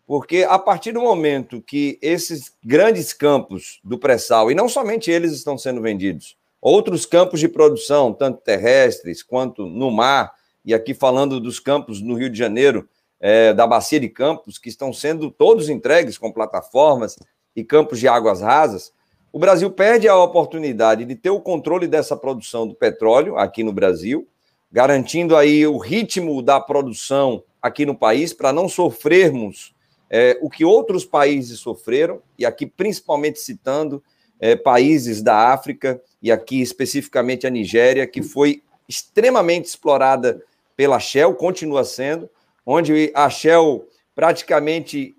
porque 0.05 0.45
a 0.47 0.59
partir 0.59 0.91
do 0.91 1.01
momento 1.01 1.63
que 1.63 1.97
esses 1.99 2.53
grandes 2.63 3.11
campos 3.11 3.79
do 3.83 3.97
pré-sal, 3.97 4.51
e 4.51 4.55
não 4.55 4.69
somente 4.69 5.09
eles 5.09 5.31
estão 5.31 5.57
sendo 5.57 5.81
vendidos, 5.81 6.37
outros 6.61 7.07
campos 7.07 7.39
de 7.39 7.49
produção, 7.49 8.13
tanto 8.13 8.43
terrestres 8.43 9.23
quanto 9.23 9.65
no 9.65 9.89
mar, 9.89 10.31
e 10.63 10.75
aqui 10.75 10.93
falando 10.93 11.39
dos 11.39 11.59
campos 11.59 12.03
no 12.03 12.13
Rio 12.13 12.29
de 12.29 12.37
Janeiro, 12.37 12.87
é, 13.27 13.55
da 13.55 13.65
Bacia 13.65 13.99
de 13.99 14.07
Campos, 14.07 14.59
que 14.59 14.69
estão 14.69 14.93
sendo 14.93 15.31
todos 15.31 15.67
entregues 15.67 16.15
com 16.15 16.31
plataformas 16.31 17.15
e 17.55 17.63
campos 17.63 17.99
de 17.99 18.07
águas 18.07 18.39
rasas, 18.39 18.93
o 19.33 19.39
Brasil 19.39 19.71
perde 19.71 20.07
a 20.07 20.15
oportunidade 20.15 21.05
de 21.05 21.15
ter 21.15 21.31
o 21.31 21.41
controle 21.41 21.87
dessa 21.87 22.15
produção 22.15 22.67
do 22.67 22.75
petróleo 22.75 23.35
aqui 23.35 23.63
no 23.63 23.73
Brasil, 23.73 24.27
garantindo 24.71 25.35
aí 25.35 25.65
o 25.65 25.79
ritmo 25.79 26.39
da 26.39 26.59
produção 26.59 27.43
aqui 27.59 27.83
no 27.83 27.95
país, 27.95 28.31
para 28.31 28.53
não 28.53 28.69
sofrermos 28.69 29.73
é, 30.07 30.37
o 30.39 30.47
que 30.47 30.63
outros 30.63 31.03
países 31.03 31.59
sofreram, 31.59 32.21
e 32.37 32.45
aqui 32.45 32.67
principalmente 32.67 33.39
citando 33.39 34.03
é, 34.39 34.55
países 34.55 35.23
da 35.23 35.51
África, 35.51 35.99
e 36.21 36.31
aqui 36.31 36.61
especificamente 36.61 37.47
a 37.47 37.49
Nigéria, 37.49 38.05
que 38.05 38.21
foi 38.21 38.61
extremamente 38.87 39.65
explorada 39.65 40.43
pela 40.77 40.99
Shell, 40.99 41.33
continua 41.33 41.83
sendo, 41.83 42.29
onde 42.65 43.11
a 43.13 43.29
Shell 43.29 43.87
praticamente 44.15 45.15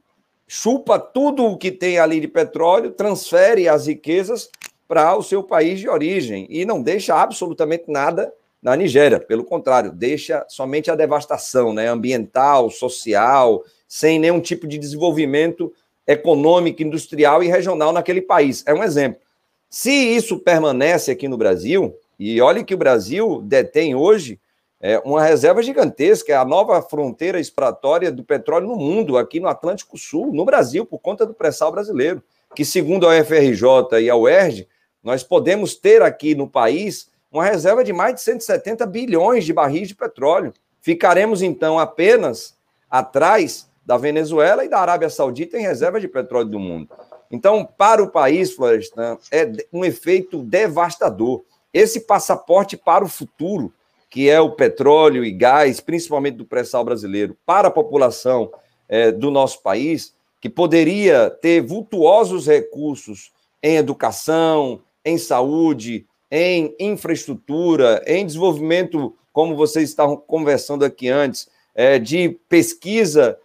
chupa 0.49 0.99
tudo 0.99 1.45
o 1.45 1.57
que 1.57 1.71
tem 1.71 1.99
ali 1.99 2.21
de 2.21 2.29
petróleo, 2.29 2.91
transfere 2.91 3.69
as 3.69 3.87
riquezas 3.87 4.51
para 4.89 5.17
o 5.17 5.23
seu 5.23 5.43
país 5.43 5.81
de 5.81 5.89
origem 5.89 6.47
e 6.49 6.65
não 6.65 6.81
deixa 6.81 7.15
absolutamente 7.15 7.85
nada 7.89 8.33
na 8.63 8.77
Nigéria. 8.77 9.21
Pelo 9.21 9.45
contrário, 9.45 9.93
deixa 9.93 10.45
somente 10.49 10.91
a 10.91 10.95
devastação 10.95 11.73
né, 11.73 11.89
ambiental, 11.89 12.71
social, 12.71 13.63
sem 13.89 14.19
nenhum 14.19 14.41
tipo 14.41 14.67
de 14.67 14.79
desenvolvimento 14.79 15.73
econômico, 16.07 16.83
industrial 16.83 17.43
e 17.43 17.49
regional 17.49 17.93
naquele 17.93 18.23
país. 18.23 18.63
É 18.67 18.73
um 18.73 18.83
exemplo. 18.83 19.21
Se 19.69 19.91
isso 19.91 20.39
permanece 20.39 21.11
aqui 21.11 21.27
no 21.27 21.37
Brasil, 21.37 21.95
e 22.19 22.41
olhe 22.41 22.65
que 22.65 22.75
o 22.75 22.79
Brasil 22.79 23.43
detém 23.43 23.95
hoje 23.95 24.39
é, 24.81 24.99
uma 25.05 25.23
reserva 25.23 25.63
gigantesca, 25.63 26.33
é 26.33 26.37
a 26.37 26.45
nova 26.45 26.81
fronteira 26.83 27.41
exploratória 27.41 28.13
do 28.13 28.23
petróleo 28.23 28.69
no 28.69 28.77
mundo, 28.77 29.17
aqui 29.17 29.41
no 29.41 29.49
Atlântico 29.49 29.97
Sul, 29.97 30.33
no 30.33 30.45
Brasil, 30.45 30.85
por 30.85 30.99
conta 30.99 31.25
do 31.25 31.33
pré-sal 31.33 31.73
brasileiro, 31.73 32.23
que 32.55 32.65
segundo 32.65 33.09
a 33.09 33.19
UFRJ 33.19 34.01
e 34.01 34.11
a 34.11 34.17
UERJ, 34.17 34.69
nós 35.03 35.23
podemos 35.23 35.75
ter 35.75 36.03
aqui 36.03 36.35
no 36.35 36.49
país 36.49 37.09
uma 37.31 37.45
reserva 37.45 37.85
de 37.85 37.93
mais 37.93 38.15
de 38.15 38.21
170 38.23 38.87
bilhões 38.87 39.45
de 39.45 39.53
barris 39.53 39.89
de 39.89 39.95
petróleo. 39.95 40.53
Ficaremos, 40.81 41.43
então, 41.43 41.79
apenas 41.79 42.57
atrás 42.91 43.69
da 43.85 43.97
Venezuela 43.97 44.65
e 44.65 44.69
da 44.69 44.79
Arábia 44.79 45.09
Saudita 45.09 45.59
em 45.59 45.63
reserva 45.63 46.01
de 46.01 46.09
petróleo 46.09 46.49
do 46.49 46.59
mundo. 46.59 46.89
Então, 47.31 47.65
para 47.65 48.03
o 48.03 48.11
país, 48.11 48.53
Florestan, 48.53 49.19
é 49.31 49.51
um 49.73 49.85
efeito 49.85 50.43
devastador. 50.43 51.45
Esse 51.73 52.01
passaporte 52.01 52.77
para 52.77 53.05
o 53.05 53.09
futuro, 53.09 53.73
que 54.09 54.31
é 54.31 54.41
o 54.41 54.53
petróleo 54.53 55.25
e 55.25 55.31
gás, 55.31 55.81
principalmente 55.81 56.37
do 56.37 56.45
pré-sal 56.45 56.85
brasileiro, 56.85 57.37
para 57.45 57.69
a 57.69 57.73
população 57.73 58.51
é, 58.89 59.11
do 59.11 59.31
nosso 59.31 59.63
país, 59.63 60.15
que 60.41 60.49
poderia 60.49 61.31
ter 61.31 61.61
vultuosos 61.61 62.47
recursos 62.47 63.33
em 63.63 63.77
educação, 63.77 64.81
em 65.05 65.19
saúde, 65.19 66.07
em 66.31 66.75
infraestrutura, 66.79 68.03
em 68.07 68.25
desenvolvimento, 68.25 69.17
como 69.33 69.57
vocês 69.57 69.89
estavam 69.89 70.17
conversando 70.17 70.85
aqui 70.85 71.09
antes, 71.09 71.49
é, 71.75 71.99
de 71.99 72.39
pesquisa 72.49 73.39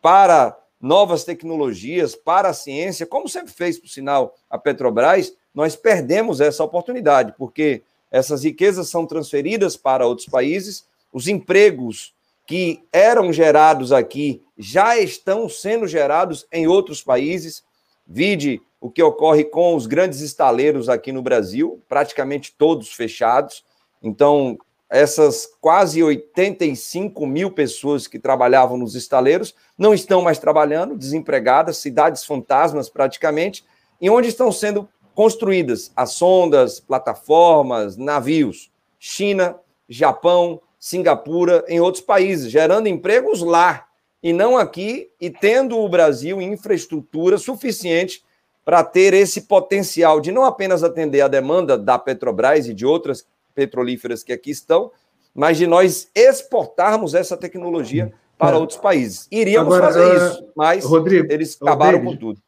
para 0.00 0.58
novas 0.80 1.24
tecnologias, 1.24 2.14
para 2.14 2.48
a 2.48 2.54
ciência, 2.54 3.06
como 3.06 3.28
sempre 3.28 3.52
fez, 3.52 3.78
por 3.78 3.88
sinal, 3.88 4.34
a 4.50 4.58
Petrobras, 4.58 5.32
nós 5.54 5.76
perdemos 5.76 6.40
essa 6.40 6.64
oportunidade, 6.64 7.34
porque 7.38 7.82
essas 8.12 8.44
riquezas 8.44 8.90
são 8.90 9.06
transferidas 9.06 9.74
para 9.74 10.06
outros 10.06 10.28
países, 10.28 10.86
os 11.10 11.26
empregos 11.26 12.14
que 12.46 12.84
eram 12.92 13.32
gerados 13.32 13.90
aqui 13.90 14.42
já 14.58 14.98
estão 14.98 15.48
sendo 15.48 15.86
gerados 15.88 16.46
em 16.52 16.66
outros 16.66 17.02
países. 17.02 17.64
Vide 18.06 18.60
o 18.78 18.90
que 18.90 19.02
ocorre 19.02 19.44
com 19.44 19.74
os 19.74 19.86
grandes 19.86 20.20
estaleiros 20.20 20.88
aqui 20.88 21.10
no 21.10 21.22
Brasil, 21.22 21.82
praticamente 21.88 22.54
todos 22.56 22.92
fechados. 22.92 23.64
Então, 24.02 24.58
essas 24.90 25.48
quase 25.58 26.02
85 26.02 27.26
mil 27.26 27.50
pessoas 27.50 28.06
que 28.06 28.18
trabalhavam 28.18 28.76
nos 28.76 28.94
estaleiros 28.94 29.54
não 29.78 29.94
estão 29.94 30.20
mais 30.20 30.38
trabalhando, 30.38 30.98
desempregadas, 30.98 31.78
cidades 31.78 32.24
fantasmas 32.26 32.90
praticamente, 32.90 33.64
e 33.98 34.10
onde 34.10 34.28
estão 34.28 34.52
sendo 34.52 34.86
construídas 35.14 35.92
as 35.96 36.12
sondas, 36.12 36.80
plataformas, 36.80 37.96
navios. 37.96 38.70
China, 38.98 39.56
Japão, 39.88 40.60
Singapura, 40.78 41.64
em 41.68 41.80
outros 41.80 42.02
países, 42.02 42.50
gerando 42.50 42.88
empregos 42.88 43.42
lá 43.42 43.86
e 44.22 44.32
não 44.32 44.56
aqui, 44.56 45.10
e 45.20 45.28
tendo 45.28 45.76
o 45.76 45.88
Brasil 45.88 46.40
infraestrutura 46.40 47.36
suficiente 47.36 48.22
para 48.64 48.84
ter 48.84 49.12
esse 49.12 49.42
potencial 49.42 50.20
de 50.20 50.30
não 50.30 50.44
apenas 50.44 50.84
atender 50.84 51.20
a 51.20 51.28
demanda 51.28 51.76
da 51.76 51.98
Petrobras 51.98 52.68
e 52.68 52.74
de 52.74 52.86
outras 52.86 53.26
petrolíferas 53.54 54.22
que 54.22 54.32
aqui 54.32 54.50
estão, 54.50 54.92
mas 55.34 55.56
de 55.56 55.66
nós 55.66 56.08
exportarmos 56.14 57.14
essa 57.14 57.36
tecnologia 57.36 58.12
para 58.38 58.56
é. 58.56 58.60
outros 58.60 58.78
paíss. 58.78 59.26
Iríamos 59.30 59.74
Agora, 59.74 59.92
fazer 59.92 60.06
uh, 60.06 60.26
isso, 60.26 60.52
mas 60.56 60.84
Rodrigo, 60.84 61.32
eles 61.32 61.58
acabaram 61.60 62.04
com 62.04 62.16
tudo. 62.16 62.40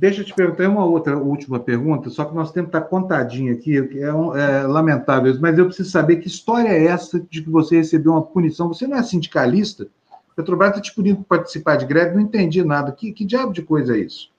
Deixa 0.00 0.22
eu 0.22 0.24
te 0.24 0.32
perguntar 0.32 0.66
uma 0.66 0.86
outra 0.86 1.18
última 1.18 1.60
pergunta, 1.60 2.08
só 2.08 2.24
que 2.24 2.34
nosso 2.34 2.54
tempo 2.54 2.68
está 2.68 2.80
contadinho 2.80 3.52
aqui, 3.52 3.76
é, 3.76 4.06
é, 4.06 4.62
lamentável, 4.66 5.38
mas 5.38 5.58
eu 5.58 5.66
preciso 5.66 5.90
saber 5.90 6.16
que 6.16 6.26
história 6.26 6.70
é 6.70 6.86
essa 6.86 7.20
de 7.20 7.42
que 7.42 7.50
você 7.50 7.76
recebeu 7.76 8.12
uma 8.12 8.22
punição. 8.22 8.68
Você 8.68 8.86
não 8.86 8.96
é 8.96 9.02
sindicalista? 9.02 9.86
Petrobras 10.34 10.70
está 10.70 10.80
te 10.80 10.94
pedindo 10.94 11.22
participar 11.22 11.76
de 11.76 11.84
greve, 11.84 12.14
não 12.14 12.22
entendi 12.22 12.64
nada. 12.64 12.92
Que, 12.92 13.12
que 13.12 13.26
diabo 13.26 13.52
de 13.52 13.60
coisa 13.60 13.94
é 13.94 14.00
isso? 14.00 14.30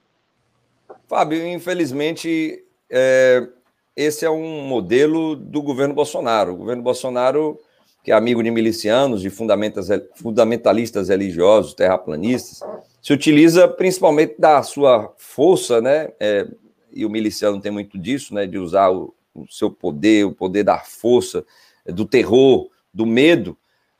Fábio, 1.06 1.46
infelizmente, 1.46 2.64
é, 2.90 3.46
esse 3.94 4.24
é 4.24 4.30
um 4.30 4.62
modelo 4.62 5.36
do 5.36 5.62
governo 5.62 5.94
Bolsonaro. 5.94 6.54
O 6.54 6.56
governo 6.56 6.82
Bolsonaro, 6.82 7.56
que 8.02 8.10
é 8.10 8.14
amigo 8.16 8.42
de 8.42 8.50
milicianos, 8.50 9.20
de 9.20 9.30
fundamentalistas 9.30 11.08
religiosos, 11.08 11.72
terraplanistas, 11.72 12.62
se 13.02 13.12
utiliza 13.12 13.66
principalmente 13.66 14.36
da 14.38 14.62
sua 14.62 15.12
força, 15.18 15.80
né? 15.80 16.12
É, 16.20 16.46
e 16.92 17.04
o 17.04 17.10
miliciano 17.10 17.60
tem 17.60 17.72
muito 17.72 17.98
disso, 17.98 18.32
né? 18.32 18.46
De 18.46 18.58
usar 18.58 18.90
o, 18.90 19.12
o 19.34 19.44
seu 19.50 19.70
poder, 19.70 20.24
o 20.24 20.32
poder 20.32 20.62
da 20.62 20.78
força, 20.78 21.44
do 21.84 22.06
terror, 22.06 22.70
do 22.94 23.04
medo, 23.04 23.58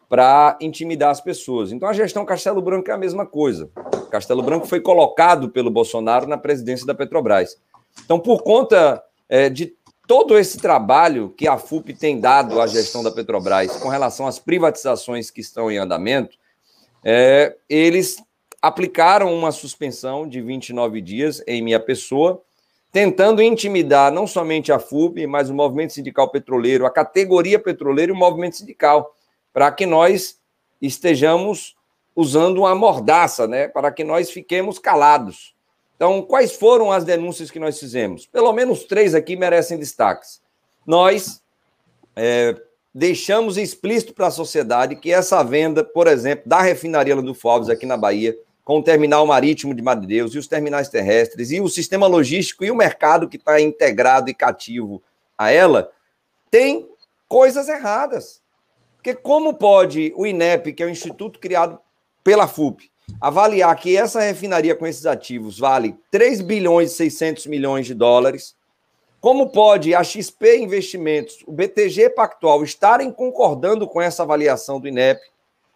para 0.09 0.57
intimidar 0.61 1.11
as 1.11 1.21
pessoas. 1.21 1.73
Então 1.73 1.89
a 1.89 1.93
gestão 1.93 2.25
Castelo 2.25 2.63
Branco 2.63 2.91
é 2.91 2.95
a 2.95 2.99
mesma 2.99 3.27
coisa. 3.27 3.69
Castelo 4.11 4.43
Branco 4.43 4.67
foi 4.67 4.81
colocado 4.81 5.49
pelo 5.49 5.71
Bolsonaro 5.71 6.27
na 6.27 6.39
presidência 6.39 6.87
da 6.87 6.95
Petrobras. 6.95 7.59
Então, 8.05 8.21
por 8.21 8.43
conta 8.43 9.03
é, 9.29 9.49
de 9.49 9.75
todo 10.07 10.39
esse 10.39 10.59
trabalho 10.59 11.31
que 11.31 11.49
a 11.49 11.57
FUP 11.57 11.95
tem 11.95 12.21
dado 12.21 12.61
à 12.61 12.67
gestão 12.67 13.03
da 13.03 13.11
Petrobras 13.11 13.77
com 13.79 13.89
relação 13.89 14.27
às 14.27 14.39
privatizações 14.39 15.31
que 15.31 15.41
estão 15.41 15.71
em 15.71 15.79
andamento, 15.79 16.37
é, 17.03 17.57
eles 17.69 18.23
aplicaram 18.63 19.35
uma 19.35 19.51
suspensão 19.51 20.29
de 20.29 20.41
29 20.41 21.01
dias 21.01 21.43
em 21.49 21.61
minha 21.61 21.81
pessoa, 21.81 22.41
tentando 22.93 23.43
intimidar 23.43 24.13
não 24.13 24.25
somente 24.25 24.71
a 24.71 24.79
FUP, 24.79 25.27
mas 25.27 25.51
o 25.51 25.55
movimento 25.55 25.93
sindical 25.93 26.31
petroleiro, 26.31 26.87
a 26.87 26.91
categoria 26.91 27.59
petroleira 27.59 28.13
e 28.13 28.15
o 28.15 28.19
movimento 28.19 28.57
sindical 28.57 29.17
para 29.53 29.73
que 29.73 29.85
nós 29.85 30.39
estejamos 30.81 31.75
usando 32.15 32.59
uma 32.59 32.75
mordaça, 32.75 33.47
né? 33.49 33.67
Para 33.67 33.91
que 33.91 34.05
nós 34.05 34.31
fiquemos 34.31 34.79
calados. 34.79 35.55
Então, 35.97 36.23
quais 36.23 36.53
foram 36.53 36.93
as 36.93 37.05
denúncias 37.05 37.51
que 37.51 37.59
nós 37.59 37.79
fizemos? 37.79 38.27
Pelo 38.27 38.53
menos 38.53 38.85
três 38.85 39.15
aqui 39.15 39.37
merecem 39.37 39.79
destaques. 39.79 40.41
Nós 40.87 41.43
é, 42.15 42.61
deixamos 42.95 43.57
explícito 43.57 44.13
para 44.13 44.27
a 44.27 44.31
sociedade 44.31 44.97
que 44.97 45.13
essa 45.13 45.43
venda, 45.43 45.83
por 45.85 46.07
exemplo, 46.07 46.45
da 46.47 46.61
refinaria 46.61 47.17
do 47.17 47.35
Foves 47.35 47.69
aqui 47.69 47.87
na 47.87 47.97
Bahia, 47.97 48.37
com 48.65 48.79
o 48.79 48.83
terminal 48.83 49.27
marítimo 49.27 49.75
de 49.75 49.83
Madredeus 49.83 50.35
e 50.35 50.39
os 50.39 50.47
terminais 50.47 50.89
terrestres 50.89 51.51
e 51.51 51.61
o 51.61 51.69
sistema 51.69 52.07
logístico 52.07 52.65
e 52.65 52.71
o 52.71 52.77
mercado 52.77 53.29
que 53.29 53.37
está 53.37 53.61
integrado 53.61 54.31
e 54.31 54.35
cativo 54.35 55.03
a 55.37 55.51
ela, 55.51 55.91
tem 56.51 56.89
coisas 57.29 57.69
erradas. 57.69 58.41
Porque 58.97 59.15
como 59.15 59.55
pode 59.55 60.13
o 60.17 60.25
INEP, 60.25 60.73
que 60.73 60.83
é 60.83 60.87
o 60.87 60.91
instituto 60.91 61.41
criado 61.41 61.79
pela 62.23 62.47
FUP, 62.47 62.89
avaliar 63.21 63.75
que 63.77 63.97
essa 63.97 64.21
refinaria 64.21 64.77
com 64.77 64.87
esses 64.87 65.07
ativos 65.07 65.59
vale 65.59 65.97
3 66.11 66.41
bilhões 66.41 66.93
e 66.93 66.95
600 66.95 67.47
milhões 67.47 67.87
de 67.87 67.95
dólares? 67.95 68.55
Como 69.21 69.51
pode 69.51 69.95
a 69.95 70.05
XP 70.05 70.59
Investimentos, 70.59 71.43
o 71.47 71.53
BTG 71.53 72.11
Pactual 72.11 72.63
estarem 72.63 73.11
concordando 73.11 73.89
com 73.89 74.01
essa 74.01 74.23
avaliação 74.23 74.81
do 74.81 74.87
INEP 74.87 75.21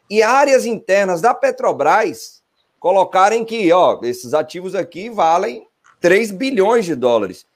e 0.09 0.23
áreas 0.23 0.67
internas 0.67 1.21
da 1.21 1.35
Petrobras 1.35 2.43
colocarem 2.81 3.45
que, 3.45 3.73
ó, 3.73 3.99
esses 4.03 4.35
ativos 4.35 4.75
aqui 4.75 5.09
valem 5.09 5.67
3 6.01 6.31
bilhões 6.31 6.85
de 6.85 6.95
dólares? 6.95 7.47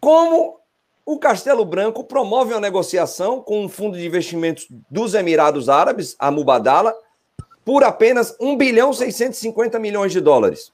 Como 0.00 0.58
o 1.04 1.18
Castelo 1.18 1.64
Branco 1.64 2.04
promove 2.04 2.52
uma 2.52 2.60
negociação 2.60 3.42
com 3.42 3.64
um 3.64 3.68
fundo 3.68 3.98
de 3.98 4.06
investimentos 4.06 4.66
dos 4.90 5.14
Emirados 5.14 5.68
Árabes, 5.68 6.14
a 6.18 6.30
Mubadala, 6.30 6.94
por 7.64 7.84
apenas 7.84 8.36
1 8.40 8.56
bilhão 8.56 8.92
650 8.92 9.78
milhões 9.78 10.12
de 10.12 10.20
dólares. 10.20 10.72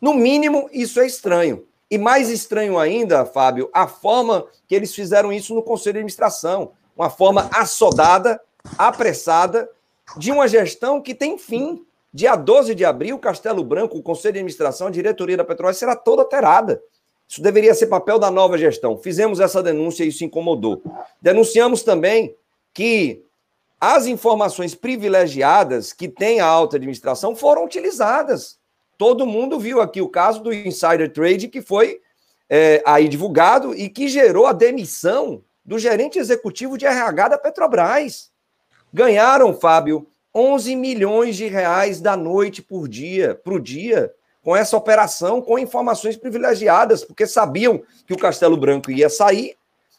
No 0.00 0.14
mínimo, 0.14 0.68
isso 0.72 1.00
é 1.00 1.06
estranho. 1.06 1.64
E 1.90 1.98
mais 1.98 2.28
estranho 2.28 2.78
ainda, 2.78 3.24
Fábio, 3.24 3.70
a 3.72 3.86
forma 3.86 4.46
que 4.66 4.74
eles 4.74 4.94
fizeram 4.94 5.32
isso 5.32 5.54
no 5.54 5.62
Conselho 5.62 5.94
de 5.94 5.98
Administração. 5.98 6.72
Uma 6.96 7.10
forma 7.10 7.48
assodada, 7.52 8.40
apressada, 8.76 9.68
de 10.16 10.32
uma 10.32 10.48
gestão 10.48 11.00
que 11.00 11.14
tem 11.14 11.38
fim. 11.38 11.84
Dia 12.14 12.36
12 12.36 12.74
de 12.74 12.84
abril, 12.84 13.18
Castelo 13.18 13.64
Branco, 13.64 13.96
o 13.96 14.02
Conselho 14.02 14.34
de 14.34 14.38
Administração, 14.40 14.88
a 14.88 14.90
diretoria 14.90 15.36
da 15.36 15.44
Petrobras 15.44 15.78
será 15.78 15.96
toda 15.96 16.22
alterada. 16.22 16.82
Isso 17.26 17.40
deveria 17.40 17.74
ser 17.74 17.86
papel 17.86 18.18
da 18.18 18.30
nova 18.30 18.58
gestão. 18.58 18.98
Fizemos 18.98 19.40
essa 19.40 19.62
denúncia 19.62 20.04
e 20.04 20.08
isso 20.08 20.22
incomodou. 20.22 20.82
Denunciamos 21.22 21.82
também 21.82 22.36
que 22.74 23.24
as 23.80 24.06
informações 24.06 24.74
privilegiadas 24.74 25.94
que 25.94 26.06
tem 26.06 26.40
a 26.40 26.46
alta 26.46 26.76
administração 26.76 27.34
foram 27.34 27.64
utilizadas. 27.64 28.58
Todo 28.98 29.26
mundo 29.26 29.58
viu 29.58 29.80
aqui 29.80 30.02
o 30.02 30.08
caso 30.08 30.42
do 30.42 30.52
insider 30.52 31.10
trade 31.10 31.48
que 31.48 31.62
foi 31.62 32.00
é, 32.48 32.82
aí 32.84 33.08
divulgado 33.08 33.74
e 33.74 33.88
que 33.88 34.06
gerou 34.08 34.46
a 34.46 34.52
demissão 34.52 35.42
do 35.64 35.78
gerente 35.78 36.18
executivo 36.18 36.76
de 36.76 36.84
RH 36.84 37.28
da 37.28 37.38
Petrobras. 37.38 38.30
Ganharam, 38.92 39.54
Fábio, 39.54 40.06
11 40.34 40.76
milhões 40.76 41.36
de 41.36 41.46
reais 41.46 42.00
da 42.00 42.16
noite 42.16 42.62
por 42.62 42.88
dia, 42.88 43.34
para 43.34 43.54
o 43.54 43.60
dia, 43.60 44.12
com 44.42 44.56
essa 44.56 44.76
operação 44.76 45.40
com 45.40 45.58
informações 45.58 46.16
privilegiadas, 46.16 47.04
porque 47.04 47.26
sabiam 47.26 47.82
que 48.06 48.12
o 48.12 48.18
Castelo 48.18 48.56
Branco 48.56 48.90
ia 48.90 49.08
sair 49.08 49.56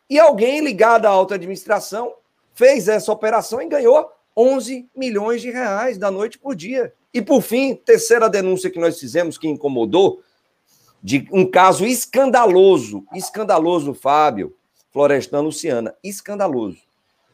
e 0.09 0.19
alguém 0.19 0.59
ligado 0.59 1.05
à 1.05 1.09
alta 1.09 1.35
administração 1.35 2.13
fez 2.53 2.87
essa 2.87 3.11
operação 3.11 3.61
e 3.61 3.67
ganhou 3.67 4.11
11 4.35 4.89
milhões 4.95 5.41
de 5.41 5.49
reais 5.49 5.97
da 5.97 6.11
noite 6.11 6.37
por 6.37 6.55
dia. 6.55 6.93
E 7.13 7.21
por 7.21 7.41
fim, 7.41 7.75
terceira 7.75 8.29
denúncia 8.29 8.69
que 8.69 8.79
nós 8.79 8.99
fizemos 8.99 9.37
que 9.37 9.47
incomodou, 9.47 10.21
de 11.01 11.27
um 11.31 11.45
caso 11.45 11.85
escandaloso, 11.85 13.05
escandaloso, 13.13 13.93
Fábio, 13.93 14.55
Florestan 14.91 15.41
Luciana, 15.41 15.95
escandaloso, 16.03 16.77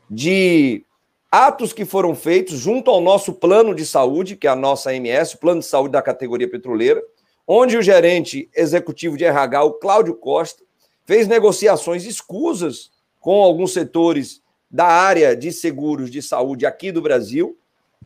de 0.10 0.84
atos 1.32 1.72
que 1.72 1.86
foram 1.86 2.16
feitos 2.16 2.58
junto 2.58 2.90
ao 2.90 3.00
nosso 3.00 3.34
plano 3.34 3.76
de 3.76 3.86
saúde, 3.86 4.36
que 4.36 4.48
é 4.48 4.50
a 4.50 4.56
nossa 4.56 4.94
MS, 4.94 5.36
o 5.36 5.40
plano 5.40 5.60
de 5.60 5.68
saúde 5.68 5.92
da 5.92 6.02
categoria 6.02 6.50
petroleira, 6.50 7.02
onde 7.48 7.78
o 7.78 7.82
gerente 7.82 8.50
executivo 8.56 9.18
de 9.18 9.26
RH, 9.26 9.64
o 9.64 9.74
Cláudio 9.74 10.16
Costa, 10.16 10.64
fez 11.06 11.28
negociações 11.28 12.06
escusas 12.06 12.92
com 13.20 13.42
alguns 13.42 13.74
setores 13.74 14.42
da 14.70 14.86
área 14.86 15.36
de 15.36 15.52
seguros 15.52 16.12
de 16.12 16.22
saúde 16.22 16.66
aqui 16.66 16.92
do 16.92 17.02
Brasil, 17.02 17.58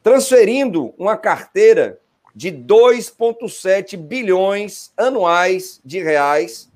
transferindo 0.01 0.93
uma 0.97 1.17
carteira 1.17 1.99
de 2.35 2.51
2,7 2.51 3.95
bilhões 3.97 4.91
anuais 4.97 5.79
de 5.83 6.01
reais 6.01 6.69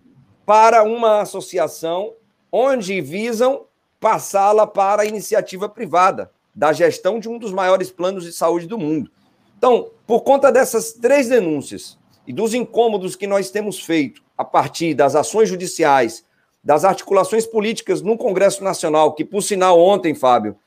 para 0.46 0.84
uma 0.84 1.22
associação 1.22 2.14
onde 2.52 3.02
visam 3.02 3.66
passá-la 4.00 4.68
para 4.68 5.02
a 5.02 5.06
iniciativa 5.06 5.68
privada 5.68 6.32
da 6.58 6.74
gestão 6.74 7.20
de 7.20 7.30
um 7.30 7.38
dos 7.38 7.54
maiores 7.54 7.92
planos 7.92 8.24
de 8.24 8.34
saúde 8.34 8.66
do 8.66 8.80
mundo. 8.80 9.12
Então, 9.60 9.92
por 10.08 10.22
conta 10.22 10.52
dessas 10.52 10.92
três 10.92 11.30
denúncias 11.30 12.00
e 12.26 12.34
dos 12.34 12.56
incômodos 12.56 13.16
que 13.16 13.28
nós 13.28 13.52
temos 13.52 13.80
feito 13.80 14.24
a 14.36 14.44
partir 14.44 14.96
das 14.96 15.16
ações 15.16 15.50
judiciais, 15.50 16.26
das 16.64 16.84
articulações 16.84 17.46
políticas 17.46 18.02
no 18.02 18.18
Congresso 18.18 18.64
Nacional, 18.64 19.14
que, 19.14 19.24
por 19.24 19.44
sinal, 19.44 19.80
ontem, 19.80 20.16
Fábio, 20.16 20.58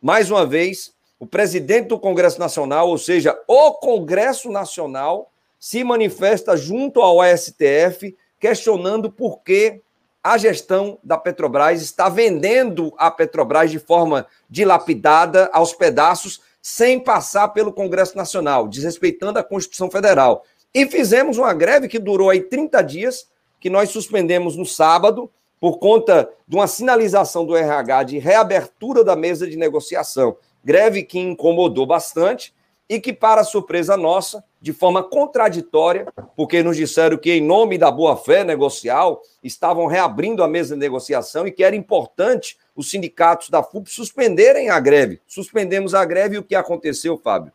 mais 0.00 0.30
uma 0.30 0.46
vez, 0.46 0.94
o 1.18 1.26
presidente 1.26 1.88
do 1.88 1.98
Congresso 1.98 2.38
Nacional, 2.38 2.88
ou 2.88 2.96
seja, 2.96 3.36
o 3.48 3.72
Congresso 3.72 4.48
Nacional, 4.48 5.32
se 5.58 5.82
manifesta 5.82 6.56
junto 6.56 7.00
ao 7.00 7.18
STF, 7.36 8.16
questionando 8.38 9.10
por 9.10 9.42
que 9.42 9.80
a 10.22 10.38
gestão 10.38 10.98
da 11.02 11.18
Petrobras 11.18 11.82
está 11.82 12.08
vendendo 12.08 12.94
a 12.96 13.10
Petrobras 13.10 13.70
de 13.70 13.78
forma 13.78 14.26
dilapidada, 14.48 15.50
aos 15.52 15.72
pedaços, 15.72 16.40
sem 16.60 17.00
passar 17.00 17.48
pelo 17.48 17.72
Congresso 17.72 18.16
Nacional, 18.16 18.68
desrespeitando 18.68 19.38
a 19.38 19.42
Constituição 19.42 19.90
Federal. 19.90 20.44
E 20.72 20.86
fizemos 20.86 21.38
uma 21.38 21.52
greve 21.52 21.88
que 21.88 21.98
durou 21.98 22.30
aí 22.30 22.40
30 22.40 22.80
dias, 22.82 23.26
que 23.58 23.68
nós 23.68 23.90
suspendemos 23.90 24.56
no 24.56 24.64
sábado, 24.64 25.28
por 25.60 25.78
conta 25.78 26.28
de 26.46 26.56
uma 26.56 26.66
sinalização 26.66 27.44
do 27.44 27.56
RH 27.56 28.02
de 28.04 28.18
reabertura 28.18 29.04
da 29.04 29.16
mesa 29.16 29.46
de 29.46 29.56
negociação. 29.56 30.36
Greve 30.64 31.02
que 31.02 31.18
incomodou 31.18 31.86
bastante 31.86 32.54
e 32.88 33.00
que, 33.00 33.12
para 33.12 33.44
surpresa 33.44 33.96
nossa, 33.96 34.44
de 34.60 34.72
forma 34.72 35.02
contraditória, 35.02 36.06
porque 36.36 36.62
nos 36.62 36.76
disseram 36.76 37.16
que, 37.16 37.32
em 37.32 37.40
nome 37.40 37.78
da 37.78 37.90
boa-fé 37.90 38.44
negocial, 38.44 39.22
estavam 39.42 39.86
reabrindo 39.86 40.42
a 40.42 40.48
mesa 40.48 40.74
de 40.74 40.80
negociação 40.80 41.46
e 41.46 41.52
que 41.52 41.64
era 41.64 41.74
importante 41.74 42.56
os 42.76 42.90
sindicatos 42.90 43.50
da 43.50 43.62
FUP 43.62 43.90
suspenderem 43.90 44.70
a 44.70 44.78
greve. 44.78 45.20
Suspendemos 45.26 45.94
a 45.94 46.04
greve 46.04 46.36
e 46.36 46.38
o 46.38 46.42
que 46.42 46.54
aconteceu, 46.54 47.16
Fábio? 47.16 47.52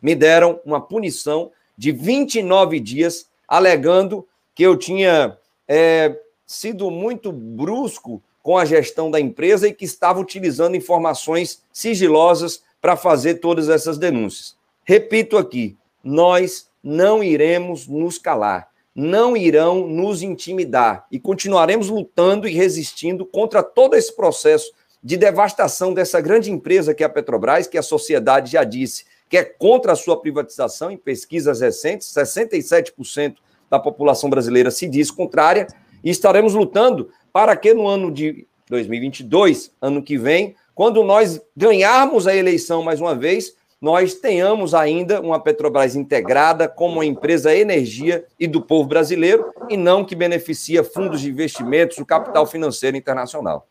Me 0.00 0.14
deram 0.14 0.60
uma 0.64 0.80
punição 0.80 1.50
de 1.76 1.92
29 1.92 2.80
dias, 2.80 3.26
alegando 3.46 4.26
que 4.54 4.62
eu 4.62 4.76
tinha 4.76 5.38
é, 5.66 6.18
sido 6.46 6.90
muito 6.90 7.32
brusco 7.32 8.22
com 8.42 8.58
a 8.58 8.64
gestão 8.64 9.10
da 9.10 9.20
empresa 9.20 9.68
e 9.68 9.72
que 9.72 9.84
estava 9.84 10.20
utilizando 10.20 10.76
informações 10.76 11.62
sigilosas 11.72 12.62
para 12.80 12.96
fazer 12.96 13.36
todas 13.36 13.68
essas 13.68 13.96
denúncias. 13.96 14.56
Repito 14.84 15.36
aqui, 15.36 15.76
nós 16.02 16.68
não 16.82 17.22
iremos 17.22 17.86
nos 17.86 18.18
calar, 18.18 18.68
não 18.94 19.36
irão 19.36 19.86
nos 19.86 20.22
intimidar 20.22 21.06
e 21.10 21.18
continuaremos 21.18 21.88
lutando 21.88 22.48
e 22.48 22.52
resistindo 22.52 23.24
contra 23.24 23.62
todo 23.62 23.94
esse 23.94 24.14
processo 24.14 24.72
de 25.02 25.16
devastação 25.16 25.94
dessa 25.94 26.20
grande 26.20 26.50
empresa 26.50 26.94
que 26.94 27.02
é 27.02 27.06
a 27.06 27.08
Petrobras, 27.08 27.66
que 27.66 27.78
a 27.78 27.82
sociedade 27.82 28.52
já 28.52 28.64
disse 28.64 29.04
que 29.28 29.38
é 29.38 29.44
contra 29.44 29.92
a 29.92 29.96
sua 29.96 30.20
privatização, 30.20 30.90
em 30.90 30.96
pesquisas 30.98 31.62
recentes, 31.62 32.08
67% 32.08 33.36
da 33.70 33.78
população 33.78 34.28
brasileira 34.28 34.70
se 34.70 34.86
diz 34.86 35.10
contrária, 35.10 35.66
e 36.04 36.10
estaremos 36.10 36.52
lutando 36.52 37.08
para 37.32 37.56
que 37.56 37.72
no 37.72 37.86
ano 37.86 38.12
de 38.12 38.46
2022, 38.68 39.72
ano 39.80 40.02
que 40.02 40.18
vem, 40.18 40.54
quando 40.74 41.02
nós 41.02 41.40
ganharmos 41.56 42.26
a 42.26 42.36
eleição 42.36 42.82
mais 42.82 43.00
uma 43.00 43.14
vez, 43.14 43.56
nós 43.82 44.14
tenhamos 44.14 44.74
ainda 44.74 45.20
uma 45.20 45.40
Petrobras 45.40 45.96
integrada 45.96 46.68
como 46.68 46.94
uma 46.94 47.04
empresa 47.04 47.52
energia 47.52 48.24
e 48.38 48.46
do 48.46 48.62
povo 48.62 48.88
brasileiro 48.88 49.52
e 49.68 49.76
não 49.76 50.04
que 50.04 50.14
beneficia 50.14 50.84
fundos 50.84 51.20
de 51.20 51.28
investimentos, 51.28 51.98
o 51.98 52.06
capital 52.06 52.46
financeiro 52.46 52.96
internacional. 52.96 53.66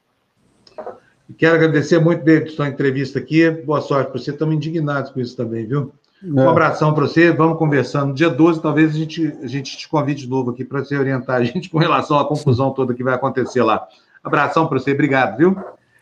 Quero 1.37 1.55
agradecer 1.55 1.97
muito, 1.97 2.25
David, 2.25 2.51
sua 2.51 2.67
entrevista 2.67 3.19
aqui. 3.19 3.49
Boa 3.49 3.79
sorte 3.79 4.11
para 4.11 4.19
você. 4.19 4.31
Estamos 4.31 4.53
indignados 4.53 5.11
com 5.11 5.21
isso 5.21 5.37
também, 5.37 5.65
viu? 5.65 5.93
É. 6.21 6.27
Um 6.27 6.49
abração 6.49 6.93
para 6.93 7.07
você. 7.07 7.31
Vamos 7.31 7.57
conversando. 7.57 8.13
Dia 8.13 8.29
12, 8.29 8.61
talvez 8.61 8.93
a 8.93 8.97
gente, 8.97 9.33
a 9.41 9.47
gente 9.47 9.77
te 9.77 9.87
convide 9.87 10.23
de 10.23 10.29
novo 10.29 10.51
aqui 10.51 10.65
para 10.65 10.83
você 10.83 10.97
orientar 10.97 11.37
a 11.37 11.43
gente 11.45 11.69
com 11.71 11.77
relação 11.77 12.19
à 12.19 12.27
confusão 12.27 12.71
toda 12.71 12.93
que 12.93 13.01
vai 13.01 13.13
acontecer 13.13 13.63
lá. 13.63 13.87
Abração 14.21 14.67
para 14.67 14.77
você. 14.77 14.91
Obrigado, 14.91 15.37
viu? 15.37 15.57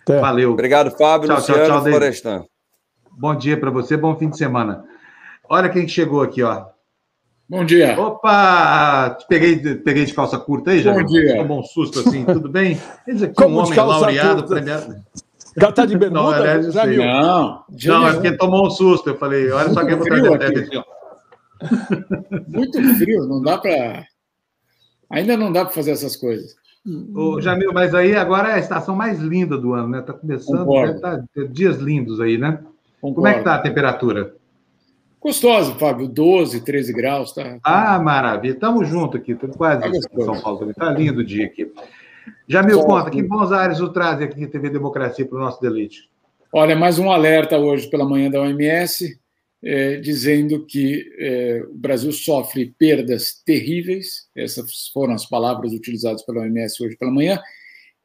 É. 0.10 0.20
Valeu. 0.20 0.54
Obrigado, 0.54 0.90
Fábio. 0.90 1.28
Tchau, 1.28 1.38
Luciano 1.38 1.66
tchau, 1.66 1.82
tchau, 1.84 1.84
Florestan. 1.84 2.46
Bom 3.20 3.36
dia 3.36 3.60
para 3.60 3.70
você, 3.70 3.98
bom 3.98 4.16
fim 4.16 4.30
de 4.30 4.38
semana. 4.38 4.86
Olha 5.50 5.68
quem 5.68 5.86
chegou 5.86 6.22
aqui, 6.22 6.42
ó. 6.42 6.68
Bom 7.50 7.66
dia. 7.66 8.00
Opa! 8.00 9.18
Peguei, 9.28 9.76
peguei 9.76 10.06
de 10.06 10.14
calça 10.14 10.40
curta 10.40 10.72
aí, 10.72 10.82
já. 10.82 10.94
Bom 10.94 11.04
dia. 11.04 11.36
Tomou 11.36 11.60
um 11.60 11.64
susto 11.64 12.00
assim, 12.00 12.24
tudo 12.24 12.48
bem? 12.48 12.80
Aqui 13.06 13.28
Como 13.36 13.58
um 13.58 13.66
homem 13.66 13.78
laureado. 13.78 14.48
Primeiro... 14.48 15.04
Já 15.58 15.70
tá 15.70 15.86
de 15.86 15.98
bermuda? 15.98 16.40
Não, 16.40 16.46
é, 16.46 16.72
já 16.72 16.86
viu? 16.86 17.04
Não, 17.04 17.66
não 17.70 18.08
é 18.08 18.14
porque 18.14 18.38
tomou 18.38 18.68
um 18.68 18.70
susto. 18.70 19.10
Eu 19.10 19.18
falei, 19.18 19.52
olha 19.52 19.70
só 19.74 19.82
quem 19.82 19.92
eu 19.92 19.98
vou 19.98 20.08
trazer 20.08 20.70
ó. 20.78 20.84
Muito 22.48 22.96
frio, 22.96 23.28
não 23.28 23.42
dá 23.42 23.58
para. 23.58 24.06
Ainda 25.12 25.36
não 25.36 25.52
dá 25.52 25.66
para 25.66 25.74
fazer 25.74 25.92
essas 25.92 26.16
coisas. 26.16 26.56
Ô, 27.14 27.42
Jamil, 27.42 27.74
mas 27.74 27.94
aí 27.94 28.16
agora 28.16 28.48
é 28.48 28.54
a 28.54 28.60
estação 28.60 28.96
mais 28.96 29.20
linda 29.20 29.58
do 29.58 29.74
ano, 29.74 29.90
né? 29.90 30.02
Tá 30.02 30.14
começando, 30.14 30.66
né? 30.66 30.98
tá 31.02 31.22
dias 31.52 31.80
lindos 31.80 32.22
aí, 32.22 32.38
né? 32.38 32.60
Concordo. 33.02 33.16
Como 33.16 33.28
é 33.28 33.34
que 33.34 33.40
está 33.40 33.56
a 33.56 33.60
temperatura? 33.60 34.36
Gostoso, 35.22 35.76
Fábio, 35.76 36.08
12, 36.08 36.62
13 36.62 36.94
graus, 36.94 37.34
tá? 37.34 37.58
Ah, 37.64 38.00
maravilha. 38.00 38.54
Estamos 38.54 38.88
juntos 38.88 39.20
aqui, 39.20 39.34
estamos 39.34 39.58
quase 39.58 39.82
tá 39.82 39.90
em 39.90 40.24
São 40.24 40.40
Paulo 40.40 40.60
também. 40.60 40.72
Está 40.72 40.90
lindo 40.92 41.20
o 41.20 41.26
dia 41.26 41.46
aqui. 41.46 41.70
Jamil, 42.48 42.82
conta, 42.84 43.10
que 43.10 43.22
bons 43.22 43.52
ares 43.52 43.82
o 43.82 43.90
traz 43.90 44.22
aqui 44.22 44.48
TV 44.48 44.70
Democracia 44.70 45.26
para 45.26 45.38
o 45.38 45.42
nosso 45.42 45.60
deleite? 45.62 46.10
Olha, 46.54 46.76
mais 46.76 47.00
um 47.00 47.12
alerta 47.12 47.58
hoje 47.58 47.90
pela 47.90 48.08
manhã 48.08 48.30
da 48.30 48.42
OMS, 48.42 49.20
é, 49.62 49.98
dizendo 49.98 50.66
que 50.66 51.06
é, 51.20 51.64
o 51.70 51.76
Brasil 51.76 52.12
sofre 52.14 52.74
perdas 52.78 53.42
terríveis, 53.46 54.30
essas 54.36 54.88
foram 54.94 55.14
as 55.14 55.26
palavras 55.26 55.74
utilizadas 55.74 56.24
pela 56.24 56.42
OMS 56.42 56.82
hoje 56.82 56.96
pela 56.96 57.12
manhã, 57.12 57.40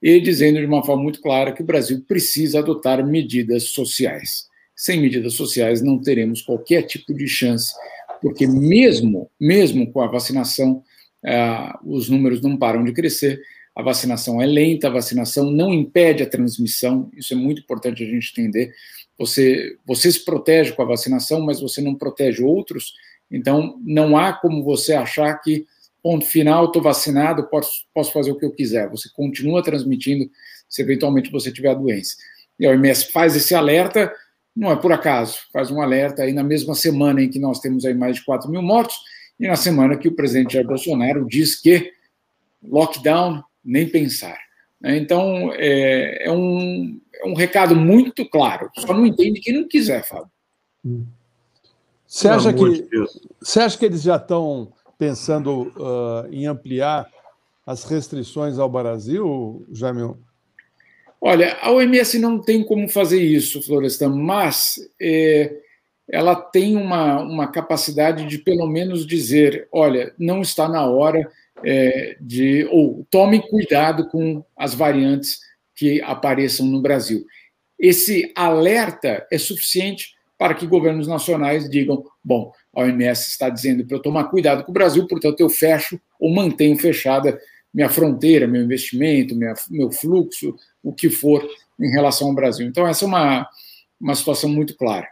e 0.03 0.21
dizendo 0.21 0.59
de 0.59 0.67
uma 0.67 0.85
forma 0.85 1.03
muito 1.03 1.21
clara 1.21 1.53
que 1.53 1.63
o 1.63 1.67
Brasil 1.67 2.05
precisa 2.07 2.59
adotar 2.59 3.07
medidas 3.07 3.71
sociais 3.71 4.53
sem 4.85 5.01
medidas 5.01 5.33
sociais 5.33 5.81
não 5.81 5.99
teremos 5.99 6.43
qualquer 6.43 6.83
tipo 6.83 7.15
de 7.15 7.27
chance, 7.27 7.73
porque 8.21 8.47
mesmo, 8.47 9.31
mesmo 9.41 9.91
com 9.91 10.03
a 10.03 10.07
vacinação, 10.07 10.83
ah, 11.25 11.81
os 11.83 12.11
números 12.11 12.43
não 12.43 12.55
param 12.55 12.85
de 12.85 12.93
crescer, 12.93 13.41
a 13.75 13.83
vacinação 13.83 14.43
é 14.43 14.47
lenta, 14.47 14.89
a 14.89 14.91
vacinação 14.91 15.51
não 15.51 15.73
impede 15.73 16.23
a 16.23 16.29
transmissão, 16.29 17.11
isso 17.17 17.33
é 17.33 17.37
muito 17.37 17.63
importante 17.63 18.03
a 18.03 18.07
gente 18.07 18.31
entender. 18.31 18.75
Você, 19.17 19.79
você 19.87 20.13
se 20.13 20.23
protege 20.23 20.73
com 20.73 20.83
a 20.83 20.87
vacinação, 20.87 21.41
mas 21.41 21.63
você 21.63 21.81
não 21.81 21.95
protege 21.95 22.45
outros, 22.45 22.93
então 23.31 23.81
não 23.87 24.19
há 24.19 24.35
como 24.35 24.63
você 24.63 24.93
achar 24.93 25.35
que, 25.41 25.65
ponto 26.03 26.27
final, 26.27 26.67
estou 26.67 26.83
vacinado, 26.83 27.49
posso, 27.49 27.87
posso 27.95 28.13
fazer 28.13 28.33
o 28.33 28.39
que 28.39 28.45
eu 28.45 28.53
quiser. 28.53 28.91
Você 28.91 29.09
continua 29.17 29.63
transmitindo 29.63 30.31
se 30.69 30.83
eventualmente 30.83 31.33
você 31.33 31.51
tiver 31.51 31.71
a 31.71 31.75
doença. 31.75 32.17
E 32.61 32.67
a 32.67 32.71
OMS 32.71 33.11
faz 33.11 33.35
esse 33.35 33.55
alerta, 33.55 34.13
não 34.55 34.71
é 34.71 34.77
por 34.77 34.93
acaso, 34.93 35.39
faz 35.53 35.71
um 35.71 35.81
alerta 35.81 36.23
aí 36.23 36.33
na 36.33 36.45
mesma 36.45 36.75
semana 36.75 37.23
em 37.23 37.29
que 37.29 37.39
nós 37.39 37.59
temos 37.59 37.85
aí 37.85 37.95
mais 37.95 38.17
de 38.17 38.25
4 38.25 38.51
mil 38.51 38.63
mortos, 38.63 38.97
e 39.39 39.49
na 39.49 39.57
semana 39.57 39.97
que 39.97 40.09
o 40.09 40.15
presidente 40.15 40.55
Jair 40.55 40.67
Bolsonaro 40.67 41.27
diz 41.27 41.61
que 41.61 41.93
lockdown, 42.63 43.43
nem 43.65 43.89
pensar. 43.89 44.39
Então, 44.83 45.51
é, 45.55 46.27
é, 46.27 46.31
um, 46.31 47.01
é 47.15 47.27
um 47.27 47.35
recado 47.35 47.75
muito 47.75 48.29
claro, 48.29 48.71
só 48.77 48.93
não 48.93 49.07
entende 49.07 49.41
quem 49.41 49.55
não 49.55 49.67
quiser, 49.67 50.05
Fábio. 50.05 50.31
Você 52.07 52.29
acha, 52.29 52.53
que, 52.53 52.89
você 53.41 53.61
acha 53.61 53.79
que 53.79 53.85
eles 53.85 54.03
já 54.03 54.17
estão 54.17 54.73
pensando 54.97 55.73
uh, 55.77 56.29
em 56.31 56.47
ampliar 56.47 57.11
as 57.67 57.85
restrições 57.85 58.59
ao 58.59 58.69
Brasil, 58.69 59.67
Jamil? 59.73 60.19
Olha, 61.27 61.57
a 61.63 61.73
OMS 61.73 62.19
não 62.19 62.39
tem 62.39 62.63
como 62.63 62.87
fazer 62.87 63.19
isso, 63.19 63.63
Florestan, 63.63 64.11
mas 64.11 64.79
é, 65.01 65.57
ela 66.07 66.37
tem 66.37 66.77
uma, 66.77 67.23
uma 67.23 67.47
capacidade 67.51 68.27
de, 68.27 68.37
pelo 68.37 68.67
menos, 68.67 69.07
dizer: 69.07 69.67
olha, 69.73 70.13
não 70.19 70.43
está 70.43 70.69
na 70.69 70.87
hora 70.87 71.27
é, 71.65 72.19
de. 72.21 72.69
ou 72.71 73.07
tome 73.11 73.41
cuidado 73.41 74.07
com 74.11 74.45
as 74.55 74.75
variantes 74.75 75.41
que 75.75 75.99
apareçam 76.03 76.67
no 76.67 76.83
Brasil. 76.83 77.25
Esse 77.79 78.31
alerta 78.37 79.27
é 79.33 79.39
suficiente 79.39 80.15
para 80.37 80.53
que 80.53 80.67
governos 80.67 81.09
nacionais 81.09 81.71
digam: 81.71 82.05
bom, 82.23 82.53
a 82.75 82.83
OMS 82.83 83.31
está 83.31 83.49
dizendo 83.49 83.87
para 83.87 83.97
eu 83.97 84.03
tomar 84.03 84.25
cuidado 84.25 84.63
com 84.63 84.73
o 84.73 84.75
Brasil, 84.75 85.07
portanto 85.09 85.41
eu 85.41 85.49
fecho 85.49 85.99
ou 86.21 86.31
mantenho 86.35 86.77
fechada 86.77 87.41
minha 87.75 87.89
fronteira, 87.89 88.47
meu 88.47 88.63
investimento, 88.63 89.35
minha, 89.35 89.53
meu 89.69 89.91
fluxo, 89.91 90.55
o 90.83 90.93
que 90.93 91.11
for 91.11 91.45
em 91.81 91.91
relação 91.91 92.29
ao 92.29 92.35
Brasil. 92.35 92.67
Então, 92.67 92.87
essa 92.87 93.05
é 93.05 93.09
uma, 93.09 93.49
uma 94.01 94.15
situação 94.15 94.49
muito 94.49 94.77
clara. 94.77 95.09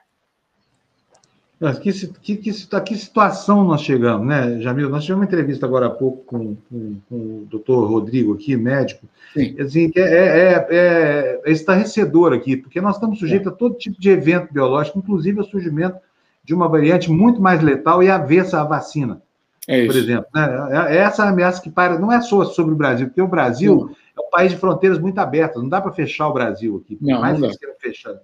Que, 1.80 1.92
que, 1.92 2.36
que, 2.36 2.52
que 2.80 2.96
situação 2.96 3.62
nós 3.64 3.82
chegamos, 3.82 4.26
né, 4.26 4.60
Jamil? 4.60 4.90
Nós 4.90 5.04
tivemos 5.04 5.20
uma 5.20 5.26
entrevista 5.26 5.64
agora 5.64 5.86
há 5.86 5.90
pouco 5.90 6.24
com, 6.24 6.56
com, 6.68 6.96
com 7.08 7.14
o 7.14 7.46
doutor 7.48 7.88
Rodrigo 7.88 8.34
aqui, 8.34 8.56
médico, 8.56 9.06
Sim. 9.32 9.54
assim, 9.60 9.92
é, 9.94 10.00
é, 10.00 10.66
é, 10.70 11.40
é 11.44 11.52
estarrecedor 11.52 12.32
aqui, 12.32 12.56
porque 12.56 12.80
nós 12.80 12.96
estamos 12.96 13.20
sujeitos 13.20 13.46
a 13.46 13.54
todo 13.54 13.76
tipo 13.76 14.00
de 14.00 14.10
evento 14.10 14.52
biológico, 14.52 14.98
inclusive 14.98 15.38
ao 15.38 15.44
surgimento 15.44 15.98
de 16.44 16.52
uma 16.52 16.68
variante 16.68 17.08
muito 17.08 17.40
mais 17.40 17.62
letal 17.62 18.02
e 18.02 18.10
avessa 18.10 18.60
à 18.60 18.64
vacina. 18.64 19.22
É 19.68 19.86
por 19.86 19.96
exemplo. 19.96 20.26
Né? 20.34 20.68
É, 20.70 20.96
é 20.96 20.98
essa 20.98 21.24
ameaça 21.24 21.62
que 21.62 21.70
para, 21.70 21.98
não 21.98 22.12
é 22.12 22.20
só 22.20 22.44
sobre 22.44 22.74
o 22.74 22.76
Brasil, 22.76 23.06
porque 23.06 23.22
o 23.22 23.28
Brasil 23.28 23.94
é 24.16 24.20
um 24.20 24.30
país 24.30 24.50
de 24.50 24.58
fronteiras 24.58 24.98
muito 24.98 25.18
abertas, 25.18 25.62
não 25.62 25.68
dá 25.68 25.80
para 25.80 25.92
fechar 25.92 26.28
o 26.28 26.32
Brasil 26.32 26.82
aqui, 26.84 26.96
por 26.96 27.06
não, 27.06 27.20
mais 27.20 27.38
não 27.38 27.48
que 27.48 27.58
queiram 27.58 27.76
fechar. 27.78 28.14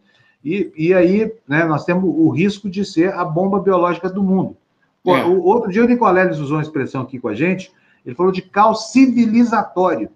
E, 0.45 0.73
e 0.77 0.95
aí 0.95 1.33
né, 1.47 1.65
nós 1.65 1.85
temos 1.85 2.05
o 2.05 2.29
risco 2.31 2.69
de 2.69 2.85
ser 2.85 3.13
a 3.13 3.25
bomba 3.25 3.61
biológica 3.61 4.09
do 4.09 4.23
mundo. 4.23 4.57
Pô, 5.03 5.17
é. 5.17 5.25
o, 5.25 5.43
outro 5.43 5.71
dia 5.71 5.85
o 5.85 5.89
Nicoleles 5.89 6.39
usou 6.39 6.57
uma 6.57 6.63
expressão 6.63 7.03
aqui 7.03 7.19
com 7.19 7.29
a 7.29 7.35
gente, 7.35 7.73
ele 8.05 8.15
falou 8.15 8.33
de 8.33 8.43
caos 8.43 8.91
civilizatório. 8.91 10.11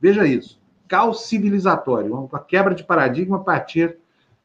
Veja 0.00 0.26
isso, 0.26 0.60
caos 0.86 1.26
civilizatório, 1.26 2.14
uma 2.14 2.40
quebra 2.40 2.74
de 2.74 2.84
paradigma 2.84 3.38
a 3.38 3.40
partir 3.40 3.96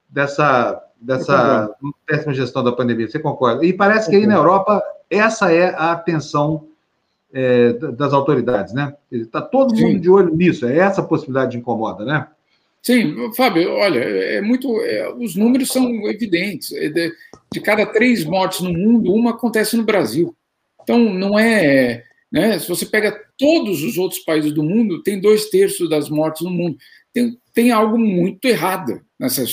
dessa, 0.10 0.84
dessa 1.04 1.70
péssima 2.06 2.34
gestão 2.34 2.64
da 2.64 2.72
pandemia. 2.72 3.08
Você 3.08 3.20
concorda? 3.20 3.66
E 3.66 3.74
parece 3.74 4.10
que 4.10 4.16
aí 4.16 4.26
na 4.26 4.36
Europa 4.36 4.82
essa 5.10 5.52
é 5.52 5.70
a 5.76 5.92
atenção 5.92 6.68
é, 7.34 7.74
das 7.74 8.14
autoridades, 8.14 8.74
né? 8.74 8.94
Está 9.12 9.42
todo 9.42 9.76
Sim. 9.76 9.84
mundo 9.84 10.00
de 10.00 10.10
olho 10.10 10.36
nisso, 10.36 10.66
é 10.66 10.78
essa 10.78 11.04
possibilidade 11.04 11.52
de 11.52 11.58
incomoda, 11.58 12.06
né? 12.06 12.28
Sim, 12.82 13.32
Fábio, 13.34 13.72
olha, 13.72 14.00
é 14.00 14.42
muito. 14.42 14.82
É, 14.82 15.14
os 15.14 15.36
números 15.36 15.70
são 15.70 15.90
evidentes. 16.10 16.74
É 16.74 16.90
de, 16.90 17.14
de, 17.52 17.62
cada 17.62 17.86
três 17.86 18.26
mortes 18.26 18.60
no 18.60 18.74
mundo, 18.74 19.14
uma 19.14 19.32
acontece 19.32 19.78
no 19.78 19.84
Brasil. 19.84 20.36
Então, 20.82 21.00
não 21.00 21.40
é. 21.40 22.04
Né, 22.30 22.58
se 22.60 22.68
você 22.68 22.86
pega 22.86 23.18
todos 23.38 23.84
os 23.84 23.98
outros 23.98 24.20
países 24.22 24.52
do 24.52 24.64
mundo, 24.64 25.02
tem 25.02 25.22
dois 25.22 25.50
terços 25.50 25.88
das 25.90 26.10
mortes 26.10 26.42
no 26.42 26.50
mundo. 26.50 26.76
Tem, 27.14 27.38
tem 27.54 27.72
algo 27.72 27.98
muito 27.98 28.44
errado 28.46 29.02
nessa, 29.20 29.44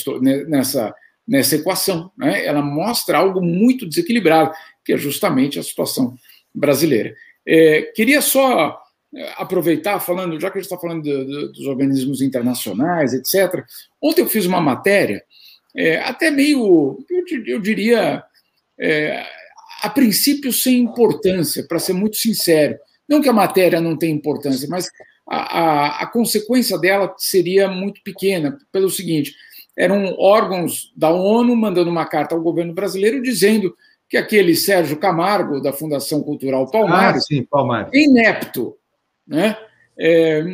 nessa, 0.49 0.95
nessa 1.31 1.55
equação. 1.55 2.11
Né? 2.19 2.45
Ela 2.45 2.61
mostra 2.61 3.19
algo 3.19 3.41
muito 3.41 3.87
desequilibrado 3.87 4.51
que 4.85 4.93
é 4.93 4.97
justamente 4.97 5.61
a 5.61 5.63
situação 5.63 6.17
brasileira. 6.53 7.15
É, 7.47 7.83
queria 7.95 8.21
só 8.21 8.77
é, 9.15 9.35
aproveitar, 9.37 10.01
falando, 10.01 10.41
já 10.41 10.51
que 10.51 10.59
a 10.59 10.61
gente 10.61 10.71
está 10.71 10.77
falando 10.77 11.05
do, 11.05 11.25
do, 11.25 11.53
dos 11.53 11.67
organismos 11.67 12.21
internacionais, 12.21 13.15
etc. 13.15 13.65
Ontem 14.03 14.23
eu 14.23 14.29
fiz 14.29 14.45
uma 14.45 14.61
matéria, 14.61 15.23
é, 15.77 15.99
até 16.01 16.33
meio, 16.33 16.99
eu, 17.09 17.45
eu 17.47 17.61
diria, 17.61 18.25
é, 18.77 19.25
a 19.83 19.89
princípio 19.89 20.53
sem 20.53 20.81
importância, 20.81 21.65
para 21.65 21.79
ser 21.79 21.93
muito 21.93 22.17
sincero. 22.17 22.77
Não 23.09 23.23
que 23.23 23.29
a 23.29 23.33
matéria 23.33 23.81
não 23.81 23.97
tenha 23.97 24.13
importância, 24.13 24.69
mas 24.69 24.91
a, 25.29 25.61
a, 25.61 26.03
a 26.03 26.07
consequência 26.07 26.77
dela 26.77 27.15
seria 27.17 27.69
muito 27.69 28.03
pequena, 28.03 28.59
pelo 28.73 28.91
seguinte: 28.91 29.33
eram 29.77 30.15
órgãos 30.19 30.93
da 30.97 31.11
ONU 31.11 31.55
mandando 31.57 31.91
uma 31.91 32.05
carta 32.05 32.35
ao 32.35 32.41
governo 32.41 32.75
brasileiro 32.75 33.23
dizendo 33.23 33.75
que 34.09 34.17
aquele 34.17 34.57
Sérgio 34.57 34.99
Camargo, 34.99 35.61
da 35.61 35.73
Fundação 35.73 36.23
Cultural 36.23 36.69
Palmares, 36.71 37.23
ah, 37.23 37.27
sim, 37.27 37.45
Palmares. 37.45 37.91
inepto. 37.95 38.77
Né? 39.27 39.57
É, 39.97 40.45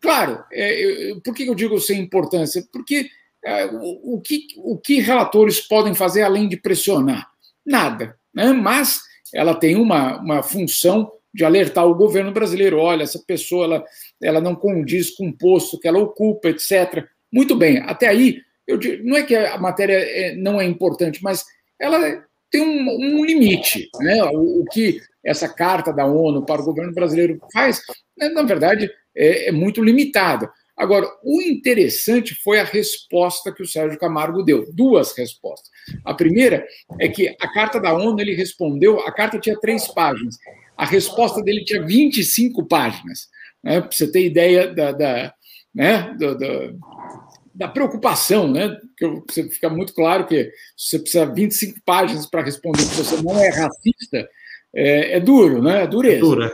claro, 0.00 0.42
é, 0.50 1.14
por 1.22 1.34
que 1.34 1.44
eu 1.44 1.54
digo 1.54 1.78
sem 1.78 2.00
importância? 2.00 2.64
Porque 2.72 3.10
é, 3.44 3.66
o, 3.66 4.14
o, 4.14 4.20
que, 4.20 4.46
o 4.56 4.78
que 4.78 5.00
relatores 5.00 5.60
podem 5.60 5.94
fazer 5.94 6.22
além 6.22 6.48
de 6.48 6.56
pressionar? 6.56 7.28
Nada. 7.64 8.16
Né? 8.34 8.52
Mas 8.52 9.02
ela 9.34 9.54
tem 9.54 9.76
uma, 9.76 10.18
uma 10.18 10.42
função 10.42 11.12
de 11.34 11.44
alertar 11.44 11.86
o 11.86 11.94
governo 11.94 12.32
brasileiro: 12.32 12.78
olha, 12.78 13.02
essa 13.02 13.18
pessoa 13.18 13.64
ela, 13.64 13.84
ela 14.22 14.40
não 14.40 14.54
condiz 14.54 15.10
com 15.10 15.28
o 15.28 15.36
posto 15.36 15.78
que 15.78 15.88
ela 15.88 15.98
ocupa, 15.98 16.48
etc. 16.48 17.06
Muito 17.32 17.56
bem, 17.56 17.78
até 17.78 18.08
aí, 18.08 18.40
eu, 18.66 18.78
não 19.02 19.16
é 19.16 19.22
que 19.22 19.34
a 19.34 19.58
matéria 19.58 19.96
é, 19.96 20.36
não 20.36 20.60
é 20.60 20.64
importante, 20.64 21.22
mas 21.22 21.44
ela 21.80 22.22
tem 22.50 22.60
um, 22.60 23.20
um 23.20 23.24
limite. 23.24 23.88
Né? 24.00 24.22
O, 24.24 24.60
o, 24.60 24.64
que 24.66 25.00
essa 25.24 25.48
carta 25.48 25.92
da 25.92 26.04
ONU 26.04 26.44
para 26.44 26.60
o 26.60 26.64
governo 26.64 26.92
brasileiro 26.92 27.40
faz, 27.52 27.80
né, 28.16 28.28
na 28.28 28.42
verdade, 28.42 28.90
é, 29.16 29.48
é 29.48 29.52
muito 29.52 29.82
limitada. 29.82 30.50
Agora, 30.76 31.06
o 31.22 31.40
interessante 31.42 32.34
foi 32.34 32.58
a 32.58 32.64
resposta 32.64 33.52
que 33.52 33.62
o 33.62 33.66
Sérgio 33.66 33.98
Camargo 33.98 34.42
deu. 34.42 34.70
Duas 34.72 35.16
respostas. 35.16 35.70
A 36.04 36.14
primeira 36.14 36.66
é 36.98 37.08
que 37.08 37.34
a 37.40 37.52
carta 37.52 37.78
da 37.78 37.92
ONU 37.92 38.20
ele 38.20 38.34
respondeu, 38.34 39.00
a 39.00 39.12
carta 39.12 39.38
tinha 39.38 39.58
três 39.58 39.86
páginas. 39.88 40.36
A 40.76 40.84
resposta 40.84 41.42
dele 41.42 41.64
tinha 41.64 41.82
25 41.82 42.66
páginas. 42.66 43.28
Né? 43.62 43.80
Para 43.80 43.90
você 43.92 44.10
ter 44.10 44.24
ideia 44.24 44.74
da, 44.74 44.92
da, 44.92 45.34
né? 45.74 46.14
da, 46.18 46.34
da, 46.34 46.48
da 47.54 47.68
preocupação, 47.68 48.48
né? 48.48 48.76
Que 48.96 49.06
você 49.28 49.48
fica 49.48 49.68
muito 49.68 49.94
claro 49.94 50.26
que 50.26 50.50
você 50.76 50.98
precisa 50.98 51.26
de 51.26 51.34
25 51.34 51.80
páginas 51.84 52.26
para 52.26 52.42
responder 52.42 52.82
que 52.82 52.96
você 52.96 53.22
não 53.22 53.38
é 53.38 53.48
racista, 53.48 54.28
é, 54.74 55.16
é 55.16 55.20
duro, 55.20 55.62
né? 55.62 55.84
É 55.84 55.86
dureza. 55.86 56.16
É 56.16 56.20
dura. 56.20 56.52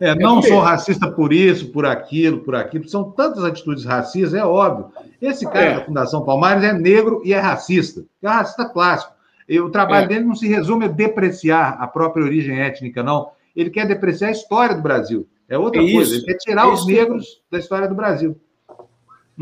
É, 0.00 0.10
é, 0.10 0.14
não 0.14 0.42
sou 0.42 0.60
racista 0.60 1.10
por 1.10 1.32
isso, 1.32 1.72
por 1.72 1.86
aquilo, 1.86 2.40
por 2.40 2.54
aquilo. 2.54 2.86
São 2.88 3.10
tantas 3.10 3.42
atitudes 3.44 3.84
racistas, 3.84 4.34
é 4.34 4.44
óbvio. 4.44 4.92
Esse 5.20 5.46
cara 5.46 5.64
é. 5.64 5.74
da 5.76 5.84
Fundação 5.84 6.24
Palmares 6.24 6.62
é 6.62 6.72
negro 6.72 7.22
e 7.24 7.32
é 7.32 7.38
racista. 7.38 8.04
É 8.22 8.28
racista 8.28 8.66
clássico. 8.66 9.14
E 9.48 9.58
o 9.60 9.70
trabalho 9.70 10.04
é. 10.04 10.08
dele 10.08 10.24
não 10.24 10.34
se 10.34 10.46
resume 10.46 10.84
a 10.86 10.88
depreciar 10.88 11.76
a 11.80 11.86
própria 11.86 12.24
origem 12.24 12.60
étnica, 12.60 13.02
não. 13.02 13.30
Ele 13.56 13.70
quer 13.70 13.86
depreciar 13.86 14.28
a 14.28 14.32
história 14.32 14.74
do 14.74 14.82
Brasil. 14.82 15.26
É 15.48 15.56
outra 15.56 15.82
é 15.82 15.92
coisa. 15.92 16.14
Ele 16.14 16.24
quer 16.24 16.36
tirar 16.36 16.70
os 16.70 16.86
negros 16.86 17.42
da 17.50 17.58
história 17.58 17.88
do 17.88 17.94
Brasil. 17.94 18.38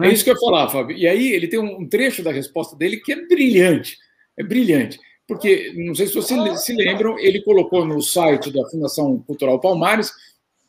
É 0.01 0.09
isso 0.09 0.24
que 0.24 0.31
eu 0.31 0.35
ia 0.35 0.40
falar, 0.40 0.69
Fábio. 0.69 0.97
E 0.97 1.06
aí 1.06 1.32
ele 1.32 1.48
tem 1.48 1.59
um 1.59 1.86
trecho 1.89 2.23
da 2.23 2.32
resposta 2.32 2.77
dele 2.77 2.98
que 2.98 3.12
é 3.12 3.27
brilhante. 3.27 3.98
É 4.39 4.43
brilhante. 4.43 4.98
Porque, 5.27 5.73
não 5.77 5.94
sei 5.94 6.06
se 6.06 6.14
vocês 6.14 6.64
se 6.64 6.74
lembram, 6.74 7.19
ele 7.19 7.43
colocou 7.43 7.85
no 7.85 8.01
site 8.02 8.52
da 8.52 8.69
Fundação 8.69 9.19
Cultural 9.27 9.60
Palmares 9.60 10.12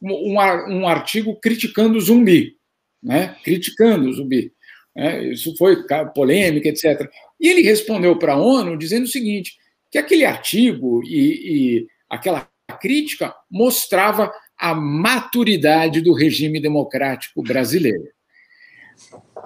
um, 0.02 0.34
um 0.34 0.88
artigo 0.88 1.36
criticando 1.40 1.98
o 1.98 2.02
zumbi, 2.02 2.56
né? 3.02 3.36
criticando 3.44 4.10
o 4.10 4.14
zumbi. 4.14 4.52
É, 4.96 5.24
isso 5.24 5.56
foi 5.58 5.84
polêmica, 6.14 6.70
etc. 6.70 7.10
E 7.40 7.48
ele 7.48 7.62
respondeu 7.62 8.18
para 8.18 8.34
a 8.34 8.38
ONU 8.38 8.78
dizendo 8.78 9.06
o 9.06 9.08
seguinte: 9.08 9.58
que 9.92 9.98
aquele 9.98 10.24
artigo 10.24 11.02
e, 11.04 11.80
e 11.80 11.88
aquela 12.10 12.48
crítica 12.80 13.34
mostrava 13.50 14.32
a 14.58 14.74
maturidade 14.74 16.00
do 16.00 16.14
regime 16.14 16.62
democrático 16.62 17.42
brasileiro. 17.42 18.04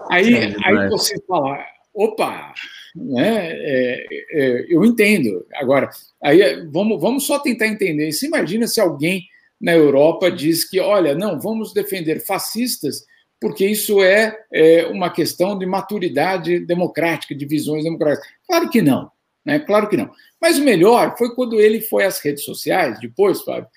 Aí, 0.09 0.33
é 0.33 0.55
aí 0.63 0.89
você 0.89 1.15
fala, 1.27 1.63
opa, 1.93 2.53
né? 2.95 3.51
É, 3.51 4.07
é, 4.31 4.65
eu 4.69 4.85
entendo. 4.85 5.45
Agora, 5.55 5.89
aí 6.21 6.65
vamos, 6.71 7.01
vamos 7.01 7.25
só 7.25 7.39
tentar 7.39 7.67
entender. 7.67 8.11
Você 8.11 8.27
imagina 8.27 8.67
se 8.67 8.79
alguém 8.79 9.23
na 9.59 9.73
Europa 9.73 10.31
diz 10.31 10.67
que, 10.67 10.79
olha, 10.79 11.15
não, 11.15 11.39
vamos 11.39 11.73
defender 11.73 12.23
fascistas 12.25 13.05
porque 13.39 13.65
isso 13.65 14.01
é, 14.01 14.35
é 14.51 14.87
uma 14.87 15.11
questão 15.11 15.57
de 15.57 15.65
maturidade 15.65 16.59
democrática, 16.59 17.35
de 17.35 17.45
visões 17.45 17.83
democráticas. 17.83 18.27
Claro 18.47 18.69
que 18.69 18.81
não, 18.81 19.11
né? 19.45 19.59
Claro 19.59 19.87
que 19.87 19.97
não. 19.97 20.09
Mas 20.41 20.57
o 20.57 20.63
melhor 20.63 21.15
foi 21.17 21.33
quando 21.35 21.59
ele 21.59 21.81
foi 21.81 22.05
às 22.05 22.19
redes 22.19 22.43
sociais, 22.43 22.99
depois, 22.99 23.41
Fábio, 23.41 23.67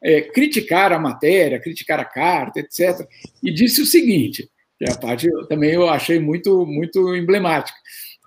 é, 0.00 0.20
criticar 0.20 0.92
a 0.92 0.98
matéria, 0.98 1.60
criticar 1.60 1.98
a 1.98 2.04
carta, 2.04 2.60
etc. 2.60 3.06
E 3.42 3.52
disse 3.52 3.82
o 3.82 3.86
seguinte: 3.86 4.48
que 4.78 4.88
a 4.88 4.96
parte 4.96 5.28
também 5.48 5.72
eu 5.72 5.88
achei 5.88 6.20
muito, 6.20 6.64
muito 6.64 7.14
emblemática. 7.16 7.76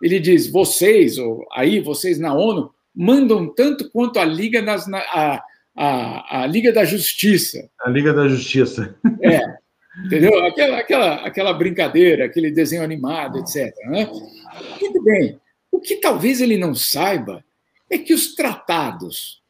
Ele 0.01 0.19
diz: 0.19 0.47
vocês, 0.47 1.17
ou 1.17 1.45
aí 1.53 1.79
vocês 1.79 2.19
na 2.19 2.33
ONU, 2.33 2.71
mandam 2.93 3.47
tanto 3.47 3.89
quanto 3.89 4.19
a 4.19 4.25
Liga, 4.25 4.61
das, 4.61 4.87
a, 4.91 5.43
a, 5.75 6.41
a 6.41 6.47
Liga 6.47 6.73
da 6.73 6.83
Justiça. 6.83 7.69
A 7.79 7.89
Liga 7.89 8.13
da 8.13 8.27
Justiça. 8.27 8.95
É. 9.23 9.39
Entendeu? 10.05 10.45
Aquela, 10.45 10.77
aquela, 10.79 11.15
aquela 11.15 11.53
brincadeira, 11.53 12.25
aquele 12.25 12.49
desenho 12.49 12.81
animado, 12.81 13.37
etc. 13.37 13.75
Né? 13.87 14.09
Muito 14.79 15.03
bem. 15.03 15.39
O 15.69 15.79
que 15.79 15.97
talvez 15.97 16.41
ele 16.41 16.57
não 16.57 16.73
saiba 16.73 17.43
é 17.89 17.97
que 17.97 18.13
os 18.13 18.33
tratados 18.33 19.43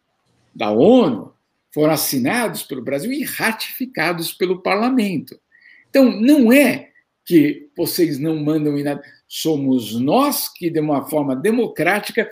da 0.53 0.72
ONU 0.72 1.34
foram 1.72 1.94
assinados 1.94 2.64
pelo 2.64 2.82
Brasil 2.82 3.11
e 3.14 3.23
ratificados 3.23 4.34
pelo 4.34 4.61
parlamento. 4.61 5.40
Então, 5.90 6.11
não 6.11 6.52
é 6.52 6.91
que 7.32 7.70
vocês 7.78 8.20
não 8.20 8.36
mandam 8.44 8.78
em 8.78 8.84
nada. 8.84 9.02
Somos 9.26 9.98
nós 9.98 10.52
que, 10.53 10.70
de 10.70 10.82
uma 10.82 11.08
forma 11.08 11.34
democrática, 11.34 12.30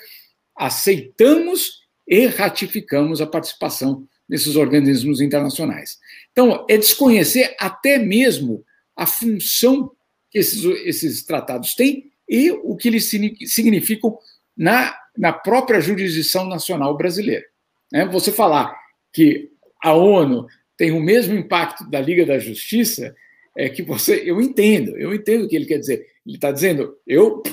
aceitamos 0.54 1.86
e 2.06 2.26
ratificamos 2.26 3.22
a 3.22 3.26
participação 3.26 4.06
nesses 4.28 4.58
organismos 4.58 5.22
internacionais. 5.22 5.98
Então, 6.34 6.66
é 6.70 6.78
desconhecer 6.78 7.56
até 7.58 7.98
mesmo 7.98 8.62
a 8.94 9.06
função 9.06 9.90
que 10.30 10.38
esses, 10.38 10.66
esses 10.86 11.24
tratados 11.24 11.76
têm 11.76 12.12
e 12.28 12.52
o 12.52 12.76
que 12.76 12.90
eles 12.90 13.10
significam 13.46 14.18
na, 14.56 14.94
na 15.18 15.32
própria 15.32 15.80
jurisdição 15.80 16.46
nacional 16.46 16.98
brasileira. 16.98 17.46
Né? 17.90 18.06
Você 18.08 18.34
falar 18.34 18.78
que 19.14 19.50
a 19.82 19.94
ONU 19.94 20.46
tem 20.76 20.92
o 20.92 21.00
mesmo 21.00 21.36
impacto 21.36 21.90
da 21.90 22.02
Liga 22.02 22.26
da 22.26 22.38
Justiça 22.38 23.16
é 23.60 23.68
que 23.68 23.84
você. 23.84 24.24
Eu 24.26 24.40
entendo, 24.40 24.98
eu 24.98 25.14
entendo 25.14 25.44
o 25.44 25.48
que 25.50 25.56
ele 25.56 25.66
quer 25.66 25.80
dizer. 25.80 26.08
Ele 26.26 26.36
está 26.36 26.50
dizendo, 26.50 26.96
eu 27.06 27.44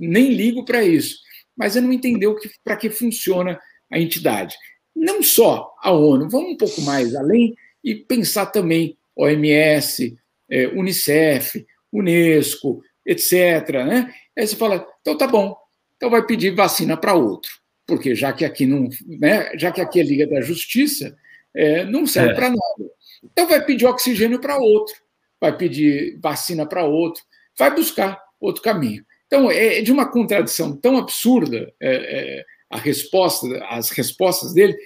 nem 0.00 0.32
ligo 0.32 0.64
para 0.64 0.82
isso, 0.82 1.18
mas 1.54 1.76
ele 1.76 1.86
não 1.86 1.92
entendeu 1.92 2.34
para 2.64 2.74
que 2.74 2.88
funciona 2.88 3.60
a 3.92 4.00
entidade. 4.00 4.56
Não 4.96 5.22
só 5.22 5.74
a 5.82 5.92
ONU, 5.92 6.26
vamos 6.30 6.52
um 6.52 6.56
pouco 6.56 6.80
mais 6.80 7.14
além 7.14 7.54
e 7.84 7.94
pensar 7.94 8.46
também 8.46 8.96
OMS, 9.14 10.16
é, 10.50 10.68
Unicef, 10.68 11.66
Unesco, 11.92 12.82
etc. 13.04 13.68
Né? 13.86 14.14
Aí 14.38 14.46
você 14.46 14.56
fala, 14.56 14.86
então 15.02 15.18
tá 15.18 15.26
bom, 15.26 15.54
então 15.96 16.08
vai 16.08 16.24
pedir 16.24 16.54
vacina 16.54 16.96
para 16.96 17.12
outro, 17.12 17.50
porque 17.86 18.14
já 18.14 18.32
que 18.32 18.42
aqui 18.42 18.64
não, 18.64 18.88
né, 19.06 19.54
já 19.58 19.70
que 19.70 19.82
aqui 19.82 20.00
é 20.00 20.02
Liga 20.02 20.26
da 20.26 20.40
Justiça, 20.40 21.14
é, 21.54 21.84
não 21.84 22.06
serve 22.06 22.32
é. 22.32 22.34
para 22.34 22.48
nada. 22.48 22.90
Então 23.22 23.46
vai 23.46 23.62
pedir 23.62 23.84
oxigênio 23.84 24.40
para 24.40 24.56
outro 24.56 24.94
vai 25.40 25.56
pedir 25.56 26.18
vacina 26.20 26.66
para 26.66 26.84
outro, 26.84 27.22
vai 27.58 27.74
buscar 27.74 28.20
outro 28.40 28.62
caminho. 28.62 29.04
Então, 29.26 29.50
é 29.50 29.80
de 29.80 29.92
uma 29.92 30.10
contradição 30.10 30.76
tão 30.76 30.98
absurda 30.98 31.72
é, 31.80 31.94
é, 32.40 32.44
a 32.68 32.76
resposta, 32.76 33.46
as 33.70 33.90
respostas 33.90 34.52
dele, 34.52 34.76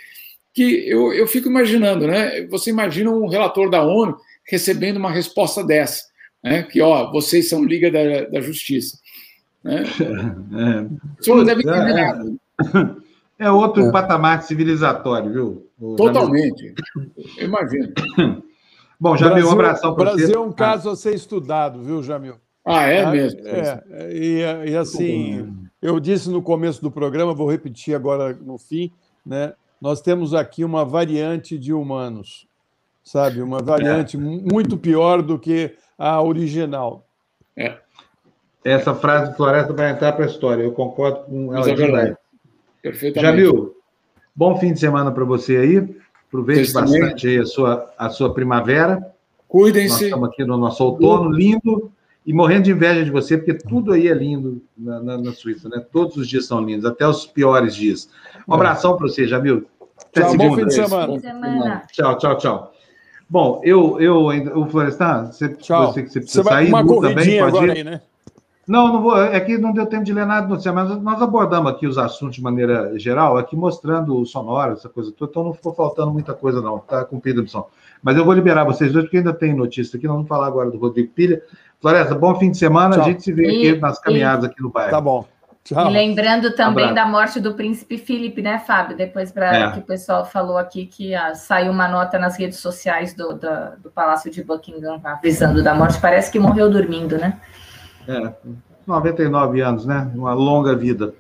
que 0.52 0.88
eu, 0.88 1.12
eu 1.12 1.26
fico 1.26 1.48
imaginando, 1.48 2.06
né? 2.06 2.46
Você 2.48 2.70
imagina 2.70 3.10
um 3.10 3.26
relator 3.26 3.70
da 3.70 3.82
ONU 3.82 4.16
recebendo 4.46 4.98
uma 4.98 5.10
resposta 5.10 5.64
dessa, 5.64 6.04
né? 6.42 6.62
Que, 6.62 6.80
ó, 6.80 7.10
vocês 7.10 7.48
são 7.48 7.64
Liga 7.64 7.90
da, 7.90 8.26
da 8.26 8.40
Justiça. 8.40 8.98
Né? 9.62 9.82
É, 11.26 11.30
não 11.30 11.44
deve 11.44 11.62
entender 11.62 11.90
é, 11.90 11.94
nada. 11.94 12.36
É 13.38 13.50
outro 13.50 13.88
é. 13.88 13.90
patamar 13.90 14.42
civilizatório, 14.42 15.32
viu? 15.32 15.96
Totalmente. 15.96 16.74
Eu 17.36 17.46
imagino. 17.46 17.92
Bom, 18.98 19.16
Jamil, 19.16 19.34
Brasil, 19.34 19.48
um 19.48 19.52
abração 19.52 19.94
para 19.94 20.10
você. 20.10 20.16
Brasil 20.16 20.36
é 20.36 20.40
um 20.40 20.52
caso 20.52 20.88
ah. 20.88 20.92
a 20.92 20.96
ser 20.96 21.14
estudado, 21.14 21.82
viu, 21.82 22.02
Jamil? 22.02 22.36
Ah, 22.64 22.84
é 22.84 23.04
ah, 23.04 23.10
mesmo? 23.10 23.40
É, 23.46 23.82
e, 24.10 24.70
e 24.70 24.76
assim, 24.76 25.68
eu 25.82 26.00
disse 26.00 26.30
no 26.30 26.40
começo 26.40 26.80
do 26.80 26.90
programa, 26.90 27.34
vou 27.34 27.50
repetir 27.50 27.94
agora 27.94 28.32
no 28.32 28.56
fim, 28.56 28.90
né? 29.24 29.52
Nós 29.80 30.00
temos 30.00 30.32
aqui 30.32 30.64
uma 30.64 30.82
variante 30.82 31.58
de 31.58 31.74
humanos, 31.74 32.48
sabe? 33.02 33.42
Uma 33.42 33.62
variante 33.62 34.16
é. 34.16 34.20
muito 34.20 34.78
pior 34.78 35.20
do 35.20 35.38
que 35.38 35.76
a 35.98 36.22
original. 36.22 37.06
É. 37.54 37.76
Essa 38.64 38.94
frase 38.94 39.32
do 39.32 39.36
Floresta 39.36 39.74
vai 39.74 39.90
entrar 39.90 40.12
para 40.12 40.24
a 40.24 40.28
história, 40.28 40.62
eu 40.62 40.72
concordo 40.72 41.24
com 41.24 41.54
ela. 41.54 41.68
É 41.68 42.16
Perfeitamente. 42.80 43.44
Jamil, 43.44 43.76
bom 44.34 44.58
fim 44.58 44.72
de 44.72 44.80
semana 44.80 45.12
para 45.12 45.24
você 45.24 45.56
aí. 45.56 45.96
Aproveite 46.34 46.72
bastante 46.72 47.28
aí 47.28 47.38
a 47.38 47.46
sua, 47.46 47.94
a 47.96 48.10
sua 48.10 48.34
primavera. 48.34 49.06
Cuidem-se. 49.46 49.88
Nós 49.88 50.02
estamos 50.02 50.28
aqui 50.30 50.44
no 50.44 50.56
nosso 50.56 50.82
outono 50.82 51.30
lindo 51.30 51.92
e 52.26 52.32
morrendo 52.32 52.64
de 52.64 52.72
inveja 52.72 53.04
de 53.04 53.10
você, 53.12 53.38
porque 53.38 53.54
tudo 53.54 53.92
aí 53.92 54.08
é 54.08 54.14
lindo 54.14 54.60
na, 54.76 55.00
na, 55.00 55.18
na 55.18 55.32
Suíça, 55.32 55.68
né? 55.68 55.84
Todos 55.92 56.16
os 56.16 56.26
dias 56.28 56.46
são 56.46 56.60
lindos, 56.60 56.84
até 56.84 57.06
os 57.06 57.24
piores 57.24 57.76
dias. 57.76 58.08
Um 58.48 58.54
abração 58.54 58.96
para 58.96 59.06
você, 59.06 59.28
Jamil. 59.28 59.64
Até 59.96 60.22
tchau, 60.22 60.30
segunda. 60.30 60.48
bom 60.48 60.56
fim 60.56 60.66
de 60.66 60.74
semana. 60.74 61.06
Bom 61.06 61.12
fim 61.12 61.20
de 61.20 61.26
semana. 61.26 61.82
Tchau, 61.92 62.18
tchau, 62.18 62.38
tchau. 62.38 62.72
Bom, 63.30 63.60
eu, 63.62 64.00
eu 64.00 64.28
ainda. 64.28 64.58
O 64.58 64.66
Florestan, 64.66 65.26
você, 65.26 65.48
tchau. 65.50 65.92
você, 65.92 66.02
você 66.02 66.18
precisa 66.18 66.42
você 66.42 66.48
sair. 66.48 66.68
Uma 66.68 66.84
também, 66.84 67.38
agora 67.38 67.66
ir? 67.66 67.76
aí, 67.76 67.84
né? 67.84 68.00
Não, 68.66 68.92
não 68.92 69.02
vou. 69.02 69.22
É 69.22 69.38
que 69.40 69.58
não 69.58 69.72
deu 69.72 69.86
tempo 69.86 70.04
de 70.04 70.12
ler 70.12 70.26
nada 70.26 70.46
do 70.46 70.74
mas 70.74 71.02
nós 71.02 71.20
abordamos 71.20 71.70
aqui 71.70 71.86
os 71.86 71.98
assuntos 71.98 72.36
de 72.36 72.42
maneira 72.42 72.98
geral, 72.98 73.36
aqui 73.36 73.54
mostrando 73.56 74.16
o 74.18 74.24
sonoro, 74.24 74.72
essa 74.72 74.88
coisa 74.88 75.12
toda, 75.12 75.30
então 75.30 75.44
não 75.44 75.52
ficou 75.52 75.74
faltando 75.74 76.12
muita 76.12 76.32
coisa, 76.32 76.60
não. 76.60 76.78
Está 76.78 77.04
cumprida 77.04 77.40
a 77.40 77.42
missão. 77.42 77.66
Mas 78.02 78.16
eu 78.16 78.24
vou 78.24 78.34
liberar 78.34 78.64
vocês 78.64 78.92
dois, 78.92 79.04
porque 79.04 79.18
ainda 79.18 79.32
tem 79.32 79.54
notícia 79.54 79.96
aqui. 79.96 80.06
Nós 80.06 80.16
vamos 80.16 80.28
falar 80.28 80.46
agora 80.46 80.70
do 80.70 80.78
Rodrigo 80.78 81.12
Pilha. 81.12 81.42
Floresta, 81.80 82.14
bom 82.14 82.34
fim 82.38 82.50
de 82.50 82.58
semana. 82.58 82.96
Tchau. 82.96 83.04
A 83.04 83.08
gente 83.08 83.22
se 83.22 83.32
vê 83.32 83.46
aqui 83.46 83.68
e, 83.68 83.78
nas 83.78 83.98
caminhadas 83.98 84.44
e... 84.44 84.46
aqui 84.48 84.62
no 84.62 84.70
bairro. 84.70 84.90
Tá 84.90 85.00
bom. 85.00 85.26
Tchau. 85.64 85.88
E 85.88 85.92
lembrando 85.94 86.54
também 86.54 86.92
da 86.92 87.06
morte 87.06 87.40
do 87.40 87.54
príncipe 87.54 87.96
Felipe, 87.96 88.42
né, 88.42 88.58
Fábio? 88.58 88.94
Depois 88.94 89.32
para 89.32 89.56
é. 89.56 89.70
que 89.72 89.78
o 89.78 89.82
pessoal 89.82 90.26
falou 90.26 90.58
aqui 90.58 90.84
que 90.84 91.14
ah, 91.14 91.34
saiu 91.34 91.72
uma 91.72 91.88
nota 91.88 92.18
nas 92.18 92.38
redes 92.38 92.58
sociais 92.58 93.14
do, 93.14 93.32
do, 93.32 93.48
do, 93.82 93.90
Palácio 93.90 94.30
de 94.30 94.44
Buckingham 94.44 95.00
avisando 95.02 95.62
da 95.62 95.74
morte. 95.74 95.98
Parece 95.98 96.30
que 96.30 96.38
morreu 96.38 96.70
dormindo, 96.70 97.16
né? 97.16 97.40
É, 98.06 98.34
99 98.86 99.60
anos, 99.60 99.86
né? 99.86 100.10
Uma 100.14 100.34
longa 100.34 100.76
vida. 100.76 101.14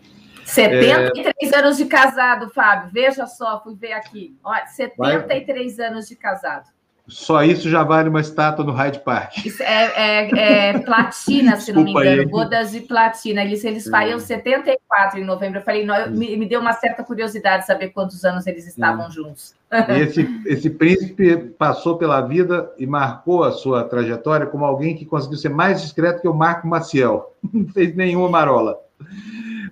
73 0.44 1.52
é... 1.52 1.56
anos 1.56 1.76
de 1.76 1.86
casado, 1.86 2.50
Fábio. 2.50 2.90
Veja 2.92 3.26
só, 3.26 3.62
fui 3.62 3.74
ver 3.74 3.92
aqui. 3.92 4.36
Olha, 4.44 4.66
73 4.66 5.76
Vai. 5.76 5.86
anos 5.86 6.06
de 6.06 6.16
casado. 6.16 6.73
Só 7.06 7.42
isso 7.42 7.68
já 7.68 7.82
vale 7.82 8.08
uma 8.08 8.20
estátua 8.20 8.64
no 8.64 8.72
Hyde 8.72 9.00
Park. 9.00 9.44
Isso 9.44 9.62
é, 9.62 9.92
é, 9.94 10.70
é 10.70 10.78
platina, 10.78 11.56
se 11.56 11.70
não 11.70 11.84
me 11.84 11.90
engano, 11.90 12.22
aí. 12.22 12.26
bodas 12.26 12.72
de 12.72 12.80
platina. 12.80 13.42
Eles, 13.42 13.62
eles 13.62 13.86
fariam 13.86 14.18
74 14.18 15.20
em 15.20 15.24
novembro. 15.24 15.58
Eu 15.58 15.62
falei, 15.62 15.84
não, 15.84 15.94
eu, 15.94 16.10
me, 16.10 16.34
me, 16.34 16.46
deu 16.46 16.60
uma 16.60 16.72
certa 16.72 17.04
curiosidade 17.04 17.66
saber 17.66 17.90
quantos 17.90 18.24
anos 18.24 18.46
eles 18.46 18.66
estavam 18.66 19.10
juntos. 19.10 19.54
Esse, 20.00 20.26
esse 20.46 20.70
príncipe 20.70 21.36
passou 21.58 21.98
pela 21.98 22.22
vida 22.22 22.72
e 22.78 22.86
marcou 22.86 23.44
a 23.44 23.52
sua 23.52 23.84
trajetória 23.84 24.46
como 24.46 24.64
alguém 24.64 24.96
que 24.96 25.04
conseguiu 25.04 25.36
ser 25.36 25.50
mais 25.50 25.82
discreto 25.82 26.22
que 26.22 26.28
o 26.28 26.34
Marco 26.34 26.66
Maciel. 26.66 27.34
Não 27.52 27.68
fez 27.68 27.94
nenhuma 27.94 28.30
marola. 28.30 28.78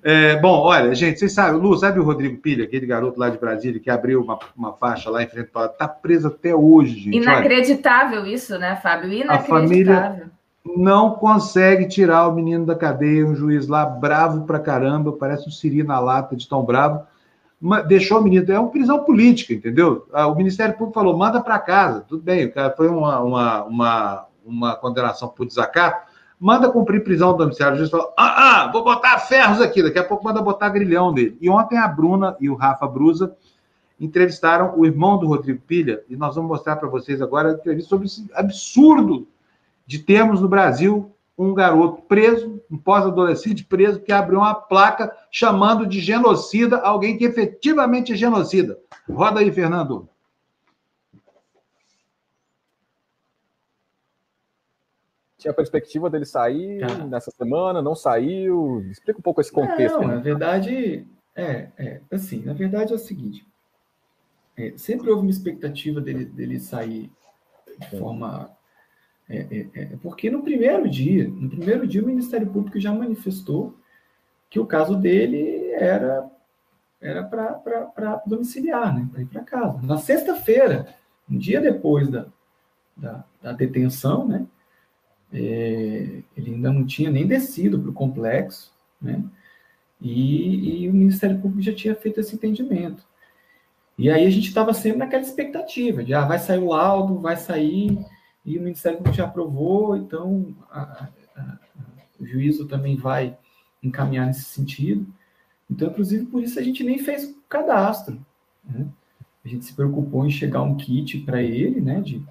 É, 0.03 0.37
bom, 0.37 0.59
olha, 0.61 0.95
gente, 0.95 1.19
vocês 1.19 1.33
sabem, 1.33 1.61
Lu, 1.61 1.77
sabe 1.77 2.01
o 2.01 2.05
Rodrigo 2.05 2.37
Pilha, 2.39 2.65
aquele 2.65 2.87
garoto 2.87 3.19
lá 3.19 3.31
de 3.31 3.39
Brasília 3.39 3.81
que 3.81 3.91
abriu 3.91 4.21
uma, 4.21 4.39
uma 4.57 4.73
faixa 4.73 5.09
lá 5.11 5.23
em 5.23 5.29
frente 5.29 5.51
para 5.51 5.69
tá 5.69 5.87
preso 5.87 6.29
até 6.29 6.55
hoje, 6.55 6.99
gente. 6.99 7.17
Inacreditável 7.17 8.23
olha. 8.23 8.35
isso, 8.35 8.59
né, 8.59 8.77
Fábio? 8.77 9.13
Inacreditável. 9.13 9.57
A 9.57 9.61
família 9.61 10.31
não 10.65 11.11
consegue 11.11 11.87
tirar 11.87 12.29
o 12.29 12.35
menino 12.35 12.65
da 12.67 12.75
cadeia, 12.75 13.27
um 13.27 13.35
juiz 13.35 13.67
lá 13.67 13.85
bravo 13.85 14.45
pra 14.45 14.59
caramba, 14.59 15.13
parece 15.13 15.49
um 15.49 15.53
siri 15.53 15.83
na 15.83 15.99
lata 15.99 16.37
de 16.37 16.49
tão 16.49 16.65
bravo. 16.65 17.05
Deixou 17.87 18.19
o 18.19 18.25
menino, 18.25 18.51
é 18.53 18.59
uma 18.59 18.71
prisão 18.71 19.05
política, 19.05 19.55
entendeu? 19.55 20.07
Ah, 20.13 20.27
o 20.27 20.35
Ministério 20.35 20.75
Público 20.75 20.95
falou, 20.95 21.17
manda 21.17 21.41
para 21.41 21.61
casa, 21.61 22.01
tudo 22.01 22.23
bem, 22.23 22.47
o 22.47 22.53
cara 22.53 22.75
foi 22.77 22.89
uma, 22.89 23.21
uma, 23.21 23.65
uma, 23.65 24.27
uma 24.45 24.77
condenação 24.77 25.29
por 25.29 25.47
desacato, 25.47 26.12
manda 26.43 26.69
cumprir 26.69 27.05
prisão 27.05 27.37
domiciliar. 27.37 27.73
O 27.73 27.77
juiz 27.77 27.89
falou: 27.89 28.13
ah, 28.19 28.65
ah, 28.65 28.73
vou 28.73 28.83
botar 28.83 29.17
ferros 29.21 29.61
aqui, 29.61 29.81
daqui 29.81 30.01
a 30.01 30.05
pouco 30.05 30.25
manda 30.25 30.43
botar 30.43 30.71
grilhão 30.71 31.15
dele. 31.15 31.39
E 31.41 31.49
ontem 31.49 31.79
a 31.79 31.87
Bruna 31.87 32.37
e 32.41 32.51
o 32.51 32.57
Rafa 32.57 32.85
Brusa 32.89 33.37
entrevistaram 34.01 34.75
o 34.77 34.85
irmão 34.85 35.17
do 35.17 35.29
Rodrigo 35.29 35.63
Pilha, 35.65 36.03
e 36.09 36.17
nós 36.17 36.35
vamos 36.35 36.51
mostrar 36.51 36.75
para 36.75 36.89
vocês 36.89 37.23
agora 37.23 37.51
a 37.51 37.53
entrevista 37.53 37.91
sobre 37.91 38.07
esse 38.07 38.29
absurdo 38.35 39.29
de 39.87 40.01
termos 40.01 40.41
no 40.41 40.49
Brasil 40.49 41.13
um 41.39 41.55
garoto 41.55 42.03
preso, 42.03 42.61
um 42.69 42.77
pós-adolescente 42.77 43.65
preso, 43.65 44.01
que 44.01 44.13
abriu 44.13 44.41
uma 44.41 44.55
placa 44.55 45.13
chamando 45.31 45.87
de 45.87 46.01
genocida 46.01 46.79
alguém 46.79 47.17
que 47.17 47.25
efetivamente 47.25 48.13
é 48.13 48.17
genocida. 48.17 48.79
Roda 49.09 49.41
aí, 49.41 49.51
Fernando. 49.53 50.09
Tinha 55.43 55.55
perspectiva 55.55 56.09
dele 56.09 56.25
sair 56.25 56.81
tá. 56.81 57.05
nessa 57.05 57.31
semana, 57.31 57.83
não 57.83 57.95
saiu? 57.95 58.81
Explica 58.91 59.19
um 59.19 59.23
pouco 59.23 59.41
esse 59.41 59.53
contexto. 59.53 60.01
Não, 60.01 60.09
na 60.09 60.17
verdade, 60.17 61.07
é, 61.35 61.69
é, 61.77 62.01
assim, 62.11 62.43
na 62.45 62.53
verdade 62.53 62.93
é 62.93 62.97
o 62.97 62.99
seguinte, 62.99 63.47
é, 64.57 64.73
sempre 64.77 65.11
houve 65.11 65.23
uma 65.23 65.31
expectativa 65.31 66.01
dele, 66.01 66.25
dele 66.25 66.59
sair 66.61 67.11
de 67.79 67.99
forma... 67.99 68.51
É, 69.29 69.47
é, 69.51 69.69
é, 69.75 69.87
porque 70.03 70.31
no 70.31 70.43
primeiro 70.43 70.89
dia, 70.91 71.27
no 71.29 71.49
primeiro 71.49 71.87
dia 71.87 72.03
o 72.03 72.07
Ministério 72.07 72.47
Público 72.51 72.79
já 72.79 72.93
manifestou 72.93 73.75
que 74.51 74.61
o 74.61 74.67
caso 74.67 74.97
dele 74.97 75.71
era 75.73 76.29
era 77.01 77.25
para 77.25 78.23
domiciliar, 78.27 78.95
né, 78.95 79.09
para 79.11 79.23
ir 79.23 79.27
para 79.27 79.43
casa. 79.43 79.81
Na 79.83 79.99
sexta-feira, 79.99 80.95
um 81.29 81.37
dia 81.37 81.61
depois 81.61 82.09
da, 82.09 82.27
da, 82.97 83.25
da 83.43 83.53
detenção, 83.53 84.27
né, 84.27 84.47
é, 85.33 86.23
ele 86.37 86.55
ainda 86.55 86.73
não 86.73 86.85
tinha 86.85 87.11
nem 87.11 87.27
descido 87.27 87.79
para 87.81 87.91
o 87.91 87.95
complexo, 87.95 88.73
né? 89.01 89.25
E, 90.01 90.83
e, 90.83 90.89
o 90.89 90.93
Ministério 90.93 91.39
Público 91.39 91.63
já 91.63 91.73
tinha 91.73 91.95
feito 91.95 92.19
esse 92.19 92.35
entendimento. 92.35 93.07
E 93.97 94.11
aí 94.11 94.27
a 94.27 94.31
gente 94.31 94.49
estava 94.49 94.75
sempre 94.75 94.99
naquela 94.99 95.23
expectativa 95.23 96.03
de, 96.03 96.13
ah, 96.13 96.25
vai 96.25 96.39
sair 96.41 96.59
o 96.59 96.71
laudo, 96.71 97.21
vai 97.21 97.37
sair, 97.37 97.97
e 98.45 98.59
o 98.59 98.63
Ministério 98.63 98.99
Público 98.99 99.17
já 99.17 99.25
aprovou, 99.25 99.97
então 99.97 100.55
a, 100.71 101.09
a, 101.37 101.59
o 102.19 102.27
juízo 102.27 102.67
também 102.67 102.97
vai 102.97 103.39
encaminhar 103.83 104.27
nesse 104.27 104.43
sentido. 104.43 105.07
Então, 105.71 105.89
inclusive, 105.89 106.27
por 106.27 106.43
isso 106.43 106.59
a 106.59 106.63
gente 106.63 106.83
nem 106.83 106.99
fez 106.99 107.25
o 107.25 107.37
cadastro. 107.49 108.21
Né? 108.65 108.87
A 109.45 109.49
gente 109.49 109.65
se 109.65 109.75
preocupou 109.75 110.27
em 110.27 110.31
chegar 110.31 110.63
um 110.63 110.77
kit 110.77 111.19
para 111.21 111.43
ele, 111.43 111.81
né, 111.81 112.01
de, 112.01 112.23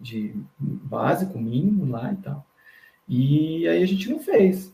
de 0.00 0.34
básico, 0.58 1.38
mínimo 1.38 1.86
lá 1.86 2.12
e 2.12 2.16
tal. 2.16 2.46
E 3.08 3.68
aí 3.68 3.82
a 3.82 3.86
gente 3.86 4.08
não 4.10 4.20
fez. 4.20 4.72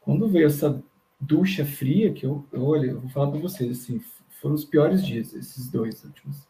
Quando 0.00 0.28
veio 0.28 0.46
essa 0.46 0.82
ducha 1.20 1.64
fria, 1.64 2.12
que 2.12 2.24
eu, 2.24 2.44
eu 2.52 2.64
olha, 2.64 2.86
eu 2.86 3.00
vou 3.00 3.10
falar 3.10 3.30
para 3.30 3.40
vocês, 3.40 3.70
assim, 3.70 4.00
foram 4.40 4.54
os 4.54 4.64
piores 4.64 5.04
dias, 5.04 5.34
esses 5.34 5.68
dois 5.68 6.02
últimos. 6.04 6.48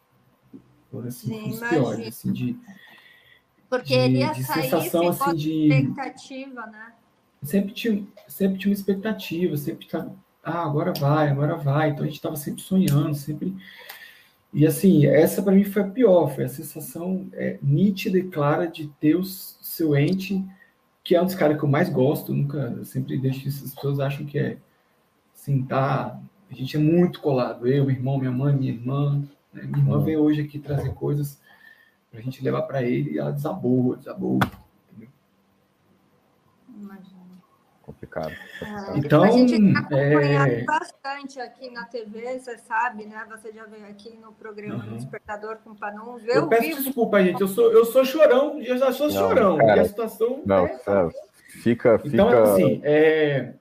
Foram 0.90 1.08
assim, 1.08 1.28
Sim, 1.28 1.50
os 1.50 1.60
piores, 1.60 2.08
assim, 2.08 2.32
de. 2.32 2.58
Porque 3.68 3.94
de, 3.94 4.00
ele 4.00 4.18
ia 4.18 4.32
de 4.32 4.44
sair 4.44 4.64
sensação, 4.64 5.08
assim, 5.08 5.34
de 5.34 5.68
expectativa, 5.68 6.66
né? 6.66 6.92
Sempre 7.42 7.72
tinha, 7.72 8.06
sempre 8.28 8.58
tinha 8.58 8.70
uma 8.70 8.78
expectativa, 8.78 9.56
sempre 9.56 9.86
estava, 9.86 10.14
ah, 10.44 10.64
agora 10.64 10.92
vai, 10.92 11.28
agora 11.28 11.56
vai. 11.56 11.90
Então 11.90 12.04
a 12.04 12.06
gente 12.06 12.16
estava 12.16 12.36
sempre 12.36 12.62
sonhando, 12.62 13.14
sempre 13.14 13.54
e 14.52 14.66
assim, 14.66 15.06
essa 15.06 15.42
para 15.42 15.54
mim 15.54 15.64
foi 15.64 15.82
a 15.82 15.88
pior, 15.88 16.34
foi 16.34 16.44
a 16.44 16.48
sensação 16.48 17.26
é, 17.32 17.58
nítida 17.62 18.18
e 18.18 18.28
clara 18.28 18.66
de 18.66 18.88
ter 19.00 19.16
o 19.16 19.24
seu 19.24 19.96
ente, 19.96 20.44
que 21.02 21.14
é 21.14 21.22
um 21.22 21.24
dos 21.24 21.34
caras 21.34 21.58
que 21.58 21.64
eu 21.64 21.68
mais 21.68 21.88
gosto, 21.88 22.34
nunca, 22.34 22.84
sempre 22.84 23.18
deixo 23.18 23.48
isso, 23.48 23.64
as 23.64 23.74
pessoas 23.74 23.98
acham 23.98 24.26
que 24.26 24.38
é, 24.38 24.58
assim, 25.34 25.62
tá, 25.64 26.20
a 26.50 26.54
gente 26.54 26.76
é 26.76 26.80
muito 26.80 27.20
colado, 27.20 27.66
eu, 27.66 27.86
meu 27.86 27.94
irmão, 27.94 28.18
minha 28.18 28.30
mãe, 28.30 28.54
minha 28.54 28.72
irmã, 28.72 29.26
né? 29.52 29.62
minha 29.62 29.78
irmã 29.78 29.96
uhum. 29.96 30.04
veio 30.04 30.20
hoje 30.20 30.42
aqui 30.42 30.58
trazer 30.58 30.92
coisas 30.94 31.40
para 32.10 32.20
a 32.20 32.22
gente 32.22 32.44
levar 32.44 32.62
para 32.62 32.82
ele 32.82 33.12
e 33.12 33.18
ela 33.18 33.32
desabou, 33.32 33.96
desabou, 33.96 34.38
complicado. 37.82 38.32
Então, 38.94 39.22
a 39.22 39.30
gente 39.30 39.54
está 39.54 39.80
acompanhando 39.80 40.48
é... 40.48 40.64
bastante 40.64 41.40
aqui 41.40 41.70
na 41.70 41.84
TV, 41.84 42.38
você 42.38 42.56
sabe, 42.58 43.04
né? 43.04 43.26
Você 43.30 43.52
já 43.52 43.64
veio 43.66 43.86
aqui 43.86 44.16
no 44.16 44.32
programa 44.32 44.84
uhum. 44.84 44.96
Despertador 44.96 45.58
com 45.64 45.74
Panunzio. 45.74 46.30
Eu, 46.30 46.42
eu 46.42 46.48
peço 46.48 46.62
vivo... 46.62 46.82
desculpa, 46.82 47.22
gente. 47.22 47.40
Eu 47.40 47.48
sou, 47.48 47.72
eu 47.72 47.84
sou 47.84 48.04
chorão, 48.04 48.60
eu 48.62 48.78
já 48.78 48.92
sou 48.92 49.08
não, 49.08 49.14
chorão. 49.14 49.58
Cara, 49.58 49.76
e 49.76 49.80
a 49.80 49.84
situação. 49.84 50.42
Não, 50.46 50.66
é... 50.66 50.78
fica, 51.62 51.98
fica. 51.98 52.08
Então, 52.08 52.28
assim, 52.28 52.80
é, 52.84 53.54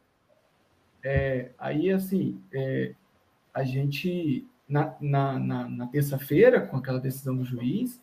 é, 1.04 1.50
aí, 1.58 1.92
assim, 1.92 2.42
é, 2.54 2.94
a 3.54 3.64
gente, 3.64 4.48
na, 4.68 4.96
na, 5.02 5.40
na, 5.40 5.70
na 5.70 5.88
terça-feira, 5.88 6.62
com 6.62 6.78
aquela 6.78 7.00
decisão 7.00 7.36
do 7.36 7.44
juiz, 7.44 8.00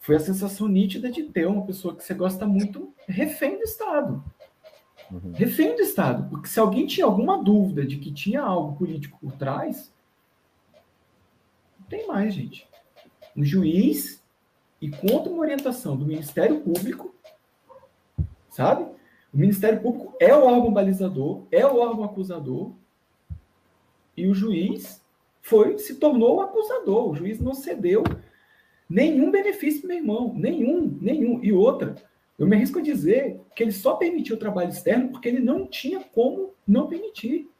foi 0.00 0.16
a 0.16 0.20
sensação 0.20 0.68
nítida 0.68 1.10
de 1.10 1.24
ter 1.24 1.46
uma 1.46 1.66
pessoa 1.66 1.96
que 1.96 2.04
você 2.04 2.14
gosta 2.14 2.46
muito 2.46 2.94
refém 3.08 3.56
do 3.58 3.64
Estado. 3.64 4.22
Uhum. 5.10 5.32
Refém 5.32 5.76
do 5.76 5.82
Estado. 5.82 6.28
Porque 6.28 6.48
se 6.48 6.58
alguém 6.58 6.86
tinha 6.86 7.06
alguma 7.06 7.42
dúvida 7.42 7.84
de 7.84 7.96
que 7.96 8.12
tinha 8.12 8.42
algo 8.42 8.76
político 8.76 9.18
por 9.20 9.32
trás, 9.32 9.92
não 11.78 11.86
tem 11.88 12.06
mais, 12.06 12.34
gente. 12.34 12.68
Um 13.36 13.44
juiz 13.44 14.22
e 14.80 14.90
contra 14.90 15.32
uma 15.32 15.42
orientação 15.42 15.96
do 15.96 16.06
Ministério 16.06 16.60
Público, 16.60 17.14
sabe? 18.50 18.84
O 19.32 19.38
Ministério 19.38 19.80
Público 19.80 20.14
é 20.18 20.34
o 20.34 20.44
órgão 20.44 20.72
balizador, 20.72 21.42
é 21.50 21.64
o 21.66 21.76
órgão 21.76 22.04
acusador. 22.04 22.72
E 24.16 24.26
o 24.26 24.34
juiz 24.34 25.04
foi 25.42 25.78
se 25.78 25.96
tornou 25.96 26.36
o 26.36 26.40
acusador. 26.40 27.10
O 27.10 27.14
juiz 27.14 27.38
não 27.38 27.54
cedeu 27.54 28.02
nenhum 28.88 29.30
benefício 29.30 29.86
meu 29.86 29.98
irmão, 29.98 30.32
nenhum, 30.34 30.98
nenhum. 31.00 31.42
E 31.42 31.52
outra, 31.52 31.96
eu 32.38 32.46
me 32.46 32.56
arrisco 32.56 32.78
a 32.78 32.82
dizer 32.82 33.40
que 33.54 33.62
ele 33.62 33.72
só 33.72 33.94
permitiu 33.94 34.36
o 34.36 34.38
trabalho 34.38 34.68
externo 34.68 35.08
porque 35.08 35.28
ele 35.28 35.40
não 35.40 35.66
tinha 35.66 36.00
como 36.00 36.52
não 36.66 36.86
permitir. 36.86 37.50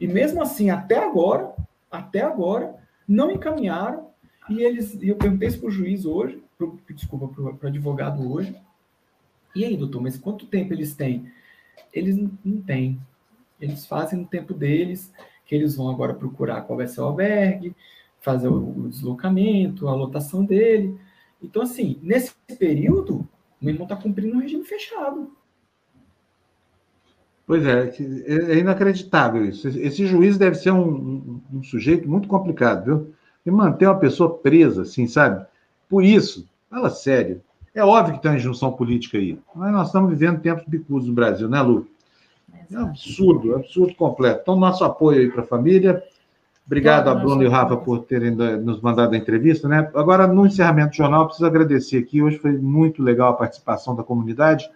E 0.00 0.06
mesmo 0.06 0.42
assim, 0.42 0.70
até 0.70 0.98
agora, 0.98 1.54
até 1.90 2.22
agora, 2.22 2.74
não 3.06 3.30
encaminharam. 3.30 4.08
E 4.48 4.62
eles, 4.62 4.98
eu 5.00 5.16
perguntei 5.16 5.48
isso 5.48 5.60
para 5.60 5.68
o 5.68 5.72
juiz 5.72 6.04
hoje, 6.04 6.42
pro, 6.56 6.78
desculpa, 6.90 7.28
para 7.28 7.66
o 7.66 7.68
advogado 7.68 8.32
hoje. 8.32 8.56
E 9.54 9.64
aí, 9.64 9.76
doutor, 9.76 10.00
mas 10.00 10.16
quanto 10.16 10.46
tempo 10.46 10.72
eles 10.72 10.94
têm? 10.94 11.30
Eles 11.92 12.16
não, 12.16 12.30
não 12.44 12.60
têm. 12.60 13.00
Eles 13.60 13.86
fazem 13.86 14.20
no 14.20 14.26
tempo 14.26 14.54
deles, 14.54 15.12
que 15.44 15.54
eles 15.54 15.76
vão 15.76 15.88
agora 15.88 16.14
procurar 16.14 16.62
qual 16.62 16.76
vai 16.76 16.86
ser 16.86 17.00
o 17.00 17.04
albergue, 17.04 17.74
fazer 18.20 18.48
o, 18.48 18.84
o 18.84 18.88
deslocamento, 18.88 19.88
a 19.88 19.94
lotação 19.94 20.44
dele. 20.44 20.98
Então, 21.42 21.62
assim, 21.62 21.98
nesse 22.02 22.34
período, 22.58 23.28
meu 23.60 23.74
irmão 23.74 23.86
está 23.86 23.96
cumprindo 23.96 24.36
um 24.36 24.40
regime 24.40 24.64
fechado. 24.64 25.30
Pois 27.46 27.64
é, 27.64 27.90
é 28.26 28.58
inacreditável 28.58 29.44
isso. 29.44 29.68
Esse 29.68 30.06
juiz 30.06 30.36
deve 30.36 30.56
ser 30.56 30.70
um, 30.70 30.86
um, 30.86 31.40
um, 31.54 31.62
sujeito 31.62 32.08
muito 32.08 32.28
complicado, 32.28 32.84
viu? 32.84 33.14
E 33.46 33.50
manter 33.50 33.86
uma 33.86 33.98
pessoa 33.98 34.38
presa, 34.38 34.82
assim, 34.82 35.06
sabe? 35.06 35.46
Por 35.88 36.04
isso, 36.04 36.46
fala 36.68 36.90
sério. 36.90 37.40
É 37.74 37.82
óbvio 37.82 38.16
que 38.16 38.22
tem 38.22 38.30
uma 38.30 38.36
injunção 38.36 38.72
política 38.72 39.16
aí, 39.16 39.38
mas 39.54 39.72
nós 39.72 39.86
estamos 39.86 40.10
vivendo 40.10 40.42
tempos 40.42 40.64
bicudos 40.66 41.08
no 41.08 41.14
Brasil, 41.14 41.48
né, 41.48 41.62
Lu? 41.62 41.88
É 42.70 42.78
um 42.78 42.82
absurdo, 42.82 43.54
absurdo 43.54 43.94
completo. 43.94 44.40
Então, 44.42 44.56
nosso 44.56 44.84
apoio 44.84 45.20
aí 45.20 45.30
para 45.30 45.40
a 45.40 45.46
família. 45.46 46.02
Obrigado 46.68 47.08
a 47.08 47.14
Bruno 47.14 47.42
e 47.42 47.46
o 47.46 47.50
Rafa 47.50 47.78
por 47.78 48.00
terem 48.00 48.30
nos 48.30 48.82
mandado 48.82 49.14
a 49.14 49.16
entrevista, 49.16 49.66
né? 49.66 49.90
Agora, 49.94 50.26
no 50.26 50.44
encerramento 50.44 50.90
do 50.90 50.96
jornal, 50.96 51.24
preciso 51.24 51.46
agradecer 51.46 51.96
aqui. 51.96 52.22
Hoje 52.22 52.36
foi 52.36 52.52
muito 52.52 53.02
legal 53.02 53.30
a 53.30 53.32
participação 53.32 53.96
da 53.96 54.02
comunidade. 54.02 54.68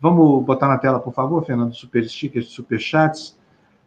Vamos 0.00 0.44
botar 0.44 0.68
na 0.68 0.78
tela, 0.78 1.00
por 1.00 1.12
favor, 1.12 1.44
Fernando, 1.44 1.74
super 1.74 2.08
stickers, 2.08 2.50
super 2.50 2.78
chats. 2.78 3.36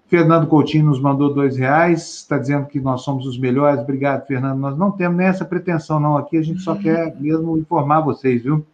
Fernando 0.10 0.48
Coutinho 0.48 0.88
nos 0.88 1.00
mandou 1.00 1.34
dois 1.34 1.56
reais, 1.56 2.16
está 2.16 2.38
dizendo 2.38 2.66
que 2.66 2.78
nós 2.78 3.04
somos 3.04 3.26
os 3.26 3.40
melhores. 3.40 3.80
Obrigado, 3.80 4.28
Fernando. 4.28 4.60
Nós 4.60 4.78
não 4.78 4.92
temos 4.92 5.18
nem 5.18 5.28
essa 5.28 5.46
pretensão, 5.46 5.98
não. 5.98 6.18
Aqui 6.18 6.36
a 6.36 6.42
gente 6.42 6.60
só 6.60 6.76
quer 6.76 7.16
mesmo 7.22 7.58
informar 7.58 8.02
vocês, 8.02 8.44
viu? 8.44 8.66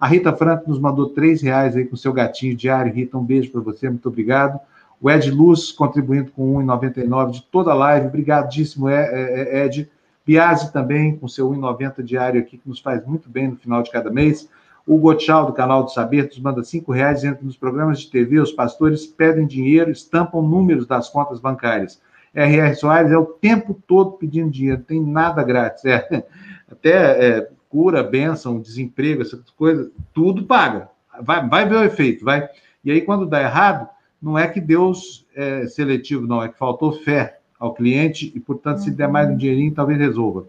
A 0.00 0.06
Rita 0.06 0.32
Franco 0.32 0.70
nos 0.70 0.78
mandou 0.78 1.10
três 1.10 1.42
reais 1.42 1.76
aí 1.76 1.84
com 1.84 1.96
seu 1.96 2.14
gatinho 2.14 2.56
diário. 2.56 2.94
Rita, 2.94 3.18
um 3.18 3.24
beijo 3.24 3.52
para 3.52 3.60
você, 3.60 3.90
muito 3.90 4.08
obrigado. 4.08 4.58
O 5.00 5.10
Ed 5.10 5.30
Luz 5.30 5.70
contribuindo 5.72 6.32
com 6.32 6.54
1,99 6.56 7.30
de 7.30 7.42
toda 7.42 7.72
a 7.72 7.74
live. 7.74 8.06
Obrigadíssimo, 8.06 8.88
é, 8.88 9.04
é, 9.04 9.60
é, 9.60 9.66
Ed. 9.66 9.90
Biase 10.24 10.72
também 10.72 11.16
com 11.16 11.28
seu 11.28 11.48
1,90 11.50 12.02
diário 12.02 12.40
aqui, 12.40 12.58
que 12.58 12.68
nos 12.68 12.80
faz 12.80 13.04
muito 13.06 13.28
bem 13.28 13.48
no 13.48 13.56
final 13.56 13.82
de 13.82 13.90
cada 13.90 14.10
mês. 14.10 14.48
O 14.86 14.98
Gotchal, 14.98 15.46
do 15.46 15.52
canal 15.52 15.84
do 15.84 15.90
Saber, 15.90 16.26
nos 16.26 16.38
manda 16.38 16.62
cinco 16.62 16.92
reais, 16.92 17.20
que 17.20 17.44
nos 17.44 17.56
programas 17.56 18.00
de 18.00 18.10
TV 18.10 18.40
os 18.40 18.52
pastores 18.52 19.06
pedem 19.06 19.46
dinheiro, 19.46 19.90
estampam 19.90 20.42
números 20.42 20.86
das 20.86 21.08
contas 21.08 21.40
bancárias. 21.40 22.00
R.R. 22.34 22.74
Soares 22.74 23.10
é 23.10 23.18
o 23.18 23.24
tempo 23.24 23.74
todo 23.86 24.12
pedindo 24.12 24.50
dinheiro, 24.50 24.82
tem 24.82 25.00
nada 25.00 25.42
grátis. 25.42 25.84
É, 25.84 26.24
até 26.70 27.38
é, 27.38 27.48
cura, 27.68 28.02
bênção, 28.02 28.60
desemprego, 28.60 29.22
essas 29.22 29.50
coisas, 29.50 29.90
tudo 30.12 30.44
paga. 30.44 30.88
Vai, 31.20 31.48
vai 31.48 31.68
ver 31.68 31.76
o 31.76 31.84
efeito, 31.84 32.24
vai. 32.24 32.48
E 32.84 32.90
aí, 32.90 33.00
quando 33.00 33.26
dá 33.26 33.40
errado, 33.40 33.88
não 34.20 34.38
é 34.38 34.48
que 34.48 34.60
Deus 34.60 35.26
é 35.34 35.66
seletivo, 35.66 36.26
não, 36.26 36.42
é 36.42 36.48
que 36.48 36.58
faltou 36.58 36.92
fé 36.92 37.38
ao 37.58 37.74
cliente 37.74 38.32
e, 38.34 38.40
portanto, 38.40 38.78
se 38.78 38.90
der 38.90 39.08
mais 39.08 39.28
um 39.28 39.36
dinheirinho, 39.36 39.74
talvez 39.74 39.98
resolva. 39.98 40.46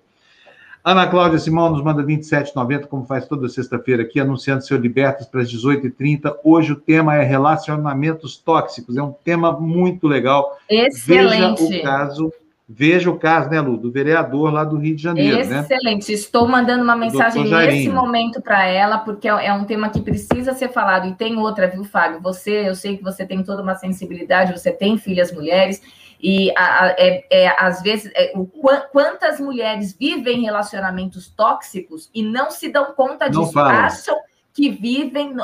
Ana 0.84 1.06
Cláudia 1.06 1.38
Simão 1.38 1.69
nos 1.69 1.84
manda 1.84 2.02
27,90, 2.02 2.85
como 2.88 3.06
faz 3.06 3.27
toda 3.27 3.49
sexta-feira 3.49 4.03
aqui, 4.03 4.22
anunciando 4.22 4.64
seu 4.64 4.77
Libertas 4.77 5.27
para 5.27 5.41
as 5.41 5.52
18h30. 5.52 6.34
Hoje 6.45 6.72
o 6.72 6.77
tema 6.77 7.15
é 7.15 7.23
relacionamentos 7.23 8.38
tóxicos. 8.38 8.95
É 8.95 9.03
um 9.03 9.11
tema 9.11 9.52
muito 9.52 10.07
legal. 10.07 10.57
Excelente. 10.69 11.61
Veja 11.61 11.80
o 11.80 11.84
caso, 11.84 12.34
veja 12.68 13.10
o 13.10 13.18
caso, 13.18 13.49
né, 13.49 13.61
Lu, 13.61 13.77
do 13.77 13.91
vereador 13.91 14.52
lá 14.52 14.64
do 14.65 14.77
Rio 14.77 14.95
de 14.95 15.02
Janeiro. 15.02 15.38
Né? 15.48 15.60
Excelente. 15.61 16.10
Né? 16.10 16.14
Estou 16.14 16.48
mandando 16.48 16.84
uma 16.84 16.98
mensagem 16.98 17.45
nesse 17.45 17.89
momento 17.89 18.41
para 18.41 18.65
ela, 18.65 18.98
porque 18.98 19.27
é 19.27 19.53
um 19.53 19.64
tema 19.64 19.89
que 19.89 20.02
precisa 20.02 20.53
ser 20.53 20.69
falado. 20.69 21.07
E 21.07 21.15
tem 21.15 21.38
outra, 21.38 21.68
viu, 21.68 21.85
Fábio? 21.85 22.19
Você, 22.22 22.68
eu 22.68 22.76
sei 22.76 22.98
que 22.98 23.03
você 23.03 23.26
tem 23.26 23.41
toda 23.41 23.61
uma 23.61 23.76
sensibilidade, 23.76 24.52
você 24.52 24.72
tem 24.72 24.98
filhas 24.98 25.31
mulheres. 25.31 25.81
E 26.22 26.52
a, 26.57 26.84
a, 26.84 26.88
é, 26.98 27.26
é, 27.31 27.56
às 27.57 27.81
vezes, 27.81 28.11
é, 28.15 28.34
o, 28.35 28.45
quantas 28.91 29.39
mulheres 29.39 29.95
vivem 29.98 30.41
relacionamentos 30.41 31.30
tóxicos 31.30 32.10
e 32.14 32.22
não 32.22 32.52
se 32.52 32.69
dão 32.69 32.94
conta 32.94 33.30
disso, 33.30 33.57
acham 33.57 34.18
que 34.53 34.69
vivem. 34.69 35.35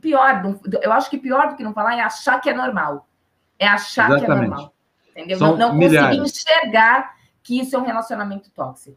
Pior, 0.00 0.60
eu 0.80 0.92
acho 0.92 1.10
que 1.10 1.18
pior 1.18 1.48
do 1.48 1.56
que 1.56 1.64
não 1.64 1.72
falar 1.72 1.96
é 1.96 2.02
achar 2.02 2.40
que 2.40 2.50
é 2.50 2.54
normal. 2.54 3.08
É 3.58 3.66
achar 3.66 4.10
Exatamente. 4.10 4.26
que 4.26 4.30
é 4.30 4.48
normal. 4.48 4.72
Entendeu? 5.12 5.38
São 5.38 5.56
não, 5.56 5.74
não 5.74 5.78
conseguir 5.78 6.18
enxergar 6.18 7.14
que 7.42 7.60
isso 7.60 7.76
é 7.76 7.78
um 7.78 7.84
relacionamento 7.84 8.50
tóxico. 8.50 8.96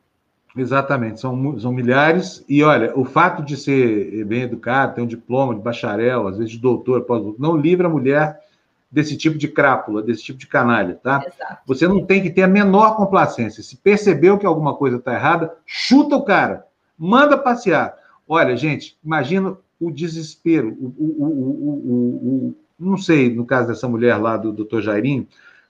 Exatamente, 0.58 1.20
são, 1.20 1.60
são 1.60 1.74
milhares. 1.74 2.44
E 2.48 2.64
olha, 2.64 2.98
o 2.98 3.04
fato 3.04 3.44
de 3.44 3.58
ser 3.58 4.24
bem 4.26 4.44
educado, 4.44 4.96
ter 4.96 5.02
um 5.02 5.08
diploma 5.08 5.54
de 5.54 5.62
bacharel, 5.62 6.28
às 6.28 6.38
vezes 6.38 6.54
de 6.54 6.60
doutor, 6.60 7.02
pós 7.02 7.38
não 7.38 7.58
livra 7.58 7.88
a 7.88 7.92
mulher 7.92 8.40
desse 8.90 9.18
tipo 9.18 9.38
de 9.38 9.50
crápula, 9.50 10.02
desse 10.02 10.24
tipo 10.24 10.40
de 10.40 10.48
canalha, 10.48 10.98
tá? 11.04 11.22
Exato. 11.28 11.62
Você 11.66 11.86
não 11.86 12.06
tem 12.06 12.22
que 12.22 12.30
ter 12.30 12.44
a 12.44 12.48
menor 12.48 12.96
complacência. 12.96 13.62
Se 13.62 13.76
percebeu 13.76 14.38
que 14.38 14.46
alguma 14.46 14.74
coisa 14.76 14.96
está 14.96 15.14
errada, 15.14 15.54
chuta 15.66 16.16
o 16.16 16.24
cara, 16.24 16.66
manda 16.98 17.38
passear. 17.38 17.94
Olha, 18.26 18.56
gente, 18.56 18.98
imagina 19.04 19.58
o 19.78 19.92
desespero, 19.92 20.70
o, 20.80 20.86
o, 20.98 21.26
o, 21.26 22.48
o, 22.48 22.56
não 22.80 22.98
sei, 22.98 23.34
no 23.36 23.46
caso 23.46 23.68
dessa 23.68 23.90
mulher 23.90 24.16
lá 24.16 24.38
do 24.38 24.54
doutor 24.54 24.82
Jairinho, 24.82 25.28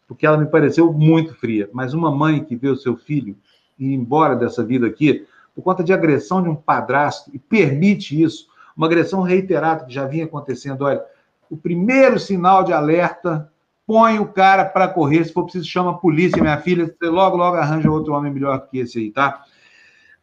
porque 0.07 0.26
ela 0.26 0.38
me 0.38 0.45
pareceu 0.45 0.91
muito 0.94 1.34
fria, 1.36 1.69
mas 1.73 1.94
uma 1.94 2.11
mãe 2.11 2.44
que 2.44 2.56
vê 2.56 2.69
o 2.69 2.76
seu 2.76 2.95
filho 2.95 3.36
ir 3.77 3.94
embora 3.94 4.36
dessa 4.36 4.64
vida 4.64 4.88
aqui, 4.88 5.26
por 5.53 5.61
conta 5.61 5.84
de 5.84 5.94
agressão 5.94 6.41
de 6.41 6.49
um 6.49 6.56
padrasto, 6.56 7.32
e 7.34 7.40
permite 7.40 8.22
isso, 8.22 8.48
uma 8.76 8.88
agressão 8.88 9.22
reiterada 9.22 9.86
que 9.86 9.94
já 9.94 10.06
vinha 10.06 10.26
acontecendo, 10.26 10.84
olha, 10.84 11.03
o 11.49 11.56
primeiro 11.56 12.19
sinal 12.19 12.64
de 12.64 12.73
alerta, 12.73 13.49
põe 13.86 14.19
o 14.19 14.27
cara 14.27 14.65
para 14.65 14.88
correr. 14.88 15.23
Se 15.23 15.34
for 15.34 15.44
preciso, 15.44 15.68
chama 15.68 15.91
a 15.91 15.95
polícia, 15.95 16.41
minha 16.41 16.57
filha. 16.57 16.86
Você 16.86 17.07
logo, 17.07 17.38
logo 17.38 17.56
arranja 17.57 17.90
outro 17.90 18.14
homem 18.14 18.34
melhor 18.34 18.68
que 18.68 18.80
esse 18.80 18.99
aí, 18.99 19.11
tá? 19.11 19.44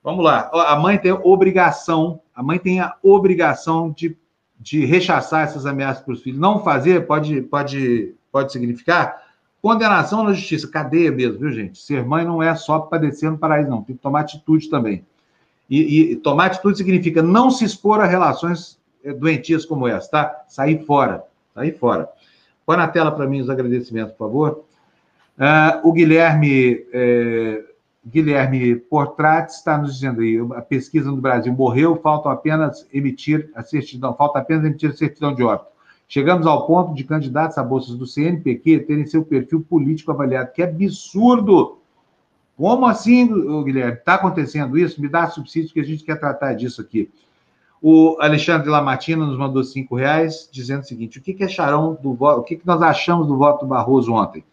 Vamos 0.02 0.24
lá. 0.24 0.50
A 0.52 0.76
mãe 0.76 0.98
tem 0.98 1.12
obrigação, 1.12 2.20
a 2.34 2.42
mãe 2.42 2.58
tem 2.58 2.80
a 2.80 2.96
obrigação 3.02 3.90
de, 3.90 4.16
de 4.58 4.84
rechaçar 4.84 5.44
essas 5.44 5.64
ameaças 5.64 6.02
para 6.02 6.12
os 6.12 6.22
filhos. 6.22 6.40
Não 6.40 6.62
fazer 6.62 7.06
pode, 7.06 7.40
pode, 7.42 8.14
pode 8.32 8.52
significar 8.52 9.22
condenação 9.62 10.24
na 10.24 10.32
justiça, 10.32 10.66
cadeia 10.68 11.12
mesmo, 11.12 11.38
viu, 11.38 11.52
gente? 11.52 11.78
Ser 11.78 12.04
mãe 12.04 12.24
não 12.24 12.42
é 12.42 12.52
só 12.56 12.80
padecer 12.80 13.30
no 13.30 13.38
paraíso, 13.38 13.70
não. 13.70 13.82
Tem 13.82 13.94
que 13.94 14.02
tomar 14.02 14.20
atitude 14.20 14.68
também. 14.68 15.06
E, 15.70 16.12
e 16.12 16.16
tomar 16.16 16.46
atitude 16.46 16.76
significa 16.76 17.22
não 17.22 17.48
se 17.50 17.64
expor 17.64 18.00
a 18.00 18.04
relações 18.04 18.78
é, 19.04 19.12
doentias 19.12 19.64
como 19.64 19.86
essa, 19.86 20.10
tá? 20.10 20.44
Sair 20.48 20.84
fora, 20.84 21.24
sair 21.54 21.78
fora. 21.78 22.08
Põe 22.66 22.76
na 22.76 22.88
tela 22.88 23.12
para 23.12 23.26
mim 23.26 23.40
os 23.40 23.48
agradecimentos, 23.48 24.12
por 24.12 24.26
favor. 24.26 24.64
Uh, 25.38 25.88
o 25.88 25.92
Guilherme, 25.92 26.84
é, 26.92 27.64
Guilherme 28.04 28.76
Portrates 28.76 29.56
está 29.56 29.78
nos 29.78 29.94
dizendo 29.94 30.20
aí, 30.20 30.38
a 30.56 30.60
pesquisa 30.60 31.10
no 31.10 31.16
Brasil 31.16 31.52
morreu, 31.52 31.96
faltam 31.96 32.30
apenas 32.30 32.86
emitir 32.92 33.50
a 33.54 33.62
certidão, 33.62 34.14
falta 34.14 34.40
apenas 34.40 34.64
emitir 34.64 34.90
a 34.90 34.92
certidão 34.92 35.34
de 35.34 35.42
óbito. 35.42 35.71
Chegamos 36.12 36.46
ao 36.46 36.66
ponto 36.66 36.92
de 36.92 37.04
candidatos 37.04 37.56
a 37.56 37.62
bolsas 37.62 37.96
do 37.96 38.06
CNPq 38.06 38.80
terem 38.80 39.06
seu 39.06 39.24
perfil 39.24 39.62
político 39.62 40.12
avaliado. 40.12 40.52
Que 40.52 40.62
absurdo! 40.62 41.78
Como 42.54 42.84
assim, 42.84 43.26
Guilherme? 43.64 43.94
Está 43.94 44.16
acontecendo 44.16 44.76
isso? 44.76 45.00
Me 45.00 45.08
dá 45.08 45.26
subsídios 45.28 45.72
que 45.72 45.80
a 45.80 45.82
gente 45.82 46.04
quer 46.04 46.20
tratar 46.20 46.52
disso 46.52 46.82
aqui. 46.82 47.10
O 47.80 48.18
Alexandre 48.20 48.68
Lamartina 48.68 49.24
nos 49.24 49.38
mandou 49.38 49.64
cinco 49.64 49.96
reais, 49.96 50.50
dizendo 50.52 50.82
o 50.82 50.84
seguinte: 50.84 51.18
o 51.18 51.22
que, 51.22 51.32
que 51.32 51.44
acharam 51.44 51.94
do 52.02 52.12
voto, 52.12 52.40
o 52.40 52.42
que, 52.42 52.56
que 52.56 52.66
nós 52.66 52.82
achamos 52.82 53.26
do 53.26 53.38
voto 53.38 53.64
do 53.64 53.68
Barroso 53.68 54.12
ontem? 54.12 54.44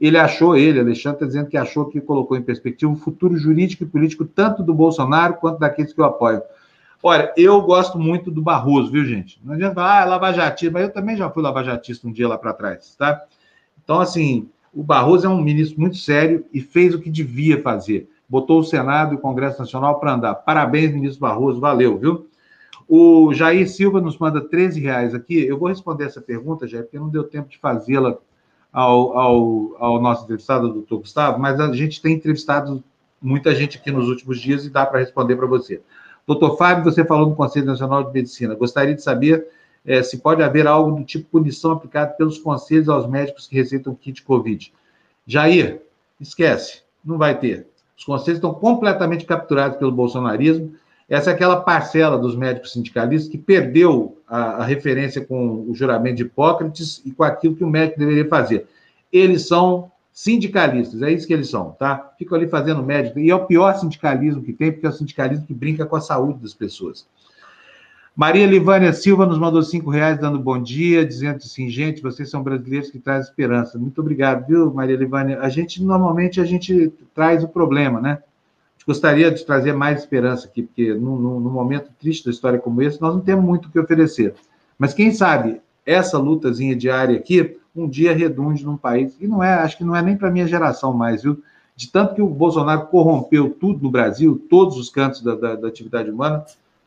Ele 0.00 0.16
achou, 0.16 0.56
ele, 0.56 0.78
Alexandre, 0.78 1.16
está 1.16 1.26
dizendo 1.26 1.48
que 1.48 1.56
achou 1.56 1.86
que 1.86 2.00
colocou 2.00 2.36
em 2.36 2.42
perspectiva 2.42 2.92
o 2.92 2.96
futuro 2.96 3.36
jurídico 3.36 3.82
e 3.82 3.86
político 3.88 4.24
tanto 4.24 4.62
do 4.62 4.72
Bolsonaro 4.72 5.34
quanto 5.34 5.58
daqueles 5.58 5.92
que 5.92 6.00
o 6.00 6.04
apoiam. 6.04 6.40
Olha, 7.02 7.32
eu 7.36 7.60
gosto 7.62 7.98
muito 7.98 8.30
do 8.30 8.42
Barroso, 8.42 8.92
viu, 8.92 9.04
gente? 9.04 9.40
Não 9.42 9.54
adianta 9.54 9.76
falar, 9.76 10.02
ah, 10.02 10.04
lavajatista, 10.04 10.72
mas 10.72 10.82
eu 10.82 10.92
também 10.92 11.16
já 11.16 11.30
fui 11.30 11.42
lavajatista 11.42 12.06
um 12.06 12.12
dia 12.12 12.28
lá 12.28 12.36
para 12.36 12.52
trás, 12.52 12.94
tá? 12.96 13.22
Então, 13.82 14.00
assim, 14.00 14.48
o 14.72 14.82
Barroso 14.82 15.26
é 15.26 15.28
um 15.28 15.40
ministro 15.40 15.80
muito 15.80 15.96
sério 15.96 16.44
e 16.52 16.60
fez 16.60 16.94
o 16.94 17.00
que 17.00 17.10
devia 17.10 17.62
fazer. 17.62 18.08
Botou 18.28 18.60
o 18.60 18.64
Senado 18.64 19.14
e 19.14 19.16
o 19.16 19.20
Congresso 19.20 19.58
Nacional 19.58 19.98
para 19.98 20.12
andar. 20.12 20.34
Parabéns, 20.34 20.92
ministro 20.92 21.20
Barroso, 21.20 21.58
valeu, 21.58 21.98
viu? 21.98 22.28
O 22.86 23.32
Jair 23.32 23.68
Silva 23.68 24.00
nos 24.00 24.18
manda 24.18 24.40
13 24.40 24.80
reais 24.80 25.14
aqui. 25.14 25.44
Eu 25.46 25.58
vou 25.58 25.68
responder 25.68 26.04
essa 26.04 26.20
pergunta, 26.20 26.68
Jair, 26.68 26.84
porque 26.84 26.98
não 26.98 27.08
deu 27.08 27.24
tempo 27.24 27.48
de 27.48 27.56
fazê-la 27.58 28.18
ao, 28.72 29.16
ao, 29.18 29.76
ao 29.78 30.02
nosso 30.02 30.24
entrevistado, 30.24 30.72
doutor 30.72 30.98
Gustavo, 30.98 31.38
mas 31.38 31.58
a 31.58 31.72
gente 31.72 32.00
tem 32.00 32.14
entrevistado 32.14 32.82
muita 33.20 33.54
gente 33.54 33.78
aqui 33.78 33.90
nos 33.90 34.08
últimos 34.08 34.40
dias 34.40 34.64
e 34.64 34.70
dá 34.70 34.86
para 34.86 35.00
responder 35.00 35.36
para 35.36 35.46
você. 35.46 35.82
Doutor 36.30 36.56
Fábio, 36.56 36.84
você 36.84 37.04
falou 37.04 37.28
no 37.28 37.34
Conselho 37.34 37.66
Nacional 37.66 38.04
de 38.04 38.12
Medicina. 38.12 38.54
Gostaria 38.54 38.94
de 38.94 39.02
saber 39.02 39.48
é, 39.84 40.00
se 40.00 40.18
pode 40.18 40.40
haver 40.44 40.64
algo 40.64 40.96
do 40.96 41.04
tipo 41.04 41.28
punição 41.28 41.72
aplicada 41.72 42.12
pelos 42.12 42.38
conselhos 42.38 42.88
aos 42.88 43.04
médicos 43.08 43.48
que 43.48 43.56
receitam 43.56 43.96
kit 43.96 44.22
Covid. 44.22 44.72
Jair, 45.26 45.82
esquece, 46.20 46.82
não 47.04 47.18
vai 47.18 47.36
ter. 47.36 47.66
Os 47.98 48.04
conselhos 48.04 48.38
estão 48.38 48.54
completamente 48.54 49.24
capturados 49.24 49.76
pelo 49.76 49.90
bolsonarismo. 49.90 50.72
Essa 51.08 51.32
é 51.32 51.34
aquela 51.34 51.62
parcela 51.62 52.16
dos 52.16 52.36
médicos 52.36 52.74
sindicalistas 52.74 53.28
que 53.28 53.36
perdeu 53.36 54.16
a, 54.24 54.62
a 54.62 54.64
referência 54.64 55.26
com 55.26 55.68
o 55.68 55.74
juramento 55.74 56.18
de 56.18 56.22
Hipócrates 56.22 57.02
e 57.04 57.10
com 57.10 57.24
aquilo 57.24 57.56
que 57.56 57.64
o 57.64 57.68
médico 57.68 57.98
deveria 57.98 58.28
fazer. 58.28 58.68
Eles 59.12 59.48
são 59.48 59.90
sindicalistas, 60.20 61.00
é 61.00 61.10
isso 61.10 61.26
que 61.26 61.32
eles 61.32 61.48
são, 61.48 61.70
tá? 61.70 62.12
Ficam 62.18 62.36
ali 62.36 62.46
fazendo 62.46 62.82
médico, 62.82 63.18
e 63.18 63.30
é 63.30 63.34
o 63.34 63.46
pior 63.46 63.74
sindicalismo 63.74 64.42
que 64.42 64.52
tem, 64.52 64.70
porque 64.70 64.84
é 64.84 64.90
o 64.90 64.92
sindicalismo 64.92 65.46
que 65.46 65.54
brinca 65.54 65.86
com 65.86 65.96
a 65.96 66.00
saúde 66.02 66.40
das 66.40 66.52
pessoas. 66.52 67.06
Maria 68.14 68.46
Livânia 68.46 68.92
Silva 68.92 69.24
nos 69.24 69.38
mandou 69.38 69.62
cinco 69.62 69.88
reais, 69.88 70.20
dando 70.20 70.38
bom 70.38 70.60
dia, 70.60 71.06
dizendo 71.06 71.36
assim, 71.36 71.70
gente, 71.70 72.02
vocês 72.02 72.28
são 72.28 72.42
brasileiros 72.42 72.90
que 72.90 72.98
trazem 72.98 73.30
esperança. 73.30 73.78
Muito 73.78 73.98
obrigado, 74.02 74.46
viu, 74.46 74.70
Maria 74.74 74.94
Livânia? 74.94 75.40
A 75.40 75.48
gente, 75.48 75.82
normalmente, 75.82 76.38
a 76.38 76.44
gente 76.44 76.92
traz 77.14 77.42
o 77.42 77.48
problema, 77.48 77.98
né? 77.98 78.10
A 78.10 78.72
gente 78.76 78.86
gostaria 78.86 79.30
de 79.30 79.42
trazer 79.42 79.72
mais 79.72 80.00
esperança 80.00 80.46
aqui, 80.46 80.64
porque 80.64 80.92
num, 80.92 81.16
num 81.16 81.50
momento 81.50 81.92
triste 81.98 82.26
da 82.26 82.30
história 82.30 82.58
como 82.58 82.82
esse, 82.82 83.00
nós 83.00 83.14
não 83.14 83.22
temos 83.22 83.42
muito 83.42 83.70
o 83.70 83.72
que 83.72 83.80
oferecer. 83.80 84.34
Mas 84.78 84.92
quem 84.92 85.12
sabe, 85.12 85.62
essa 85.86 86.18
lutazinha 86.18 86.76
diária 86.76 87.16
aqui, 87.16 87.58
um 87.74 87.88
dia 87.88 88.14
redunde 88.14 88.64
num 88.64 88.76
país, 88.76 89.16
e 89.20 89.26
não 89.26 89.42
é, 89.42 89.54
acho 89.54 89.78
que 89.78 89.84
não 89.84 89.94
é 89.94 90.02
nem 90.02 90.16
para 90.16 90.30
minha 90.30 90.46
geração 90.46 90.92
mais, 90.92 91.22
viu? 91.22 91.42
De 91.76 91.90
tanto 91.90 92.14
que 92.14 92.22
o 92.22 92.28
Bolsonaro 92.28 92.86
corrompeu 92.86 93.50
tudo 93.50 93.82
no 93.82 93.90
Brasil, 93.90 94.44
todos 94.50 94.76
os 94.76 94.90
cantos 94.90 95.22
da, 95.22 95.34
da, 95.34 95.54
da 95.54 95.68
atividade 95.68 96.10
humana, 96.10 96.44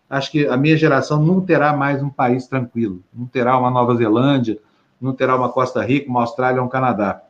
acho 0.10 0.31
que 0.31 0.45
a 0.45 0.55
minha 0.55 0.77
geração 0.77 1.23
não 1.23 1.41
terá 1.41 1.76
mais 1.76 2.03
um 2.03 2.10
país 2.10 2.45
tranquilo, 2.47 3.01
não 3.14 3.26
terá 3.26 3.57
uma 3.57 3.72
Nova 3.72 3.95
Zelândia, 3.95 4.60
não 5.01 5.14
terá 5.14 5.35
uma 5.35 5.49
Costa 5.49 5.84
Rica, 5.84 6.10
uma 6.10 6.22
Austrália, 6.22 6.61
um 6.61 6.69
Canadá. 6.69 7.22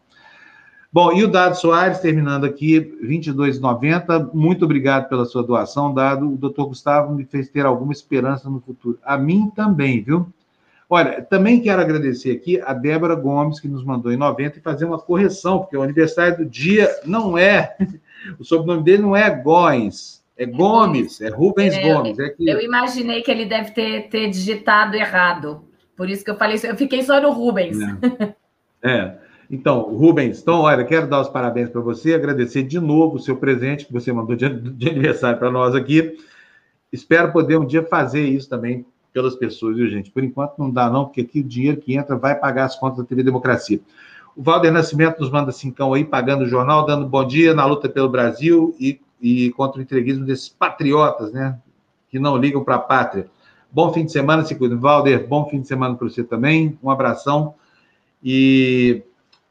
Bom, 0.94 1.12
e 1.12 1.24
o 1.24 1.28
Dado 1.28 1.56
Soares, 1.56 1.98
terminando 2.00 2.46
aqui, 2.46 2.80
22,90. 3.04 4.30
Muito 4.32 4.64
obrigado 4.64 5.10
pela 5.10 5.26
sua 5.26 5.42
doação, 5.42 5.92
Dado. 5.92 6.32
O 6.32 6.38
doutor 6.38 6.68
Gustavo 6.68 7.16
me 7.16 7.26
fez 7.26 7.50
ter 7.50 7.66
alguma 7.66 7.92
esperança 7.92 8.48
no 8.48 8.62
futuro. 8.62 9.00
A 9.04 9.18
mim 9.18 9.52
também, 9.56 10.04
viu? 10.04 10.28
Olha, 10.94 11.24
também 11.24 11.60
quero 11.60 11.82
agradecer 11.82 12.30
aqui 12.30 12.62
a 12.62 12.72
Débora 12.72 13.16
Gomes, 13.16 13.60
que 13.60 13.68
nos 13.68 13.84
mandou 13.84 14.12
em 14.12 14.16
90 14.16 14.60
e 14.60 14.62
fazer 14.62 14.86
uma 14.86 15.00
correção, 15.00 15.58
porque 15.58 15.76
o 15.76 15.82
aniversário 15.82 16.38
do 16.38 16.46
dia 16.46 16.88
não 17.04 17.36
é. 17.36 17.76
O 18.40 18.44
sobrenome 18.46 18.84
dele 18.84 19.02
não 19.02 19.16
é 19.16 19.30
Góes, 19.30 20.24
é 20.38 20.46
Gomes, 20.46 21.20
é 21.20 21.30
Rubens 21.30 21.74
é, 21.74 21.82
Gomes. 21.82 22.20
É 22.20 22.30
que... 22.30 22.48
Eu 22.48 22.62
imaginei 22.62 23.24
que 23.24 23.32
ele 23.32 23.46
deve 23.46 23.72
ter, 23.72 24.08
ter 24.08 24.30
digitado 24.30 24.96
errado. 24.96 25.66
Por 25.98 26.10
isso 26.10 26.24
que 26.24 26.30
eu 26.30 26.38
falei. 26.38 26.58
Eu 26.64 26.78
fiquei 26.78 27.02
só 27.02 27.20
no 27.20 27.32
Rubens. 27.32 27.76
É. 27.82 28.36
é. 28.82 29.18
Então, 29.50 29.82
Rubens, 29.82 30.42
então, 30.42 30.62
olha, 30.62 30.86
quero 30.86 31.08
dar 31.08 31.22
os 31.22 31.28
parabéns 31.28 31.70
para 31.70 31.82
você, 31.82 32.14
agradecer 32.14 32.64
de 32.64 32.80
novo 32.80 33.16
o 33.16 33.20
seu 33.20 33.36
presente 33.36 33.88
que 33.88 33.92
você 33.92 34.14
mandou 34.14 34.36
de, 34.36 34.48
de 34.48 34.90
aniversário 34.90 35.40
para 35.40 35.52
nós 35.52 35.76
aqui. 35.76 36.16
Espero 36.94 37.34
poder 37.34 37.58
um 37.58 37.66
dia 37.66 37.84
fazer 37.84 38.24
isso 38.24 38.48
também 38.48 38.86
pelas 39.14 39.36
pessoas, 39.36 39.78
viu, 39.78 39.88
gente? 39.88 40.12
Por 40.12 40.24
enquanto 40.24 40.58
não 40.58 40.70
dá, 40.70 40.90
não, 40.90 41.06
porque 41.06 41.22
aqui 41.22 41.40
o 41.40 41.44
dinheiro 41.44 41.80
que 41.80 41.96
entra 41.96 42.18
vai 42.18 42.36
pagar 42.36 42.66
as 42.66 42.76
contas 42.76 42.98
da 42.98 43.06
TV 43.06 43.24
Democracia. 43.24 43.80
O 44.36 44.42
Valder 44.42 44.74
Nascimento 44.74 45.20
nos 45.20 45.30
manda 45.30 45.52
cincão 45.52 45.94
aí, 45.94 46.04
pagando 46.04 46.44
o 46.44 46.48
jornal, 46.48 46.86
dando 46.86 47.08
bom 47.08 47.26
dia 47.26 47.54
na 47.54 47.66
luta 47.66 47.88
pelo 47.88 48.10
Brasil 48.10 48.76
e 48.80 49.00
e 49.24 49.52
contra 49.52 49.80
o 49.80 49.82
entreguismo 49.82 50.26
desses 50.26 50.50
patriotas, 50.50 51.32
né? 51.32 51.58
Que 52.10 52.20
não 52.20 52.36
ligam 52.36 52.62
para 52.62 52.76
a 52.76 52.80
pátria. 52.80 53.28
Bom 53.72 53.94
fim 53.94 54.04
de 54.04 54.12
semana, 54.12 54.44
se 54.44 54.54
cuida. 54.54 54.76
Valder, 54.76 55.26
bom 55.26 55.48
fim 55.50 55.62
de 55.62 55.68
semana 55.68 55.96
para 55.96 56.10
você 56.10 56.22
também. 56.22 56.78
Um 56.84 56.90
abração. 56.90 57.56
E 58.22 59.02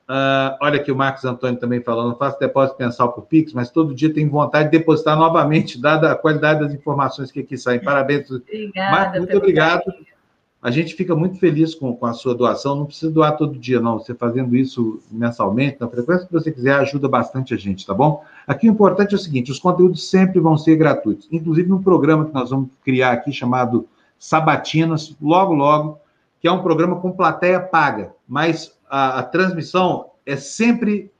uh, 0.09 0.57
olha 0.61 0.77
aqui 0.77 0.91
o 0.91 0.97
Marcos 0.97 1.24
Antônio 1.24 1.59
também 1.59 1.81
falando, 1.81 2.16
faço 2.16 2.39
depósito 2.39 2.77
mensal 2.79 3.12
por 3.12 3.23
Pix, 3.23 3.53
mas 3.53 3.70
todo 3.70 3.95
dia 3.95 4.12
tenho 4.12 4.31
vontade 4.31 4.70
de 4.70 4.79
depositar 4.79 5.16
novamente, 5.16 5.81
dada 5.81 6.12
a 6.12 6.16
qualidade 6.16 6.61
das 6.61 6.74
informações 6.74 7.31
que 7.31 7.41
aqui 7.41 7.57
saem. 7.57 7.81
Parabéns. 7.81 8.31
Obrigada, 8.31 8.91
Marcos, 8.91 9.19
muito 9.19 9.37
obrigado. 9.37 9.85
Carinho. 9.85 10.12
A 10.62 10.70
gente 10.70 10.95
fica 10.95 11.16
muito 11.16 11.41
feliz 11.41 11.74
com, 11.74 11.93
com 11.97 12.07
a 12.07 12.12
sua 12.12 12.37
doação. 12.37 12.77
Não 12.77 12.87
precisa 12.87 13.11
doar 13.11 13.37
todo 13.37 13.59
dia, 13.59 13.81
não. 13.81 13.99
Você 13.99 14.15
fazendo 14.15 14.55
isso 14.55 15.03
mensalmente, 15.11 15.79
na 15.81 15.89
frequência 15.89 16.24
que 16.24 16.33
você 16.33 16.53
quiser, 16.53 16.74
ajuda 16.77 17.09
bastante 17.09 17.53
a 17.53 17.57
gente, 17.57 17.85
tá 17.85 17.93
bom? 17.93 18.24
Aqui 18.47 18.69
o 18.69 18.73
importante 18.73 19.12
é 19.12 19.16
o 19.16 19.20
seguinte: 19.20 19.51
os 19.51 19.59
conteúdos 19.59 20.09
sempre 20.09 20.39
vão 20.39 20.57
ser 20.57 20.77
gratuitos. 20.77 21.27
Inclusive 21.33 21.69
no 21.69 21.83
programa 21.83 22.27
que 22.27 22.33
nós 22.33 22.51
vamos 22.51 22.70
criar 22.85 23.11
aqui, 23.11 23.33
chamado 23.33 23.89
Sabatinas, 24.20 25.16
logo, 25.20 25.53
logo, 25.53 25.99
que 26.41 26.47
é 26.47 26.53
um 26.53 26.62
programa 26.62 27.01
com 27.01 27.11
plateia 27.11 27.59
paga, 27.59 28.15
mas 28.29 28.73
a, 28.93 29.20
a 29.20 29.23
transmissão 29.23 30.10
é 30.27 30.36
sempre 30.36 31.10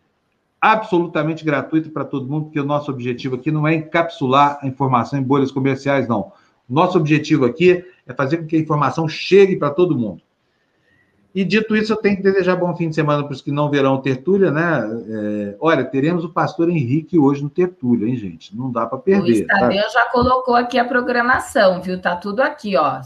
absolutamente 0.60 1.42
gratuita 1.42 1.88
para 1.88 2.04
todo 2.04 2.28
mundo, 2.28 2.44
porque 2.44 2.60
o 2.60 2.64
nosso 2.64 2.90
objetivo 2.90 3.36
aqui 3.36 3.50
não 3.50 3.66
é 3.66 3.74
encapsular 3.74 4.58
a 4.60 4.66
informação 4.66 5.18
em 5.18 5.22
bolhas 5.22 5.50
comerciais, 5.50 6.06
não. 6.06 6.32
Nosso 6.68 6.98
objetivo 6.98 7.46
aqui 7.46 7.82
é 8.06 8.12
fazer 8.12 8.36
com 8.36 8.46
que 8.46 8.56
a 8.56 8.60
informação 8.60 9.08
chegue 9.08 9.56
para 9.56 9.70
todo 9.70 9.98
mundo. 9.98 10.20
E 11.34 11.44
dito 11.44 11.74
isso, 11.74 11.92
eu 11.92 11.96
tenho 11.96 12.16
que 12.16 12.22
desejar 12.22 12.56
bom 12.56 12.76
fim 12.76 12.90
de 12.90 12.94
semana 12.94 13.24
para 13.24 13.32
os 13.32 13.40
que 13.40 13.50
não 13.50 13.70
verão 13.70 14.02
Tertúlia, 14.02 14.50
né? 14.50 14.82
É, 15.09 15.56
olha, 15.59 15.82
teremos 15.82 16.24
o 16.24 16.28
pastor 16.28 16.68
Henrique 16.68 17.18
hoje 17.18 17.42
no 17.42 17.48
Tertúlia, 17.48 18.06
hein, 18.06 18.16
gente? 18.16 18.54
Não 18.54 18.70
dá 18.70 18.84
para 18.84 18.98
perder. 18.98 19.30
O 19.30 19.34
Estadeu 19.34 19.82
tá? 19.82 19.88
já 19.88 20.04
colocou 20.10 20.54
aqui 20.54 20.78
a 20.78 20.84
programação, 20.84 21.80
viu? 21.80 22.00
Tá 22.00 22.16
tudo 22.16 22.40
aqui, 22.40 22.76
ó. 22.76 23.00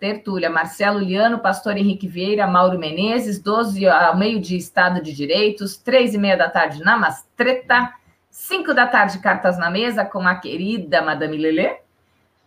Tertúlia, 0.00 0.48
Marcelo 0.48 0.98
Liano, 0.98 1.38
pastor 1.38 1.76
Henrique 1.76 2.08
Vieira, 2.08 2.46
Mauro 2.46 2.78
Menezes, 2.78 3.38
12 3.38 3.86
ao 3.86 4.16
meio-dia, 4.16 4.56
Estado 4.56 5.02
de 5.02 5.12
Direitos, 5.12 5.76
três 5.76 6.14
e 6.14 6.18
meia 6.18 6.36
da 6.36 6.48
tarde, 6.48 6.82
Namastreta, 6.82 7.92
5 8.30 8.74
da 8.74 8.86
tarde, 8.86 9.18
Cartas 9.18 9.58
na 9.58 9.70
Mesa, 9.70 10.04
com 10.04 10.20
a 10.20 10.34
querida 10.34 11.02
Madame 11.02 11.36
Lelê. 11.36 11.85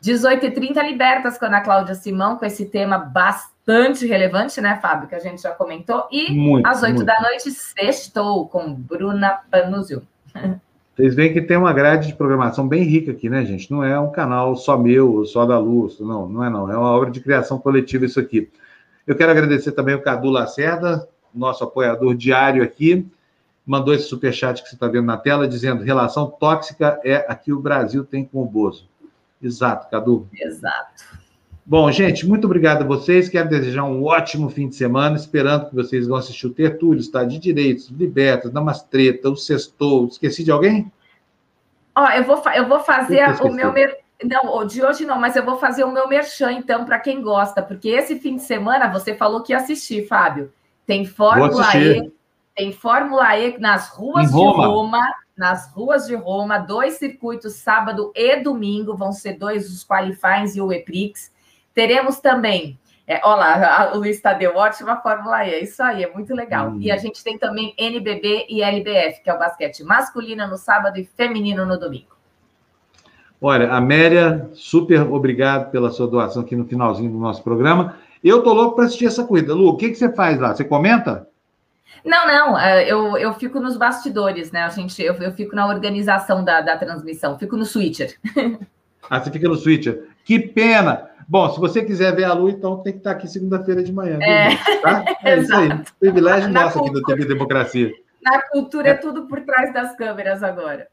18h30, 0.03 0.81
Libertas 0.83 1.37
com 1.37 1.45
a 1.45 1.47
Ana 1.47 1.61
Cláudia 1.61 1.95
Simão, 1.95 2.37
com 2.37 2.45
esse 2.45 2.65
tema 2.65 2.97
bastante 2.97 4.05
relevante, 4.05 4.61
né, 4.61 4.79
Fábio, 4.81 5.09
que 5.09 5.15
a 5.15 5.19
gente 5.19 5.41
já 5.41 5.51
comentou. 5.51 6.07
E 6.11 6.33
muito, 6.33 6.65
às 6.65 6.81
8 6.81 6.95
muito. 6.95 7.05
da 7.05 7.19
noite, 7.21 7.51
Sextou, 7.51 8.47
com 8.47 8.73
Bruna 8.73 9.39
Panuzio. 9.51 10.03
Vocês 10.95 11.15
veem 11.15 11.31
que 11.31 11.41
tem 11.41 11.55
uma 11.55 11.71
grade 11.71 12.07
de 12.07 12.15
programação 12.15 12.67
bem 12.67 12.83
rica 12.83 13.13
aqui, 13.13 13.29
né, 13.29 13.45
gente? 13.45 13.71
Não 13.71 13.81
é 13.81 13.97
um 13.97 14.11
canal 14.11 14.53
só 14.57 14.77
meu, 14.77 15.23
só 15.25 15.45
da 15.45 15.57
Luz, 15.57 15.97
não, 15.99 16.27
não 16.27 16.43
é 16.43 16.49
não. 16.49 16.69
É 16.69 16.75
uma 16.75 16.91
obra 16.91 17.09
de 17.09 17.21
criação 17.21 17.57
coletiva 17.57 18.03
isso 18.03 18.19
aqui. 18.19 18.49
Eu 19.07 19.15
quero 19.15 19.31
agradecer 19.31 19.71
também 19.71 19.95
o 19.95 20.01
Cadu 20.01 20.29
Lacerda, 20.29 21.07
nosso 21.33 21.63
apoiador 21.63 22.13
diário 22.15 22.61
aqui, 22.61 23.07
mandou 23.65 23.93
esse 23.93 24.09
superchat 24.09 24.61
que 24.61 24.67
você 24.67 24.75
está 24.75 24.87
vendo 24.87 25.05
na 25.05 25.15
tela, 25.15 25.47
dizendo 25.47 25.83
relação 25.83 26.29
tóxica 26.29 26.99
é 27.03 27.25
a 27.29 27.35
que 27.35 27.53
o 27.53 27.61
Brasil 27.61 28.03
tem 28.03 28.25
com 28.25 28.41
o 28.41 28.45
Bozo. 28.45 28.89
Exato, 29.41 29.89
Cadu. 29.89 30.27
Exato. 30.33 31.19
Bom, 31.65 31.91
gente, 31.91 32.27
muito 32.27 32.45
obrigado 32.45 32.81
a 32.81 32.87
vocês. 32.87 33.29
Quero 33.29 33.47
desejar 33.47 33.83
um 33.83 34.03
ótimo 34.03 34.49
fim 34.49 34.67
de 34.67 34.75
semana, 34.75 35.15
esperando 35.15 35.69
que 35.69 35.75
vocês 35.75 36.07
vão 36.07 36.17
assistir 36.17 36.47
o 36.47 36.53
Tertúlio, 36.53 36.99
Estado 36.99 37.29
de 37.29 37.37
Direitos, 37.37 37.89
Libertas, 37.89 38.51
Namastreta, 38.51 39.29
o 39.29 39.35
Sextou. 39.35 40.07
Esqueci 40.07 40.43
de 40.43 40.49
alguém? 40.49 40.91
Ó, 41.93 42.09
eu 42.09 42.23
vou, 42.23 42.41
eu 42.55 42.67
vou 42.67 42.79
fazer 42.79 43.23
o 43.43 43.51
meu. 43.51 43.71
Mer... 43.71 43.99
Não, 44.23 44.65
de 44.65 44.83
hoje 44.83 45.05
não, 45.05 45.19
mas 45.19 45.35
eu 45.35 45.45
vou 45.45 45.57
fazer 45.57 45.83
o 45.83 45.91
meu 45.91 46.07
merchan, 46.07 46.53
então, 46.53 46.85
para 46.85 46.99
quem 46.99 47.21
gosta, 47.21 47.61
porque 47.61 47.89
esse 47.89 48.19
fim 48.19 48.35
de 48.35 48.41
semana 48.41 48.91
você 48.91 49.13
falou 49.13 49.43
que 49.43 49.53
ia 49.53 49.57
assistir, 49.57 50.07
Fábio. 50.07 50.51
Tem 50.87 51.05
Fórmula 51.05 51.77
E, 51.77 52.11
tem 52.55 52.73
Fórmula 52.73 53.37
E 53.37 53.59
nas 53.59 53.89
ruas 53.89 54.27
de 54.27 54.33
Roma 54.33 55.07
nas 55.39 55.71
ruas 55.71 56.05
de 56.05 56.15
Roma, 56.15 56.57
dois 56.57 56.95
circuitos, 56.95 57.53
sábado 57.53 58.11
e 58.13 58.43
domingo, 58.43 58.93
vão 58.93 59.13
ser 59.13 59.37
dois 59.37 59.71
os 59.73 59.85
qualifies 59.85 60.57
e 60.57 60.61
o 60.61 60.69
EPRIX. 60.69 61.31
Teremos 61.73 62.19
também, 62.19 62.77
é, 63.07 63.21
olha 63.23 63.37
lá, 63.37 63.91
o 63.95 63.99
Luiz 63.99 64.19
Tadeu, 64.19 64.57
ótima 64.57 64.97
Fórmula 64.97 65.45
E, 65.45 65.51
é 65.51 65.63
isso 65.63 65.81
aí, 65.81 66.03
é 66.03 66.11
muito 66.11 66.35
legal. 66.35 66.71
Hum. 66.71 66.79
E 66.81 66.91
a 66.91 66.97
gente 66.97 67.23
tem 67.23 67.37
também 67.37 67.73
NBB 67.77 68.47
e 68.49 68.61
LBF, 68.61 69.23
que 69.23 69.29
é 69.29 69.33
o 69.33 69.39
basquete 69.39 69.81
masculino 69.81 70.45
no 70.45 70.57
sábado 70.57 70.99
e 70.99 71.05
feminino 71.05 71.65
no 71.65 71.79
domingo. 71.79 72.17
Olha, 73.41 73.71
Amélia, 73.71 74.49
super 74.51 75.03
obrigado 75.03 75.71
pela 75.71 75.89
sua 75.89 76.05
doação 76.05 76.41
aqui 76.41 76.53
no 76.53 76.65
finalzinho 76.65 77.09
do 77.09 77.17
nosso 77.17 77.41
programa. 77.41 77.95
Eu 78.21 78.43
tô 78.43 78.51
louco 78.51 78.75
para 78.75 78.83
assistir 78.83 79.05
essa 79.05 79.23
corrida. 79.23 79.55
Lu, 79.55 79.69
o 79.69 79.77
que, 79.77 79.87
que 79.87 79.95
você 79.95 80.13
faz 80.13 80.37
lá? 80.37 80.53
Você 80.53 80.65
comenta? 80.65 81.28
Não, 82.05 82.27
não, 82.27 82.59
é, 82.59 82.89
eu, 82.89 83.17
eu 83.17 83.33
fico 83.33 83.59
nos 83.59 83.77
bastidores, 83.77 84.51
né? 84.51 84.63
A 84.63 84.69
gente, 84.69 85.01
eu, 85.01 85.13
eu 85.15 85.31
fico 85.31 85.55
na 85.55 85.67
organização 85.67 86.43
da, 86.43 86.61
da 86.61 86.77
transmissão, 86.77 87.37
fico 87.37 87.57
no 87.57 87.65
switcher. 87.65 88.17
Ah, 89.09 89.19
você 89.19 89.31
fica 89.31 89.47
no 89.47 89.55
switcher. 89.55 90.07
Que 90.23 90.39
pena! 90.39 91.09
Bom, 91.27 91.49
se 91.51 91.59
você 91.59 91.83
quiser 91.83 92.15
ver 92.15 92.23
a 92.23 92.33
Lu, 92.33 92.49
então 92.49 92.77
tem 92.77 92.93
que 92.93 92.99
estar 92.99 93.11
aqui 93.11 93.27
segunda-feira 93.27 93.83
de 93.83 93.93
manhã. 93.93 94.17
É, 94.21 94.55
tá? 94.81 95.05
é 95.23 95.37
isso 95.37 95.55
aí. 95.55 95.69
Privilégio 95.99 96.49
na, 96.49 96.63
nosso 96.63 96.79
aqui 96.79 96.91
do 96.91 97.01
TV 97.03 97.25
Democracia. 97.25 97.91
Na 98.21 98.41
cultura 98.41 98.89
é 98.89 98.93
tudo 98.93 99.27
por 99.27 99.41
trás 99.41 99.73
das 99.73 99.95
câmeras 99.95 100.43
agora. 100.43 100.87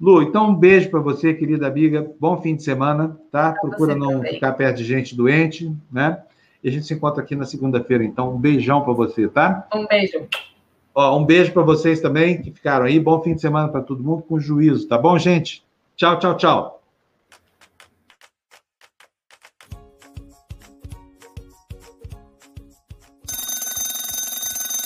Lu, 0.00 0.22
então 0.22 0.48
um 0.50 0.54
beijo 0.54 0.88
para 0.88 1.00
você, 1.00 1.34
querida 1.34 1.66
amiga. 1.66 2.10
Bom 2.18 2.40
fim 2.40 2.56
de 2.56 2.62
semana, 2.62 3.18
tá? 3.30 3.52
Pra 3.52 3.60
Procura 3.60 3.94
não 3.94 4.12
também. 4.12 4.34
ficar 4.34 4.52
perto 4.52 4.78
de 4.78 4.84
gente 4.84 5.14
doente, 5.14 5.70
né? 5.92 6.22
E 6.62 6.68
a 6.68 6.72
gente 6.72 6.86
se 6.86 6.94
encontra 6.94 7.22
aqui 7.22 7.34
na 7.34 7.44
segunda-feira. 7.44 8.04
Então, 8.04 8.34
um 8.34 8.38
beijão 8.38 8.82
para 8.82 8.92
você, 8.92 9.28
tá? 9.28 9.66
Um 9.74 9.86
beijo. 9.86 10.26
Ó, 10.94 11.18
um 11.18 11.24
beijo 11.24 11.52
para 11.52 11.62
vocês 11.62 12.00
também 12.00 12.42
que 12.42 12.50
ficaram 12.50 12.84
aí. 12.84 12.98
Bom 12.98 13.22
fim 13.22 13.34
de 13.34 13.40
semana 13.40 13.68
para 13.68 13.80
todo 13.80 14.02
mundo 14.02 14.22
com 14.22 14.38
juízo, 14.38 14.88
tá 14.88 14.98
bom, 14.98 15.18
gente? 15.18 15.64
Tchau, 15.96 16.18
tchau, 16.18 16.36
tchau. 16.36 16.79